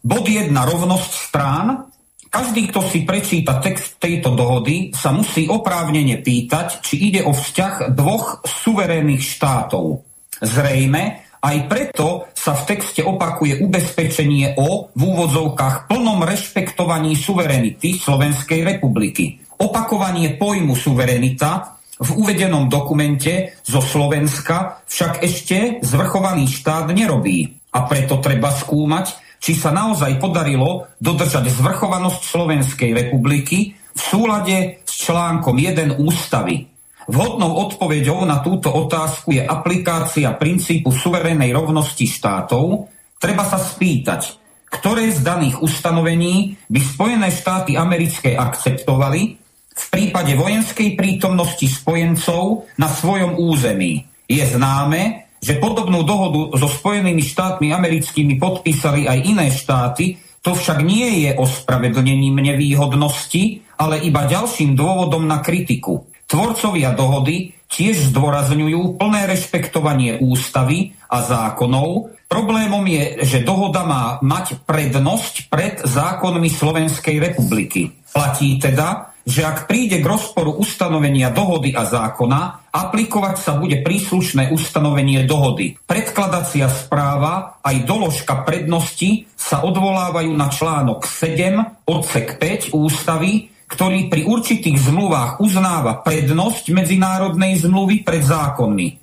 Bod 0.00 0.24
1. 0.24 0.48
Rovnosť 0.48 1.12
strán. 1.12 1.92
Každý, 2.32 2.72
kto 2.72 2.80
si 2.80 3.04
prečíta 3.04 3.60
text 3.60 4.00
tejto 4.00 4.32
dohody, 4.32 4.88
sa 4.96 5.12
musí 5.12 5.52
oprávnene 5.52 6.24
pýtať, 6.24 6.80
či 6.80 7.12
ide 7.12 7.20
o 7.28 7.36
vzťah 7.36 7.92
dvoch 7.92 8.40
suverénnych 8.40 9.20
štátov. 9.20 10.00
Zrejme 10.40 11.28
aj 11.42 11.56
preto 11.66 12.30
sa 12.38 12.54
v 12.54 12.62
texte 12.70 13.02
opakuje 13.02 13.58
ubezpečenie 13.66 14.54
o 14.62 14.94
v 14.94 15.00
úvodzovkách 15.02 15.90
plnom 15.90 16.22
rešpektovaní 16.22 17.18
suverenity 17.18 17.98
Slovenskej 17.98 18.62
republiky. 18.62 19.42
Opakovanie 19.58 20.38
pojmu 20.38 20.78
suverenita 20.78 21.81
v 22.02 22.10
uvedenom 22.18 22.66
dokumente 22.66 23.54
zo 23.62 23.78
Slovenska 23.78 24.82
však 24.90 25.22
ešte 25.22 25.78
zvrchovaný 25.86 26.50
štát 26.50 26.90
nerobí. 26.90 27.62
A 27.72 27.86
preto 27.86 28.18
treba 28.18 28.50
skúmať, 28.50 29.38
či 29.38 29.54
sa 29.54 29.70
naozaj 29.70 30.18
podarilo 30.18 30.90
dodržať 30.98 31.48
zvrchovanosť 31.54 32.20
Slovenskej 32.26 32.90
republiky 32.92 33.78
v 33.78 34.00
súlade 34.00 34.82
s 34.82 34.92
článkom 35.06 35.56
1 35.56 36.02
ústavy 36.02 36.72
Vhodnou 37.10 37.58
odpoveďou 37.66 38.22
na 38.22 38.38
túto 38.38 38.70
otázku 38.70 39.34
je 39.34 39.42
aplikácia 39.42 40.30
princípu 40.38 40.94
suverénnej 40.94 41.50
rovnosti 41.50 42.06
štátov. 42.06 42.86
Treba 43.18 43.42
sa 43.42 43.58
spýtať, 43.58 44.38
ktoré 44.70 45.10
z 45.10 45.26
daných 45.26 45.58
ustanovení 45.58 46.54
by 46.70 46.80
Spojené 46.80 47.28
štáty 47.34 47.74
americké 47.74 48.38
akceptovali 48.38 49.41
v 49.72 49.84
prípade 49.88 50.36
vojenskej 50.36 50.94
prítomnosti 50.94 51.64
spojencov 51.64 52.68
na 52.76 52.88
svojom 52.92 53.40
území. 53.40 54.04
Je 54.28 54.44
známe, 54.44 55.32
že 55.42 55.58
podobnú 55.58 56.06
dohodu 56.06 56.54
so 56.54 56.70
Spojenými 56.70 57.20
štátmi 57.20 57.74
americkými 57.74 58.38
podpísali 58.38 59.10
aj 59.10 59.18
iné 59.26 59.46
štáty, 59.50 60.22
to 60.42 60.54
však 60.54 60.82
nie 60.82 61.26
je 61.26 61.38
ospravedlnením 61.38 62.38
nevýhodnosti, 62.38 63.62
ale 63.78 64.02
iba 64.02 64.26
ďalším 64.26 64.74
dôvodom 64.74 65.26
na 65.26 65.42
kritiku. 65.42 66.06
Tvorcovia 66.26 66.94
dohody 66.94 67.54
tiež 67.68 68.10
zdôrazňujú 68.10 68.96
plné 68.98 69.28
rešpektovanie 69.28 70.18
ústavy 70.22 70.96
a 71.08 71.22
zákonov. 71.22 72.16
Problémom 72.26 72.84
je, 72.88 73.22
že 73.22 73.44
dohoda 73.44 73.84
má 73.84 74.16
mať 74.24 74.64
prednosť 74.64 75.52
pred 75.52 75.74
zákonmi 75.84 76.48
Slovenskej 76.48 77.20
republiky. 77.20 77.92
Platí 78.12 78.56
teda, 78.56 79.11
že 79.22 79.46
ak 79.46 79.70
príde 79.70 80.02
k 80.02 80.06
rozporu 80.06 80.58
ustanovenia 80.58 81.30
dohody 81.30 81.70
a 81.74 81.86
zákona, 81.86 82.70
aplikovať 82.72 83.36
sa 83.38 83.52
bude 83.58 83.84
príslušné 83.84 84.50
ustanovenie 84.50 85.22
dohody. 85.28 85.78
Predkladacia 85.86 86.66
správa 86.72 87.62
aj 87.62 87.76
doložka 87.86 88.42
prednosti 88.42 89.30
sa 89.38 89.62
odvolávajú 89.62 90.32
na 90.32 90.48
článok 90.50 91.06
7, 91.06 91.86
odsek 91.86 92.40
5 92.40 92.74
ústavy, 92.74 93.52
ktorý 93.68 94.12
pri 94.12 94.28
určitých 94.28 94.78
zmluvách 94.78 95.40
uznáva 95.40 96.00
prednosť 96.04 96.72
medzinárodnej 96.72 97.56
zmluvy 97.60 98.04
pred 98.04 98.20
zákonmi. 98.20 99.00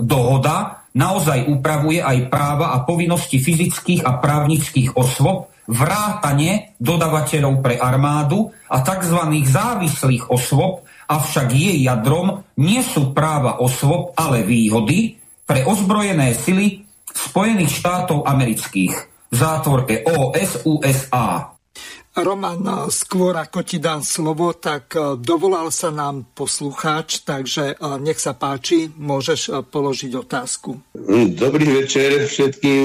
Dohoda 0.00 0.80
naozaj 0.96 1.46
upravuje 1.46 2.02
aj 2.02 2.32
práva 2.32 2.74
a 2.74 2.82
povinnosti 2.82 3.38
fyzických 3.38 4.02
a 4.02 4.18
právnických 4.18 4.96
osôb, 4.96 5.49
vrátane 5.70 6.74
dodavateľov 6.82 7.62
pre 7.62 7.78
armádu 7.78 8.50
a 8.66 8.82
tzv. 8.82 9.18
závislých 9.46 10.26
osôb, 10.28 10.82
avšak 11.06 11.54
jej 11.54 11.78
jadrom 11.86 12.42
nie 12.58 12.82
sú 12.82 13.14
práva 13.14 13.62
osôb, 13.62 14.14
ale 14.18 14.42
výhody 14.42 15.18
pre 15.46 15.62
ozbrojené 15.66 16.34
sily 16.34 16.86
Spojených 17.10 17.74
štátov 17.82 18.22
amerických 18.22 18.94
v 19.30 19.34
zátvorke 19.34 20.06
OS 20.06 20.66
USA. 20.66 21.58
Roman, 22.22 22.60
skôr 22.92 23.36
ako 23.36 23.64
ti 23.64 23.82
dám 23.82 24.04
slovo, 24.04 24.52
tak 24.56 24.94
e, 24.94 25.16
dovolal 25.20 25.72
sa 25.74 25.88
nám 25.88 26.28
poslucháč, 26.36 27.24
takže 27.24 27.74
e, 27.74 27.96
nech 28.00 28.20
sa 28.20 28.36
páči, 28.36 28.92
môžeš 28.94 29.68
položiť 29.68 30.12
otázku. 30.16 30.80
Dobrý 31.34 31.66
večer 31.84 32.28
všetkým, 32.28 32.84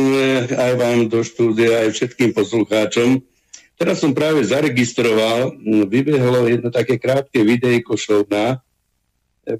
aj 0.55 0.73
vám 0.79 0.99
do 1.11 1.21
štúdia, 1.21 1.85
aj 1.85 1.95
všetkým 1.95 2.31
poslucháčom. 2.31 3.21
Teraz 3.75 3.99
som 3.99 4.15
práve 4.15 4.39
zaregistroval, 4.47 5.51
vybehlo 5.91 6.47
jedno 6.47 6.71
také 6.71 6.95
krátke 6.95 7.43
videjko 7.43 7.99
šovná, 7.99 8.63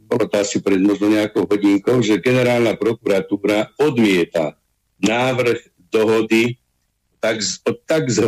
bolo 0.10 0.26
to 0.26 0.41
asi 0.41 0.65
pred 0.65 0.81
možno 0.81 1.14
nejakou 1.14 1.45
hodinkou, 1.45 2.02
že 2.02 2.18
generálna 2.18 2.73
prokuratúra 2.73 3.76
odmieta 3.77 4.57
návrh 4.97 5.61
dohody 5.93 6.57
o 7.65 7.72
tzv. 7.73 8.26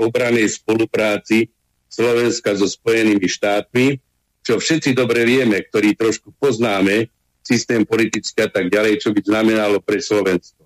obranej 0.00 0.46
spolupráci 0.50 1.50
Slovenska 1.90 2.54
so 2.54 2.66
Spojenými 2.70 3.26
štátmi, 3.26 3.98
čo 4.46 4.56
všetci 4.56 4.94
dobre 4.94 5.26
vieme, 5.26 5.58
ktorí 5.58 5.98
trošku 5.98 6.32
poznáme 6.38 7.10
systém 7.42 7.82
politický 7.82 8.46
a 8.46 8.50
tak 8.50 8.70
ďalej, 8.70 9.02
čo 9.02 9.10
by 9.10 9.20
znamenalo 9.22 9.82
pre 9.82 9.98
Slovensko. 9.98 10.62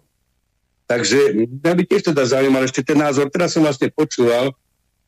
Takže 0.84 1.32
mňa 1.64 1.72
by 1.72 1.82
tiež 1.88 2.12
teda 2.12 2.28
zaujímal 2.28 2.68
ešte 2.68 2.84
ten 2.84 3.00
názor. 3.00 3.32
Teraz 3.32 3.56
som 3.56 3.64
vlastne 3.64 3.88
počúval 3.88 4.52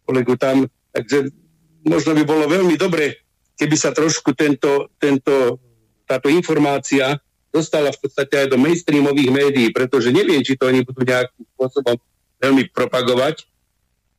kolegu 0.09 0.39
tam, 0.41 0.65
takže 0.95 1.29
možno 1.85 2.17
by 2.17 2.25
bolo 2.25 2.49
veľmi 2.49 2.81
dobre, 2.81 3.21
keby 3.61 3.77
sa 3.77 3.93
trošku 3.93 4.33
tento, 4.33 4.89
tento, 4.97 5.61
táto 6.09 6.33
informácia 6.33 7.21
dostala 7.53 7.93
v 7.93 7.99
podstate 8.01 8.47
aj 8.47 8.47
do 8.53 8.61
mainstreamových 8.61 9.31
médií, 9.33 9.69
pretože 9.73 10.13
neviem, 10.13 10.41
či 10.41 10.57
to 10.57 10.69
oni 10.69 10.81
budú 10.81 11.05
nejakým 11.05 11.45
spôsobom 11.57 11.97
veľmi 12.41 12.73
propagovať. 12.73 13.47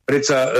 Predsa 0.08 0.38
e, 0.48 0.50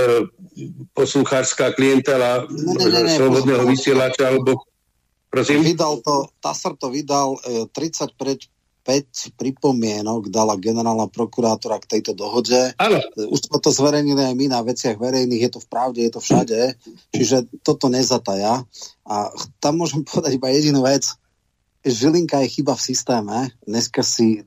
posluchárska 0.93 1.73
klientela 1.73 2.45
ne, 2.45 2.85
ne, 2.85 3.01
ne, 3.09 3.17
slobodného 3.17 3.65
vysielača, 3.65 4.29
alebo 4.29 4.69
prosím? 5.33 5.65
Vydal 5.65 6.05
to, 6.05 6.29
TASR 6.45 6.77
to 6.77 6.93
vydal 6.93 7.41
e, 7.41 7.65
30 7.73 8.13
pred 8.21 8.39
5 8.89 9.37
pripomienok 9.37 10.33
dala 10.33 10.57
generálna 10.57 11.13
prokurátora 11.13 11.77
k 11.85 12.01
tejto 12.01 12.17
dohode. 12.17 12.73
Áno. 12.81 12.97
Už 13.21 13.45
sme 13.45 13.61
to 13.61 13.69
zverejnili 13.69 14.33
aj 14.33 14.33
my 14.33 14.47
na 14.49 14.65
veciach 14.65 14.97
verejných, 14.97 15.45
je 15.45 15.51
to 15.53 15.61
v 15.61 15.69
pravde, 15.69 16.01
je 16.01 16.13
to 16.17 16.25
všade, 16.25 16.61
čiže 17.13 17.53
toto 17.61 17.93
nezataja. 17.93 18.65
A 19.05 19.15
tam 19.61 19.85
môžem 19.85 20.01
povedať 20.09 20.41
iba 20.41 20.49
jedinú 20.49 20.89
vec. 20.89 21.05
Žilinka 21.85 22.41
je 22.49 22.49
chyba 22.49 22.81
v 22.81 22.87
systéme. 22.89 23.37
Dneska 23.69 24.01
si 24.01 24.41
e, 24.41 24.43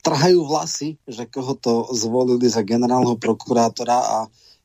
trhajú 0.00 0.44
vlasy, 0.44 0.96
že 1.04 1.28
koho 1.28 1.56
to 1.56 1.88
zvolili 1.92 2.48
za 2.48 2.64
generálneho 2.64 3.20
prokurátora 3.20 3.98
a 4.00 4.16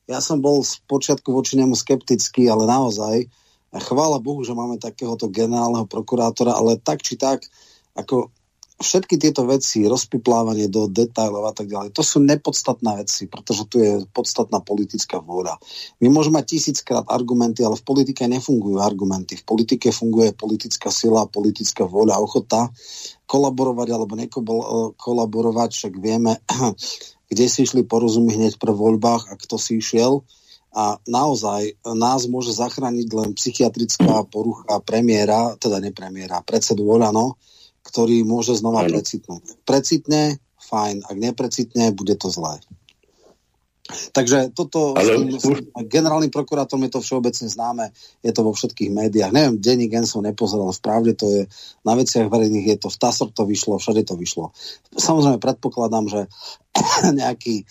ja 0.06 0.22
som 0.22 0.38
bol 0.38 0.62
z 0.62 0.78
počiatku 0.86 1.34
voči 1.34 1.58
nemu 1.58 1.74
skeptický, 1.74 2.46
ale 2.46 2.64
naozaj 2.64 3.26
chvála 3.74 4.22
Bohu, 4.22 4.40
že 4.46 4.56
máme 4.56 4.80
takéhoto 4.80 5.28
generálneho 5.28 5.84
prokurátora, 5.84 6.56
ale 6.56 6.80
tak 6.80 7.02
či 7.02 7.18
tak 7.18 7.44
ako 7.96 8.30
všetky 8.76 9.16
tieto 9.16 9.48
veci, 9.48 9.88
rozpiplávanie 9.88 10.68
do 10.68 10.84
detajlov 10.84 11.48
a 11.48 11.52
tak 11.56 11.72
ďalej, 11.72 11.96
to 11.96 12.04
sú 12.04 12.20
nepodstatné 12.20 13.00
veci, 13.00 13.24
pretože 13.24 13.64
tu 13.72 13.80
je 13.80 14.04
podstatná 14.12 14.60
politická 14.60 15.16
vôľa. 15.16 15.56
My 16.04 16.12
môžeme 16.12 16.44
mať 16.44 16.56
tisíckrát 16.56 17.08
argumenty, 17.08 17.64
ale 17.64 17.80
v 17.80 17.86
politike 17.88 18.28
nefungujú 18.28 18.76
argumenty. 18.76 19.40
V 19.40 19.44
politike 19.48 19.88
funguje 19.96 20.36
politická 20.36 20.92
sila, 20.92 21.24
politická 21.24 21.88
vôľa, 21.88 22.20
ochota 22.20 22.68
kolaborovať 23.24 23.88
alebo 23.90 24.14
nekolaborovať, 24.14 25.70
však 25.72 25.94
vieme, 25.96 26.36
kde 27.32 27.44
si 27.48 27.64
išli 27.64 27.80
porozumieť 27.80 28.36
hneď 28.36 28.54
pre 28.60 28.76
voľbách 28.76 29.32
a 29.32 29.34
kto 29.40 29.56
si 29.56 29.80
išiel. 29.80 30.20
A 30.76 31.00
naozaj 31.08 31.80
nás 31.96 32.28
môže 32.28 32.52
zachrániť 32.52 33.08
len 33.16 33.32
psychiatrická 33.32 34.28
porucha 34.28 34.76
premiéra, 34.84 35.56
teda 35.56 35.80
nepremiéra, 35.80 36.44
predsedu 36.44 36.84
Oľano, 36.84 37.40
ktorý 37.86 38.26
môže 38.26 38.58
znova 38.58 38.82
precitnúť. 38.90 39.62
Precitne, 39.62 40.42
fajn, 40.66 41.06
ak 41.06 41.16
neprecitne, 41.16 41.94
bude 41.94 42.18
to 42.18 42.26
zlé. 42.26 42.58
Takže 43.86 44.50
toto 44.50 44.98
Ale... 44.98 45.14
tým, 45.14 45.38
generálnym 45.86 46.34
prokurátorom 46.34 46.82
je 46.90 46.98
to 46.98 47.04
všeobecne 47.06 47.46
známe, 47.46 47.94
je 48.18 48.34
to 48.34 48.42
vo 48.42 48.50
všetkých 48.50 48.90
médiách. 48.90 49.30
Neviem, 49.30 49.62
denní 49.62 49.86
gen 49.86 50.10
som 50.10 50.26
nepozeral, 50.26 50.74
v 50.74 50.82
pravde 50.82 51.14
to 51.14 51.26
je, 51.30 51.42
na 51.86 51.94
veciach 51.94 52.26
verejných 52.26 52.66
je 52.66 52.76
to, 52.82 52.88
v 52.90 52.98
TASR 52.98 53.30
to 53.30 53.46
vyšlo, 53.46 53.78
všade 53.78 54.02
to 54.02 54.18
vyšlo. 54.18 54.50
Samozrejme 54.90 55.38
predpokladám, 55.38 56.10
že 56.10 56.20
nejaký 57.22 57.62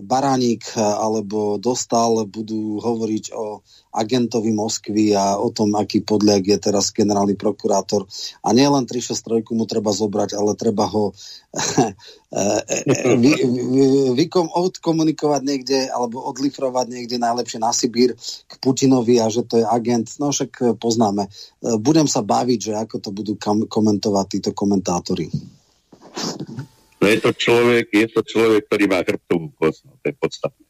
Baránik 0.00 0.64
eh, 0.72 0.80
alebo 0.80 1.60
Dostal 1.60 2.24
budú 2.24 2.80
hovoriť 2.80 3.24
o 3.36 3.60
agentovi 3.92 4.48
Moskvy 4.56 5.12
a 5.12 5.36
o 5.36 5.52
tom, 5.52 5.76
aký 5.76 6.00
podľak 6.00 6.48
je 6.48 6.56
teraz 6.56 6.88
generálny 6.96 7.36
prokurátor. 7.36 8.08
A 8.40 8.56
nie 8.56 8.64
len 8.64 8.88
363 8.88 9.52
mu 9.52 9.68
treba 9.68 9.92
zobrať, 9.92 10.32
ale 10.32 10.56
treba 10.56 10.88
ho 10.88 11.12
eh, 11.52 11.92
eh, 12.32 13.16
vy, 13.20 13.32
vy, 13.44 13.82
vykom, 14.16 14.48
odkomunikovať 14.48 15.40
niekde 15.44 15.78
alebo 15.92 16.24
odlifrovať 16.24 16.86
niekde 16.88 17.20
najlepšie 17.20 17.60
na 17.60 17.76
Sibír 17.76 18.16
k 18.48 18.52
Putinovi 18.64 19.20
a 19.20 19.28
že 19.28 19.44
to 19.44 19.60
je 19.60 19.66
agent. 19.68 20.08
No 20.16 20.32
však 20.32 20.80
poznáme. 20.80 21.28
Budem 21.84 22.08
sa 22.08 22.24
baviť, 22.24 22.58
že 22.58 22.72
ako 22.80 22.96
to 22.96 23.10
budú 23.12 23.32
komentovať 23.68 24.26
títo 24.40 24.50
komentátori. 24.56 25.28
No 27.02 27.10
je 27.10 27.18
to 27.18 27.34
človek, 27.34 27.90
je 27.90 28.06
to 28.14 28.22
človek, 28.22 28.62
ktorý 28.70 28.84
má 28.86 29.02
chrbtovú 29.02 29.50
kosť, 29.58 29.90
no, 29.90 29.98
to 29.98 30.06
je 30.06 30.14
podstatné. 30.14 30.64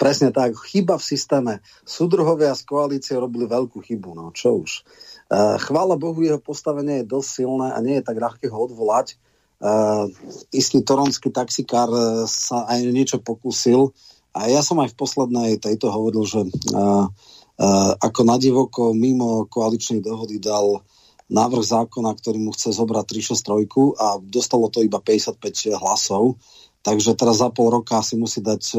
Presne 0.00 0.32
tak, 0.32 0.56
chyba 0.56 0.96
v 0.96 1.04
systéme. 1.04 1.52
Súdruhovia 1.84 2.56
z 2.56 2.64
koalície 2.64 3.14
robili 3.14 3.44
veľkú 3.44 3.84
chybu, 3.84 4.16
no 4.16 4.32
čo 4.32 4.64
už. 4.64 4.82
Uh, 5.28 5.60
chvála 5.60 6.00
Bohu, 6.00 6.18
jeho 6.24 6.40
postavenie 6.40 7.04
je 7.04 7.10
dosť 7.12 7.28
silné 7.44 7.68
a 7.70 7.78
nie 7.84 8.00
je 8.00 8.06
tak 8.08 8.16
ľahké 8.16 8.48
ho 8.48 8.58
odvolať. 8.64 9.20
Uh, 9.62 10.10
istý 10.50 10.82
toronský 10.82 11.30
taxikár 11.30 11.86
uh, 11.92 12.26
sa 12.26 12.66
aj 12.66 12.82
niečo 12.90 13.22
pokúsil 13.22 13.94
a 14.34 14.50
ja 14.50 14.64
som 14.64 14.80
aj 14.82 14.90
v 14.90 14.98
poslednej 14.98 15.60
tejto 15.60 15.92
hovoril, 15.92 16.26
že 16.26 16.40
uh, 16.74 17.06
uh, 17.06 17.92
ako 18.00 18.20
nadivoko 18.26 18.82
mimo 18.96 19.46
koaličnej 19.46 20.02
dohody 20.02 20.42
dal 20.42 20.82
návrh 21.30 21.64
zákona, 21.64 22.10
ktorý 22.18 22.38
mu 22.42 22.50
chce 22.54 22.74
zobrať 22.74 23.22
363 23.38 24.00
a 24.00 24.06
dostalo 24.22 24.66
to 24.72 24.82
iba 24.82 24.98
55 24.98 25.78
hlasov. 25.78 26.40
Takže 26.82 27.14
teraz 27.14 27.38
za 27.38 27.48
pol 27.54 27.70
roka 27.70 28.02
si 28.02 28.18
musí 28.18 28.42
dať 28.42 28.62
e, 28.74 28.76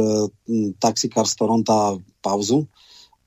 taxikár 0.76 1.24
z 1.24 1.40
Toronta 1.40 1.96
pauzu. 2.20 2.68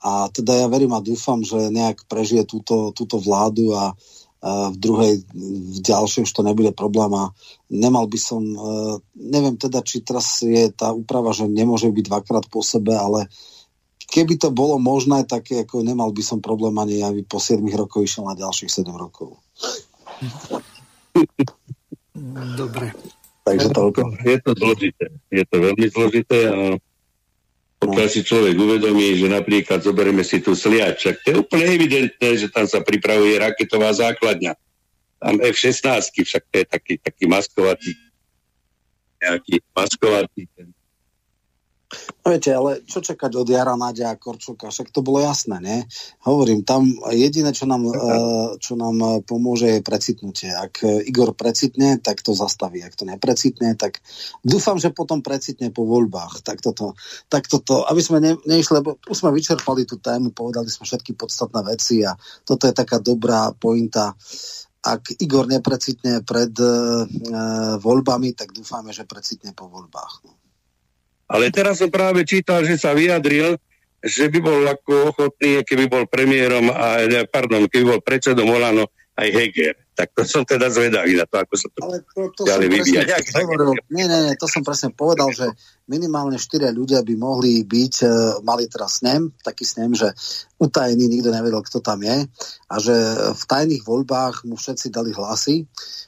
A 0.05 0.29
teda 0.29 0.53
ja 0.53 0.67
verím 0.69 0.93
a 0.93 1.01
dúfam, 1.01 1.41
že 1.41 1.73
nejak 1.73 2.05
prežije 2.05 2.45
túto, 2.45 2.93
túto 2.93 3.17
vládu 3.17 3.73
a, 3.73 3.97
a 4.45 4.69
v 4.69 4.77
druhej, 4.77 5.13
v 5.73 5.79
ďalšej 5.81 6.29
už 6.29 6.33
to 6.33 6.45
nebude 6.45 6.77
problém 6.77 7.09
a 7.17 7.33
nemal 7.73 8.05
by 8.05 8.21
som, 8.21 8.45
e, 8.45 9.01
neviem 9.17 9.57
teda, 9.57 9.81
či 9.81 10.05
teraz 10.05 10.45
je 10.45 10.69
tá 10.77 10.93
úprava, 10.93 11.33
že 11.33 11.49
nemôže 11.49 11.89
byť 11.89 12.05
dvakrát 12.05 12.45
po 12.53 12.61
sebe, 12.61 12.93
ale 12.93 13.33
keby 14.07 14.39
to 14.39 14.49
bolo 14.55 14.79
možné, 14.79 15.27
tak 15.27 15.51
ako 15.51 15.83
nemal 15.83 16.11
by 16.15 16.23
som 16.23 16.39
problém 16.41 16.75
ani, 16.79 17.03
aby 17.03 17.23
po 17.27 17.43
7 17.43 17.63
rokoch 17.75 18.07
išiel 18.07 18.27
na 18.27 18.39
ďalších 18.39 18.71
7 18.71 18.89
rokov. 18.95 19.37
Dobre. 22.57 22.95
Takže 23.47 23.69
toľko. 23.71 24.01
Je 24.27 24.39
to 24.43 24.51
zložité. 24.59 25.05
Je 25.31 25.45
to 25.47 25.57
veľmi 25.63 25.87
zložité 25.87 26.39
a 26.51 26.59
pokiaľ 27.77 28.09
si 28.09 28.25
človek 28.25 28.57
uvedomí, 28.57 29.21
že 29.21 29.29
napríklad 29.29 29.85
zoberieme 29.85 30.25
si 30.25 30.41
tu 30.41 30.57
sliač, 30.57 31.13
tak 31.13 31.21
to 31.23 31.27
je 31.31 31.37
úplne 31.45 31.69
evidentné, 31.69 32.41
že 32.41 32.49
tam 32.49 32.65
sa 32.65 32.81
pripravuje 32.81 33.37
raketová 33.37 33.93
základňa. 33.93 34.57
Tam 35.21 35.37
F-16, 35.45 35.85
však 36.25 36.43
to 36.49 36.55
je 36.57 36.65
taký, 36.67 36.95
taký 36.97 37.25
maskovatý 37.29 37.93
nejaký 39.21 39.65
maskovatý 39.73 40.43
ten 40.53 40.69
No 42.21 42.35
viete, 42.35 42.53
ale 42.53 42.85
čo 42.85 43.01
čakať 43.01 43.33
od 43.39 43.49
Jara, 43.49 43.79
Nadia 43.79 44.13
a 44.13 44.21
Korčoka? 44.21 44.69
Však 44.69 44.93
to 44.93 45.01
bolo 45.01 45.25
jasné, 45.25 45.57
nie? 45.63 45.79
Hovorím, 46.27 46.67
tam 46.67 46.85
jediné, 47.15 47.55
čo 47.57 47.65
nám, 47.65 47.87
uh, 47.87 48.59
čo 48.61 48.77
nám 48.77 49.25
pomôže, 49.25 49.79
je 49.79 49.81
precitnutie. 49.81 50.51
Ak 50.53 50.85
Igor 50.85 51.33
precitne, 51.33 51.97
tak 52.03 52.21
to 52.21 52.37
zastaví. 52.37 52.85
Ak 52.85 52.99
to 52.99 53.09
neprecitne, 53.09 53.79
tak 53.79 54.05
dúfam, 54.45 54.77
že 54.77 54.93
potom 54.93 55.25
precitne 55.25 55.73
po 55.73 55.87
voľbách. 55.87 56.43
Tak 56.45 56.61
toto, 56.61 56.99
tak 57.33 57.49
toto 57.49 57.87
aby 57.87 58.03
sme 58.03 58.19
ne, 58.19 58.33
neišli, 58.45 58.83
lebo 58.83 58.99
už 59.07 59.17
sme 59.17 59.31
vyčerpali 59.31 59.87
tú 59.87 60.03
tému, 60.03 60.35
povedali 60.35 60.67
sme 60.67 60.85
všetky 60.85 61.15
podstatné 61.15 61.61
veci 61.65 62.03
a 62.03 62.13
toto 62.43 62.67
je 62.67 62.75
taká 62.75 62.99
dobrá 62.99 63.55
pointa 63.55 64.13
ak 64.87 65.19
Igor 65.19 65.51
neprecitne 65.51 66.23
pred 66.23 66.55
uh, 66.63 67.03
voľbami, 67.83 68.39
tak 68.39 68.55
dúfame, 68.55 68.95
že 68.95 69.03
precitne 69.03 69.51
po 69.51 69.67
voľbách. 69.67 70.23
No. 70.23 70.46
Ale 71.27 71.51
teraz 71.51 71.83
som 71.83 71.91
práve 71.91 72.23
čítal, 72.23 72.63
že 72.63 72.79
sa 72.79 72.95
vyjadril, 72.95 73.59
že 74.03 74.31
by 74.31 74.39
bol 74.39 74.63
ako 74.63 75.15
ochotný, 75.15 75.67
keby 75.67 75.91
bol 75.91 76.05
premiérom, 76.07 76.71
a, 76.71 77.03
pardon, 77.27 77.67
keby 77.67 77.85
bol 77.97 78.01
predsedom 78.03 78.47
Olano 78.47 78.87
aj 79.19 79.29
Heger. 79.35 79.75
Tak 79.97 80.13
to 80.13 80.29
som 80.29 80.45
teda 80.45 80.69
zvedavý 80.69 81.17
na 81.17 81.25
to, 81.25 81.41
ako 81.41 81.55
sa 81.57 81.69
to, 81.73 81.79
Ale 81.81 82.05
to, 82.05 82.21
to 82.37 82.43
ďalej 82.45 82.69
vyvíja. 82.69 83.01
Nie, 83.97 84.05
nie, 84.05 84.21
nie, 84.29 84.35
to 84.37 84.45
som 84.45 84.61
presne 84.61 84.93
povedal, 84.93 85.33
že 85.33 85.49
minimálne 85.89 86.37
štyria 86.37 86.69
ľudia 86.69 87.01
by 87.01 87.15
mohli 87.17 87.65
byť, 87.65 87.95
uh, 88.05 88.13
mali 88.45 88.69
teraz 88.69 89.01
snem, 89.01 89.33
taký 89.41 89.65
snem, 89.65 89.97
že 89.97 90.13
utajený, 90.61 91.09
nikto 91.09 91.33
nevedel, 91.33 91.65
kto 91.65 91.81
tam 91.81 92.05
je 92.05 92.29
a 92.69 92.75
že 92.77 92.95
v 93.33 93.43
tajných 93.49 93.83
voľbách 93.89 94.45
mu 94.45 94.61
všetci 94.61 94.93
dali 94.93 95.17
hlasy 95.17 95.65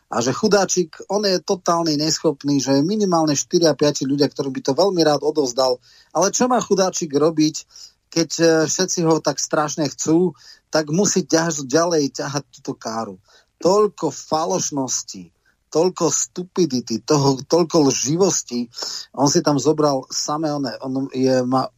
a 0.09 0.25
že 0.25 0.33
chudáčik, 0.33 1.05
on 1.13 1.25
je 1.29 1.37
totálny 1.41 2.01
neschopný, 2.01 2.65
že 2.65 2.81
minimálne 2.81 3.37
4 3.37 3.73
a 3.73 3.75
5 3.77 4.09
ľudia, 4.09 4.29
ktorí 4.33 4.49
by 4.57 4.61
to 4.65 4.73
veľmi 4.73 5.05
rád 5.05 5.21
odozdal. 5.21 5.77
Ale 6.17 6.33
čo 6.33 6.49
má 6.49 6.57
chudáčik 6.65 7.13
robiť, 7.13 7.69
keď 8.09 8.31
e, 8.41 8.45
všetci 8.65 9.05
ho 9.05 9.21
tak 9.21 9.37
strašne 9.37 9.85
chcú, 9.93 10.33
tak 10.73 10.89
musí 10.89 11.29
ťaž, 11.29 11.69
ďalej 11.69 12.17
ťahať 12.17 12.45
túto 12.57 12.73
káru. 12.73 13.21
Toľko 13.59 14.15
falošnosti, 14.15 15.25
toľko 15.69 16.05
stupidity, 16.09 17.03
toho, 17.03 17.43
toľko 17.43 17.91
lživosti. 17.93 18.71
On 19.19 19.29
si 19.29 19.43
tam 19.45 19.59
zobral 19.59 20.07
samé 20.09 20.55
one, 20.55 20.73
on 20.81 21.11
je, 21.13 21.43
má 21.45 21.69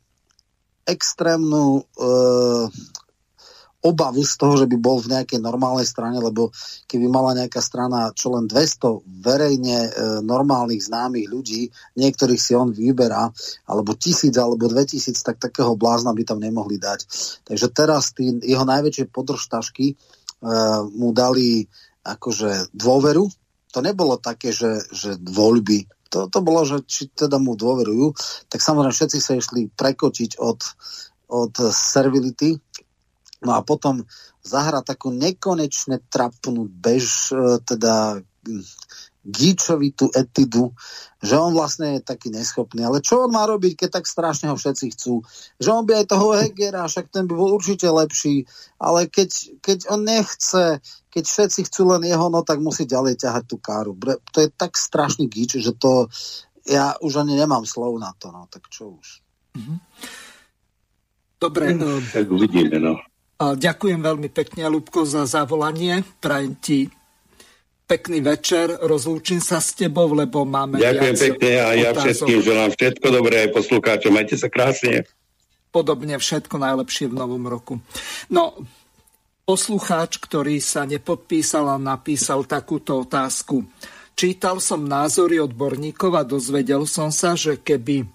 extrémnu 0.87 1.85
uh, 1.85 2.67
obavu 3.81 4.21
z 4.21 4.35
toho, 4.37 4.55
že 4.61 4.69
by 4.69 4.77
bol 4.77 5.01
v 5.01 5.17
nejakej 5.17 5.41
normálnej 5.41 5.89
strane, 5.89 6.21
lebo 6.21 6.53
keby 6.85 7.09
mala 7.09 7.33
nejaká 7.33 7.65
strana 7.65 8.13
čo 8.13 8.37
len 8.37 8.45
200 8.45 9.25
verejne 9.25 9.79
e, 9.89 9.91
normálnych 10.21 10.85
známych 10.85 11.27
ľudí, 11.33 11.73
niektorých 11.97 12.41
si 12.41 12.53
on 12.53 12.77
vyberá, 12.77 13.33
alebo 13.65 13.97
tisíc, 13.97 14.37
alebo 14.37 14.69
2000, 14.69 15.17
tak 15.25 15.41
takého 15.41 15.73
blázna 15.81 16.13
by 16.13 16.23
tam 16.29 16.45
nemohli 16.45 16.77
dať. 16.77 17.09
Takže 17.49 17.67
teraz 17.73 18.13
tí 18.13 18.29
jeho 18.45 18.69
najväčšie 18.69 19.09
podržtašky 19.09 19.87
e, 19.89 19.95
mu 20.97 21.13
dali 21.13 21.69
akože 22.01 22.73
dôveru. 22.73 23.29
To 23.71 23.79
nebolo 23.85 24.17
také, 24.17 24.51
že, 24.51 24.83
že 24.91 25.21
voľby 25.21 25.87
to, 26.11 26.27
to 26.27 26.43
bolo, 26.43 26.67
že 26.67 26.83
či 26.85 27.07
teda 27.15 27.39
mu 27.39 27.55
dôverujú, 27.55 28.13
tak 28.51 28.59
samozrejme 28.59 28.91
všetci 28.91 29.19
sa 29.23 29.39
išli 29.39 29.71
prekočiť 29.71 30.43
od, 30.43 30.59
od 31.31 31.55
servility. 31.71 32.59
No 33.47 33.57
a 33.57 33.63
potom 33.63 34.05
zahra 34.43 34.83
takú 34.83 35.15
nekonečne 35.15 36.03
trapnú 36.11 36.67
bež, 36.67 37.31
e, 37.31 37.63
gíčovitú 39.21 40.09
etidu, 40.17 40.73
že 41.21 41.37
on 41.37 41.53
vlastne 41.53 42.01
je 42.01 42.01
taký 42.01 42.33
neschopný. 42.33 42.81
Ale 42.81 43.05
čo 43.05 43.29
on 43.29 43.31
má 43.37 43.45
robiť, 43.45 43.85
keď 43.85 44.01
tak 44.01 44.09
strašne 44.09 44.49
ho 44.49 44.57
všetci 44.57 44.87
chcú? 44.97 45.21
Že 45.61 45.69
on 45.77 45.85
by 45.85 45.93
aj 46.01 46.07
toho 46.09 46.29
Hegera, 46.33 46.89
však 46.89 47.13
ten 47.13 47.29
by 47.29 47.35
bol 47.37 47.53
určite 47.53 47.85
lepší, 47.85 48.49
ale 48.81 49.13
keď, 49.13 49.61
keď 49.61 49.79
on 49.93 50.01
nechce, 50.09 50.81
keď 51.13 51.25
všetci 51.29 51.61
chcú 51.69 51.83
len 51.93 52.09
jeho, 52.09 52.27
no 52.33 52.41
tak 52.41 52.65
musí 52.65 52.89
ďalej 52.89 53.21
ťahať 53.21 53.45
tú 53.45 53.61
káru. 53.61 53.93
To 54.33 54.39
je 54.41 54.49
tak 54.49 54.81
strašný 54.81 55.29
gíč, 55.29 55.61
že 55.61 55.77
to 55.77 56.09
ja 56.65 56.97
už 57.05 57.21
ani 57.21 57.37
nemám 57.37 57.69
slov 57.69 58.01
na 58.01 58.17
to, 58.17 58.33
no 58.33 58.49
tak 58.49 58.73
čo 58.73 58.97
už. 58.97 59.21
Mhm. 59.61 59.75
Dobre. 61.41 61.73
Tak 62.13 62.29
uvidíme, 62.29 62.77
no. 62.77 63.01
Ďakujem 63.41 64.05
veľmi 64.05 64.29
pekne, 64.29 64.69
Lubko, 64.69 65.09
za 65.09 65.25
zavolanie. 65.25 66.05
Prajem 66.21 66.53
ti 66.61 66.93
pekný 67.91 68.23
večer. 68.23 68.71
Rozlúčim 68.79 69.43
sa 69.43 69.59
s 69.59 69.75
tebou, 69.75 70.15
lebo 70.15 70.47
máme 70.47 70.79
Ďakujem 70.79 71.17
pekne 71.19 71.53
a 71.59 71.69
ja 71.75 71.91
všetkým 71.91 72.39
želám 72.39 72.71
všetko 72.79 73.07
dobré 73.11 73.35
aj 73.43 73.51
poslucháčom. 73.51 74.15
Majte 74.15 74.39
sa 74.39 74.47
krásne. 74.47 75.03
Podobne 75.75 76.15
všetko 76.15 76.55
najlepšie 76.55 77.11
v 77.11 77.19
novom 77.19 77.51
roku. 77.51 77.83
No, 78.31 78.55
poslucháč, 79.43 80.23
ktorý 80.23 80.63
sa 80.63 80.87
nepodpísal 80.87 81.67
a 81.67 81.83
napísal 81.83 82.47
takúto 82.47 83.03
otázku. 83.03 83.67
Čítal 84.15 84.63
som 84.63 84.87
názory 84.87 85.43
odborníkov 85.43 86.15
a 86.15 86.23
dozvedel 86.23 86.87
som 86.87 87.11
sa, 87.11 87.35
že 87.35 87.59
keby 87.59 88.07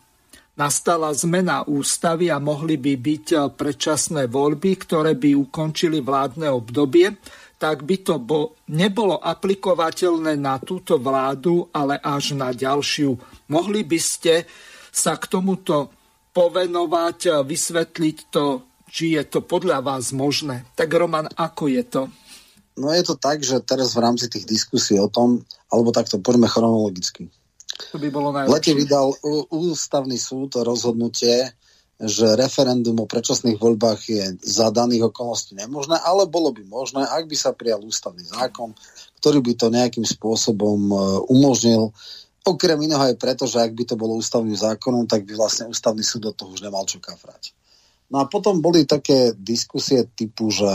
nastala 0.56 1.11
zmena 1.11 1.68
ústavy 1.68 2.31
a 2.31 2.39
mohli 2.39 2.80
by 2.80 2.95
byť 2.95 3.27
predčasné 3.60 4.31
voľby, 4.31 4.72
ktoré 4.80 5.19
by 5.19 5.35
ukončili 5.35 5.99
vládne 5.99 6.47
obdobie, 6.47 7.11
tak 7.56 7.88
by 7.88 7.98
to 8.03 8.19
bo, 8.19 8.60
nebolo 8.68 9.15
aplikovateľné 9.15 10.36
na 10.36 10.60
túto 10.60 10.99
vládu, 10.99 11.72
ale 11.72 11.95
až 12.03 12.36
na 12.36 12.52
ďalšiu. 12.52 13.15
Mohli 13.48 13.88
by 13.88 13.99
ste 13.99 14.44
sa 14.91 15.15
k 15.15 15.27
tomuto 15.32 15.91
povenovať, 16.36 17.48
vysvetliť 17.48 18.18
to, 18.27 18.64
či 18.91 19.15
je 19.15 19.23
to 19.23 19.40
podľa 19.44 19.80
vás 19.80 20.11
možné. 20.11 20.68
Tak 20.76 20.91
Roman, 20.91 21.32
ako 21.32 21.72
je 21.72 21.84
to? 21.88 22.03
No 22.76 22.91
je 22.91 23.03
to 23.07 23.15
tak, 23.15 23.40
že 23.40 23.64
teraz 23.64 23.95
v 23.95 24.03
rámci 24.03 24.27
tých 24.27 24.44
diskusí 24.44 24.99
o 24.99 25.07
tom, 25.07 25.48
alebo 25.72 25.95
takto 25.95 26.19
poďme 26.19 26.52
chronologicky. 26.52 27.32
To 27.91 27.99
by 27.99 28.07
bolo 28.11 28.36
najlepšie. 28.36 28.52
Lete 28.52 28.72
vydal 28.76 29.07
ústavný 29.52 30.19
súd 30.19 30.60
rozhodnutie, 30.60 31.56
že 31.96 32.36
referendum 32.36 33.00
o 33.00 33.08
predčasných 33.08 33.56
voľbách 33.56 34.02
je 34.12 34.24
za 34.44 34.68
daných 34.68 35.16
okolností 35.16 35.56
nemožné, 35.56 35.96
ale 36.04 36.28
bolo 36.28 36.52
by 36.52 36.68
možné, 36.68 37.08
ak 37.08 37.24
by 37.24 37.36
sa 37.40 37.56
prijal 37.56 37.80
ústavný 37.88 38.20
zákon, 38.28 38.76
ktorý 39.24 39.40
by 39.40 39.54
to 39.56 39.68
nejakým 39.72 40.04
spôsobom 40.04 40.80
e, 40.92 40.96
umožnil. 41.32 41.96
Okrem 42.44 42.78
iného 42.84 43.00
aj 43.00 43.16
preto, 43.16 43.48
že 43.48 43.64
ak 43.64 43.72
by 43.72 43.84
to 43.88 43.96
bolo 43.96 44.20
ústavným 44.20 44.54
zákonom, 44.54 45.08
tak 45.08 45.24
by 45.24 45.40
vlastne 45.40 45.72
ústavný 45.72 46.04
súd 46.04 46.30
do 46.30 46.32
toho 46.36 46.52
už 46.52 46.68
nemal 46.68 46.84
čo 46.84 47.00
kafrať. 47.00 47.56
No 48.12 48.22
a 48.22 48.30
potom 48.30 48.60
boli 48.60 48.84
také 48.84 49.34
diskusie 49.34 50.04
typu, 50.04 50.52
že 50.52 50.68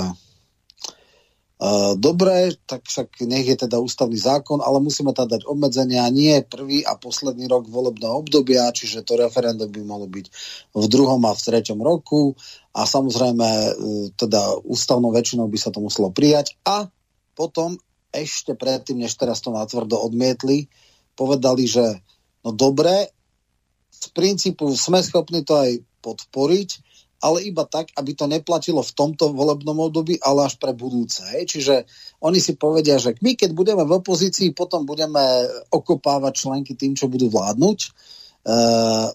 Dobre, 2.01 2.57
tak 2.65 2.89
však 2.89 3.20
nech 3.28 3.45
je 3.45 3.69
teda 3.69 3.77
ústavný 3.77 4.16
zákon, 4.16 4.65
ale 4.65 4.81
musíme 4.81 5.12
tam 5.12 5.28
dať 5.28 5.45
obmedzenia. 5.45 6.09
Nie 6.09 6.41
prvý 6.41 6.81
a 6.89 6.97
posledný 6.97 7.53
rok 7.53 7.69
volebného 7.69 8.24
obdobia, 8.24 8.73
čiže 8.73 9.05
to 9.05 9.20
referendum 9.20 9.69
by 9.69 9.85
malo 9.85 10.09
byť 10.09 10.27
v 10.73 10.85
druhom 10.89 11.20
a 11.28 11.37
v 11.37 11.45
treťom 11.45 11.77
roku 11.85 12.32
a 12.73 12.89
samozrejme 12.89 13.45
e, 13.45 13.70
teda 14.16 14.57
ústavnou 14.65 15.12
väčšinou 15.12 15.53
by 15.53 15.59
sa 15.61 15.69
to 15.69 15.85
muselo 15.85 16.09
prijať 16.09 16.57
a 16.65 16.89
potom 17.37 17.77
ešte 18.09 18.57
predtým, 18.57 19.05
než 19.05 19.20
teraz 19.20 19.45
to 19.45 19.53
natvrdo 19.53 20.01
odmietli, 20.01 20.73
povedali, 21.12 21.69
že 21.69 22.01
no 22.41 22.57
dobre, 22.57 23.12
z 23.93 24.07
princípu 24.16 24.73
sme 24.81 25.05
schopní 25.05 25.45
to 25.45 25.61
aj 25.61 25.77
podporiť, 26.01 26.69
ale 27.21 27.45
iba 27.45 27.69
tak, 27.69 27.93
aby 28.01 28.17
to 28.17 28.25
neplatilo 28.25 28.81
v 28.81 28.97
tomto 28.97 29.37
volebnom 29.37 29.77
období, 29.77 30.17
ale 30.25 30.49
až 30.49 30.57
pre 30.57 30.73
budúce. 30.73 31.21
Hej. 31.37 31.53
Čiže 31.53 31.75
oni 32.25 32.41
si 32.41 32.57
povedia, 32.57 32.97
že 32.97 33.13
my 33.21 33.37
keď 33.37 33.53
budeme 33.53 33.85
v 33.85 34.01
opozícii, 34.01 34.57
potom 34.57 34.89
budeme 34.89 35.21
okopávať 35.69 36.49
členky 36.49 36.73
tým, 36.73 36.97
čo 36.97 37.13
budú 37.13 37.29
vládnuť. 37.29 37.79
Uh, 38.41 39.13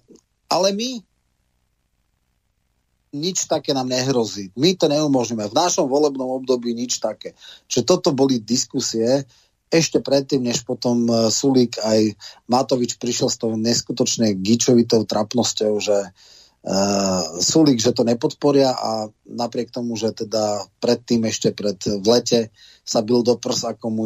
ale 0.53 0.69
my 0.77 1.01
nič 3.15 3.49
také 3.49 3.73
nám 3.73 3.89
nehrozí. 3.89 4.53
My 4.53 4.77
to 4.77 4.85
neumožníme. 4.85 5.49
V 5.49 5.57
našom 5.57 5.89
volebnom 5.89 6.29
období 6.29 6.77
nič 6.77 7.01
také. 7.01 7.33
Čiže 7.65 7.87
toto 7.89 8.09
boli 8.13 8.37
diskusie 8.43 9.25
ešte 9.71 9.97
predtým, 10.03 10.45
než 10.45 10.61
potom 10.67 11.07
e, 11.07 11.31
Sulík 11.31 11.79
aj 11.81 12.13
Matovič 12.51 12.99
prišiel 13.01 13.31
s 13.31 13.39
tou 13.39 13.55
neskutočne 13.55 14.35
gičovitou 14.35 15.07
trapnosťou, 15.07 15.73
že 15.79 15.97
uh, 16.05 16.34
uh, 16.65 17.39
Sulík, 17.39 17.77
že 17.77 17.93
to 17.93 18.01
nepodporia 18.01 18.73
a 18.73 19.07
napriek 19.29 19.69
tomu, 19.69 19.93
že 19.93 20.11
teda 20.11 20.65
predtým 20.81 21.29
ešte 21.29 21.53
pred 21.53 21.77
v 21.77 22.05
lete 22.09 22.49
sa 22.85 23.01
byl 23.01 23.21
do 23.21 23.37
prs, 23.37 23.77
ako 23.77 23.85
mu 23.89 24.05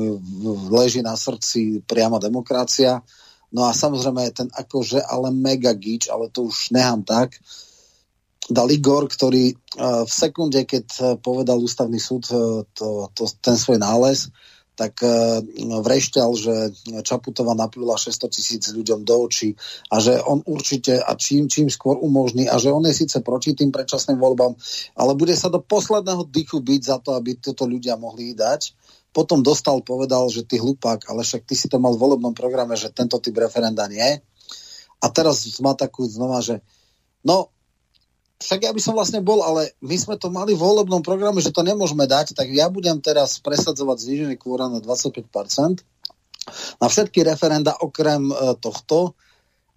leží 0.71 0.99
na 1.03 1.15
srdci 1.15 1.83
priama 1.83 2.19
demokracia. 2.19 3.03
No 3.49 3.65
a 3.65 3.73
samozrejme 3.73 4.29
ten 4.35 4.47
akože 4.51 5.01
ale 5.03 5.33
mega 5.33 5.73
gič, 5.73 6.11
ale 6.11 6.29
to 6.29 6.47
už 6.47 6.69
nehám 6.69 7.01
tak, 7.01 7.39
dal 8.45 8.69
Igor, 8.69 9.07
ktorý 9.07 9.55
uh, 9.55 10.03
v 10.05 10.11
sekunde, 10.11 10.67
keď 10.67 11.17
povedal 11.23 11.57
ústavný 11.57 11.97
súd 11.97 12.27
uh, 12.29 12.61
to, 12.75 13.07
to, 13.15 13.23
ten 13.39 13.55
svoj 13.55 13.79
nález, 13.79 14.29
tak 14.79 15.03
uh, 15.03 15.43
vrešťal, 15.83 16.29
že 16.39 16.55
Čaputová 17.03 17.51
napila 17.51 17.99
600 17.99 18.31
tisíc 18.31 18.63
ľuďom 18.71 19.03
do 19.03 19.27
očí 19.27 19.59
a 19.91 19.99
že 19.99 20.15
on 20.23 20.39
určite 20.47 20.95
a 21.03 21.19
čím, 21.19 21.51
čím 21.51 21.67
skôr 21.67 21.99
umožní 21.99 22.47
a 22.47 22.55
že 22.55 22.71
on 22.71 22.87
je 22.87 22.95
síce 22.95 23.19
proti 23.19 23.51
tým 23.51 23.75
predčasným 23.75 24.15
voľbám, 24.15 24.55
ale 24.95 25.11
bude 25.19 25.35
sa 25.35 25.51
do 25.51 25.59
posledného 25.59 26.23
dychu 26.31 26.63
byť 26.63 26.81
za 26.87 26.97
to, 27.03 27.19
aby 27.19 27.35
toto 27.35 27.67
ľudia 27.67 27.99
mohli 27.99 28.31
dať. 28.31 28.71
Potom 29.11 29.43
dostal, 29.43 29.83
povedal, 29.83 30.31
že 30.31 30.47
ty 30.47 30.61
hlupák, 30.61 31.11
ale 31.11 31.27
však 31.27 31.43
ty 31.43 31.59
si 31.59 31.67
to 31.67 31.81
mal 31.81 31.97
v 31.97 32.01
volebnom 32.07 32.31
programe, 32.31 32.79
že 32.79 32.93
tento 32.93 33.19
typ 33.19 33.35
referenda 33.35 33.83
nie. 33.89 34.21
A 35.03 35.05
teraz 35.11 35.43
má 35.59 35.75
takú 35.75 36.07
znova, 36.07 36.39
že 36.39 36.63
no, 37.25 37.51
však 38.39 38.59
ja 38.65 38.71
by 38.71 38.81
som 38.81 38.95
vlastne 38.95 39.19
bol, 39.19 39.43
ale 39.43 39.75
my 39.83 39.95
sme 39.99 40.15
to 40.15 40.31
mali 40.31 40.55
v 40.55 40.63
volebnom 40.63 41.03
programe, 41.03 41.43
že 41.43 41.51
to 41.51 41.59
nemôžeme 41.59 42.07
dať, 42.07 42.31
tak 42.33 42.47
ja 42.47 42.71
budem 42.71 43.03
teraz 43.03 43.37
presadzovať 43.43 43.99
znížený 43.99 44.35
kvóra 44.39 44.71
na 44.71 44.79
25% 44.79 45.83
na 46.79 46.87
všetky 46.87 47.21
referenda 47.21 47.75
okrem 47.77 48.31
e, 48.31 48.55
tohto. 48.57 49.13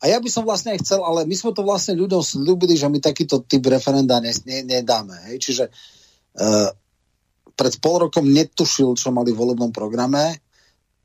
A 0.03 0.11
ja 0.11 0.19
by 0.19 0.29
som 0.31 0.43
vlastne 0.43 0.75
aj 0.75 0.83
chcel, 0.83 1.05
ale 1.05 1.29
my 1.29 1.35
sme 1.37 1.55
to 1.55 1.63
vlastne 1.63 1.95
ľuďom 1.95 2.23
slúbili, 2.23 2.75
že 2.75 2.91
my 2.91 2.99
takýto 2.99 3.45
typ 3.47 3.63
referenda 3.71 4.19
ne, 4.19 4.35
ne, 4.47 4.59
nedáme. 4.67 5.15
Hej? 5.31 5.37
Čiže 5.43 5.65
e, 5.69 5.71
pred 7.55 7.75
pol 7.79 8.09
rokom 8.09 8.27
netušil, 8.27 8.99
čo 8.99 9.15
mali 9.15 9.31
v 9.31 9.39
volebnom 9.39 9.71
programe. 9.71 10.43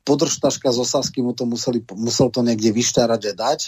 Podržtaška 0.08 0.72
z 0.72 0.78
Osasky 0.80 1.20
mu 1.20 1.36
to 1.36 1.44
museli, 1.44 1.84
musel 1.92 2.32
to 2.32 2.40
niekde 2.40 2.72
vyštárať 2.72 3.22
a 3.28 3.32
dať 3.36 3.60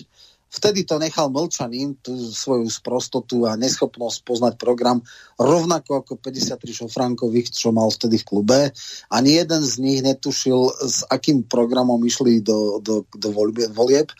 vtedy 0.50 0.82
to 0.82 0.98
nechal 0.98 1.30
mlčaným, 1.30 1.94
tú 2.02 2.18
svoju 2.18 2.66
sprostotu 2.66 3.46
a 3.46 3.54
neschopnosť 3.54 4.18
poznať 4.26 4.54
program, 4.58 4.98
rovnako 5.38 6.02
ako 6.02 6.18
53 6.18 6.58
šofránkových, 6.84 7.54
čo 7.54 7.70
mal 7.70 7.88
vtedy 7.88 8.18
v 8.18 8.26
klube. 8.26 8.60
Ani 9.08 9.38
jeden 9.38 9.62
z 9.62 9.74
nich 9.78 10.02
netušil, 10.02 10.74
s 10.82 11.06
akým 11.06 11.46
programom 11.46 12.02
išli 12.02 12.42
do, 12.42 12.82
do, 12.82 13.06
do 13.06 13.28
volieb. 13.70 14.10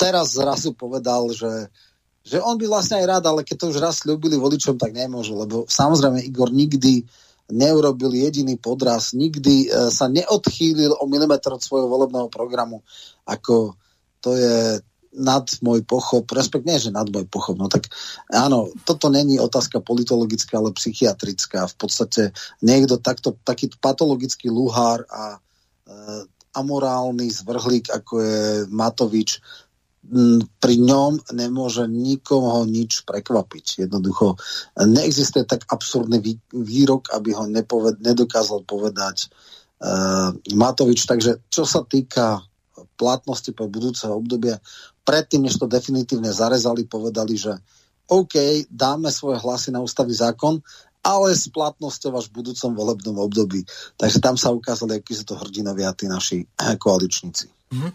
Teraz 0.00 0.34
zrazu 0.34 0.72
povedal, 0.72 1.30
že 1.30 1.68
že 2.26 2.42
on 2.42 2.58
by 2.58 2.66
vlastne 2.66 2.98
aj 2.98 3.06
rád, 3.06 3.24
ale 3.30 3.46
keď 3.46 3.54
to 3.54 3.70
už 3.70 3.78
raz 3.78 4.02
ľúbili 4.02 4.34
voličom, 4.34 4.74
tak 4.74 4.90
nemôže, 4.90 5.30
lebo 5.30 5.62
samozrejme 5.70 6.26
Igor 6.26 6.50
nikdy 6.50 7.06
neurobil 7.52 8.10
jediný 8.10 8.58
podraz, 8.58 9.14
nikdy 9.14 9.66
e, 9.66 9.90
sa 9.94 10.10
neodchýlil 10.10 10.98
o 10.98 11.04
milimetr 11.06 11.54
od 11.54 11.62
svojho 11.62 11.86
volebného 11.86 12.26
programu. 12.26 12.82
Ako 13.22 13.78
to 14.18 14.34
je 14.34 14.82
nad 15.16 15.48
môj 15.64 15.80
pochop, 15.88 16.28
respektíve 16.28 16.68
nie, 16.68 16.82
že 16.82 16.92
nad 16.92 17.08
môj 17.08 17.24
pochop, 17.30 17.56
no 17.56 17.72
tak 17.72 17.88
áno, 18.28 18.68
toto 18.84 19.08
není 19.08 19.40
otázka 19.40 19.80
politologická, 19.80 20.60
ale 20.60 20.76
psychiatrická. 20.76 21.64
V 21.72 21.76
podstate 21.80 22.22
niekto 22.60 23.00
takto, 23.00 23.32
taký 23.46 23.72
patologický 23.80 24.52
luhár 24.52 25.08
a 25.08 25.36
e, 25.36 25.38
amorálny 26.56 27.28
zvrhlík, 27.32 27.92
ako 27.92 28.12
je 28.20 28.40
Matovič, 28.72 29.40
pri 30.62 30.74
ňom 30.78 31.34
nemôže 31.34 31.86
nikoho 31.90 32.62
nič 32.66 33.02
prekvapiť. 33.02 33.88
Jednoducho 33.88 34.38
neexistuje 34.78 35.42
tak 35.46 35.66
absurdný 35.66 36.22
výrok, 36.54 37.10
aby 37.10 37.34
ho 37.34 37.44
nepoved, 37.50 37.98
nedokázal 37.98 38.62
povedať 38.62 39.26
uh, 39.26 40.30
Matovič. 40.54 41.04
Takže 41.04 41.42
čo 41.50 41.66
sa 41.66 41.82
týka 41.82 42.42
platnosti 42.96 43.50
pre 43.52 43.66
budúceho 43.68 44.16
obdobia, 44.16 44.56
predtým, 45.04 45.44
než 45.44 45.60
to 45.60 45.68
definitívne 45.68 46.32
zarezali, 46.32 46.88
povedali, 46.88 47.36
že 47.36 47.52
OK, 48.06 48.66
dáme 48.70 49.10
svoje 49.10 49.42
hlasy 49.42 49.74
na 49.74 49.82
ústavný 49.82 50.14
zákon, 50.14 50.62
ale 51.06 51.34
s 51.34 51.46
platnosťou 51.50 52.18
až 52.18 52.26
v 52.30 52.42
budúcom 52.42 52.70
volebnom 52.74 53.16
období. 53.22 53.62
Takže 53.94 54.18
tam 54.18 54.34
sa 54.34 54.50
ukázali, 54.50 54.98
akí 54.98 55.14
sú 55.14 55.22
to 55.22 55.38
hrdinovia 55.38 55.94
tí 55.94 56.10
naši 56.10 56.42
koaličníci. 56.58 57.46
Mm-hmm. 57.70 57.92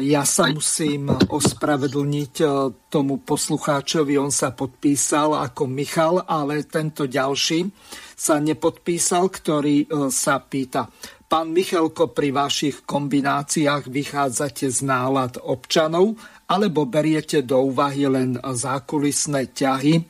Ja 0.00 0.24
sa 0.26 0.50
musím 0.50 1.08
ospravedlniť 1.10 2.34
e, 2.40 2.46
tomu 2.90 3.22
poslucháčovi, 3.22 4.18
on 4.18 4.34
sa 4.34 4.50
podpísal 4.50 5.36
ako 5.36 5.68
Michal, 5.70 6.26
ale 6.26 6.66
tento 6.66 7.06
ďalší 7.06 7.70
sa 8.16 8.42
nepodpísal, 8.42 9.30
ktorý 9.30 9.76
e, 9.84 9.86
sa 10.10 10.42
pýta. 10.42 10.90
Pán 11.30 11.54
Michalko, 11.54 12.10
pri 12.10 12.34
vašich 12.34 12.82
kombináciách 12.82 13.86
vychádzate 13.86 14.66
z 14.66 14.78
nálad 14.82 15.38
občanov 15.38 16.18
alebo 16.50 16.90
beriete 16.90 17.46
do 17.46 17.70
úvahy 17.70 18.10
len 18.10 18.34
zákulisné 18.34 19.54
ťahy? 19.54 20.02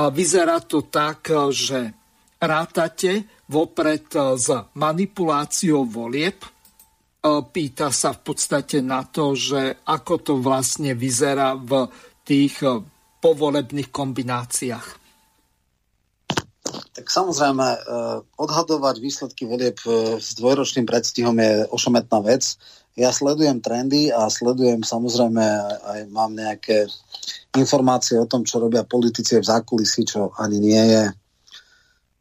Vyzerá 0.00 0.64
to 0.64 0.88
tak, 0.88 1.28
že 1.52 1.92
rátate 2.40 3.28
vopred 3.52 4.08
s 4.16 4.48
manipuláciou 4.72 5.84
volieb, 5.84 6.40
pýta 7.24 7.88
sa 7.88 8.12
v 8.12 8.20
podstate 8.20 8.84
na 8.84 9.08
to, 9.08 9.32
že 9.32 9.80
ako 9.88 10.14
to 10.20 10.32
vlastne 10.44 10.92
vyzerá 10.92 11.56
v 11.56 11.88
tých 12.20 12.60
povolebných 13.24 13.88
kombináciách. 13.88 14.88
Tak 16.94 17.06
samozrejme, 17.08 17.66
odhadovať 18.36 18.96
výsledky 19.00 19.48
volieb 19.48 19.80
s 20.20 20.36
dvojročným 20.36 20.84
predstihom 20.84 21.36
je 21.40 21.64
ošometná 21.72 22.20
vec. 22.20 22.60
Ja 22.94 23.10
sledujem 23.10 23.58
trendy 23.58 24.14
a 24.14 24.30
sledujem 24.30 24.86
samozrejme 24.86 25.42
aj 25.82 26.00
mám 26.14 26.36
nejaké 26.36 26.86
informácie 27.58 28.20
o 28.20 28.28
tom, 28.28 28.46
čo 28.46 28.62
robia 28.62 28.86
politici 28.86 29.40
v 29.40 29.48
zákulisí, 29.48 30.06
čo 30.06 30.30
ani 30.38 30.62
nie 30.62 30.84
je 30.92 31.04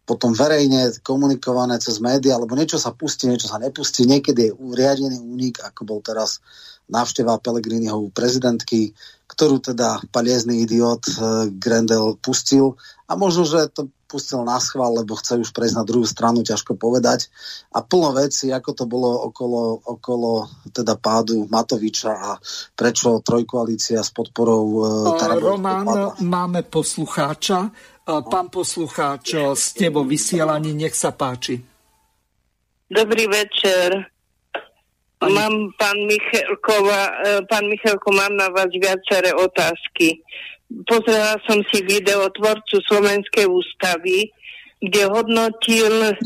potom 0.03 0.35
verejne 0.35 0.91
komunikované 0.99 1.79
cez 1.79 2.03
médiá, 2.03 2.35
alebo 2.35 2.59
niečo 2.59 2.75
sa 2.75 2.91
pustí, 2.91 3.31
niečo 3.31 3.47
sa 3.47 3.59
nepustí. 3.59 4.03
Niekedy 4.03 4.51
je 4.51 4.55
riadený 4.55 5.15
únik, 5.23 5.63
ako 5.63 5.87
bol 5.87 5.99
teraz 6.03 6.43
návšteva 6.91 7.39
Pelegriniho 7.39 8.11
prezidentky, 8.11 8.91
ktorú 9.31 9.63
teda 9.63 10.03
paliezný 10.11 10.67
idiot 10.67 11.07
uh, 11.15 11.47
Grendel 11.55 12.19
pustil. 12.19 12.75
A 13.07 13.15
možno, 13.15 13.47
že 13.47 13.71
to 13.71 13.87
pustil 14.13 14.45
na 14.45 14.61
schvál, 14.61 15.01
lebo 15.01 15.17
chce 15.17 15.41
už 15.41 15.49
prejsť 15.49 15.81
na 15.81 15.81
druhú 15.81 16.05
stranu, 16.05 16.45
ťažko 16.45 16.77
povedať. 16.77 17.33
A 17.73 17.81
plno 17.81 18.13
veci, 18.13 18.53
ako 18.53 18.77
to 18.77 18.85
bolo 18.85 19.09
okolo, 19.33 19.81
okolo 19.81 20.45
teda 20.69 20.93
pádu 21.01 21.49
Matoviča 21.49 22.13
a 22.13 22.31
prečo 22.77 23.25
trojkoalícia 23.25 24.05
s 24.05 24.13
podporou 24.13 24.65
uh, 25.09 25.41
Román, 25.41 26.13
máme 26.21 26.61
poslucháča. 26.69 27.73
Pán 28.05 28.53
poslucháč, 28.53 29.33
ste 29.57 29.89
vo 29.89 30.05
vysielaní, 30.05 30.77
nech 30.77 30.93
sa 30.93 31.15
páči. 31.15 31.57
Dobrý 32.91 33.25
večer. 33.25 34.13
Pani... 35.23 35.33
Mám, 35.39 35.55
pán 35.79 35.97
Michalkova, 36.03 37.01
e, 37.23 37.47
pán 37.47 37.63
Michalko, 37.71 38.11
mám 38.11 38.35
na 38.35 38.51
vás 38.51 38.67
viaceré 38.75 39.31
otázky. 39.31 40.19
Pozrela 40.81 41.37
som 41.45 41.61
si 41.69 41.85
video 41.85 42.25
tvorcu 42.33 42.81
Slovenskej 42.89 43.45
ústavy, 43.45 44.33
kde 44.81 45.05
hodnotil 45.05 46.17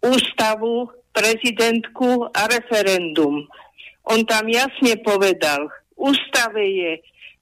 ústavu, 0.00 0.88
prezidentku 1.12 2.28
a 2.32 2.48
referendum. 2.48 3.44
On 4.08 4.20
tam 4.24 4.48
jasne 4.48 4.96
povedal, 5.00 5.68
ústave 5.96 6.64
je 6.64 6.92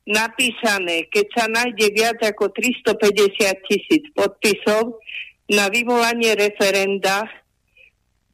napísané, 0.06 1.06
keď 1.11 1.27
sa 1.35 1.44
nájde 1.51 1.86
viac 1.90 2.19
ako 2.23 2.51
350 2.51 3.69
tisíc 3.70 4.05
podpisov 4.15 5.01
na 5.51 5.70
vyvolanie 5.70 6.35
referenda, 6.35 7.27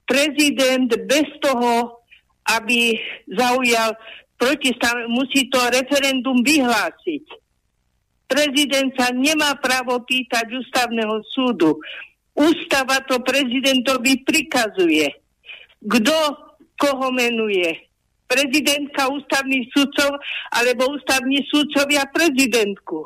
prezident 0.04 0.90
bez 1.06 1.26
toho, 1.40 2.02
aby 2.48 2.98
zaujal 3.30 3.94
protistav, 4.40 5.06
musí 5.06 5.46
to 5.52 5.60
referendum 5.70 6.42
vyhlásiť. 6.42 7.24
Prezident 8.30 8.94
sa 8.94 9.10
nemá 9.10 9.58
právo 9.58 9.98
pýtať 10.06 10.46
ústavného 10.54 11.18
súdu. 11.34 11.82
Ústava 12.38 13.02
to 13.10 13.18
prezidentovi 13.26 14.22
prikazuje. 14.22 15.10
Kto 15.82 16.14
koho 16.78 17.10
menuje? 17.10 17.90
prezidentka 18.30 19.10
ústavných 19.10 19.66
sudcov 19.74 20.14
alebo 20.54 20.94
ústavní 20.94 21.42
sudcovia 21.50 22.06
prezidentku. 22.14 23.02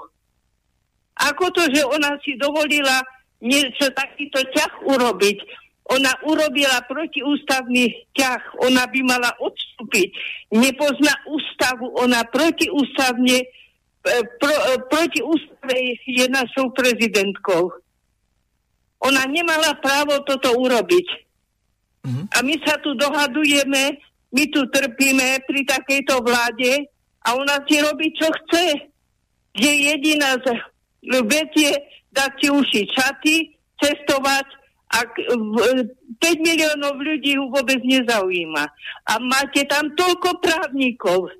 Ako 1.16 1.48
to, 1.56 1.64
že 1.72 1.80
ona 1.88 2.20
si 2.20 2.36
dovolila 2.36 3.00
niečo 3.40 3.88
takýto 3.96 4.44
ťah 4.52 4.84
urobiť? 4.84 5.64
Ona 5.84 6.12
urobila 6.28 6.80
protiústavný 6.84 7.88
ťah, 8.12 8.60
ona 8.60 8.84
by 8.88 9.00
mala 9.04 9.32
odstúpiť. 9.40 10.12
Nepozná 10.52 11.12
ústavu, 11.28 11.92
ona 11.96 12.24
protiústavne 12.28 13.48
pro, 14.40 14.54
e, 14.54 14.72
proti 14.92 15.20
ústave 15.24 15.96
je 16.04 16.26
našou 16.28 16.70
prezidentkou. 16.76 17.72
Ona 19.04 19.24
nemala 19.28 19.76
právo 19.80 20.20
toto 20.24 20.52
urobiť. 20.52 21.08
Mm-hmm. 22.04 22.24
A 22.32 22.38
my 22.44 22.54
sa 22.64 22.76
tu 22.84 22.92
dohadujeme, 22.96 23.96
my 24.32 24.44
tu 24.52 24.60
trpíme 24.68 25.40
pri 25.48 25.60
takejto 25.64 26.20
vláde 26.20 26.88
a 27.24 27.32
ona 27.32 27.64
si 27.64 27.80
robí, 27.80 28.12
čo 28.12 28.28
chce. 28.28 28.92
Je 29.56 29.72
jediná 29.92 30.36
vec 31.24 31.50
je 31.56 31.72
dať 32.12 32.30
si 32.40 32.48
uši 32.50 32.82
čaty, 32.92 33.34
cestovať 33.80 34.46
a 34.94 34.98
5 35.02 35.38
miliónov 36.38 37.00
ľudí 37.02 37.34
ju 37.34 37.50
vôbec 37.50 37.82
nezaujíma. 37.82 38.64
A 39.10 39.12
máte 39.18 39.66
tam 39.66 39.90
toľko 39.98 40.38
právnikov. 40.38 41.34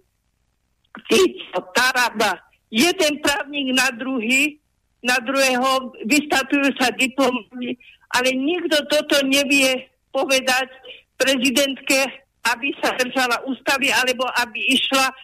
Fico, 1.07 1.59
Taraba, 1.75 2.39
jeden 2.75 3.23
právnik 3.23 3.71
na 3.79 3.95
druhý, 3.95 4.59
na 5.07 5.23
druhého 5.23 5.95
vystatujú 6.11 6.75
sa 6.75 6.91
diplomami, 6.91 7.79
ale 8.11 8.35
nikto 8.35 8.83
toto 8.91 9.23
nevie 9.23 9.87
povedať 10.11 10.67
prezidentke 11.15 12.25
aby 12.45 12.69
sa 12.81 12.93
držala 13.01 13.41
ústavy, 13.49 13.89
alebo 13.89 14.29
aby 14.45 14.61
išla 14.77 15.07
e, 15.09 15.15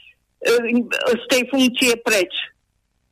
z 1.20 1.24
tej 1.28 1.42
funkcie 1.52 1.92
preč. 2.00 2.32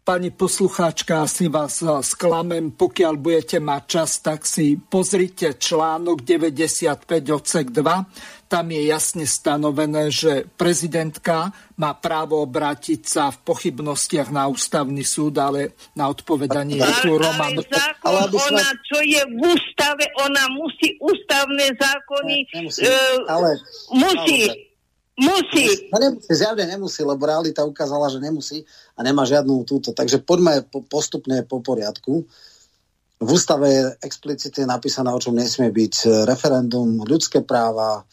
Pani 0.08 0.32
poslucháčka, 0.32 1.28
asi 1.28 1.52
vás 1.52 1.84
e, 1.84 2.00
sklamem, 2.00 2.72
pokiaľ 2.72 3.20
budete 3.20 3.60
mať 3.60 3.82
čas, 3.84 4.24
tak 4.24 4.48
si 4.48 4.80
pozrite 4.80 5.60
článok 5.60 6.24
95 6.24 7.04
odsek 7.28 7.68
2 7.76 8.48
tam 8.48 8.72
je 8.72 8.82
jasne 8.88 9.28
stanovené, 9.28 10.08
že 10.08 10.48
prezidentka 10.56 11.52
má 11.76 11.92
právo 11.92 12.40
obrátiť 12.40 13.00
sa 13.04 13.28
v 13.28 13.44
pochybnostiach 13.44 14.32
na 14.32 14.48
ústavný 14.48 15.04
súd, 15.04 15.36
ale 15.36 15.76
na 15.92 16.08
odpovedanie 16.08 16.80
je 16.80 16.92
tu 17.04 17.12
Roman. 17.20 17.52
Ale 17.52 17.68
zákon, 17.68 18.08
ale 18.08 18.20
sme... 18.32 18.56
ona, 18.56 18.68
čo 18.88 18.98
je 19.04 19.22
v 19.28 19.36
ústave, 19.52 20.04
ona 20.24 20.44
musí 20.56 20.96
ústavné 20.96 21.76
zákony... 21.76 22.34
Ne, 22.48 22.56
nemusí, 22.56 22.82
uh, 22.88 23.20
ale, 23.28 23.50
musí. 23.92 24.40
Ale, 24.48 24.56
Musí. 25.18 25.90
No 25.90 25.98
nemusí, 25.98 26.30
zjavne 26.30 26.64
nemusí, 26.64 27.02
lebo 27.02 27.26
realita 27.26 27.66
ukázala, 27.66 28.06
že 28.06 28.22
nemusí 28.22 28.62
a 28.94 29.02
nemá 29.02 29.26
žiadnu 29.26 29.66
túto. 29.66 29.90
Takže 29.90 30.22
poďme 30.22 30.62
po, 30.70 30.86
postupne 30.86 31.42
po 31.42 31.58
poriadku. 31.58 32.22
V 33.18 33.28
ústave 33.34 33.66
je 33.66 33.82
explicitne 34.06 34.70
napísané, 34.70 35.10
o 35.10 35.18
čom 35.18 35.34
nesmie 35.34 35.74
byť 35.74 36.22
referendum, 36.22 37.02
ľudské 37.02 37.42
práva, 37.42 38.06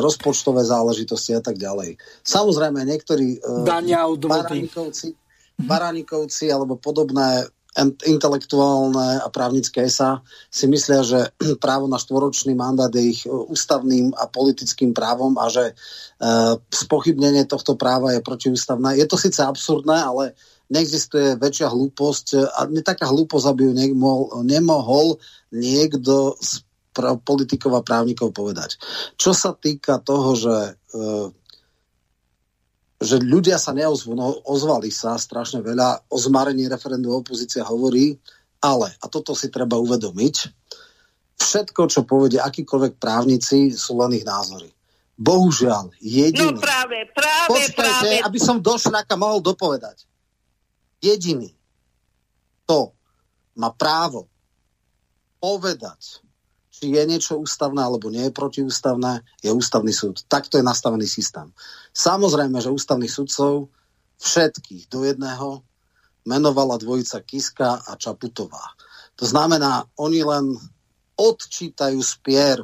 rozpočtové 0.00 0.64
záležitosti 0.64 1.36
a 1.36 1.44
tak 1.44 1.56
ďalej. 1.56 1.96
Samozrejme, 2.24 2.84
niektorí 2.84 3.40
Dania 3.64 4.04
baránikovci, 4.08 5.12
baránikovci 5.60 6.52
alebo 6.52 6.76
podobné 6.76 7.48
intelektuálne 8.06 9.18
a 9.18 9.26
právnické 9.34 9.90
SA 9.90 10.22
si 10.46 10.70
myslia, 10.70 11.02
že 11.02 11.20
právo 11.64 11.90
na 11.90 11.98
štvoročný 11.98 12.54
mandát 12.54 12.90
je 12.94 13.02
ich 13.02 13.22
ústavným 13.26 14.14
a 14.14 14.30
politickým 14.30 14.94
právom 14.94 15.34
a 15.38 15.50
že 15.50 15.74
uh, 15.74 16.54
spochybnenie 16.70 17.50
tohto 17.50 17.74
práva 17.74 18.14
je 18.14 18.22
protiústavné. 18.22 18.98
Je 18.98 19.06
to 19.10 19.18
síce 19.18 19.42
absurdné, 19.42 19.98
ale 19.98 20.24
neexistuje 20.70 21.36
väčšia 21.36 21.68
hlúposť 21.68 22.26
a 22.56 22.64
nie 22.70 22.80
taká 22.80 23.10
hlúposť, 23.10 23.46
aby 23.50 23.60
ju 23.68 23.72
nemohol, 23.74 24.42
nemohol 24.46 25.06
niekto 25.52 26.38
z 26.40 26.64
politikov 27.26 27.74
a 27.74 27.82
právnikov 27.82 28.30
povedať. 28.30 28.78
Čo 29.18 29.34
sa 29.34 29.50
týka 29.50 29.98
toho, 29.98 30.38
že 30.38 30.78
že 33.04 33.20
ľudia 33.20 33.60
sa 33.60 33.76
neozvú, 33.76 34.16
no 34.16 34.34
ozvali 34.48 34.88
sa 34.88 35.14
strašne 35.20 35.60
veľa, 35.60 36.08
o 36.10 36.16
zmarení 36.16 36.66
referendu 36.66 37.12
opozícia 37.12 37.62
hovorí, 37.62 38.16
ale, 38.64 38.96
a 38.98 39.06
toto 39.12 39.36
si 39.36 39.52
treba 39.52 39.76
uvedomiť, 39.76 40.34
všetko, 41.36 41.82
čo 41.86 42.08
povedia 42.08 42.48
akýkoľvek 42.48 42.96
právnici, 42.96 43.70
sú 43.76 44.00
len 44.00 44.16
ich 44.16 44.24
názory. 44.24 44.72
Bohužiaľ, 45.14 45.94
jediný... 46.02 46.58
No 46.58 46.64
práve, 46.64 47.06
práve, 47.14 47.48
Počkajte, 47.52 47.76
práve. 47.78 48.14
aby 48.24 48.38
som 48.42 48.58
do 48.58 48.74
šľaka 48.74 49.14
mohol 49.14 49.38
dopovedať. 49.38 50.08
Jediný, 50.98 51.52
to 52.64 52.96
má 53.54 53.70
právo 53.70 54.26
povedať, 55.38 56.24
či 56.84 56.92
je 56.92 57.02
niečo 57.08 57.40
ústavné 57.40 57.80
alebo 57.80 58.12
nie 58.12 58.28
je 58.28 58.36
protiústavné, 58.36 59.24
je 59.40 59.48
ústavný 59.48 59.88
súd. 59.88 60.20
Takto 60.28 60.60
je 60.60 60.64
nastavený 60.68 61.08
systém. 61.08 61.48
Samozrejme, 61.96 62.60
že 62.60 62.68
ústavných 62.68 63.08
sudcov 63.08 63.72
všetkých 64.20 64.92
do 64.92 65.08
jedného 65.08 65.64
menovala 66.28 66.76
dvojica 66.76 67.24
Kiska 67.24 67.88
a 67.88 67.96
Čaputová. 67.96 68.76
To 69.16 69.24
znamená, 69.24 69.88
oni 69.96 70.20
len 70.28 70.52
odčítajú 71.16 71.96
spier, 72.04 72.60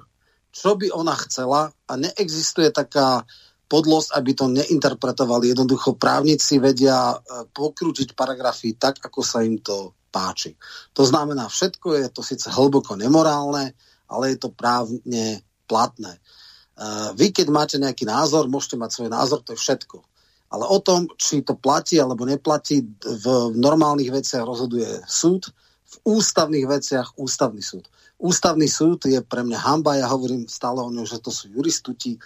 čo 0.53 0.77
by 0.77 0.93
ona 0.93 1.17
chcela 1.25 1.73
a 1.73 1.93
neexistuje 1.97 2.69
taká 2.69 3.25
podlosť, 3.73 4.21
aby 4.21 4.31
to 4.37 4.53
neinterpretovali. 4.53 5.49
Jednoducho 5.49 5.97
právnici 5.97 6.61
vedia 6.61 7.17
e, 7.17 7.47
pokrútiť 7.49 8.13
paragrafy 8.13 8.77
tak, 8.77 9.01
ako 9.01 9.25
sa 9.25 9.41
im 9.47 9.63
to 9.65 9.97
páči. 10.11 10.59
To 10.99 11.07
znamená, 11.07 11.47
všetko 11.47 12.03
je 12.03 12.07
to 12.11 12.21
síce 12.27 12.51
hlboko 12.51 12.99
nemorálne, 12.99 13.79
ale 14.11 14.35
je 14.35 14.39
to 14.43 14.51
právne 14.51 15.41
platné. 15.71 16.19
Uh, 16.75 17.15
vy, 17.15 17.31
keď 17.31 17.47
máte 17.55 17.77
nejaký 17.79 18.03
názor, 18.03 18.51
môžete 18.51 18.75
mať 18.75 18.91
svoj 18.91 19.11
názor, 19.15 19.39
to 19.47 19.55
je 19.55 19.63
všetko. 19.63 20.03
Ale 20.51 20.67
o 20.67 20.79
tom, 20.83 21.07
či 21.15 21.47
to 21.47 21.55
platí 21.55 22.03
alebo 22.03 22.27
neplatí, 22.27 22.83
v 22.99 23.55
normálnych 23.55 24.11
veciach 24.11 24.43
rozhoduje 24.43 25.07
súd, 25.07 25.55
v 25.91 25.95
ústavných 26.19 26.67
veciach 26.67 27.15
ústavný 27.15 27.63
súd. 27.63 27.87
Ústavný 28.19 28.67
súd 28.67 29.07
je 29.07 29.23
pre 29.23 29.47
mňa 29.47 29.59
hamba, 29.63 29.99
ja 29.99 30.11
hovorím 30.11 30.51
stále 30.51 30.83
o 30.83 30.91
ňom, 30.91 31.07
že 31.07 31.23
to 31.23 31.31
sú 31.31 31.55
juristuti. 31.55 32.19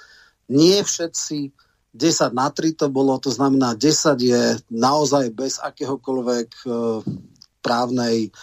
Nie 0.48 0.81
všetci, 0.81 1.52
10 1.94 2.35
na 2.35 2.51
3 2.51 2.74
to 2.74 2.86
bolo, 2.90 3.15
to 3.23 3.31
znamená 3.31 3.78
10 3.78 4.19
je 4.19 4.43
naozaj 4.73 5.31
bez 5.31 5.62
akéhokoľvek 5.62 6.48
uh, 6.66 7.01
právnej 7.62 8.35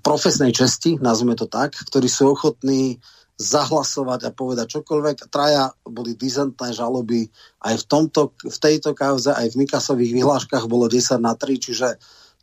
profesnej 0.00 0.56
česti, 0.56 0.96
nazvime 0.96 1.36
to 1.36 1.44
tak, 1.44 1.76
ktorí 1.76 2.08
sú 2.08 2.32
ochotní 2.32 2.96
zahlasovať 3.38 4.20
a 4.26 4.34
povedať 4.34 4.80
čokoľvek. 4.80 5.30
Traja 5.30 5.70
boli 5.86 6.18
dizentné 6.18 6.74
žaloby 6.74 7.30
aj 7.62 7.74
v, 7.78 7.84
tomto, 7.86 8.34
v 8.34 8.58
tejto 8.58 8.98
kauze, 8.98 9.30
aj 9.30 9.54
v 9.54 9.58
Mikasových 9.62 10.12
vyhláškach 10.18 10.66
bolo 10.66 10.90
10 10.90 11.22
na 11.22 11.38
3, 11.38 11.54
čiže 11.54 11.88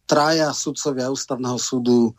traja 0.07 0.55
sudcovia 0.55 1.11
ústavného 1.11 1.59
súdu 1.59 2.15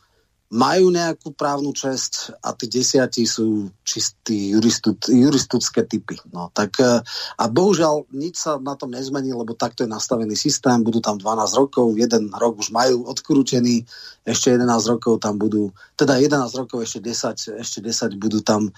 majú 0.47 0.95
nejakú 0.95 1.35
právnu 1.35 1.75
česť 1.75 2.39
a 2.39 2.55
tí 2.55 2.71
desiatí 2.71 3.27
sú 3.27 3.67
čistí 3.83 4.55
juristud, 4.55 4.95
juristické 5.11 5.83
typy. 5.83 6.15
No, 6.31 6.55
tak, 6.55 6.79
e, 6.79 7.03
a 7.35 7.45
bohužiaľ 7.51 8.07
nič 8.15 8.39
sa 8.47 8.55
na 8.63 8.79
tom 8.79 8.95
nezmení, 8.95 9.35
lebo 9.35 9.59
takto 9.59 9.83
je 9.83 9.91
nastavený 9.91 10.39
systém, 10.39 10.87
budú 10.87 11.03
tam 11.03 11.19
12 11.19 11.51
rokov, 11.59 11.99
jeden 11.99 12.31
rok 12.31 12.63
už 12.63 12.71
majú 12.71 13.11
odkrútený, 13.11 13.83
ešte 14.23 14.55
11 14.55 14.71
rokov 14.87 15.19
tam 15.19 15.35
budú, 15.35 15.75
teda 15.99 16.23
11 16.23 16.47
rokov, 16.55 16.87
ešte 16.87 17.03
10, 17.03 17.59
ešte 17.59 17.79
10 17.83 18.15
budú 18.23 18.39
tam 18.39 18.71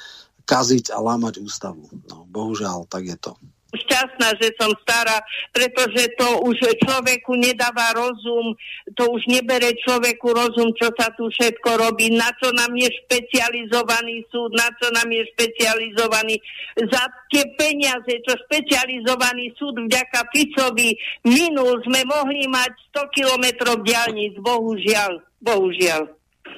kaziť 0.49 0.97
a 0.97 1.05
lámať 1.05 1.45
ústavu. 1.45 1.85
No, 2.09 2.25
bohužiaľ, 2.33 2.89
tak 2.89 3.05
je 3.05 3.17
to 3.21 3.37
šťastná, 3.69 4.33
že 4.41 4.57
som 4.57 4.73
stará, 4.81 5.21
pretože 5.53 6.09
to 6.17 6.41
už 6.49 6.57
človeku 6.81 7.37
nedáva 7.37 7.93
rozum, 7.93 8.57
to 8.97 9.05
už 9.13 9.29
nebere 9.29 9.77
človeku 9.85 10.33
rozum, 10.33 10.73
čo 10.73 10.89
sa 10.97 11.13
tu 11.13 11.29
všetko 11.29 11.77
robí, 11.77 12.09
na 12.17 12.33
čo 12.41 12.49
nám 12.57 12.73
je 12.73 12.89
špecializovaný 13.05 14.25
súd, 14.33 14.57
na 14.57 14.73
čo 14.81 14.89
nám 14.89 15.09
je 15.13 15.23
špecializovaný 15.37 16.41
za 16.89 17.03
tie 17.29 17.45
peniaze, 17.61 18.13
čo 18.25 18.33
špecializovaný 18.49 19.53
súd 19.61 19.77
vďaka 19.85 20.33
Ficovi 20.33 20.97
minul, 21.29 21.85
sme 21.85 22.09
mohli 22.09 22.49
mať 22.49 22.73
100 22.97 23.17
kilometrov 23.17 23.85
diálnic, 23.85 24.33
bohužiaľ, 24.41 25.21
bohužiaľ. 25.45 26.09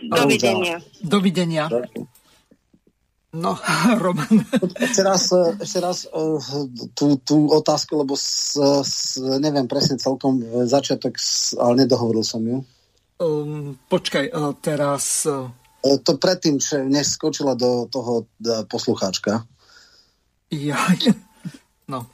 Dovidenia. 0.01 0.79
Dovidenia. 1.03 1.67
No, 3.31 3.55
Roman. 4.03 4.43
Ešte 4.75 5.03
raz, 5.07 5.31
ešte 5.63 5.79
raz 5.79 6.03
tú, 6.99 7.07
tú 7.23 7.37
otázku, 7.47 8.03
lebo 8.03 8.19
s, 8.19 8.59
s, 8.83 9.23
neviem 9.39 9.71
presne 9.71 10.03
celkom 10.03 10.43
začiatok, 10.67 11.15
ale 11.63 11.87
nedohovoril 11.87 12.27
som 12.27 12.43
ju. 12.43 12.67
Um, 13.23 13.79
počkaj, 13.87 14.35
uh, 14.35 14.51
teraz... 14.59 15.29
Uh... 15.31 15.47
To 15.81 16.21
predtým, 16.21 16.61
že 16.61 16.85
než 16.85 17.17
skočila 17.17 17.57
do 17.57 17.89
toho 17.89 18.29
poslucháčka. 18.69 19.49
Ja, 20.53 20.77
no. 21.89 22.05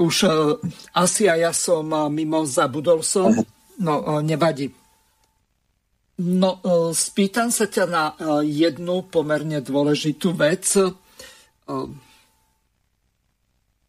Už 0.00 0.24
uh, 0.24 0.56
asi 0.96 1.28
aj 1.28 1.38
ja 1.42 1.52
som 1.52 1.84
uh, 1.92 2.08
mimo, 2.08 2.46
zabudol 2.48 3.04
som. 3.04 3.34
No, 3.76 4.00
uh, 4.00 4.20
nevadí. 4.24 4.72
No, 6.20 6.60
e, 6.60 6.92
spýtam 6.92 7.48
sa 7.48 7.64
ťa 7.64 7.84
na 7.88 8.04
e, 8.12 8.44
jednu 8.44 9.08
pomerne 9.08 9.64
dôležitú 9.64 10.36
vec. 10.36 10.68
E, 10.76 10.92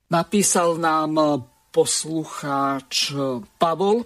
napísal 0.08 0.80
nám 0.80 1.44
poslucháč 1.72 3.16
Pavol. 3.56 4.03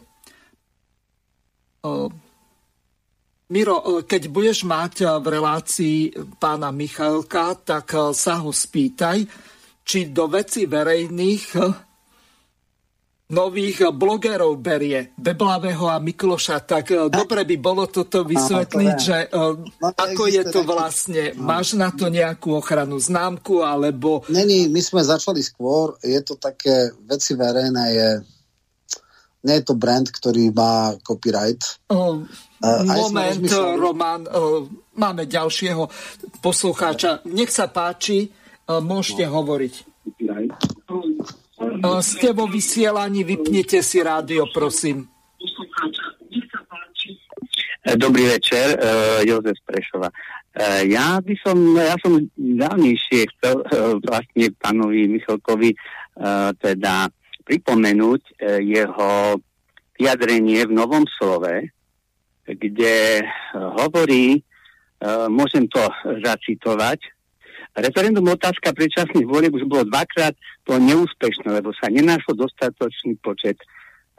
Miro, 3.46 3.78
keď 4.06 4.22
budeš 4.30 4.66
mať 4.66 5.06
v 5.22 5.26
relácii 5.30 5.98
pána 6.42 6.70
Michalka, 6.74 7.58
tak 7.58 7.94
sa 8.14 8.42
ho 8.42 8.50
spýtaj, 8.50 9.26
či 9.86 10.10
do 10.10 10.30
veci 10.30 10.66
verejných 10.66 11.46
nových 13.26 13.90
blogerov 13.90 14.62
berie, 14.62 15.18
Beblavého 15.18 15.90
a 15.90 15.98
Mikloša, 15.98 16.62
tak 16.62 16.94
uh, 16.94 17.10
dobre 17.10 17.42
by 17.42 17.58
bolo 17.58 17.90
toto 17.90 18.22
vysvetliť, 18.22 18.96
že 19.02 19.18
uh, 19.34 19.58
no, 19.58 19.88
ako 19.90 20.24
je 20.30 20.44
to 20.46 20.62
vlastne, 20.62 21.34
no. 21.34 21.42
máš 21.42 21.74
na 21.74 21.90
to 21.90 22.14
nejakú 22.14 22.54
ochranu 22.54 23.02
známku, 23.02 23.66
alebo... 23.66 24.22
Není, 24.30 24.70
my 24.70 24.78
sme 24.78 25.02
začali 25.02 25.42
skôr, 25.42 25.98
je 26.06 26.22
to 26.22 26.38
také, 26.38 26.94
veci 27.10 27.34
verejné 27.34 27.86
je, 27.98 28.10
nie 29.50 29.56
je 29.58 29.66
to 29.66 29.74
brand, 29.74 30.06
ktorý 30.06 30.54
má 30.54 30.94
copyright. 31.02 31.82
Uh, 31.90 32.22
uh, 32.62 32.82
moment, 32.86 33.42
Roman, 33.78 34.22
uh, 34.30 34.70
máme 35.02 35.26
ďalšieho 35.26 35.90
poslucháča. 36.46 37.26
Nech 37.34 37.50
sa 37.50 37.74
páči, 37.74 38.30
uh, 38.30 38.78
môžete 38.86 39.26
no. 39.26 39.42
hovoriť. 39.42 39.74
Ste 42.02 42.32
vo 42.32 42.48
vysielaní, 42.48 43.24
vypnite 43.24 43.84
si 43.84 44.04
rádio, 44.04 44.48
prosím. 44.54 45.08
Dobrý 47.86 48.26
večer, 48.26 48.80
uh, 48.80 49.22
Jozef 49.22 49.62
Prešova. 49.66 50.10
Ja 50.88 51.20
by 51.20 51.36
som, 51.44 51.76
ja 51.76 52.00
som 52.00 52.16
dávnejšie 52.40 53.28
chcel 53.28 53.60
vlastne 54.00 54.56
pánovi 54.56 55.04
Michalkovi 55.12 55.76
teda 56.64 57.12
pripomenúť 57.44 58.40
jeho 58.64 59.36
vyjadrenie 60.00 60.64
v 60.64 60.72
Novom 60.72 61.04
slove, 61.20 61.76
kde 62.48 63.20
hovorí, 63.54 64.40
môžem 65.28 65.68
to 65.68 65.84
zacitovať, 66.24 67.04
Referendum 67.76 68.24
otázka 68.32 68.72
predčasných 68.72 69.28
volieb 69.28 69.52
už 69.52 69.68
bolo 69.68 69.84
dvakrát 69.84 70.32
to 70.64 70.80
neúspešné, 70.80 71.60
lebo 71.60 71.76
sa 71.76 71.92
nenášlo 71.92 72.40
dostatočný 72.40 73.20
počet 73.20 73.60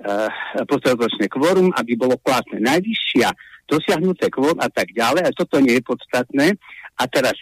uh, 0.05 0.29
dostatočné 0.69 1.33
kvórum, 1.33 1.73
aby 1.73 1.97
bolo 1.97 2.21
platné. 2.21 2.61
Najvyššia 2.61 3.33
dosiahnuté 3.65 4.29
kvórum 4.29 4.61
a 4.61 4.69
tak 4.69 4.93
ďalej, 4.93 5.25
a 5.25 5.31
toto 5.33 5.57
nie 5.65 5.81
je 5.81 5.89
podstatné. 5.89 6.53
A 7.01 7.03
teraz, 7.09 7.33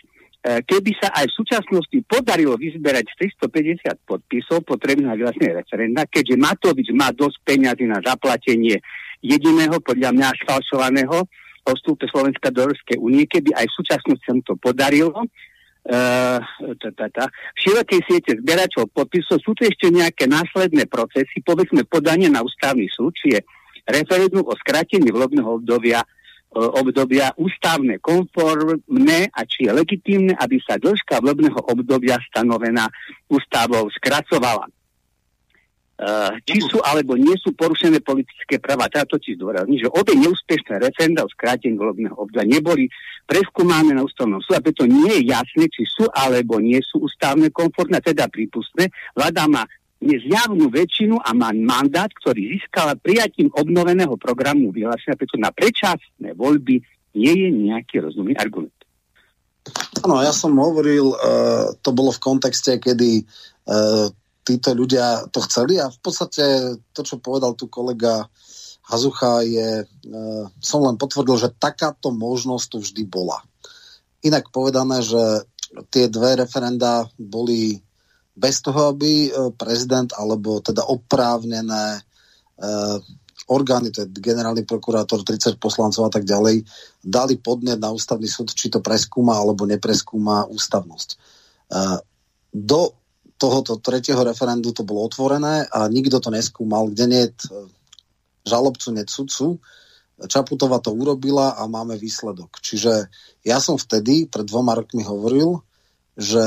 uh, 0.46 0.62
keby 0.62 0.94
sa 1.02 1.10
aj 1.18 1.34
v 1.34 1.36
súčasnosti 1.42 1.98
podarilo 2.06 2.54
vyzberať 2.54 3.10
350 3.42 4.06
podpisov 4.06 4.62
potrebných 4.62 5.10
na 5.10 5.18
vlastné 5.18 5.50
referenda, 5.50 6.06
keďže 6.06 6.38
Matovič 6.38 6.94
má 6.94 7.10
dosť 7.10 7.42
peňazí 7.42 7.90
na 7.90 7.98
zaplatenie 7.98 8.78
jediného, 9.18 9.82
podľa 9.82 10.14
mňa 10.14 10.28
sfalšovaného 10.46 11.26
o 11.64 11.70
vstupe 11.74 12.06
Slovenska 12.06 12.54
do 12.54 12.70
Európskej 12.70 13.02
únie, 13.02 13.26
keby 13.26 13.56
aj 13.56 13.66
v 13.66 13.76
súčasnosti 13.82 14.22
sa 14.22 14.36
to 14.44 14.54
podarilo, 14.60 15.26
v 15.84 17.58
širokej 17.60 18.00
siete 18.08 18.32
zberačov 18.40 18.88
podpisov 18.88 19.36
sú 19.44 19.52
tu 19.52 19.68
ešte 19.68 19.92
nejaké 19.92 20.24
následné 20.24 20.88
procesy, 20.88 21.44
povedzme 21.44 21.84
podanie 21.84 22.32
na 22.32 22.40
ústavný 22.40 22.88
súd, 22.88 23.12
či 23.20 23.36
je 23.36 23.40
referendum 23.84 24.48
o 24.48 24.54
skrátení 24.56 25.12
volebného 25.12 25.60
obdobia 25.60 26.00
obdobia 26.54 27.34
ústavné, 27.34 27.98
konformné 27.98 29.26
a 29.34 29.42
či 29.42 29.66
je 29.66 29.74
legitímne, 29.74 30.38
aby 30.38 30.62
sa 30.62 30.78
dĺžka 30.78 31.18
volebného 31.18 31.58
obdobia 31.66 32.14
stanovená 32.30 32.86
ústavou 33.26 33.90
skracovala. 33.90 34.70
Uh, 35.94 36.34
či 36.42 36.58
sú 36.58 36.82
alebo 36.82 37.14
nie 37.14 37.38
sú 37.38 37.54
porušené 37.54 38.02
politické 38.02 38.58
práva. 38.58 38.90
Teda 38.90 39.06
totiž 39.06 39.38
dôrazní, 39.38 39.78
že 39.78 39.86
obe 39.86 40.18
neúspešné 40.18 40.82
referenda 40.82 41.22
o 41.22 41.30
skrátení 41.30 41.78
volebného 41.78 42.18
obdobia 42.18 42.42
neboli 42.42 42.90
preskúmané 43.30 43.94
na 43.94 44.02
ústavnom 44.02 44.42
súde, 44.42 44.58
a 44.58 44.66
preto 44.66 44.90
nie 44.90 45.22
je 45.22 45.30
jasné, 45.30 45.70
či 45.70 45.86
sú 45.86 46.10
alebo 46.10 46.58
nie 46.58 46.82
sú 46.82 46.98
ústavné 47.06 47.54
konformné, 47.54 48.02
teda 48.02 48.26
prípustné. 48.26 48.90
Vláda 49.14 49.46
má 49.46 49.62
nezjavnú 50.02 50.66
väčšinu 50.66 51.14
a 51.22 51.30
má 51.30 51.54
mandát, 51.54 52.10
ktorý 52.10 52.58
získala 52.58 52.98
prijatím 52.98 53.54
obnoveného 53.54 54.18
programu 54.18 54.74
vyhlásenia, 54.74 55.14
preto 55.14 55.38
na 55.38 55.54
predčasné 55.54 56.34
voľby 56.34 56.82
nie 57.14 57.34
je 57.38 57.48
nejaký 57.54 58.02
rozumný 58.02 58.34
argument. 58.34 58.74
Áno, 60.02 60.18
ja 60.20 60.34
som 60.34 60.58
hovoril, 60.58 61.14
uh, 61.14 61.70
to 61.78 61.94
bolo 61.94 62.10
v 62.10 62.18
kontexte, 62.18 62.82
kedy 62.82 63.22
uh, 63.70 64.10
títo 64.44 64.76
ľudia 64.76 65.26
to 65.32 65.40
chceli 65.48 65.80
a 65.80 65.88
v 65.88 65.98
podstate 66.04 66.76
to, 66.92 67.00
čo 67.00 67.16
povedal 67.18 67.56
tu 67.56 67.66
kolega 67.72 68.28
Hazucha, 68.84 69.40
je, 69.40 69.68
e, 69.80 69.86
som 70.60 70.84
len 70.84 71.00
potvrdil, 71.00 71.40
že 71.40 71.56
takáto 71.56 72.12
možnosť 72.12 72.66
tu 72.68 72.76
vždy 72.84 73.02
bola. 73.08 73.40
Inak 74.20 74.52
povedané, 74.52 75.00
že 75.00 75.48
tie 75.88 76.12
dve 76.12 76.44
referenda 76.44 77.08
boli 77.16 77.80
bez 78.36 78.60
toho, 78.60 78.92
aby 78.92 79.28
e, 79.28 79.30
prezident 79.56 80.12
alebo 80.12 80.60
teda 80.60 80.84
oprávnené 80.84 81.96
e, 81.96 82.00
orgány, 83.48 83.88
to 83.88 84.04
je 84.04 84.12
generálny 84.20 84.68
prokurátor, 84.68 85.24
30 85.24 85.56
poslancov 85.56 86.08
a 86.08 86.12
tak 86.12 86.28
ďalej, 86.28 86.64
dali 87.00 87.40
podnet 87.40 87.80
na 87.80 87.88
ústavný 87.88 88.28
súd, 88.28 88.52
či 88.52 88.68
to 88.68 88.84
preskúma 88.84 89.36
alebo 89.36 89.68
nepreskúma 89.68 90.48
ústavnosť. 90.48 91.08
Do 92.54 93.03
tohoto 93.44 93.76
tretieho 93.76 94.24
referendu 94.24 94.72
to 94.72 94.88
bolo 94.88 95.04
otvorené 95.04 95.68
a 95.68 95.84
nikto 95.92 96.16
to 96.16 96.32
neskúmal, 96.32 96.88
kde 96.88 97.04
nie 97.04 97.24
žalobcu, 98.48 98.96
nie 98.96 99.04
sudcu. 99.04 99.60
Čaputová 100.16 100.80
to 100.80 100.96
urobila 100.96 101.52
a 101.52 101.68
máme 101.68 102.00
výsledok. 102.00 102.56
Čiže 102.64 103.12
ja 103.44 103.60
som 103.60 103.76
vtedy, 103.76 104.24
pred 104.32 104.48
dvoma 104.48 104.72
rokmi 104.72 105.04
hovoril, 105.04 105.60
že 106.16 106.40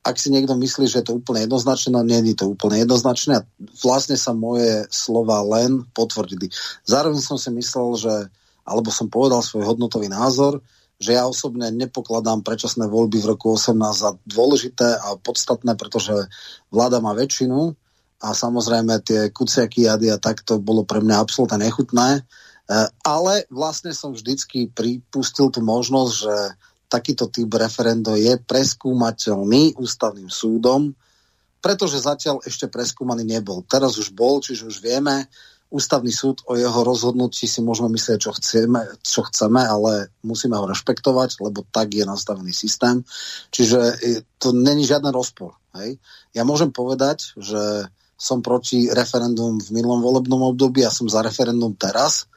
ak 0.00 0.16
si 0.16 0.32
niekto 0.32 0.56
myslí, 0.56 0.88
že 0.88 1.04
je 1.04 1.12
to 1.12 1.20
úplne 1.20 1.44
jednoznačné, 1.44 1.92
no 1.92 2.00
nie 2.00 2.24
je 2.32 2.40
to 2.40 2.48
úplne 2.48 2.80
jednoznačné 2.80 3.44
a 3.44 3.46
vlastne 3.84 4.16
sa 4.16 4.32
moje 4.32 4.88
slova 4.88 5.44
len 5.44 5.84
potvrdili. 5.92 6.48
Zároveň 6.88 7.20
som 7.20 7.36
si 7.36 7.52
myslel, 7.52 7.88
že, 8.00 8.14
alebo 8.64 8.88
som 8.88 9.12
povedal 9.12 9.44
svoj 9.44 9.68
hodnotový 9.68 10.08
názor, 10.08 10.64
že 11.00 11.16
ja 11.16 11.24
osobne 11.24 11.72
nepokladám 11.72 12.44
predčasné 12.44 12.84
voľby 12.84 13.24
v 13.24 13.30
roku 13.32 13.56
18 13.56 13.72
za 13.96 14.20
dôležité 14.28 15.00
a 15.00 15.16
podstatné, 15.16 15.72
pretože 15.80 16.12
vláda 16.68 17.00
má 17.00 17.16
väčšinu 17.16 17.72
a 18.20 18.28
samozrejme 18.36 19.00
tie 19.00 19.32
kuciaky 19.32 19.88
jady 19.88 20.12
a 20.12 20.20
tak 20.20 20.44
to 20.44 20.60
bolo 20.60 20.84
pre 20.84 21.00
mňa 21.00 21.16
absolútne 21.16 21.64
nechutné. 21.64 22.20
E, 22.20 22.22
ale 23.00 23.48
vlastne 23.48 23.96
som 23.96 24.12
vždycky 24.12 24.68
pripustil 24.68 25.48
tú 25.48 25.64
možnosť, 25.64 26.12
že 26.12 26.36
takýto 26.92 27.32
typ 27.32 27.48
referendo 27.56 28.12
je 28.12 28.36
preskúmateľný 28.36 29.80
ústavným 29.80 30.28
súdom, 30.28 30.92
pretože 31.64 32.04
zatiaľ 32.04 32.44
ešte 32.44 32.68
preskúmaný 32.68 33.24
nebol. 33.24 33.64
Teraz 33.64 33.96
už 33.96 34.12
bol, 34.12 34.44
čiže 34.44 34.68
už 34.68 34.84
vieme, 34.84 35.24
ústavný 35.70 36.10
súd 36.10 36.42
o 36.50 36.58
jeho 36.58 36.82
rozhodnutí 36.82 37.46
si 37.46 37.62
môžeme 37.62 37.94
myslieť, 37.94 38.18
čo 38.18 38.34
chceme, 38.34 38.98
čo 39.06 39.22
chceme, 39.30 39.62
ale 39.62 40.10
musíme 40.26 40.58
ho 40.58 40.66
rešpektovať, 40.66 41.38
lebo 41.38 41.62
tak 41.70 41.94
je 41.94 42.02
nastavený 42.02 42.50
systém. 42.50 43.06
Čiže 43.54 44.02
to 44.42 44.50
není 44.50 44.82
žiaden 44.82 45.14
rozpor. 45.14 45.54
Hej? 45.78 46.02
Ja 46.34 46.42
môžem 46.42 46.74
povedať, 46.74 47.38
že 47.38 47.86
som 48.20 48.44
proti 48.44 48.92
referendum 48.92 49.56
v 49.62 49.72
minulom 49.72 50.04
volebnom 50.04 50.52
období 50.52 50.84
a 50.84 50.92
som 50.92 51.08
za 51.08 51.24
referendum 51.24 51.72
teraz. 51.72 52.28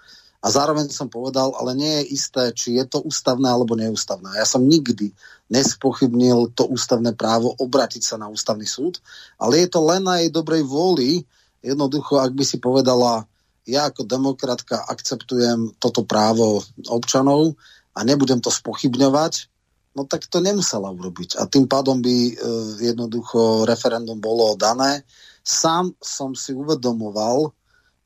A 0.43 0.51
zároveň 0.51 0.91
som 0.91 1.07
povedal, 1.07 1.55
ale 1.55 1.71
nie 1.75 1.93
je 2.03 2.19
isté, 2.19 2.51
či 2.51 2.75
je 2.75 2.85
to 2.87 2.99
ústavné 3.03 3.47
alebo 3.47 3.79
neústavné. 3.79 4.35
Ja 4.35 4.47
som 4.47 4.63
nikdy 4.63 5.11
nespochybnil 5.47 6.51
to 6.51 6.67
ústavné 6.67 7.15
právo 7.15 7.55
obratiť 7.55 8.03
sa 8.03 8.15
na 8.19 8.27
ústavný 8.27 8.67
súd, 8.67 8.99
ale 9.39 9.63
je 9.63 9.67
to 9.71 9.79
len 9.83 10.03
na 10.03 10.19
jej 10.19 10.31
dobrej 10.31 10.67
vôli, 10.67 11.23
Jednoducho, 11.63 12.19
ak 12.19 12.35
by 12.35 12.43
si 12.43 12.59
povedala, 12.59 13.23
ja 13.63 13.87
ako 13.87 14.03
demokratka 14.03 14.83
akceptujem 14.91 15.79
toto 15.79 16.03
právo 16.03 16.59
občanov 16.91 17.55
a 17.95 18.03
nebudem 18.03 18.43
to 18.43 18.51
spochybňovať, 18.51 19.47
no 19.95 20.03
tak 20.03 20.27
to 20.27 20.43
nemusela 20.43 20.91
urobiť. 20.91 21.39
A 21.39 21.47
tým 21.47 21.69
pádom 21.71 22.03
by 22.03 22.17
e, 22.27 22.33
jednoducho 22.91 23.63
referendum 23.63 24.19
bolo 24.19 24.59
dané. 24.59 25.07
Sám 25.45 25.95
som 26.03 26.35
si 26.35 26.51
uvedomoval, 26.51 27.55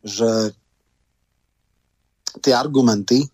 že 0.06 0.54
tie 2.46 2.54
argumenty, 2.54 3.26
e, 3.26 3.28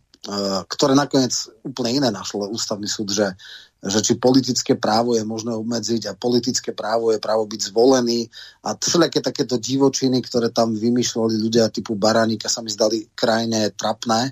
ktoré 0.70 0.95
nakoniec 0.95 1.34
úplne 1.68 2.00
iné 2.00 2.10
našlo 2.14 2.48
ústavný 2.48 2.88
súd, 2.88 3.12
že 3.12 3.36
že 3.84 4.00
či 4.00 4.14
politické 4.16 4.80
právo 4.80 5.12
je 5.12 5.28
možné 5.28 5.52
obmedziť 5.52 6.08
a 6.08 6.16
politické 6.16 6.72
právo 6.72 7.12
je 7.12 7.20
právo 7.20 7.44
byť 7.44 7.62
zvolený 7.68 8.32
a 8.64 8.80
všelijaké 8.80 9.20
takéto 9.20 9.60
divočiny, 9.60 10.24
ktoré 10.24 10.56
tam 10.56 10.72
vymýšľali 10.72 11.36
ľudia 11.36 11.68
typu 11.68 12.00
Baraníka 12.00 12.48
sa 12.48 12.64
mi 12.64 12.72
zdali 12.72 13.12
krajne 13.12 13.76
trapné. 13.76 14.32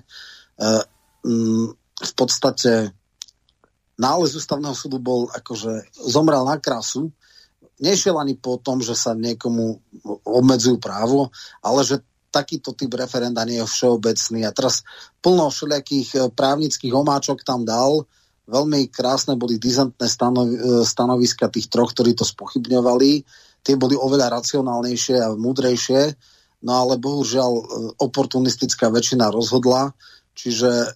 mm, 1.28 1.66
v 2.00 2.12
podstate 2.16 2.96
nález 4.00 4.32
ústavného 4.32 4.72
súdu 4.72 4.96
bol 4.96 5.28
akože 5.28 6.00
zomrel 6.08 6.48
na 6.48 6.56
krasu, 6.56 7.12
nešiel 7.76 8.16
ani 8.16 8.40
po 8.40 8.56
tom, 8.56 8.80
že 8.80 8.96
sa 8.96 9.12
niekomu 9.12 9.76
obmedzujú 10.24 10.80
právo, 10.80 11.28
ale 11.60 11.84
že 11.84 12.00
takýto 12.32 12.72
typ 12.72 12.96
referenda 12.96 13.44
nie 13.44 13.60
je 13.60 13.68
všeobecný. 13.68 14.48
A 14.48 14.56
teraz 14.56 14.80
plno 15.20 15.52
všelijakých 15.52 16.08
e, 16.16 16.18
právnických 16.32 16.96
omáčok 16.96 17.44
tam 17.44 17.68
dal, 17.68 18.08
Veľmi 18.42 18.90
krásne 18.90 19.38
boli 19.38 19.54
dizentné 19.54 20.10
stanov, 20.10 20.50
e, 20.50 20.82
stanoviska 20.82 21.46
tých 21.46 21.70
troch, 21.70 21.94
ktorí 21.94 22.18
to 22.18 22.26
spochybňovali. 22.26 23.22
Tie 23.62 23.74
boli 23.78 23.94
oveľa 23.94 24.34
racionálnejšie 24.42 25.16
a 25.22 25.38
múdrejšie, 25.38 26.18
no 26.66 26.72
ale 26.74 26.98
bohužiaľ 26.98 27.52
e, 27.54 27.64
oportunistická 28.02 28.90
väčšina 28.90 29.30
rozhodla, 29.30 29.94
čiže 30.34 30.70
e, 30.70 30.88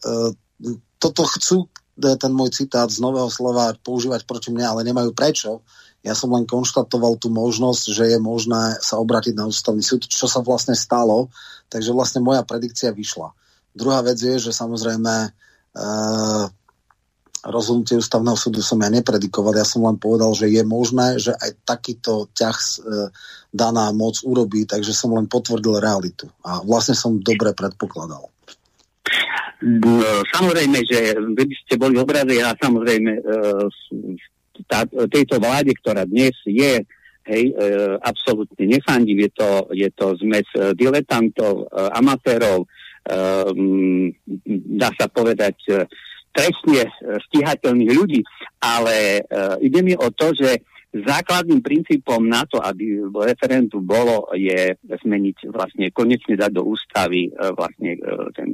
toto 0.99 1.23
chcú, 1.23 1.71
ten 1.97 2.33
môj 2.35 2.53
citát 2.53 2.91
z 2.91 2.99
Nového 3.01 3.31
slova 3.31 3.73
používať 3.79 4.29
proti 4.29 4.51
mne, 4.53 4.67
ale 4.67 4.85
nemajú 4.85 5.17
prečo. 5.17 5.65
Ja 6.05 6.13
som 6.13 6.35
len 6.35 6.45
konštatoval 6.45 7.17
tú 7.17 7.33
možnosť, 7.33 7.85
že 7.95 8.05
je 8.13 8.19
možné 8.21 8.77
sa 8.85 9.01
obrátiť 9.01 9.33
na 9.33 9.49
ústavný 9.49 9.81
súd, 9.81 10.05
čo 10.05 10.29
sa 10.29 10.45
vlastne 10.45 10.77
stalo, 10.77 11.33
takže 11.73 11.97
vlastne 11.97 12.21
moja 12.21 12.45
predikcia 12.45 12.93
vyšla. 12.93 13.33
Druhá 13.73 14.05
vec 14.05 14.21
je, 14.21 14.37
že 14.37 14.53
samozrejme 14.53 15.33
rozhodnutie 17.45 18.01
ústavného 18.01 18.39
súdu 18.39 18.65
som 18.65 18.81
ja 18.81 18.89
nepredikoval, 18.89 19.53
ja 19.53 19.67
som 19.67 19.85
len 19.85 20.01
povedal, 20.01 20.33
že 20.33 20.49
je 20.49 20.63
možné, 20.65 21.21
že 21.21 21.37
aj 21.37 21.51
takýto 21.69 22.33
ťah 22.33 22.57
e, 22.57 22.75
daná 23.53 23.93
moc 23.93 24.17
urobí, 24.25 24.65
takže 24.65 24.97
som 24.97 25.13
len 25.13 25.29
potvrdil 25.29 25.83
realitu. 25.83 26.31
A 26.47 26.65
vlastne 26.65 26.97
som 26.97 27.21
dobre 27.21 27.53
predpokladal. 27.53 28.31
No, 29.65 29.93
samozrejme, 30.37 30.79
že 30.85 31.17
vy 31.17 31.45
by 31.49 31.57
ste 31.65 31.75
boli 31.81 31.97
obrazy 31.97 32.41
a 32.41 32.57
samozrejme 32.57 33.13
e, 33.17 33.23
tá, 34.69 34.85
tejto 35.09 35.37
vláde, 35.37 35.73
ktorá 35.77 36.09
dnes 36.09 36.33
je, 36.45 36.85
hej, 37.27 37.45
e, 37.53 37.55
absolútne 38.01 38.65
nefandím, 38.65 39.29
je 39.29 39.31
to, 39.37 39.51
je 39.77 39.89
to 39.93 40.07
zmes 40.21 40.49
diletantov, 40.77 41.69
amatérov, 41.73 42.65
dá 44.67 44.91
sa 44.99 45.07
povedať, 45.07 45.87
trestne 46.37 46.93
stíhateľných 47.01 47.93
ľudí, 47.97 48.21
ale 48.61 49.25
uh, 49.25 49.57
ide 49.65 49.81
mi 49.81 49.97
o 49.97 50.13
to, 50.13 50.37
že 50.37 50.61
základným 50.93 51.65
princípom 51.65 52.21
na 52.25 52.45
to, 52.45 52.61
aby 52.61 53.01
referendum 53.25 53.85
bolo, 53.85 54.29
je 54.37 54.77
zmeniť 54.85 55.49
vlastne 55.49 55.89
konečne 55.97 56.37
dať 56.37 56.51
do 56.53 56.69
ústavy 56.69 57.33
uh, 57.33 57.57
vlastne 57.57 57.97
uh, 57.97 58.29
ten, 58.37 58.49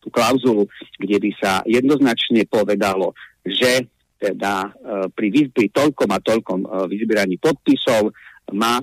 tú 0.00 0.08
klauzulu, 0.08 0.64
kde 0.96 1.20
by 1.20 1.30
sa 1.36 1.52
jednoznačne 1.68 2.48
povedalo, 2.48 3.12
že 3.44 3.84
teda 4.20 4.76
pri, 5.16 5.48
pri 5.48 5.72
toľkom 5.72 6.12
a 6.12 6.20
toľkom 6.20 6.60
vyzbieraní 6.92 7.40
podpisov 7.40 8.12
má 8.52 8.76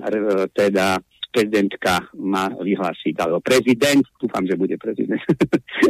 teda 0.50 0.98
prezidentka 1.38 2.10
má 2.18 2.50
vyhlásiť, 2.50 3.14
alebo 3.22 3.38
prezident, 3.38 4.02
dúfam, 4.18 4.42
že 4.42 4.58
bude 4.58 4.74
prezident, 4.74 5.22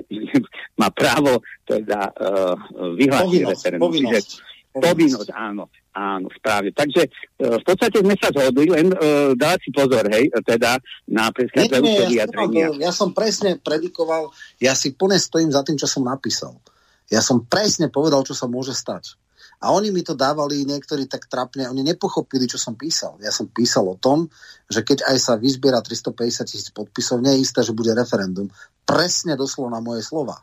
má 0.81 0.93
právo 0.93 1.41
teda 1.65 2.13
uh, 2.13 2.55
vyhlásiť 2.93 3.41
referendum. 3.49 3.89
Povinnosť. 3.89 4.31
Povinnosť, 4.69 5.33
áno, 5.33 5.73
áno, 5.97 6.29
správne. 6.37 6.77
Takže 6.77 7.09
uh, 7.09 7.57
v 7.57 7.65
podstate 7.65 8.05
sme 8.05 8.15
sa 8.21 8.29
zhodli, 8.29 8.69
len 8.69 8.93
uh, 8.93 9.33
dávať 9.33 9.61
si 9.65 9.71
pozor, 9.73 10.05
hej, 10.13 10.29
teda 10.45 10.77
na 11.09 11.33
predchádzajúce 11.33 12.03
vyjadrenia. 12.13 12.77
Ja, 12.77 12.89
ja 12.89 12.93
som 12.93 13.17
presne 13.17 13.57
predikoval, 13.57 14.29
ja 14.61 14.77
si 14.77 14.93
plne 14.93 15.17
stojím 15.17 15.49
za 15.49 15.65
tým, 15.65 15.81
čo 15.81 15.89
som 15.89 16.05
napísal. 16.05 16.61
Ja 17.09 17.25
som 17.25 17.49
presne 17.49 17.89
povedal, 17.89 18.21
čo 18.29 18.37
sa 18.37 18.45
môže 18.45 18.77
stať. 18.77 19.17
A 19.59 19.75
oni 19.75 19.91
mi 19.91 20.07
to 20.07 20.15
dávali 20.15 20.63
niektorí 20.63 21.11
tak 21.11 21.27
trapne, 21.27 21.67
oni 21.67 21.83
nepochopili, 21.83 22.47
čo 22.47 22.63
som 22.63 22.79
písal. 22.79 23.19
Ja 23.19 23.35
som 23.35 23.51
písal 23.51 23.91
o 23.91 23.99
tom, 23.99 24.31
že 24.71 24.87
keď 24.87 25.11
aj 25.11 25.17
sa 25.19 25.35
vyzbiera 25.35 25.83
350 25.83 26.47
tisíc 26.47 26.71
podpisov, 26.71 27.19
nie 27.19 27.35
je 27.39 27.43
isté, 27.43 27.61
že 27.67 27.75
bude 27.75 27.91
referendum. 27.91 28.47
Presne 28.87 29.35
doslovno 29.35 29.75
na 29.75 29.83
moje 29.83 30.07
slova. 30.07 30.39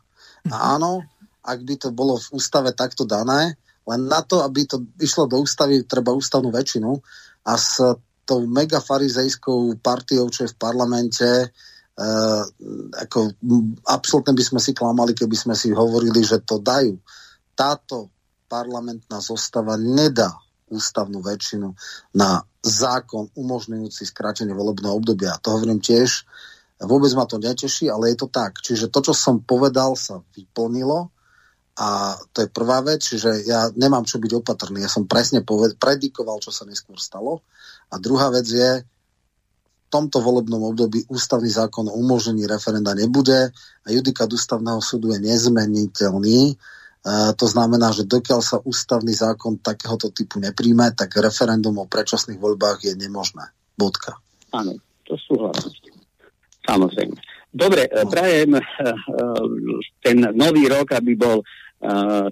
A 0.51 0.75
áno, 0.75 1.07
ak 1.47 1.59
by 1.63 1.75
to 1.79 1.89
bolo 1.95 2.19
v 2.19 2.27
ústave 2.35 2.75
takto 2.75 3.07
dané, 3.07 3.55
len 3.85 4.01
na 4.09 4.19
to, 4.25 4.43
aby 4.43 4.67
to 4.67 4.83
išlo 4.99 5.29
do 5.29 5.39
ústavy, 5.39 5.85
treba 5.87 6.11
ústavnú 6.11 6.51
väčšinu 6.51 6.91
a 7.47 7.53
s 7.55 7.79
tou 8.25 8.41
megafarizejskou 8.49 9.77
partiou, 9.79 10.27
čo 10.27 10.43
je 10.43 10.51
v 10.51 10.59
parlamente, 10.59 11.29
Uh, 11.95 12.43
ako, 12.91 13.39
absolútne 13.87 14.35
by 14.35 14.43
sme 14.43 14.59
si 14.59 14.75
klamali, 14.75 15.15
keby 15.15 15.31
sme 15.31 15.55
si 15.55 15.71
hovorili, 15.71 16.27
že 16.27 16.43
to 16.43 16.59
dajú. 16.59 16.99
Táto 17.55 18.11
parlamentná 18.55 19.19
zostava 19.19 19.75
nedá 19.75 20.31
ústavnú 20.71 21.19
väčšinu 21.19 21.75
na 22.15 22.39
zákon 22.63 23.27
umožňujúci 23.35 24.07
skrátenie 24.07 24.55
volebného 24.55 24.95
obdobia. 24.95 25.35
To 25.43 25.59
hovorím 25.59 25.83
tiež, 25.83 26.23
vôbec 26.79 27.11
ma 27.13 27.27
to 27.27 27.37
neteší, 27.37 27.91
ale 27.91 28.15
je 28.15 28.17
to 28.23 28.27
tak. 28.31 28.63
Čiže 28.63 28.87
to, 28.87 29.11
čo 29.11 29.13
som 29.13 29.43
povedal, 29.43 29.99
sa 29.99 30.23
vyplnilo 30.33 31.11
a 31.75 32.15
to 32.31 32.47
je 32.47 32.49
prvá 32.55 32.79
vec, 32.79 33.03
čiže 33.03 33.43
ja 33.43 33.67
nemám 33.75 34.07
čo 34.07 34.15
byť 34.15 34.31
opatrný. 34.39 34.79
Ja 34.79 34.89
som 34.89 35.11
presne 35.11 35.43
poved- 35.43 35.75
predikoval, 35.75 36.39
čo 36.39 36.55
sa 36.55 36.63
neskôr 36.63 36.95
stalo. 36.95 37.43
A 37.91 37.99
druhá 37.99 38.31
vec 38.31 38.47
je, 38.47 38.81
v 39.85 39.87
tomto 39.93 40.17
volebnom 40.23 40.65
období 40.65 41.05
ústavný 41.13 41.51
zákon 41.51 41.85
o 41.91 41.95
umožnení 41.99 42.49
referenda 42.49 42.97
nebude 42.97 43.53
a 43.85 43.87
judikát 43.93 44.27
ústavného 44.27 44.81
súdu 44.81 45.13
je 45.13 45.21
nezmeniteľný. 45.21 46.57
E, 47.05 47.31
to 47.37 47.45
znamená, 47.45 47.93
že 47.93 48.09
dokiaľ 48.09 48.41
sa 48.41 48.57
ústavný 48.65 49.13
zákon 49.13 49.61
takéhoto 49.61 50.09
typu 50.09 50.41
nepríjme, 50.41 50.97
tak 50.97 51.13
referendum 51.21 51.77
o 51.77 51.85
predčasných 51.85 52.41
voľbách 52.41 52.81
je 52.81 52.93
nemožné. 52.97 53.45
Bodka. 53.77 54.17
Áno, 54.49 54.73
to 55.05 55.13
súhlasím. 55.21 55.93
Samozrejme. 56.65 57.13
Dobre, 57.53 57.87
no. 57.87 58.09
prajem 58.09 58.57
e, 58.57 58.61
ten 60.01 60.17
nový 60.33 60.65
rok, 60.65 60.97
aby 60.97 61.13
bol 61.13 61.45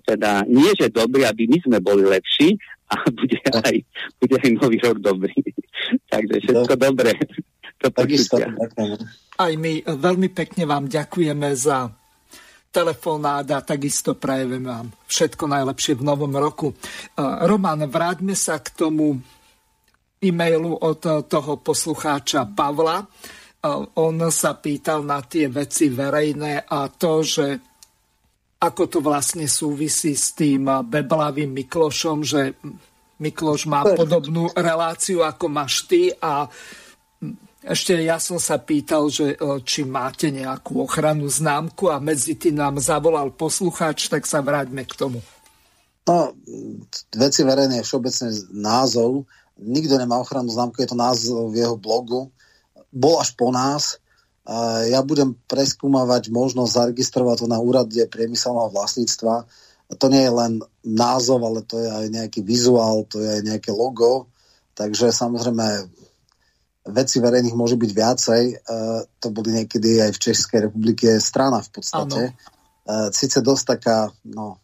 teda 0.02 0.50
nie, 0.50 0.74
že 0.74 0.90
dobrý, 0.90 1.30
aby 1.30 1.46
my 1.46 1.58
sme 1.62 1.78
boli 1.78 2.02
lepší 2.02 2.58
a 2.90 3.06
bude 3.06 3.38
aj, 3.54 3.76
bude 4.18 4.36
aj 4.42 4.50
nový 4.58 4.78
rok 4.82 4.98
dobrý. 4.98 5.36
Takže 6.12 6.36
všetko 6.42 6.74
dobré. 6.74 7.14
To 7.84 7.92
aj 9.44 9.54
my 9.60 9.84
veľmi 9.84 10.30
pekne 10.32 10.64
vám 10.64 10.88
ďakujeme 10.88 11.52
za 11.52 11.92
telefonát 12.74 13.46
a 13.54 13.62
takisto 13.62 14.18
prajeme 14.18 14.58
vám 14.58 14.90
všetko 15.06 15.46
najlepšie 15.46 15.94
v 16.02 16.04
novom 16.10 16.34
roku. 16.34 16.74
Uh, 16.74 17.46
Roman, 17.46 17.86
vráťme 17.86 18.34
sa 18.34 18.58
k 18.58 18.74
tomu 18.74 19.22
e-mailu 20.18 20.74
od 20.82 21.30
toho 21.30 21.62
poslucháča 21.62 22.50
Pavla. 22.50 23.06
Uh, 23.06 23.86
on 24.02 24.18
sa 24.34 24.58
pýtal 24.58 25.06
na 25.06 25.22
tie 25.22 25.46
veci 25.54 25.94
verejné 25.94 26.66
a 26.66 26.90
to, 26.90 27.22
že 27.22 27.48
ako 28.64 28.84
to 28.88 29.00
vlastne 29.04 29.46
súvisí 29.46 30.16
s 30.16 30.34
tým 30.34 30.66
beblavým 30.66 31.52
Miklošom, 31.52 32.24
že 32.24 32.56
Mikloš 33.20 33.68
má 33.68 33.84
podobnú 33.84 34.48
reláciu, 34.56 35.22
ako 35.22 35.46
máš 35.52 35.84
ty 35.86 36.16
a 36.16 36.48
ešte 37.64 37.96
ja 38.04 38.20
som 38.20 38.36
sa 38.44 38.60
pýtal, 38.60 39.08
že 39.08 39.34
e, 39.34 39.38
či 39.64 39.88
máte 39.88 40.28
nejakú 40.28 40.84
ochranu 40.84 41.32
známku 41.32 41.88
a 41.88 41.98
medzi 42.04 42.36
tým 42.36 42.60
nám 42.60 42.84
zavolal 42.84 43.32
poslucháč, 43.32 44.12
tak 44.12 44.28
sa 44.28 44.44
vráťme 44.44 44.84
k 44.84 44.94
tomu. 45.00 45.24
No, 46.04 46.36
veci 47.16 47.48
verejné 47.48 47.80
je 47.80 47.88
všeobecne 47.88 48.30
názov. 48.52 49.24
Nikto 49.56 49.96
nemá 49.96 50.20
ochranu 50.20 50.52
známku, 50.52 50.84
je 50.84 50.92
to 50.92 51.00
názov 51.00 51.56
v 51.56 51.64
jeho 51.64 51.80
blogu. 51.80 52.28
Bol 52.92 53.24
až 53.24 53.32
po 53.40 53.48
nás. 53.56 54.04
Ja 54.92 55.00
budem 55.00 55.40
preskúmavať 55.48 56.28
možnosť 56.28 56.76
zaregistrovať 56.76 57.36
to 57.40 57.48
na 57.48 57.64
úrade 57.64 57.96
priemyselného 58.12 58.76
vlastníctva. 58.76 59.48
To 59.96 60.06
nie 60.12 60.28
je 60.28 60.34
len 60.36 60.60
názov, 60.84 61.40
ale 61.48 61.64
to 61.64 61.80
je 61.80 61.88
aj 61.88 62.06
nejaký 62.12 62.44
vizuál, 62.44 63.08
to 63.08 63.24
je 63.24 63.40
aj 63.40 63.42
nejaké 63.48 63.72
logo. 63.72 64.28
Takže 64.76 65.16
samozrejme 65.16 65.88
veci 66.84 67.18
verejných 67.24 67.56
môže 67.56 67.80
byť 67.80 67.92
viacej. 67.92 68.44
To 69.20 69.28
boli 69.32 69.64
niekedy 69.64 70.04
aj 70.04 70.12
v 70.16 70.22
Českej 70.30 70.60
republike 70.68 71.08
strana 71.24 71.64
v 71.64 71.70
podstate. 71.72 72.22
Ano. 72.36 73.12
Sice 73.16 73.40
dosť 73.40 73.64
taká 73.80 74.12
no, 74.28 74.60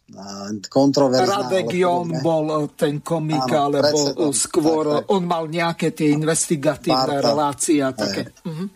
kontroverzná. 0.68 1.48
Radek 1.48 1.72
Jon 1.72 2.20
bol 2.20 2.68
ten 2.76 3.00
komik, 3.00 3.48
áno, 3.48 3.72
alebo 3.72 3.80
predsedom, 3.80 4.32
skôr 4.36 4.84
tak, 4.84 5.08
tak. 5.08 5.14
on 5.16 5.22
mal 5.24 5.44
nejaké 5.48 5.88
tie 5.96 6.12
investigatívne 6.12 7.16
Marta. 7.16 7.24
relácie 7.32 7.80
a 7.80 7.96
také. 7.96 8.28
Uh-huh. 8.44 8.68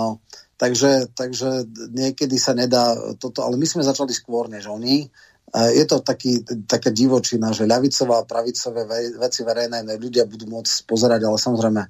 No, 0.00 0.24
Takže, 0.56 1.12
takže 1.12 1.68
niekedy 1.92 2.40
sa 2.40 2.56
nedá 2.56 2.96
toto, 3.20 3.44
ale 3.44 3.60
my 3.60 3.68
sme 3.68 3.84
začali 3.84 4.16
skôr 4.16 4.48
než 4.48 4.72
oni. 4.72 5.04
Je 5.52 5.84
to 5.84 6.00
taký, 6.00 6.40
taká 6.64 6.88
divočina, 6.88 7.52
že 7.52 7.68
ľavicová 7.68 8.24
a 8.24 8.28
pravicové 8.28 8.88
veci 9.20 9.44
verejné 9.44 9.84
ľudia 10.00 10.24
budú 10.24 10.48
môcť 10.48 10.88
pozerať, 10.88 11.28
ale 11.28 11.36
samozrejme 11.36 11.82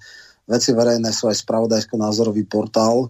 veci 0.46 0.70
verejné 0.72 1.10
sú 1.12 1.28
aj 1.28 1.42
spravodajsko-názorový 1.42 2.46
portál, 2.46 3.06
e, 3.06 3.08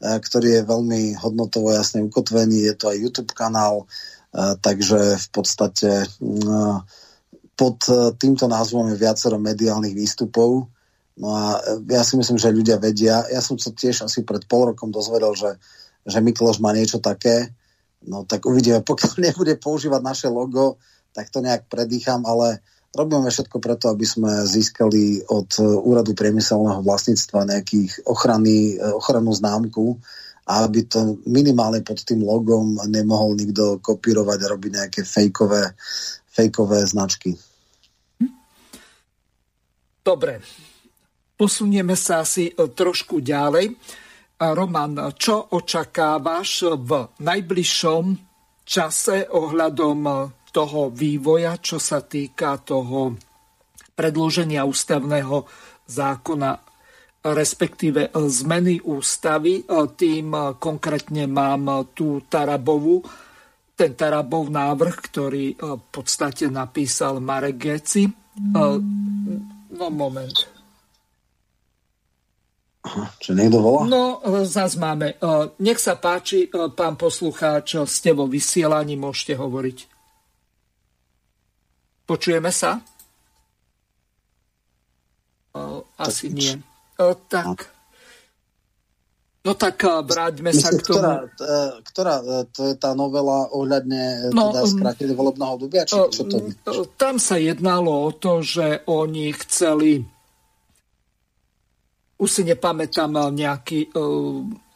ktorý 0.00 0.62
je 0.62 0.70
veľmi 0.70 1.18
hodnotovo 1.20 1.74
jasne 1.74 2.02
ukotvený. 2.02 2.66
Je 2.70 2.74
to 2.74 2.90
aj 2.90 2.96
YouTube 3.02 3.32
kanál, 3.34 3.84
e, 3.84 4.56
takže 4.58 5.18
v 5.20 5.28
podstate 5.30 6.06
pod 7.56 7.78
týmto 8.20 8.46
názvom 8.48 8.92
je 8.92 9.00
viacero 9.00 9.40
mediálnych 9.40 9.96
výstupov 9.96 10.68
No 11.16 11.32
a 11.32 11.64
ja 11.88 12.04
si 12.04 12.20
myslím, 12.20 12.36
že 12.36 12.52
ľudia 12.52 12.76
vedia. 12.76 13.24
Ja 13.32 13.40
som 13.40 13.56
sa 13.56 13.72
tiež 13.72 14.04
asi 14.04 14.20
pred 14.20 14.44
pol 14.44 14.72
rokom 14.72 14.92
dozvedel, 14.92 15.32
že, 15.32 15.56
že 16.04 16.20
Mikloš 16.20 16.60
má 16.60 16.76
niečo 16.76 17.00
také. 17.00 17.56
No 18.04 18.28
tak 18.28 18.44
uvidíme, 18.44 18.84
pokiaľ 18.88 19.32
nebude 19.32 19.56
používať 19.56 20.00
naše 20.04 20.28
logo, 20.28 20.76
tak 21.16 21.32
to 21.32 21.40
nejak 21.40 21.72
predýcham, 21.72 22.28
ale 22.28 22.60
robíme 22.96 23.28
všetko 23.28 23.60
preto, 23.60 23.92
aby 23.92 24.08
sme 24.08 24.48
získali 24.48 25.28
od 25.28 25.60
Úradu 25.60 26.16
priemyselného 26.16 26.80
vlastníctva 26.80 27.46
nejakých 27.46 28.08
ochrany, 28.08 28.80
ochrannú 28.80 29.36
známku 29.36 30.00
a 30.48 30.64
aby 30.64 30.88
to 30.88 31.20
minimálne 31.28 31.84
pod 31.84 32.00
tým 32.00 32.24
logom 32.24 32.80
nemohol 32.88 33.36
nikto 33.36 33.78
kopírovať 33.84 34.38
a 34.40 34.50
robiť 34.56 34.70
nejaké 34.72 35.00
fejkové, 35.04 35.76
fejkové 36.32 36.80
značky. 36.88 37.36
Dobre, 40.00 40.38
Posunieme 41.36 41.92
sa 42.00 42.24
asi 42.24 42.48
e, 42.48 42.52
trošku 42.72 43.20
ďalej. 43.20 43.76
Roman, 44.36 45.16
čo 45.16 45.52
očakávaš 45.52 46.76
v 46.76 47.12
najbližšom 47.20 48.04
čase 48.64 49.28
ohľadom 49.28 50.00
e, 50.08 50.14
toho 50.56 50.88
vývoja, 50.88 51.60
čo 51.60 51.76
sa 51.76 52.00
týka 52.00 52.56
toho 52.64 53.12
predloženia 53.92 54.64
ústavného 54.64 55.44
zákona, 55.84 56.50
respektíve 57.20 58.08
e, 58.08 58.10
zmeny 58.32 58.80
ústavy. 58.80 59.68
Tým 59.68 60.56
konkrétne 60.56 61.28
mám 61.28 61.92
tú 61.92 62.24
Tarabovú, 62.24 63.04
ten 63.76 63.92
Tarabov 63.92 64.48
návrh, 64.48 64.96
ktorý 65.12 65.60
v 65.60 65.84
podstate 65.92 66.48
napísal 66.48 67.20
Marek 67.20 67.56
Geci. 67.60 68.08
No 69.76 69.86
moment. 69.92 70.56
Čo 73.18 73.34
niekto 73.34 73.58
volá? 73.58 73.82
No, 73.90 74.22
zás 74.46 74.78
máme. 74.78 75.18
E, 75.18 75.26
nech 75.60 75.82
sa 75.82 75.98
páči, 75.98 76.46
e, 76.46 76.70
pán 76.70 76.94
poslucháč, 76.94 77.82
ste 77.90 78.14
vo 78.14 78.30
vysielaní, 78.30 78.94
môžete 78.94 79.34
hovoriť. 79.34 79.95
Počujeme 82.06 82.54
sa? 82.54 82.78
E, 85.52 85.60
asi 85.98 86.30
nie. 86.30 86.54
Tak. 86.96 87.76
No 89.46 89.54
tak 89.54 89.78
vráťme 89.84 90.50
sa 90.50 90.74
k 90.74 90.82
tomu. 90.82 90.98
Ktorá, 90.98 91.14
ktorá, 91.86 92.14
to 92.50 92.72
je 92.72 92.74
tá 92.74 92.98
novela 92.98 93.46
ohľadne 93.54 94.34
no, 94.34 94.50
teda 94.50 94.66
skrátenie 94.66 95.14
volebného 95.14 95.54
obdobia? 95.54 95.86
Či, 95.86 96.02
čo 96.10 96.22
to... 96.66 96.88
Tam 96.98 97.22
sa 97.22 97.38
jednalo 97.38 98.10
o 98.10 98.10
to, 98.10 98.42
že 98.42 98.82
oni 98.90 99.30
chceli 99.46 100.02
už 102.16 102.28
si 102.32 102.42
nepamätám 102.48 103.12
nejaký 103.32 103.92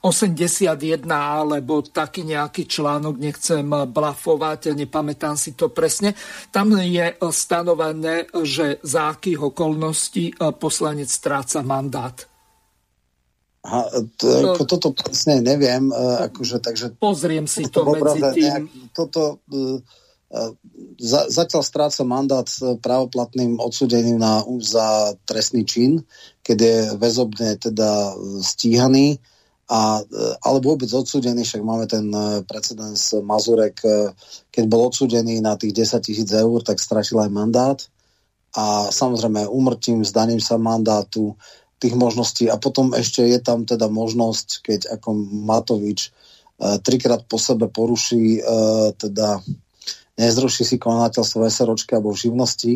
81 0.00 1.04
alebo 1.12 1.84
taký 1.84 2.24
nejaký 2.24 2.64
článok, 2.64 3.20
nechcem 3.20 3.68
blafovať, 3.68 4.72
nepamätám 4.72 5.36
si 5.36 5.52
to 5.52 5.68
presne. 5.68 6.16
Tam 6.48 6.72
je 6.72 7.20
stanovené, 7.28 8.24
že 8.40 8.80
za 8.80 9.12
akých 9.12 9.52
okolností 9.52 10.40
poslanec 10.56 11.12
stráca 11.12 11.60
mandát. 11.60 12.16
Aha, 13.60 13.92
to, 14.16 14.56
to, 14.56 14.64
toto 14.64 14.96
presne 14.96 15.44
neviem, 15.44 15.92
akože, 15.92 16.64
takže... 16.64 16.96
Pozriem 16.96 17.44
si 17.44 17.68
to, 17.68 17.84
to 17.84 17.92
medzi 17.92 18.20
tým. 18.32 18.40
Nejak, 18.40 18.64
toto, 18.96 19.44
za, 20.96 21.28
zatiaľ 21.28 21.60
stráca 21.60 22.02
mandát 22.08 22.48
právoplatným 22.80 23.60
odsudením 23.60 24.16
na, 24.16 24.40
za 24.64 25.12
trestný 25.28 25.68
čin, 25.68 26.08
keď 26.40 26.56
je 26.56 26.76
väzobne 26.96 27.60
teda 27.60 28.16
stíhaný 28.40 29.20
a, 29.70 30.02
e, 30.02 30.34
alebo 30.42 30.74
vôbec 30.74 30.90
odsudený, 30.90 31.46
však 31.46 31.62
máme 31.62 31.86
ten 31.86 32.10
e, 32.10 32.42
precedens 32.42 33.14
Mazurek, 33.22 33.78
e, 33.86 34.10
keď 34.50 34.64
bol 34.66 34.90
odsudený 34.90 35.38
na 35.38 35.54
tých 35.54 35.86
10 35.86 36.02
tisíc 36.02 36.26
eur, 36.34 36.58
tak 36.66 36.82
stratil 36.82 37.22
aj 37.22 37.30
mandát. 37.30 37.78
A 38.58 38.90
samozrejme 38.90 39.46
umrtím, 39.46 40.02
zdaním 40.02 40.42
sa 40.42 40.58
mandátu, 40.58 41.38
tých 41.78 41.94
možností. 41.94 42.50
A 42.50 42.58
potom 42.58 42.92
ešte 42.98 43.22
je 43.24 43.38
tam 43.38 43.62
teda 43.62 43.86
možnosť, 43.86 44.48
keď 44.66 44.80
ako 45.00 45.16
Matovič 45.48 46.12
trikrát 46.84 47.24
po 47.24 47.40
sebe 47.40 47.72
poruší 47.72 48.44
teda 49.00 49.40
nezruší 50.20 50.68
si 50.68 50.76
konateľstvo 50.76 51.40
SROčky 51.48 51.96
alebo 51.96 52.12
v 52.12 52.20
živnosti, 52.20 52.74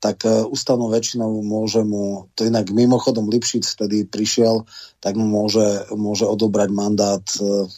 tak 0.00 0.24
e, 0.24 0.48
ústavnou 0.48 0.88
väčšinou 0.88 1.44
môže 1.44 1.84
mu, 1.84 2.32
to 2.32 2.48
inak 2.48 2.72
mimochodom 2.72 3.28
Lipšic 3.28 3.68
vtedy 3.68 4.08
prišiel, 4.08 4.64
tak 4.98 5.14
mu 5.20 5.28
môže, 5.28 5.86
môže 5.92 6.24
odobrať 6.24 6.68
mandát 6.72 7.22
e, 7.36 7.68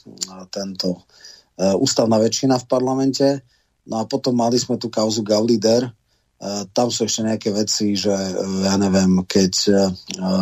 tento 0.54 1.02
e, 1.58 1.74
ústavná 1.74 2.22
väčšina 2.22 2.62
v 2.62 2.68
parlamente. 2.70 3.28
No 3.90 3.98
a 4.00 4.06
potom 4.06 4.38
mali 4.38 4.56
sme 4.62 4.78
tu 4.78 4.86
kauzu 4.86 5.26
Gaulider, 5.26 5.90
tam 6.74 6.90
sú 6.90 7.06
ešte 7.06 7.22
nejaké 7.22 7.54
veci, 7.54 7.94
že 7.94 8.10
ja 8.66 8.74
neviem, 8.74 9.22
keď 9.22 9.52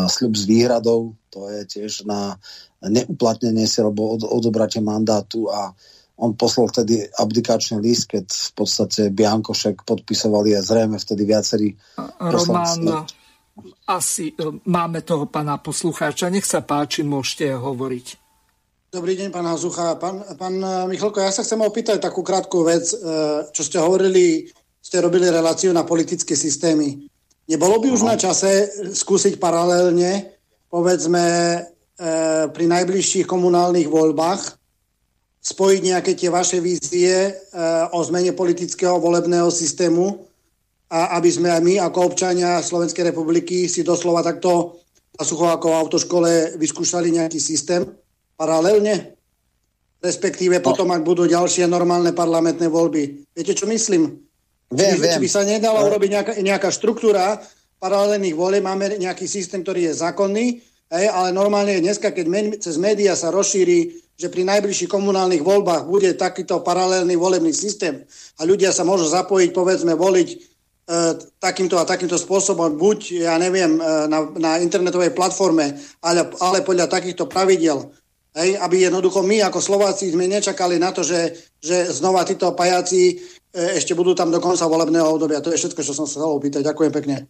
sľub 0.09 0.32
s 0.32 0.48
výhradou, 0.48 1.12
to 1.28 1.44
je 1.52 1.61
tiež 1.69 2.09
na 2.09 2.40
neuplatnenie 2.81 3.69
si 3.69 3.85
alebo 3.85 4.16
odobratie 4.16 4.81
mandátu 4.81 5.52
a 5.52 5.77
on 6.20 6.36
poslal 6.36 6.68
vtedy 6.68 7.09
abdikačný 7.09 7.80
list, 7.80 8.12
keď 8.12 8.28
v 8.28 8.52
podstate 8.52 9.09
Biankošek 9.09 9.88
podpisovali 9.88 10.52
a 10.52 10.60
zrejme 10.60 11.01
vtedy 11.01 11.22
viacerí 11.24 11.68
Román, 12.20 13.09
asi 13.88 14.32
e, 14.32 14.34
máme 14.68 15.02
toho 15.02 15.26
pána 15.26 15.59
poslucháča. 15.59 16.30
Nech 16.30 16.47
sa 16.47 16.62
páči, 16.62 17.02
môžete 17.02 17.56
hovoriť. 17.56 18.06
Dobrý 18.90 19.14
deň, 19.14 19.28
pán 19.30 19.47
Hazucha. 19.47 19.94
Pán, 19.97 20.22
pán 20.34 20.55
Michalko, 20.90 21.22
ja 21.22 21.30
sa 21.30 21.47
chcem 21.47 21.62
opýtať 21.62 22.02
takú 22.02 22.26
krátku 22.26 22.66
vec, 22.66 22.90
e, 22.90 22.97
čo 23.51 23.62
ste 23.64 23.80
hovorili, 23.80 24.51
ste 24.80 25.02
robili 25.02 25.30
reláciu 25.30 25.70
na 25.72 25.86
politické 25.86 26.34
systémy. 26.34 27.06
Nebolo 27.51 27.82
by 27.82 27.88
už 27.90 28.02
na 28.06 28.14
čase 28.14 28.70
skúsiť 28.94 29.42
paralelne, 29.42 30.38
povedzme, 30.70 31.24
e, 31.26 31.60
pri 32.51 32.64
najbližších 32.66 33.26
komunálnych 33.26 33.90
voľbách 33.90 34.59
spojiť 35.40 35.80
nejaké 35.80 36.12
tie 36.12 36.28
vaše 36.28 36.60
vízie 36.60 37.32
uh, 37.32 37.88
o 37.96 38.04
zmene 38.04 38.36
politického 38.36 39.00
volebného 39.00 39.48
systému 39.48 40.28
a 40.92 41.16
aby 41.16 41.30
sme 41.32 41.48
aj 41.48 41.60
my 41.64 41.74
ako 41.80 42.12
občania 42.12 42.60
Slovenskej 42.60 43.08
republiky 43.08 43.64
si 43.70 43.80
doslova 43.80 44.20
takto 44.20 44.80
a 45.16 45.22
sucho 45.24 45.48
ako 45.48 45.66
v 45.72 45.78
autoškole 45.80 46.32
vyskúšali 46.60 47.08
nejaký 47.14 47.40
systém 47.40 47.88
paralelne, 48.36 49.16
respektíve 50.00 50.60
no. 50.60 50.64
potom, 50.64 50.88
ak 50.92 51.04
budú 51.04 51.24
ďalšie 51.28 51.68
normálne 51.68 52.12
parlamentné 52.16 52.68
voľby. 52.68 53.32
Viete, 53.36 53.52
čo 53.52 53.68
myslím? 53.68 54.16
Viem, 54.70 54.96
či, 54.96 55.00
viem. 55.02 55.14
či 55.18 55.22
by 55.24 55.28
sa 55.28 55.42
nedala 55.44 55.84
urobiť 55.84 56.08
nejaká, 56.08 56.32
nejaká 56.40 56.68
štruktúra 56.72 57.36
paralelných 57.80 58.36
volieb, 58.36 58.64
máme 58.64 58.96
nejaký 59.00 59.24
systém, 59.24 59.64
ktorý 59.64 59.88
je 59.90 60.00
zákonný, 60.04 60.46
hej, 60.92 61.06
ale 61.08 61.32
normálne 61.32 61.80
dneska, 61.80 62.12
keď 62.12 62.26
men, 62.28 62.46
cez 62.60 62.76
médiá 62.76 63.16
sa 63.16 63.32
rozšíri 63.32 64.09
že 64.20 64.28
pri 64.28 64.44
najbližších 64.44 64.92
komunálnych 64.92 65.40
voľbách 65.40 65.88
bude 65.88 66.12
takýto 66.12 66.60
paralelný 66.60 67.16
volebný 67.16 67.56
systém 67.56 68.05
a 68.36 68.44
ľudia 68.44 68.68
sa 68.68 68.84
môžu 68.84 69.09
zapojiť, 69.09 69.56
povedzme, 69.56 69.97
voliť 69.97 70.28
e, 70.28 70.36
takýmto 71.40 71.80
a 71.80 71.88
takýmto 71.88 72.20
spôsobom, 72.20 72.76
buď, 72.76 73.24
ja 73.24 73.40
neviem, 73.40 73.80
e, 73.80 73.82
na, 74.12 74.28
na 74.36 74.52
internetovej 74.60 75.16
platforme, 75.16 75.72
ale, 76.05 76.28
ale 76.36 76.60
podľa 76.60 76.92
takýchto 76.92 77.32
pravidel. 77.32 77.88
Hej, 78.36 78.60
aby 78.60 78.86
jednoducho 78.86 79.24
my 79.24 79.40
ako 79.48 79.59
Slováci 79.59 80.12
sme 80.12 80.28
nečakali 80.28 80.76
na 80.76 80.92
to, 80.92 81.01
že, 81.01 81.34
že 81.59 81.88
znova 81.88 82.20
títo 82.28 82.52
pajaci 82.52 83.16
e, 83.16 83.80
ešte 83.80 83.97
budú 83.97 84.12
tam 84.12 84.28
do 84.28 84.36
konca 84.36 84.68
volebného 84.68 85.09
obdobia. 85.09 85.40
To 85.40 85.48
je 85.48 85.56
všetko, 85.56 85.80
čo 85.80 85.97
som 85.97 86.05
sa 86.05 86.20
chcel 86.20 86.28
opýtať. 86.28 86.60
Ďakujem 86.60 86.92
pekne. 86.92 87.24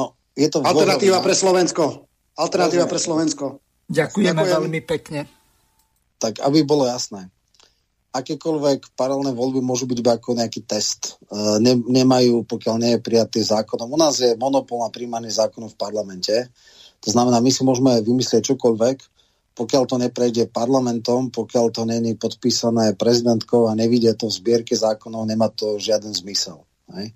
No, 0.00 0.16
je 0.32 0.48
to 0.48 0.64
Alternatíva 0.64 1.20
pre 1.20 1.36
Slovensko. 1.36 2.08
Alternatíva 2.32 2.88
pre 2.88 2.96
Slovensko. 2.96 3.60
Ďakujeme 3.92 4.40
Ďakujem. 4.40 4.56
veľmi 4.56 4.80
pekne 4.88 5.20
tak 6.18 6.42
aby 6.42 6.66
bolo 6.66 6.84
jasné, 6.84 7.30
akékoľvek 8.12 8.96
paralelné 8.96 9.36
voľby 9.36 9.60
môžu 9.60 9.84
byť 9.86 9.98
iba 10.00 10.12
ako 10.16 10.38
nejaký 10.38 10.64
test. 10.64 11.20
E, 11.28 11.60
ne, 11.60 11.76
nemajú, 11.76 12.42
pokiaľ 12.48 12.74
nie 12.80 12.90
je 12.96 13.04
prijatý 13.04 13.40
zákonom. 13.44 13.88
U 13.88 13.98
nás 14.00 14.18
je 14.18 14.34
monopol 14.34 14.80
na 14.82 14.90
príjmanie 14.90 15.30
zákonov 15.30 15.76
v 15.76 15.80
parlamente. 15.80 16.34
To 17.04 17.08
znamená, 17.12 17.38
my 17.38 17.50
si 17.52 17.62
môžeme 17.62 18.00
vymyslieť 18.02 18.54
čokoľvek, 18.54 18.96
pokiaľ 19.54 19.82
to 19.86 19.96
neprejde 19.98 20.50
parlamentom, 20.50 21.30
pokiaľ 21.34 21.66
to 21.74 21.82
není 21.86 22.14
podpísané 22.14 22.94
prezidentkou 22.94 23.66
a 23.70 23.78
nevidie 23.78 24.14
to 24.14 24.30
v 24.30 24.36
zbierke 24.38 24.74
zákonov, 24.74 25.26
nemá 25.26 25.50
to 25.50 25.78
žiaden 25.78 26.14
zmysel. 26.14 26.62
Hej. 26.94 27.12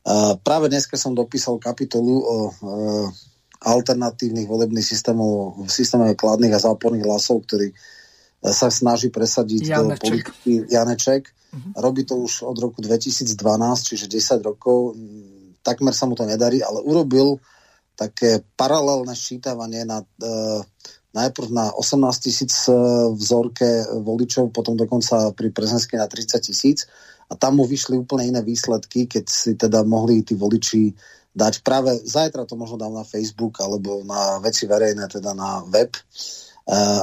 Uh, 0.00 0.34
práve 0.40 0.72
dneska 0.72 0.96
som 0.96 1.12
dopísal 1.12 1.60
kapitolu 1.60 2.24
o 2.24 2.36
uh, 2.48 3.06
alternatívnych 3.60 4.48
volebných 4.48 4.84
systémov, 4.84 5.62
systémov 5.68 6.16
kladných 6.16 6.56
a 6.56 6.64
záporných 6.72 7.04
hlasov, 7.04 7.44
ktorý 7.44 7.70
sa 8.40 8.72
snaží 8.72 9.12
presadiť 9.12 9.62
Janeček. 9.68 9.84
do 9.84 9.94
politiky 10.00 10.52
Janeček. 10.72 11.22
Uh-huh. 11.28 11.72
Robí 11.76 12.08
to 12.08 12.16
už 12.16 12.48
od 12.48 12.56
roku 12.56 12.80
2012, 12.80 13.36
čiže 13.84 14.08
10 14.08 14.40
rokov. 14.40 14.96
Takmer 15.60 15.92
sa 15.92 16.08
mu 16.08 16.16
to 16.16 16.24
nedarí, 16.24 16.64
ale 16.64 16.80
urobil 16.80 17.36
také 17.92 18.40
paralelné 18.56 19.12
ščítavanie 19.12 19.84
na, 19.84 20.00
e, 20.00 20.64
najprv 21.12 21.48
na 21.52 21.68
18 21.68 22.00
tisíc 22.24 22.64
e, 22.64 22.72
vzorke 23.12 23.84
voličov, 24.00 24.56
potom 24.56 24.72
dokonca 24.72 25.36
pri 25.36 25.52
prezidentskej 25.52 26.00
na 26.00 26.08
30 26.08 26.40
tisíc 26.40 26.88
a 27.28 27.36
tam 27.36 27.60
mu 27.60 27.68
vyšli 27.68 28.00
úplne 28.00 28.24
iné 28.24 28.40
výsledky, 28.40 29.04
keď 29.04 29.24
si 29.28 29.52
teda 29.52 29.84
mohli 29.84 30.24
tí 30.24 30.32
voliči 30.32 30.96
dať 31.30 31.60
práve 31.60 31.94
zajtra 32.02 32.48
to 32.48 32.58
možno 32.58 32.80
dám 32.80 32.96
na 32.96 33.04
Facebook 33.04 33.60
alebo 33.60 34.00
na 34.02 34.40
veci 34.40 34.64
verejné, 34.64 35.06
teda 35.12 35.36
na 35.36 35.60
web. 35.68 35.92
Uh, 35.92 36.49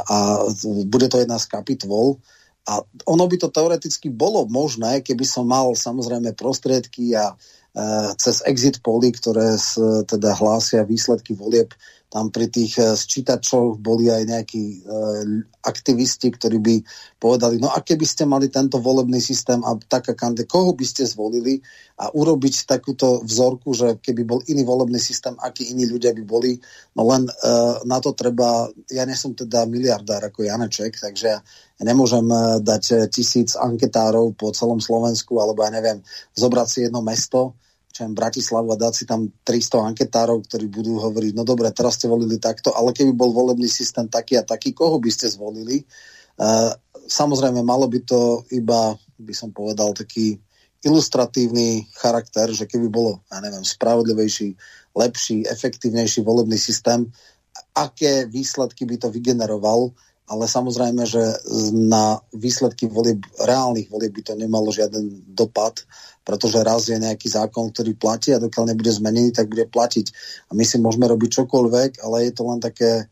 a 0.07 0.47
bude 0.87 1.11
to 1.11 1.19
jedna 1.19 1.35
z 1.35 1.45
kapitol. 1.51 2.23
A 2.67 2.83
ono 3.07 3.27
by 3.27 3.37
to 3.39 3.47
teoreticky 3.51 4.11
bolo 4.11 4.47
možné, 4.47 4.99
keby 5.03 5.23
som 5.23 5.47
mal 5.47 5.71
samozrejme 5.75 6.35
prostriedky 6.35 7.15
a 7.15 7.35
cez 8.17 8.41
exit 8.47 8.81
poly, 8.81 9.13
ktoré 9.13 9.55
teda 10.07 10.33
hlásia 10.35 10.81
výsledky 10.81 11.37
volieb 11.37 11.71
tam 12.07 12.31
pri 12.31 12.47
tých 12.47 12.79
sčítačoch 12.79 13.83
boli 13.83 14.07
aj 14.07 14.23
nejakí 14.23 14.63
e, 14.63 14.77
aktivisti, 15.59 16.31
ktorí 16.31 16.57
by 16.63 16.75
povedali, 17.19 17.59
no 17.59 17.67
a 17.67 17.83
keby 17.83 18.07
ste 18.07 18.23
mali 18.23 18.47
tento 18.47 18.79
volebný 18.79 19.19
systém 19.19 19.59
a 19.67 19.75
taká 19.75 20.15
kande, 20.15 20.47
koho 20.47 20.71
by 20.71 20.87
ste 20.87 21.03
zvolili 21.03 21.59
a 21.99 22.07
urobiť 22.07 22.63
takúto 22.63 23.19
vzorku, 23.27 23.75
že 23.75 23.99
keby 23.99 24.23
bol 24.23 24.39
iný 24.47 24.63
volebný 24.63 25.03
systém, 25.03 25.35
akí 25.35 25.67
iní 25.67 25.83
ľudia 25.83 26.15
by 26.15 26.23
boli, 26.23 26.55
no 26.95 27.11
len 27.11 27.27
e, 27.27 27.31
na 27.83 27.99
to 27.99 28.15
treba, 28.15 28.71
ja 28.87 29.03
nie 29.03 29.19
som 29.19 29.35
teda 29.35 29.67
miliardár 29.67 30.31
ako 30.31 30.47
Janeček, 30.47 30.95
takže 30.95 31.43
ja 31.77 31.83
nemôžem 31.83 32.23
dať 32.63 33.11
tisíc 33.11 33.53
anketárov 33.53 34.33
po 34.33 34.55
celom 34.55 34.79
Slovensku, 34.79 35.37
alebo 35.43 35.61
ja 35.61 35.75
neviem, 35.75 35.99
zobrať 36.33 36.67
si 36.71 36.79
jedno 36.87 37.03
mesto, 37.03 37.53
čo 37.97 38.05
Bratislavu 38.13 38.69
a 38.69 38.77
dať 38.77 38.93
si 38.93 39.03
tam 39.09 39.25
300 39.41 39.89
anketárov, 39.89 40.45
ktorí 40.45 40.69
budú 40.69 41.01
hovoriť, 41.01 41.33
no 41.33 41.41
dobre, 41.41 41.73
teraz 41.73 41.97
ste 41.97 42.05
volili 42.05 42.37
takto, 42.37 42.69
ale 42.77 42.93
keby 42.93 43.17
bol 43.17 43.33
volebný 43.33 43.65
systém 43.65 44.05
taký 44.05 44.37
a 44.37 44.45
taký, 44.45 44.77
koho 44.77 45.01
by 45.01 45.09
ste 45.09 45.25
zvolili? 45.25 45.81
Uh, 46.37 46.69
samozrejme, 47.09 47.65
malo 47.65 47.89
by 47.89 47.99
to 48.05 48.45
iba, 48.53 48.93
by 49.17 49.33
som 49.33 49.49
povedal, 49.49 49.97
taký 49.97 50.37
ilustratívny 50.85 51.89
charakter, 51.97 52.53
že 52.53 52.69
keby 52.69 52.85
bolo, 52.93 53.25
ja 53.33 53.41
neviem, 53.41 53.65
spravodlivejší, 53.65 54.53
lepší, 54.93 55.49
efektívnejší 55.49 56.21
volebný 56.21 56.61
systém, 56.61 57.09
aké 57.73 58.29
výsledky 58.29 58.85
by 58.85 59.01
to 59.01 59.09
vygeneroval, 59.09 59.89
ale 60.27 60.43
samozrejme, 60.43 61.07
že 61.07 61.23
na 61.71 62.19
výsledky 62.35 62.91
volieb, 62.91 63.23
reálnych 63.39 63.87
volieb 63.87 64.11
by 64.11 64.21
to 64.27 64.33
nemalo 64.35 64.75
žiaden 64.75 65.23
dopad, 65.31 65.87
pretože 66.27 66.59
raz 66.67 66.91
je 66.91 66.99
nejaký 66.99 67.31
zákon, 67.31 67.71
ktorý 67.71 67.95
platí 67.95 68.35
a 68.35 68.43
dokiaľ 68.43 68.75
nebude 68.75 68.91
zmenený, 68.91 69.31
tak 69.31 69.47
bude 69.47 69.63
platiť. 69.71 70.11
A 70.51 70.59
my 70.59 70.67
si 70.67 70.83
môžeme 70.83 71.07
robiť 71.07 71.31
čokoľvek, 71.31 72.03
ale 72.03 72.27
je 72.27 72.33
to 72.35 72.43
len 72.43 72.59
také 72.59 72.91
e, 72.99 73.05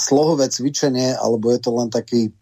slohové 0.00 0.48
cvičenie, 0.48 1.12
alebo 1.12 1.52
je 1.52 1.60
to 1.60 1.70
len 1.76 1.92
taký, 1.92 2.32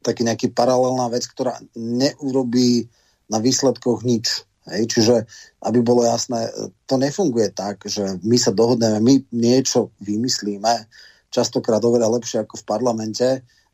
taký 0.00 0.24
nejaký 0.24 0.56
paralelná 0.56 1.12
vec, 1.12 1.28
ktorá 1.28 1.60
neurobí 1.76 2.88
na 3.28 3.36
výsledkoch 3.36 4.00
nič. 4.00 4.48
Hej, 4.64 4.96
čiže, 4.96 5.16
aby 5.60 5.84
bolo 5.84 6.08
jasné, 6.08 6.48
to 6.88 6.96
nefunguje 6.96 7.52
tak, 7.52 7.84
že 7.84 8.16
my 8.24 8.36
sa 8.40 8.56
dohodneme, 8.56 8.96
my 9.04 9.14
niečo 9.36 9.92
vymyslíme, 10.00 10.88
častokrát 11.30 11.80
oveľa 11.80 12.20
lepšie 12.20 12.44
ako 12.44 12.58
v 12.60 12.64
parlamente 12.66 13.28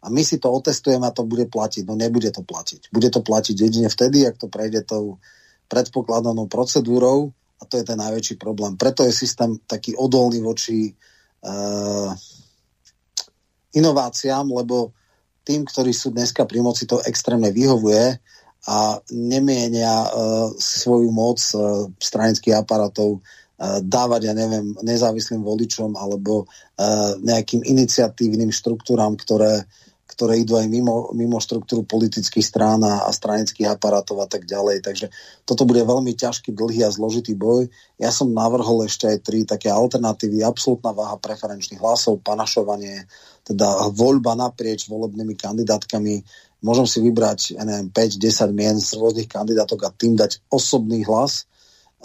a 0.04 0.06
my 0.12 0.22
si 0.22 0.36
to 0.36 0.52
otestujeme 0.52 1.08
a 1.08 1.16
to 1.16 1.24
bude 1.24 1.48
platiť. 1.48 1.82
No 1.88 1.96
nebude 1.96 2.30
to 2.30 2.44
platiť. 2.44 2.92
Bude 2.92 3.08
to 3.08 3.24
platiť 3.24 3.56
jedine 3.56 3.88
vtedy, 3.88 4.28
ak 4.28 4.36
to 4.38 4.46
prejde 4.46 4.84
tou 4.84 5.18
predpokladanou 5.66 6.46
procedúrou 6.46 7.34
a 7.58 7.62
to 7.64 7.80
je 7.80 7.84
ten 7.88 7.98
najväčší 7.98 8.36
problém. 8.36 8.76
Preto 8.76 9.02
je 9.02 9.10
systém 9.10 9.56
taký 9.64 9.96
odolný 9.96 10.44
voči 10.44 10.92
uh, 10.92 12.12
inováciám, 13.72 14.46
lebo 14.52 14.92
tým, 15.46 15.64
ktorí 15.64 15.90
sú 15.90 16.12
dneska 16.12 16.44
pri 16.44 16.60
moci, 16.60 16.84
to 16.84 17.00
extrémne 17.02 17.48
vyhovuje 17.50 18.18
a 18.66 18.98
nemienia 19.14 19.94
uh, 20.06 20.10
svoju 20.54 21.08
moc 21.10 21.38
uh, 21.54 21.88
stranických 21.96 22.60
aparátov 22.60 23.24
dávať, 23.80 24.20
ja 24.28 24.34
neviem, 24.36 24.76
nezávislým 24.84 25.40
voličom 25.40 25.96
alebo 25.96 26.44
uh, 26.44 27.16
nejakým 27.24 27.64
iniciatívnym 27.64 28.52
štruktúram, 28.52 29.16
ktoré, 29.16 29.64
ktoré 30.04 30.44
idú 30.44 30.60
aj 30.60 30.68
mimo, 30.68 31.08
mimo 31.16 31.40
štruktúru 31.40 31.88
politických 31.88 32.44
strán 32.44 32.84
a, 32.84 33.08
stranických 33.08 33.72
aparátov 33.72 34.20
a 34.20 34.28
tak 34.28 34.44
ďalej. 34.44 34.84
Takže 34.84 35.06
toto 35.48 35.64
bude 35.64 35.80
veľmi 35.84 36.12
ťažký, 36.12 36.52
dlhý 36.52 36.84
a 36.84 36.92
zložitý 36.92 37.32
boj. 37.32 37.68
Ja 37.96 38.12
som 38.12 38.32
navrhol 38.32 38.84
ešte 38.84 39.08
aj 39.08 39.18
tri 39.24 39.48
také 39.48 39.72
alternatívy. 39.72 40.44
Absolutná 40.44 40.92
váha 40.92 41.16
preferenčných 41.16 41.80
hlasov, 41.80 42.20
panašovanie, 42.24 43.08
teda 43.44 43.92
voľba 43.92 44.36
naprieč 44.36 44.84
volebnými 44.88 45.32
kandidátkami. 45.32 46.20
Môžem 46.60 46.88
si 46.88 46.98
vybrať, 47.00 47.56
ja 47.56 47.64
neviem, 47.64 47.88
5-10 47.88 48.52
mien 48.52 48.76
z 48.76 48.96
rôznych 48.96 49.28
kandidátok 49.28 49.80
a 49.84 49.90
tým 49.92 50.12
dať 50.16 50.44
osobný 50.52 51.04
hlas 51.08 51.48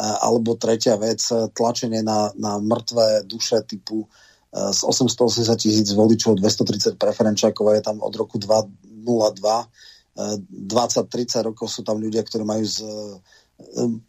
alebo 0.01 0.57
tretia 0.57 0.97
vec, 0.97 1.21
tlačenie 1.53 2.01
na, 2.01 2.33
na 2.33 2.57
mŕtvé 2.57 3.29
duše 3.29 3.61
typu 3.69 4.09
z 4.51 4.79
880 4.83 5.45
tisíc 5.61 5.93
voličov 5.93 6.41
230 6.41 6.97
preferenčákov 6.97 7.71
je 7.77 7.81
tam 7.85 8.01
od 8.01 8.13
roku 8.17 8.41
2002 8.41 9.37
20-30 10.17 11.47
rokov 11.47 11.71
sú 11.71 11.87
tam 11.87 12.03
ľudia, 12.03 12.19
ktorí 12.27 12.43
majú 12.43 12.65
z, 12.67 12.83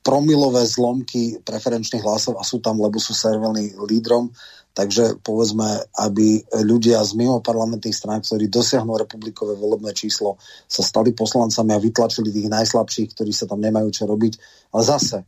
promilové 0.02 0.64
zlomky 0.66 1.38
preferenčných 1.44 2.02
hlasov 2.02 2.40
a 2.40 2.44
sú 2.46 2.58
tam, 2.58 2.80
lebo 2.80 2.98
sú 2.98 3.12
servelní 3.12 3.76
lídrom. 3.86 4.32
Takže 4.72 5.20
povedzme, 5.20 5.84
aby 6.00 6.40
ľudia 6.64 7.04
z 7.04 7.12
mimo 7.12 7.44
parlamentných 7.44 7.92
strán, 7.92 8.24
ktorí 8.24 8.48
dosiahnu 8.48 8.96
republikové 8.96 9.52
volebné 9.52 9.92
číslo, 9.92 10.40
sa 10.64 10.80
stali 10.80 11.12
poslancami 11.12 11.76
a 11.76 11.82
vytlačili 11.82 12.32
tých 12.32 12.48
najslabších, 12.48 13.12
ktorí 13.12 13.36
sa 13.36 13.44
tam 13.44 13.60
nemajú 13.60 13.92
čo 13.92 14.08
robiť. 14.08 14.32
Ale 14.72 14.82
zase, 14.82 15.18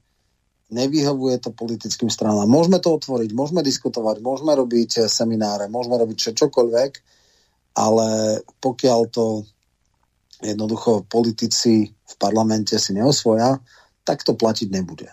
nevyhovuje 0.72 1.36
to 1.40 1.50
politickým 1.52 2.08
stranám. 2.08 2.48
Môžeme 2.48 2.80
to 2.80 2.96
otvoriť, 2.96 3.30
môžeme 3.36 3.60
diskutovať, 3.60 4.24
môžeme 4.24 4.52
robiť 4.56 5.10
semináre, 5.10 5.68
môžeme 5.68 6.00
robiť 6.00 6.32
čokoľvek, 6.32 6.92
ale 7.76 8.40
pokiaľ 8.62 9.00
to 9.10 9.44
jednoducho 10.40 11.04
politici 11.08 11.88
v 11.88 12.14
parlamente 12.16 12.76
si 12.76 12.92
neosvoja, 12.92 13.58
tak 14.04 14.22
to 14.22 14.36
platiť 14.36 14.68
nebude. 14.68 15.08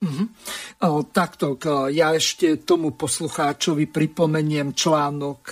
Mm-hmm. 0.00 0.26
O, 0.88 1.04
takto, 1.12 1.60
ja 1.92 2.16
ešte 2.16 2.64
tomu 2.64 2.96
poslucháčovi 2.96 3.84
pripomeniem 3.84 4.72
článok 4.72 5.42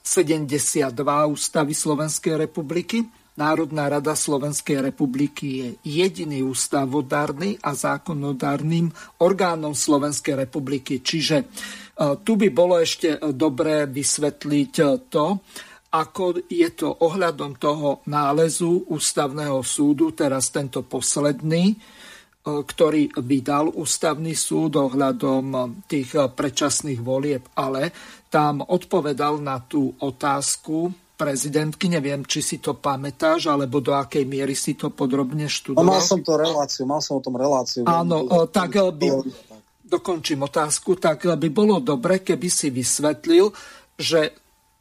72 0.00 0.96
Ústavy 1.28 1.76
Slovenskej 1.76 2.48
republiky 2.48 3.19
Národná 3.38 3.86
rada 3.86 4.18
Slovenskej 4.18 4.82
republiky 4.82 5.46
je 5.46 5.68
jediný 5.86 6.42
ústavodárny 6.42 7.62
a 7.62 7.78
zákonodárnym 7.78 8.90
orgánom 9.22 9.70
Slovenskej 9.70 10.34
republiky. 10.34 10.98
Čiže 10.98 11.36
e, 11.38 11.44
tu 12.26 12.34
by 12.34 12.48
bolo 12.50 12.82
ešte 12.82 13.22
dobré 13.30 13.86
vysvetliť 13.86 14.74
to, 15.06 15.26
ako 15.90 16.46
je 16.46 16.68
to 16.74 16.90
ohľadom 16.90 17.58
toho 17.58 18.02
nálezu 18.10 18.90
ústavného 18.90 19.62
súdu, 19.62 20.10
teraz 20.10 20.50
tento 20.50 20.82
posledný, 20.82 21.70
e, 21.70 21.76
ktorý 22.42 23.14
vydal 23.14 23.70
ústavný 23.78 24.34
súd 24.34 24.74
ohľadom 24.74 25.86
tých 25.86 26.18
predčasných 26.34 26.98
volieb, 26.98 27.46
ale 27.54 27.94
tam 28.26 28.66
odpovedal 28.66 29.38
na 29.38 29.62
tú 29.62 29.94
otázku 30.02 31.09
prezidentky. 31.20 31.92
Neviem, 31.92 32.24
či 32.24 32.40
si 32.40 32.56
to 32.56 32.80
pamätáš, 32.80 33.52
alebo 33.52 33.84
do 33.84 33.92
akej 33.92 34.24
miery 34.24 34.56
si 34.56 34.72
to 34.72 34.88
podrobne 34.88 35.44
študoval. 35.44 35.84
No, 35.84 35.92
mal 35.92 36.00
som 36.00 36.24
to 36.24 36.40
reláciu, 36.40 36.88
mal 36.88 37.04
som 37.04 37.20
o 37.20 37.22
tom 37.22 37.36
reláciu. 37.36 37.84
Áno, 37.84 38.24
tak 38.48 38.80
by, 38.80 39.08
dokončím 39.84 40.48
otázku, 40.48 40.96
tak 40.96 41.28
by 41.28 41.48
bolo 41.52 41.76
dobre, 41.84 42.24
keby 42.24 42.48
si 42.48 42.72
vysvetlil, 42.72 43.52
že 44.00 44.32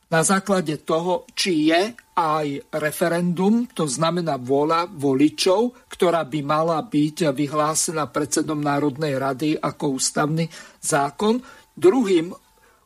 na 0.10 0.26
základe 0.26 0.82
toho, 0.82 1.30
či 1.38 1.70
je 1.70 1.94
aj 2.18 2.74
referendum, 2.82 3.70
to 3.70 3.86
znamená 3.86 4.42
vôľa 4.42 4.90
voličov, 4.90 5.86
ktorá 5.86 6.26
by 6.26 6.40
mala 6.42 6.82
byť 6.82 7.30
vyhlásená 7.30 8.10
predsedom 8.10 8.58
Národnej 8.58 9.22
rady 9.22 9.60
ako 9.62 10.02
ústavný 10.02 10.50
zákon, 10.82 11.38
druhým 11.78 12.34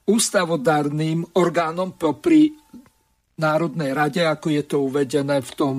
ústavodárnym 0.03 1.23
orgánom 1.39 1.95
popri 1.95 2.51
Národnej 3.33 3.91
rade, 3.97 4.21
ako 4.21 4.47
je 4.53 4.63
to 4.63 4.77
uvedené 4.85 5.41
v 5.41 5.51
tom 5.57 5.75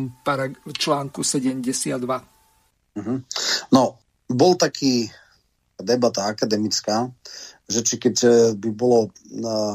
článku 0.75 1.23
72. 1.23 2.03
Uh-huh. 2.95 3.19
No, 3.71 3.83
bol 4.27 4.59
taký 4.59 5.07
debata 5.79 6.27
akademická, 6.27 7.11
že 7.67 7.83
či 7.83 7.99
keď 7.99 8.17
e, 8.23 8.31
by 8.55 8.71
bolo 8.71 9.11
uh, 9.11 9.75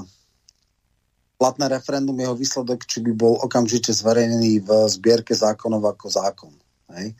platné 1.35 1.65
referendum, 1.71 2.15
jeho 2.15 2.35
výsledok, 2.35 2.87
či 2.87 3.03
by 3.03 3.11
bol 3.15 3.39
okamžite 3.43 3.91
zverejnený 3.91 4.63
v 4.63 4.69
zbierke 4.91 5.35
zákonov 5.35 5.95
ako 5.95 6.07
zákon. 6.07 6.53
Hej. 6.95 7.15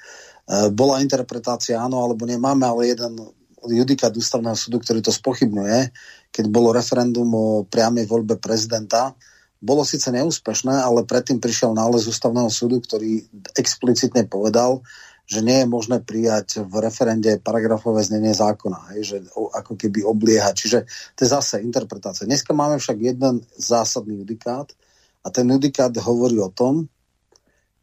Uh, 0.47 0.67
bola 0.71 1.03
interpretácia 1.03 1.79
áno 1.79 1.99
alebo 2.03 2.23
nemáme, 2.27 2.67
ale 2.67 2.95
jeden 2.95 3.19
judikát 3.67 4.15
ústavného 4.15 4.55
súdu, 4.55 4.79
ktorý 4.79 5.03
to 5.03 5.11
spochybňuje, 5.11 5.91
keď 6.31 6.45
bolo 6.47 6.71
referendum 6.71 7.27
o 7.35 7.67
priamej 7.67 8.07
voľbe 8.07 8.39
prezidenta, 8.39 9.11
bolo 9.59 9.83
síce 9.83 10.07
neúspešné, 10.11 10.71
ale 10.71 11.03
predtým 11.03 11.43
prišiel 11.43 11.75
nález 11.75 12.07
ústavného 12.07 12.47
súdu, 12.47 12.79
ktorý 12.79 13.27
explicitne 13.59 14.23
povedal, 14.23 14.79
že 15.29 15.45
nie 15.45 15.61
je 15.61 15.67
možné 15.69 16.01
prijať 16.01 16.65
v 16.65 16.73
referende 16.81 17.37
paragrafové 17.37 18.01
znenie 18.01 18.33
zákona, 18.33 18.97
hej, 18.97 19.01
že 19.05 19.17
ako 19.35 19.77
keby 19.77 20.01
oblieha. 20.01 20.49
Čiže 20.57 20.89
to 21.13 21.19
je 21.21 21.29
zase 21.29 21.61
interpretácia. 21.61 22.25
Dneska 22.25 22.49
máme 22.55 22.81
však 22.81 22.97
jeden 22.97 23.45
zásadný 23.53 24.25
judikát 24.25 24.73
a 25.21 25.27
ten 25.29 25.45
judikát 25.45 25.93
hovorí 26.01 26.41
o 26.41 26.49
tom, 26.49 26.89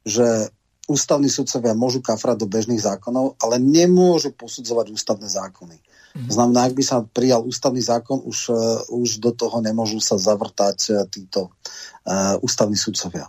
že 0.03 0.51
ústavní 0.87 1.27
sudcovia 1.27 1.75
môžu 1.75 1.99
kafrať 1.99 2.43
do 2.43 2.47
bežných 2.47 2.79
zákonov, 2.79 3.35
ale 3.43 3.59
nemôžu 3.59 4.31
posudzovať 4.39 4.95
ústavné 4.95 5.27
zákony. 5.27 5.77
Mm. 6.17 6.31
Znamená, 6.31 6.71
ak 6.71 6.75
by 6.79 6.83
sa 6.87 7.05
prijal 7.05 7.43
ústavný 7.45 7.83
zákon, 7.83 8.23
už, 8.23 8.39
uh, 8.49 8.81
už 8.95 9.19
do 9.19 9.35
toho 9.35 9.59
nemôžu 9.61 9.99
sa 9.99 10.17
zavrtať 10.17 10.79
uh, 10.89 10.95
títo 11.11 11.51
uh, 11.51 12.39
ústavní 12.41 12.79
sudcovia. 12.79 13.29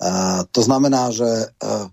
Uh, 0.00 0.42
to 0.50 0.64
znamená, 0.64 1.12
že 1.12 1.28
uh, 1.28 1.86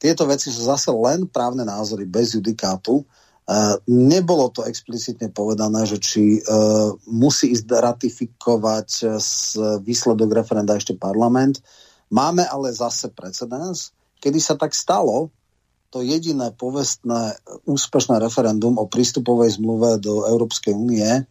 tieto 0.00 0.24
veci 0.28 0.48
sú 0.48 0.64
zase 0.64 0.88
len 0.92 1.28
právne 1.28 1.64
názory 1.64 2.08
bez 2.08 2.36
judikátu. 2.36 3.04
Uh, 3.50 3.76
nebolo 3.88 4.52
to 4.52 4.62
explicitne 4.62 5.32
povedané, 5.32 5.88
že 5.88 5.98
či 5.98 6.22
uh, 6.38 6.94
musí 7.10 7.50
ísť 7.50 7.66
ratifikovať 7.66 8.88
uh, 9.04 9.18
výsledok 9.82 10.30
referenda 10.30 10.78
ešte 10.78 10.94
parlament. 10.94 11.58
Máme 12.14 12.46
ale 12.46 12.70
zase 12.70 13.10
precedens, 13.10 13.90
kedy 14.20 14.38
sa 14.38 14.54
tak 14.54 14.76
stalo, 14.76 15.32
to 15.90 16.06
jediné 16.06 16.54
povestné 16.54 17.34
úspešné 17.66 18.22
referendum 18.22 18.78
o 18.78 18.86
prístupovej 18.86 19.58
zmluve 19.58 19.98
do 19.98 20.22
Európskej 20.22 20.70
únie 20.70 21.26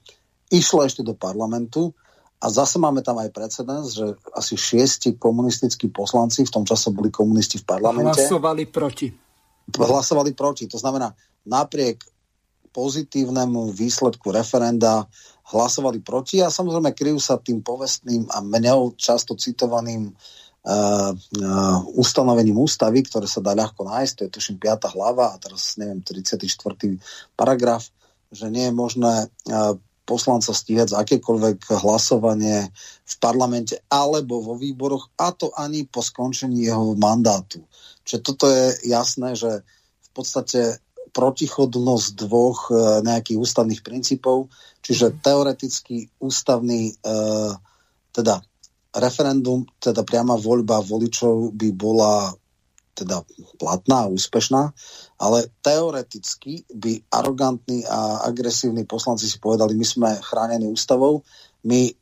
išlo 0.51 0.83
ešte 0.83 0.99
do 1.05 1.15
parlamentu 1.15 1.95
a 2.43 2.51
zase 2.51 2.75
máme 2.75 2.99
tam 2.99 3.19
aj 3.23 3.31
precedens, 3.31 3.95
že 3.95 4.15
asi 4.35 4.59
šiesti 4.59 5.15
komunistickí 5.15 5.87
poslanci, 5.91 6.43
v 6.43 6.51
tom 6.51 6.63
čase 6.67 6.91
boli 6.91 7.07
komunisti 7.07 7.59
v 7.59 7.65
parlamente. 7.67 8.19
Hlasovali 8.19 8.63
proti. 8.67 9.07
Hlasovali 9.69 10.31
proti. 10.35 10.67
To 10.67 10.79
znamená, 10.79 11.13
napriek 11.47 12.03
pozitívnemu 12.75 13.71
výsledku 13.71 14.31
referenda 14.31 15.07
hlasovali 15.49 16.03
proti 16.03 16.39
a 16.43 16.51
samozrejme 16.51 16.93
kryjú 16.93 17.19
sa 17.19 17.39
tým 17.39 17.63
povestným 17.63 18.29
a 18.29 18.39
mňou 18.43 18.93
často 18.95 19.33
citovaným 19.33 20.13
uh, 20.13 20.13
uh, 20.65 21.13
ustanovením 21.95 22.59
ústavy, 22.59 23.03
ktoré 23.05 23.27
sa 23.27 23.39
dá 23.39 23.55
ľahko 23.55 23.87
nájsť, 23.87 24.13
to 24.15 24.21
je 24.27 24.31
tuším 24.35 24.57
5. 24.59 24.95
hlava 24.95 25.35
a 25.35 25.39
teraz 25.39 25.79
neviem, 25.79 26.03
34. 26.03 26.45
paragraf, 27.35 27.87
že 28.29 28.51
nie 28.51 28.67
je 28.67 28.73
možné 28.75 29.13
uh, 29.27 29.75
poslanca 30.09 30.49
stíhať 30.57 30.97
za 30.97 31.05
akékoľvek 31.05 31.69
hlasovanie 31.85 32.73
v 33.05 33.15
parlamente 33.21 33.77
alebo 33.93 34.41
vo 34.41 34.57
výboroch 34.57 35.13
a 35.21 35.29
to 35.29 35.53
ani 35.53 35.85
po 35.85 36.01
skončení 36.01 36.65
jeho 36.65 36.97
mandátu. 36.97 37.61
Čiže 38.09 38.19
toto 38.25 38.49
je 38.49 38.73
jasné, 38.89 39.37
že 39.37 39.61
v 40.01 40.09
podstate 40.17 40.81
protichodnosť 41.13 42.07
dvoch 42.25 42.73
nejakých 43.05 43.37
ústavných 43.37 43.81
princípov, 43.85 44.49
čiže 44.81 45.21
teoreticky 45.21 46.09
ústavný 46.17 46.97
teda 48.09 48.41
referendum, 48.95 49.65
teda 49.77 50.01
priama 50.01 50.33
voľba 50.39 50.81
voličov 50.81 51.53
by 51.53 51.69
bola 51.73 52.33
teda 52.97 53.23
platná 53.55 54.03
a 54.03 54.11
úspešná, 54.11 54.61
ale 55.23 55.47
teoreticky 55.63 56.67
by 56.67 56.99
arogantní 57.07 57.87
a 57.87 58.27
agresívni 58.27 58.83
poslanci 58.83 59.29
si 59.29 59.39
povedali, 59.39 59.71
my 59.77 59.85
sme 59.87 60.09
chránení 60.19 60.67
ústavou, 60.67 61.23
my 61.63 61.95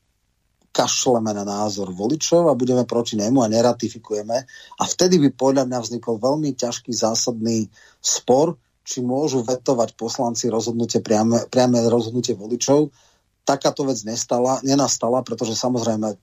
kašleme 0.73 1.33
na 1.33 1.41
názor 1.41 1.89
voličov 1.89 2.49
a 2.49 2.57
budeme 2.57 2.85
proti 2.85 3.17
nemu 3.17 3.41
a 3.41 3.49
neratifikujeme. 3.49 4.37
A 4.77 4.83
vtedy 4.85 5.17
by 5.17 5.33
podľa 5.33 5.63
mňa 5.65 5.79
vznikol 5.81 6.21
veľmi 6.21 6.53
ťažký 6.53 6.93
zásadný 6.93 7.65
spor, 7.97 8.61
či 8.85 9.01
môžu 9.01 9.41
vetovať 9.41 9.97
poslanci 9.97 10.47
rozhodnutie, 10.53 11.01
priame, 11.01 11.49
priame 11.49 11.81
rozhodnutie 11.89 12.37
voličov. 12.37 12.93
Takáto 13.41 13.89
vec 13.89 13.99
nestala, 14.05 14.61
nenastala, 14.61 15.25
pretože 15.25 15.57
samozrejme 15.57 16.13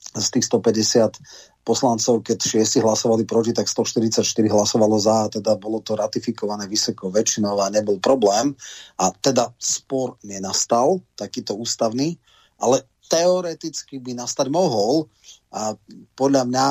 z 0.00 0.26
tých 0.32 0.46
150 0.48 1.20
poslancov, 1.60 2.24
keď 2.24 2.38
šiesti 2.40 2.80
hlasovali 2.80 3.28
proti, 3.28 3.52
tak 3.52 3.68
144 3.68 4.24
hlasovalo 4.48 4.96
za 4.96 5.28
a 5.28 5.30
teda 5.30 5.54
bolo 5.60 5.84
to 5.84 5.94
ratifikované 5.94 6.64
vysokou 6.66 7.12
väčšinou 7.12 7.60
a 7.60 7.70
nebol 7.70 8.00
problém. 8.00 8.56
A 8.96 9.12
teda 9.12 9.52
spor 9.60 10.16
nenastal, 10.24 11.04
takýto 11.14 11.54
ústavný, 11.54 12.16
ale 12.58 12.88
teoreticky 13.06 14.00
by 14.00 14.16
nastať 14.18 14.48
mohol 14.48 15.10
a 15.52 15.74
podľa 16.14 16.42
mňa 16.46 16.66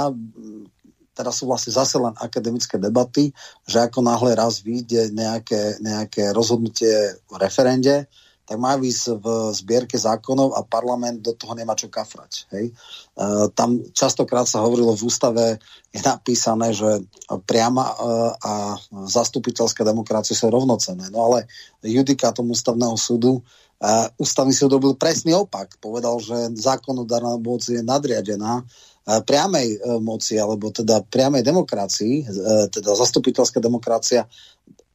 teraz 1.19 1.43
sú 1.43 1.51
vlastne 1.51 1.75
zase 1.75 1.99
len 1.99 2.15
akademické 2.15 2.79
debaty, 2.79 3.35
že 3.67 3.83
ako 3.83 3.99
náhle 3.99 4.39
raz 4.39 4.63
vyjde 4.63 5.11
nejaké, 5.11 5.83
nejaké 5.83 6.31
rozhodnutie 6.31 7.19
v 7.27 7.35
referende, 7.35 8.07
tak 8.49 8.57
má 8.57 8.73
ísť 8.81 9.21
v 9.21 9.25
zbierke 9.53 9.93
zákonov 9.93 10.57
a 10.57 10.65
parlament 10.65 11.21
do 11.21 11.37
toho 11.37 11.53
nemá 11.53 11.77
čo 11.77 11.85
kafrať. 11.85 12.49
Hej? 12.49 12.73
E, 12.73 12.73
tam 13.53 13.77
častokrát 13.93 14.49
sa 14.49 14.65
hovorilo 14.65 14.97
v 14.97 15.05
ústave, 15.05 15.61
je 15.93 16.01
napísané, 16.01 16.73
že 16.73 17.05
priama 17.45 17.93
e, 17.93 17.95
a 18.41 18.53
zastupiteľská 19.05 19.85
demokracia 19.85 20.33
sú 20.33 20.49
rovnocené. 20.49 21.13
No 21.13 21.29
ale 21.29 21.45
judikátom 21.85 22.49
ústavného 22.49 22.97
súdu 22.97 23.45
Uh, 23.79 24.11
ústavný 24.19 24.51
súd 24.51 24.75
robil 24.75 24.91
presný 24.99 25.31
opak. 25.39 25.79
Povedal, 25.79 26.19
že 26.19 26.51
zákonodárna 26.59 27.39
moc 27.39 27.63
je 27.63 27.79
nadriadená 27.79 28.59
uh, 28.59 29.23
priamej 29.23 29.79
uh, 29.79 30.03
moci, 30.03 30.35
alebo 30.35 30.67
teda 30.67 30.99
priamej 31.07 31.47
demokracii, 31.47 32.27
uh, 32.27 32.67
teda 32.67 32.91
zastupiteľská 32.99 33.63
demokracia 33.63 34.27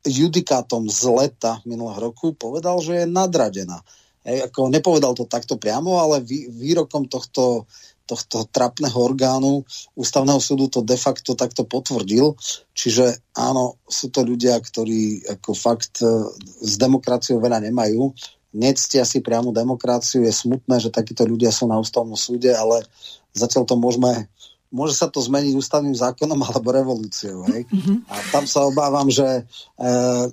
judikátom 0.04 0.86
z 0.86 1.02
leta 1.08 1.58
minulého 1.64 2.12
roku 2.12 2.36
povedal, 2.36 2.78
že 2.84 3.04
je 3.04 3.06
nadradená. 3.08 3.80
Hej, 4.24 4.48
ako 4.48 4.72
nepovedal 4.72 5.12
to 5.12 5.28
takto 5.28 5.60
priamo, 5.60 6.00
ale 6.00 6.24
vý, 6.24 6.48
výrokom 6.48 7.12
tohto, 7.12 7.68
tohto 8.08 8.48
trapného 8.48 8.96
orgánu 8.96 9.64
ústavného 9.96 10.40
súdu 10.40 10.72
to 10.72 10.80
de 10.80 10.96
facto 10.96 11.36
takto 11.36 11.68
potvrdil. 11.68 12.32
Čiže 12.72 13.20
áno, 13.36 13.80
sú 13.84 14.08
to 14.08 14.24
ľudia, 14.24 14.56
ktorí 14.60 15.28
ako 15.28 15.50
fakt 15.52 16.00
e, 16.00 16.08
s 16.64 16.80
demokraciou 16.80 17.36
veľa 17.36 17.68
nemajú. 17.68 18.16
Nectia 18.56 19.04
si 19.04 19.20
priamu 19.20 19.52
demokraciu. 19.52 20.24
Je 20.24 20.32
smutné, 20.32 20.80
že 20.80 20.88
takíto 20.88 21.28
ľudia 21.28 21.52
sú 21.52 21.68
na 21.68 21.76
ústavnom 21.76 22.16
súde, 22.16 22.48
ale 22.52 22.80
zatiaľ 23.36 23.68
to 23.68 23.76
môžeme 23.76 24.28
môže 24.74 24.98
sa 24.98 25.06
to 25.06 25.22
zmeniť 25.22 25.54
ústavným 25.54 25.94
zákonom 25.94 26.42
alebo 26.42 26.74
revolúciou. 26.74 27.46
Hej? 27.54 27.70
A 28.10 28.14
tam 28.34 28.50
sa 28.50 28.66
obávam, 28.66 29.06
že 29.06 29.22
e, 29.22 29.42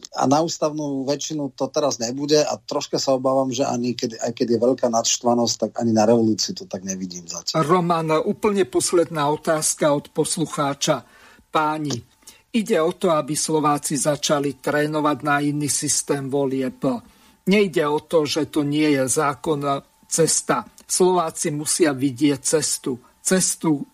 a 0.01 0.23
na 0.25 0.41
ústavnú 0.41 1.05
väčšinu 1.05 1.53
to 1.53 1.69
teraz 1.69 2.01
nebude 2.01 2.41
a 2.41 2.57
troška 2.57 2.97
sa 2.97 3.13
obávam, 3.13 3.53
že 3.53 3.61
ani 3.61 3.93
keď, 3.93 4.17
aj 4.17 4.31
keď 4.33 4.47
je 4.57 4.59
veľká 4.65 4.87
nadštvanosť, 4.89 5.55
tak 5.61 5.71
ani 5.77 5.93
na 5.93 6.09
revolúciu 6.09 6.57
to 6.57 6.65
tak 6.65 6.81
nevidím 6.81 7.29
zatiaľ. 7.29 7.61
Roman, 7.61 8.09
úplne 8.25 8.65
posledná 8.65 9.29
otázka 9.29 9.93
od 9.93 10.09
poslucháča. 10.09 11.05
Páni, 11.53 12.01
ide 12.49 12.81
o 12.81 12.97
to, 12.97 13.13
aby 13.13 13.37
Slováci 13.37 13.93
začali 13.93 14.57
trénovať 14.57 15.17
na 15.21 15.37
iný 15.37 15.69
systém 15.69 16.25
volieb. 16.25 16.81
Nejde 17.45 17.83
o 17.85 17.99
to, 18.01 18.25
že 18.25 18.49
to 18.49 18.65
nie 18.65 18.89
je 18.97 19.05
zákon 19.05 19.85
cesta. 20.09 20.65
Slováci 20.87 21.53
musia 21.53 21.93
vidieť 21.93 22.39
cestu. 22.41 22.99
Cestu 23.21 23.90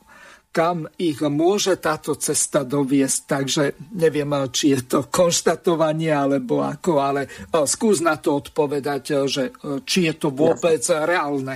kam 0.57 0.89
ich 0.97 1.21
môže 1.21 1.77
táto 1.77 2.17
cesta 2.17 2.65
doviesť. 2.65 3.19
Takže 3.29 3.63
neviem, 3.93 4.33
či 4.49 4.73
je 4.73 4.81
to 4.89 4.99
konštatovanie 5.05 6.09
alebo 6.09 6.65
ako, 6.65 6.97
ale 6.97 7.29
e, 7.29 7.61
skús 7.69 8.01
na 8.01 8.17
to 8.17 8.41
odpovedať, 8.41 9.03
e, 9.13 9.15
že 9.29 9.43
či 9.85 10.09
je 10.09 10.13
to 10.17 10.33
vôbec 10.33 10.81
Jasne. 10.81 11.05
reálne. 11.05 11.55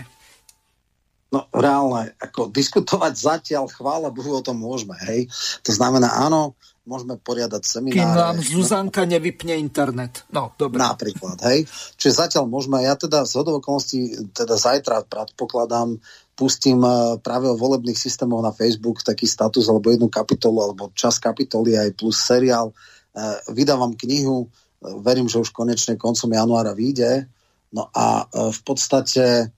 No 1.34 1.50
reálne, 1.50 2.14
ako 2.20 2.52
diskutovať 2.54 3.14
zatiaľ, 3.16 3.72
chvála 3.72 4.12
Bohu, 4.12 4.38
o 4.38 4.44
tom 4.44 4.60
môžeme, 4.60 5.00
hej. 5.08 5.32
To 5.64 5.72
znamená, 5.72 6.12
áno, 6.22 6.60
môžeme 6.84 7.16
poriadať 7.16 7.64
semináre. 7.64 8.04
Kým 8.04 8.12
nám 8.12 8.38
Zuzanka 8.44 9.08
nevypne 9.08 9.56
internet. 9.56 10.28
No, 10.28 10.52
dobre. 10.60 10.84
Napríklad, 10.84 11.40
hej. 11.48 11.72
Čiže 11.96 12.28
zatiaľ 12.28 12.52
môžeme, 12.52 12.84
ja 12.84 13.00
teda 13.00 13.24
z 13.24 13.34
hodovokolností, 13.40 14.00
teda 14.36 14.60
zajtra 14.60 15.08
predpokladám, 15.08 16.04
pustím 16.42 16.82
eh, 16.82 17.22
práve 17.22 17.46
o 17.46 17.54
volebných 17.54 17.94
systémoch 17.94 18.42
na 18.42 18.50
Facebook 18.50 19.06
taký 19.06 19.30
status 19.30 19.70
alebo 19.70 19.94
jednu 19.94 20.10
kapitolu 20.10 20.66
alebo 20.66 20.90
čas 20.98 21.22
kapitoly 21.22 21.78
aj 21.78 21.94
plus 21.94 22.18
seriál. 22.18 22.74
Eh, 23.14 23.38
vydávam 23.54 23.94
knihu, 23.94 24.50
eh, 24.50 24.90
verím, 25.06 25.30
že 25.30 25.38
už 25.38 25.54
konečne 25.54 26.02
koncom 26.02 26.34
januára 26.34 26.74
vyjde. 26.74 27.30
No 27.72 27.88
a 27.96 28.28
v 28.28 28.62
podstate 28.68 29.56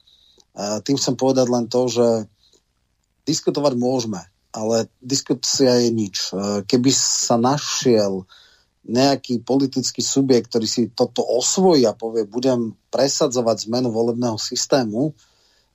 tým 0.85 1.01
chcem 1.01 1.17
povedať 1.17 1.49
len 1.49 1.65
to, 1.65 1.89
že 1.89 2.29
diskutovať 3.25 3.73
môžeme, 3.73 4.21
ale 4.53 4.85
diskusia 5.01 5.81
je 5.81 5.89
nič. 5.89 6.29
Keby 6.69 6.93
sa 6.93 7.41
našiel 7.41 8.29
nejaký 8.85 9.41
politický 9.41 10.05
subjekt, 10.05 10.53
ktorý 10.53 10.67
si 10.69 10.93
toto 10.93 11.25
osvojí 11.25 11.89
a 11.89 11.97
povie, 11.97 12.29
budem 12.29 12.77
presadzovať 12.93 13.65
zmenu 13.65 13.89
volebného 13.89 14.37
systému, 14.37 15.17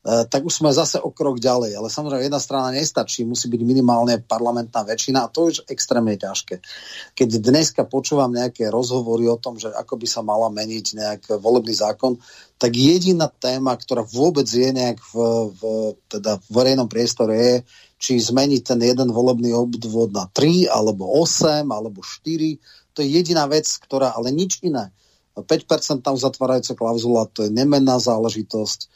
tak 0.05 0.47
už 0.47 0.63
sme 0.63 0.71
zase 0.71 1.03
o 1.03 1.11
krok 1.11 1.43
ďalej. 1.43 1.75
Ale 1.75 1.89
samozrejme 1.91 2.31
jedna 2.31 2.41
strana 2.41 2.71
nestačí, 2.71 3.27
musí 3.27 3.51
byť 3.51 3.63
minimálne 3.67 4.23
parlamentná 4.23 4.87
väčšina 4.87 5.27
a 5.27 5.31
to 5.33 5.51
je 5.51 5.61
extrémne 5.69 6.15
ťažké. 6.15 6.63
Keď 7.19 7.29
dneska 7.43 7.83
počúvam 7.85 8.31
nejaké 8.31 8.71
rozhovory 8.71 9.27
o 9.27 9.37
tom, 9.37 9.59
že 9.59 9.69
ako 9.69 9.99
by 9.99 10.07
sa 10.07 10.23
mala 10.23 10.49
meniť 10.49 10.87
nejak 10.95 11.23
volebný 11.43 11.75
zákon, 11.75 12.17
tak 12.59 12.75
jediná 12.75 13.31
téma, 13.31 13.75
ktorá 13.79 14.03
vôbec 14.03 14.47
je 14.47 14.71
nejak 14.71 14.99
v, 14.99 15.15
v 15.55 15.61
teda 16.11 16.43
v 16.43 16.49
verejnom 16.51 16.91
priestore 16.91 17.35
je, 17.35 17.55
či 17.99 18.23
zmeniť 18.23 18.63
ten 18.63 18.81
jeden 18.83 19.11
volebný 19.11 19.51
obdvod 19.55 20.15
na 20.15 20.31
3, 20.31 20.71
alebo 20.71 21.07
8, 21.19 21.67
alebo 21.67 22.03
4. 22.03 22.95
To 22.95 23.03
je 23.03 23.09
jediná 23.11 23.47
vec, 23.51 23.67
ktorá, 23.67 24.15
ale 24.15 24.31
nič 24.31 24.63
iné. 24.63 24.95
5% 25.39 26.03
tam 26.03 26.19
zatvárajúca 26.19 26.75
klauzula, 26.75 27.31
to 27.31 27.47
je 27.47 27.51
nemenná 27.55 28.03
záležitosť 28.03 28.91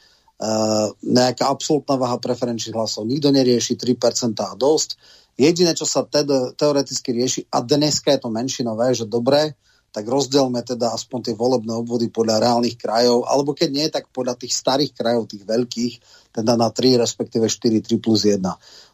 nejaká 1.03 1.47
absolútna 1.47 1.95
váha 1.95 2.19
preferenčných 2.19 2.75
hlasov 2.75 3.07
nikto 3.07 3.31
nerieši, 3.31 3.79
3% 3.79 4.35
a 4.43 4.53
dosť. 4.59 4.99
Jediné, 5.33 5.73
čo 5.73 5.87
sa 5.87 6.05
teda 6.05 6.53
teoreticky 6.53 7.09
rieši, 7.09 7.41
a 7.49 7.65
dneska 7.65 8.13
je 8.13 8.19
to 8.21 8.29
menšinové, 8.29 8.93
že 8.93 9.09
dobre, 9.09 9.57
tak 9.93 10.09
rozdelme 10.09 10.61
teda 10.65 10.89
aspoň 10.93 11.19
tie 11.29 11.35
volebné 11.37 11.73
obvody 11.73 12.09
podľa 12.09 12.41
reálnych 12.41 12.77
krajov, 12.81 13.29
alebo 13.29 13.53
keď 13.53 13.69
nie, 13.69 13.87
tak 13.93 14.09
podľa 14.09 14.41
tých 14.41 14.53
starých 14.57 14.91
krajov, 14.93 15.29
tých 15.29 15.45
veľkých, 15.45 15.93
teda 16.33 16.57
na 16.57 16.73
3, 16.73 16.97
respektíve 16.97 17.45
4, 17.45 17.81
3 17.93 18.01
plus 18.01 18.25
1. 18.25 18.41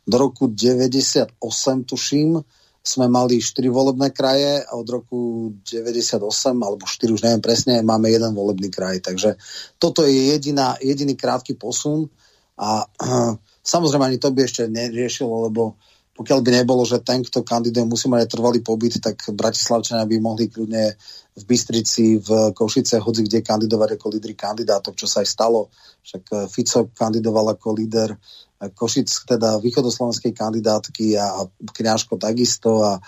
Do 0.04 0.16
roku 0.20 0.52
98, 0.52 1.40
tuším, 1.88 2.44
sme 2.80 3.12
mali 3.12 3.44
4 3.44 3.68
volebné 3.70 4.10
kraje 4.16 4.64
a 4.64 4.72
od 4.74 4.88
roku 4.88 5.52
98 5.68 6.24
alebo 6.56 6.84
4, 6.88 7.16
už 7.16 7.22
neviem 7.22 7.44
presne, 7.44 7.84
máme 7.84 8.08
jeden 8.08 8.32
volebný 8.32 8.72
kraj. 8.72 9.04
Takže 9.04 9.36
toto 9.78 10.08
je 10.08 10.34
jediná, 10.34 10.80
jediný 10.80 11.14
krátky 11.14 11.60
posun 11.60 12.08
a 12.56 12.88
samozrejme 13.72 14.06
ani 14.10 14.18
to 14.18 14.32
by 14.32 14.48
ešte 14.48 14.72
neriešilo, 14.72 15.52
lebo 15.52 15.76
pokiaľ 16.20 16.40
by 16.44 16.52
nebolo, 16.52 16.84
že 16.84 17.00
ten, 17.00 17.24
kto 17.24 17.48
kandiduje, 17.48 17.88
musí 17.88 18.12
mať 18.12 18.28
trvalý 18.28 18.60
pobyt, 18.60 19.00
tak 19.00 19.32
Bratislavčania 19.32 20.04
by 20.04 20.20
mohli 20.20 20.52
kľudne 20.52 20.92
v 21.40 21.44
Bystrici, 21.48 22.20
v 22.20 22.52
Košice, 22.52 23.00
hoci 23.00 23.24
kde 23.24 23.40
kandidovať 23.40 23.96
ako 23.96 24.20
lídry 24.20 24.36
kandidátov, 24.36 25.00
čo 25.00 25.08
sa 25.08 25.24
aj 25.24 25.28
stalo. 25.32 25.72
Však 26.04 26.24
eh, 26.36 26.38
Fico 26.52 26.92
kandidoval 26.92 27.56
ako 27.56 27.72
líder 27.72 28.20
Košic, 28.60 29.08
teda 29.24 29.64
východoslovenskej 29.64 30.36
kandidátky 30.36 31.16
a 31.16 31.48
Kňažko 31.48 32.20
takisto 32.20 32.84
a 32.84 33.00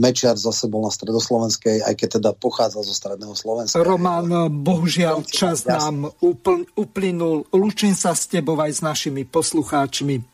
Mečiar 0.00 0.40
zase 0.40 0.64
bol 0.64 0.80
na 0.80 0.88
stredoslovenskej, 0.88 1.84
aj 1.84 1.92
keď 1.92 2.08
teda 2.16 2.30
pochádzal 2.32 2.82
zo 2.88 2.94
stredného 2.96 3.36
Slovenska. 3.36 3.84
Roman, 3.84 4.48
bohužiaľ 4.48 5.28
čas 5.28 5.68
nám 5.68 6.08
uplynul. 6.72 7.44
Lúčim 7.52 7.92
sa 7.92 8.16
s 8.16 8.32
tebou 8.32 8.56
aj 8.56 8.72
s 8.72 8.80
našimi 8.80 9.28
poslucháčmi. 9.28 10.33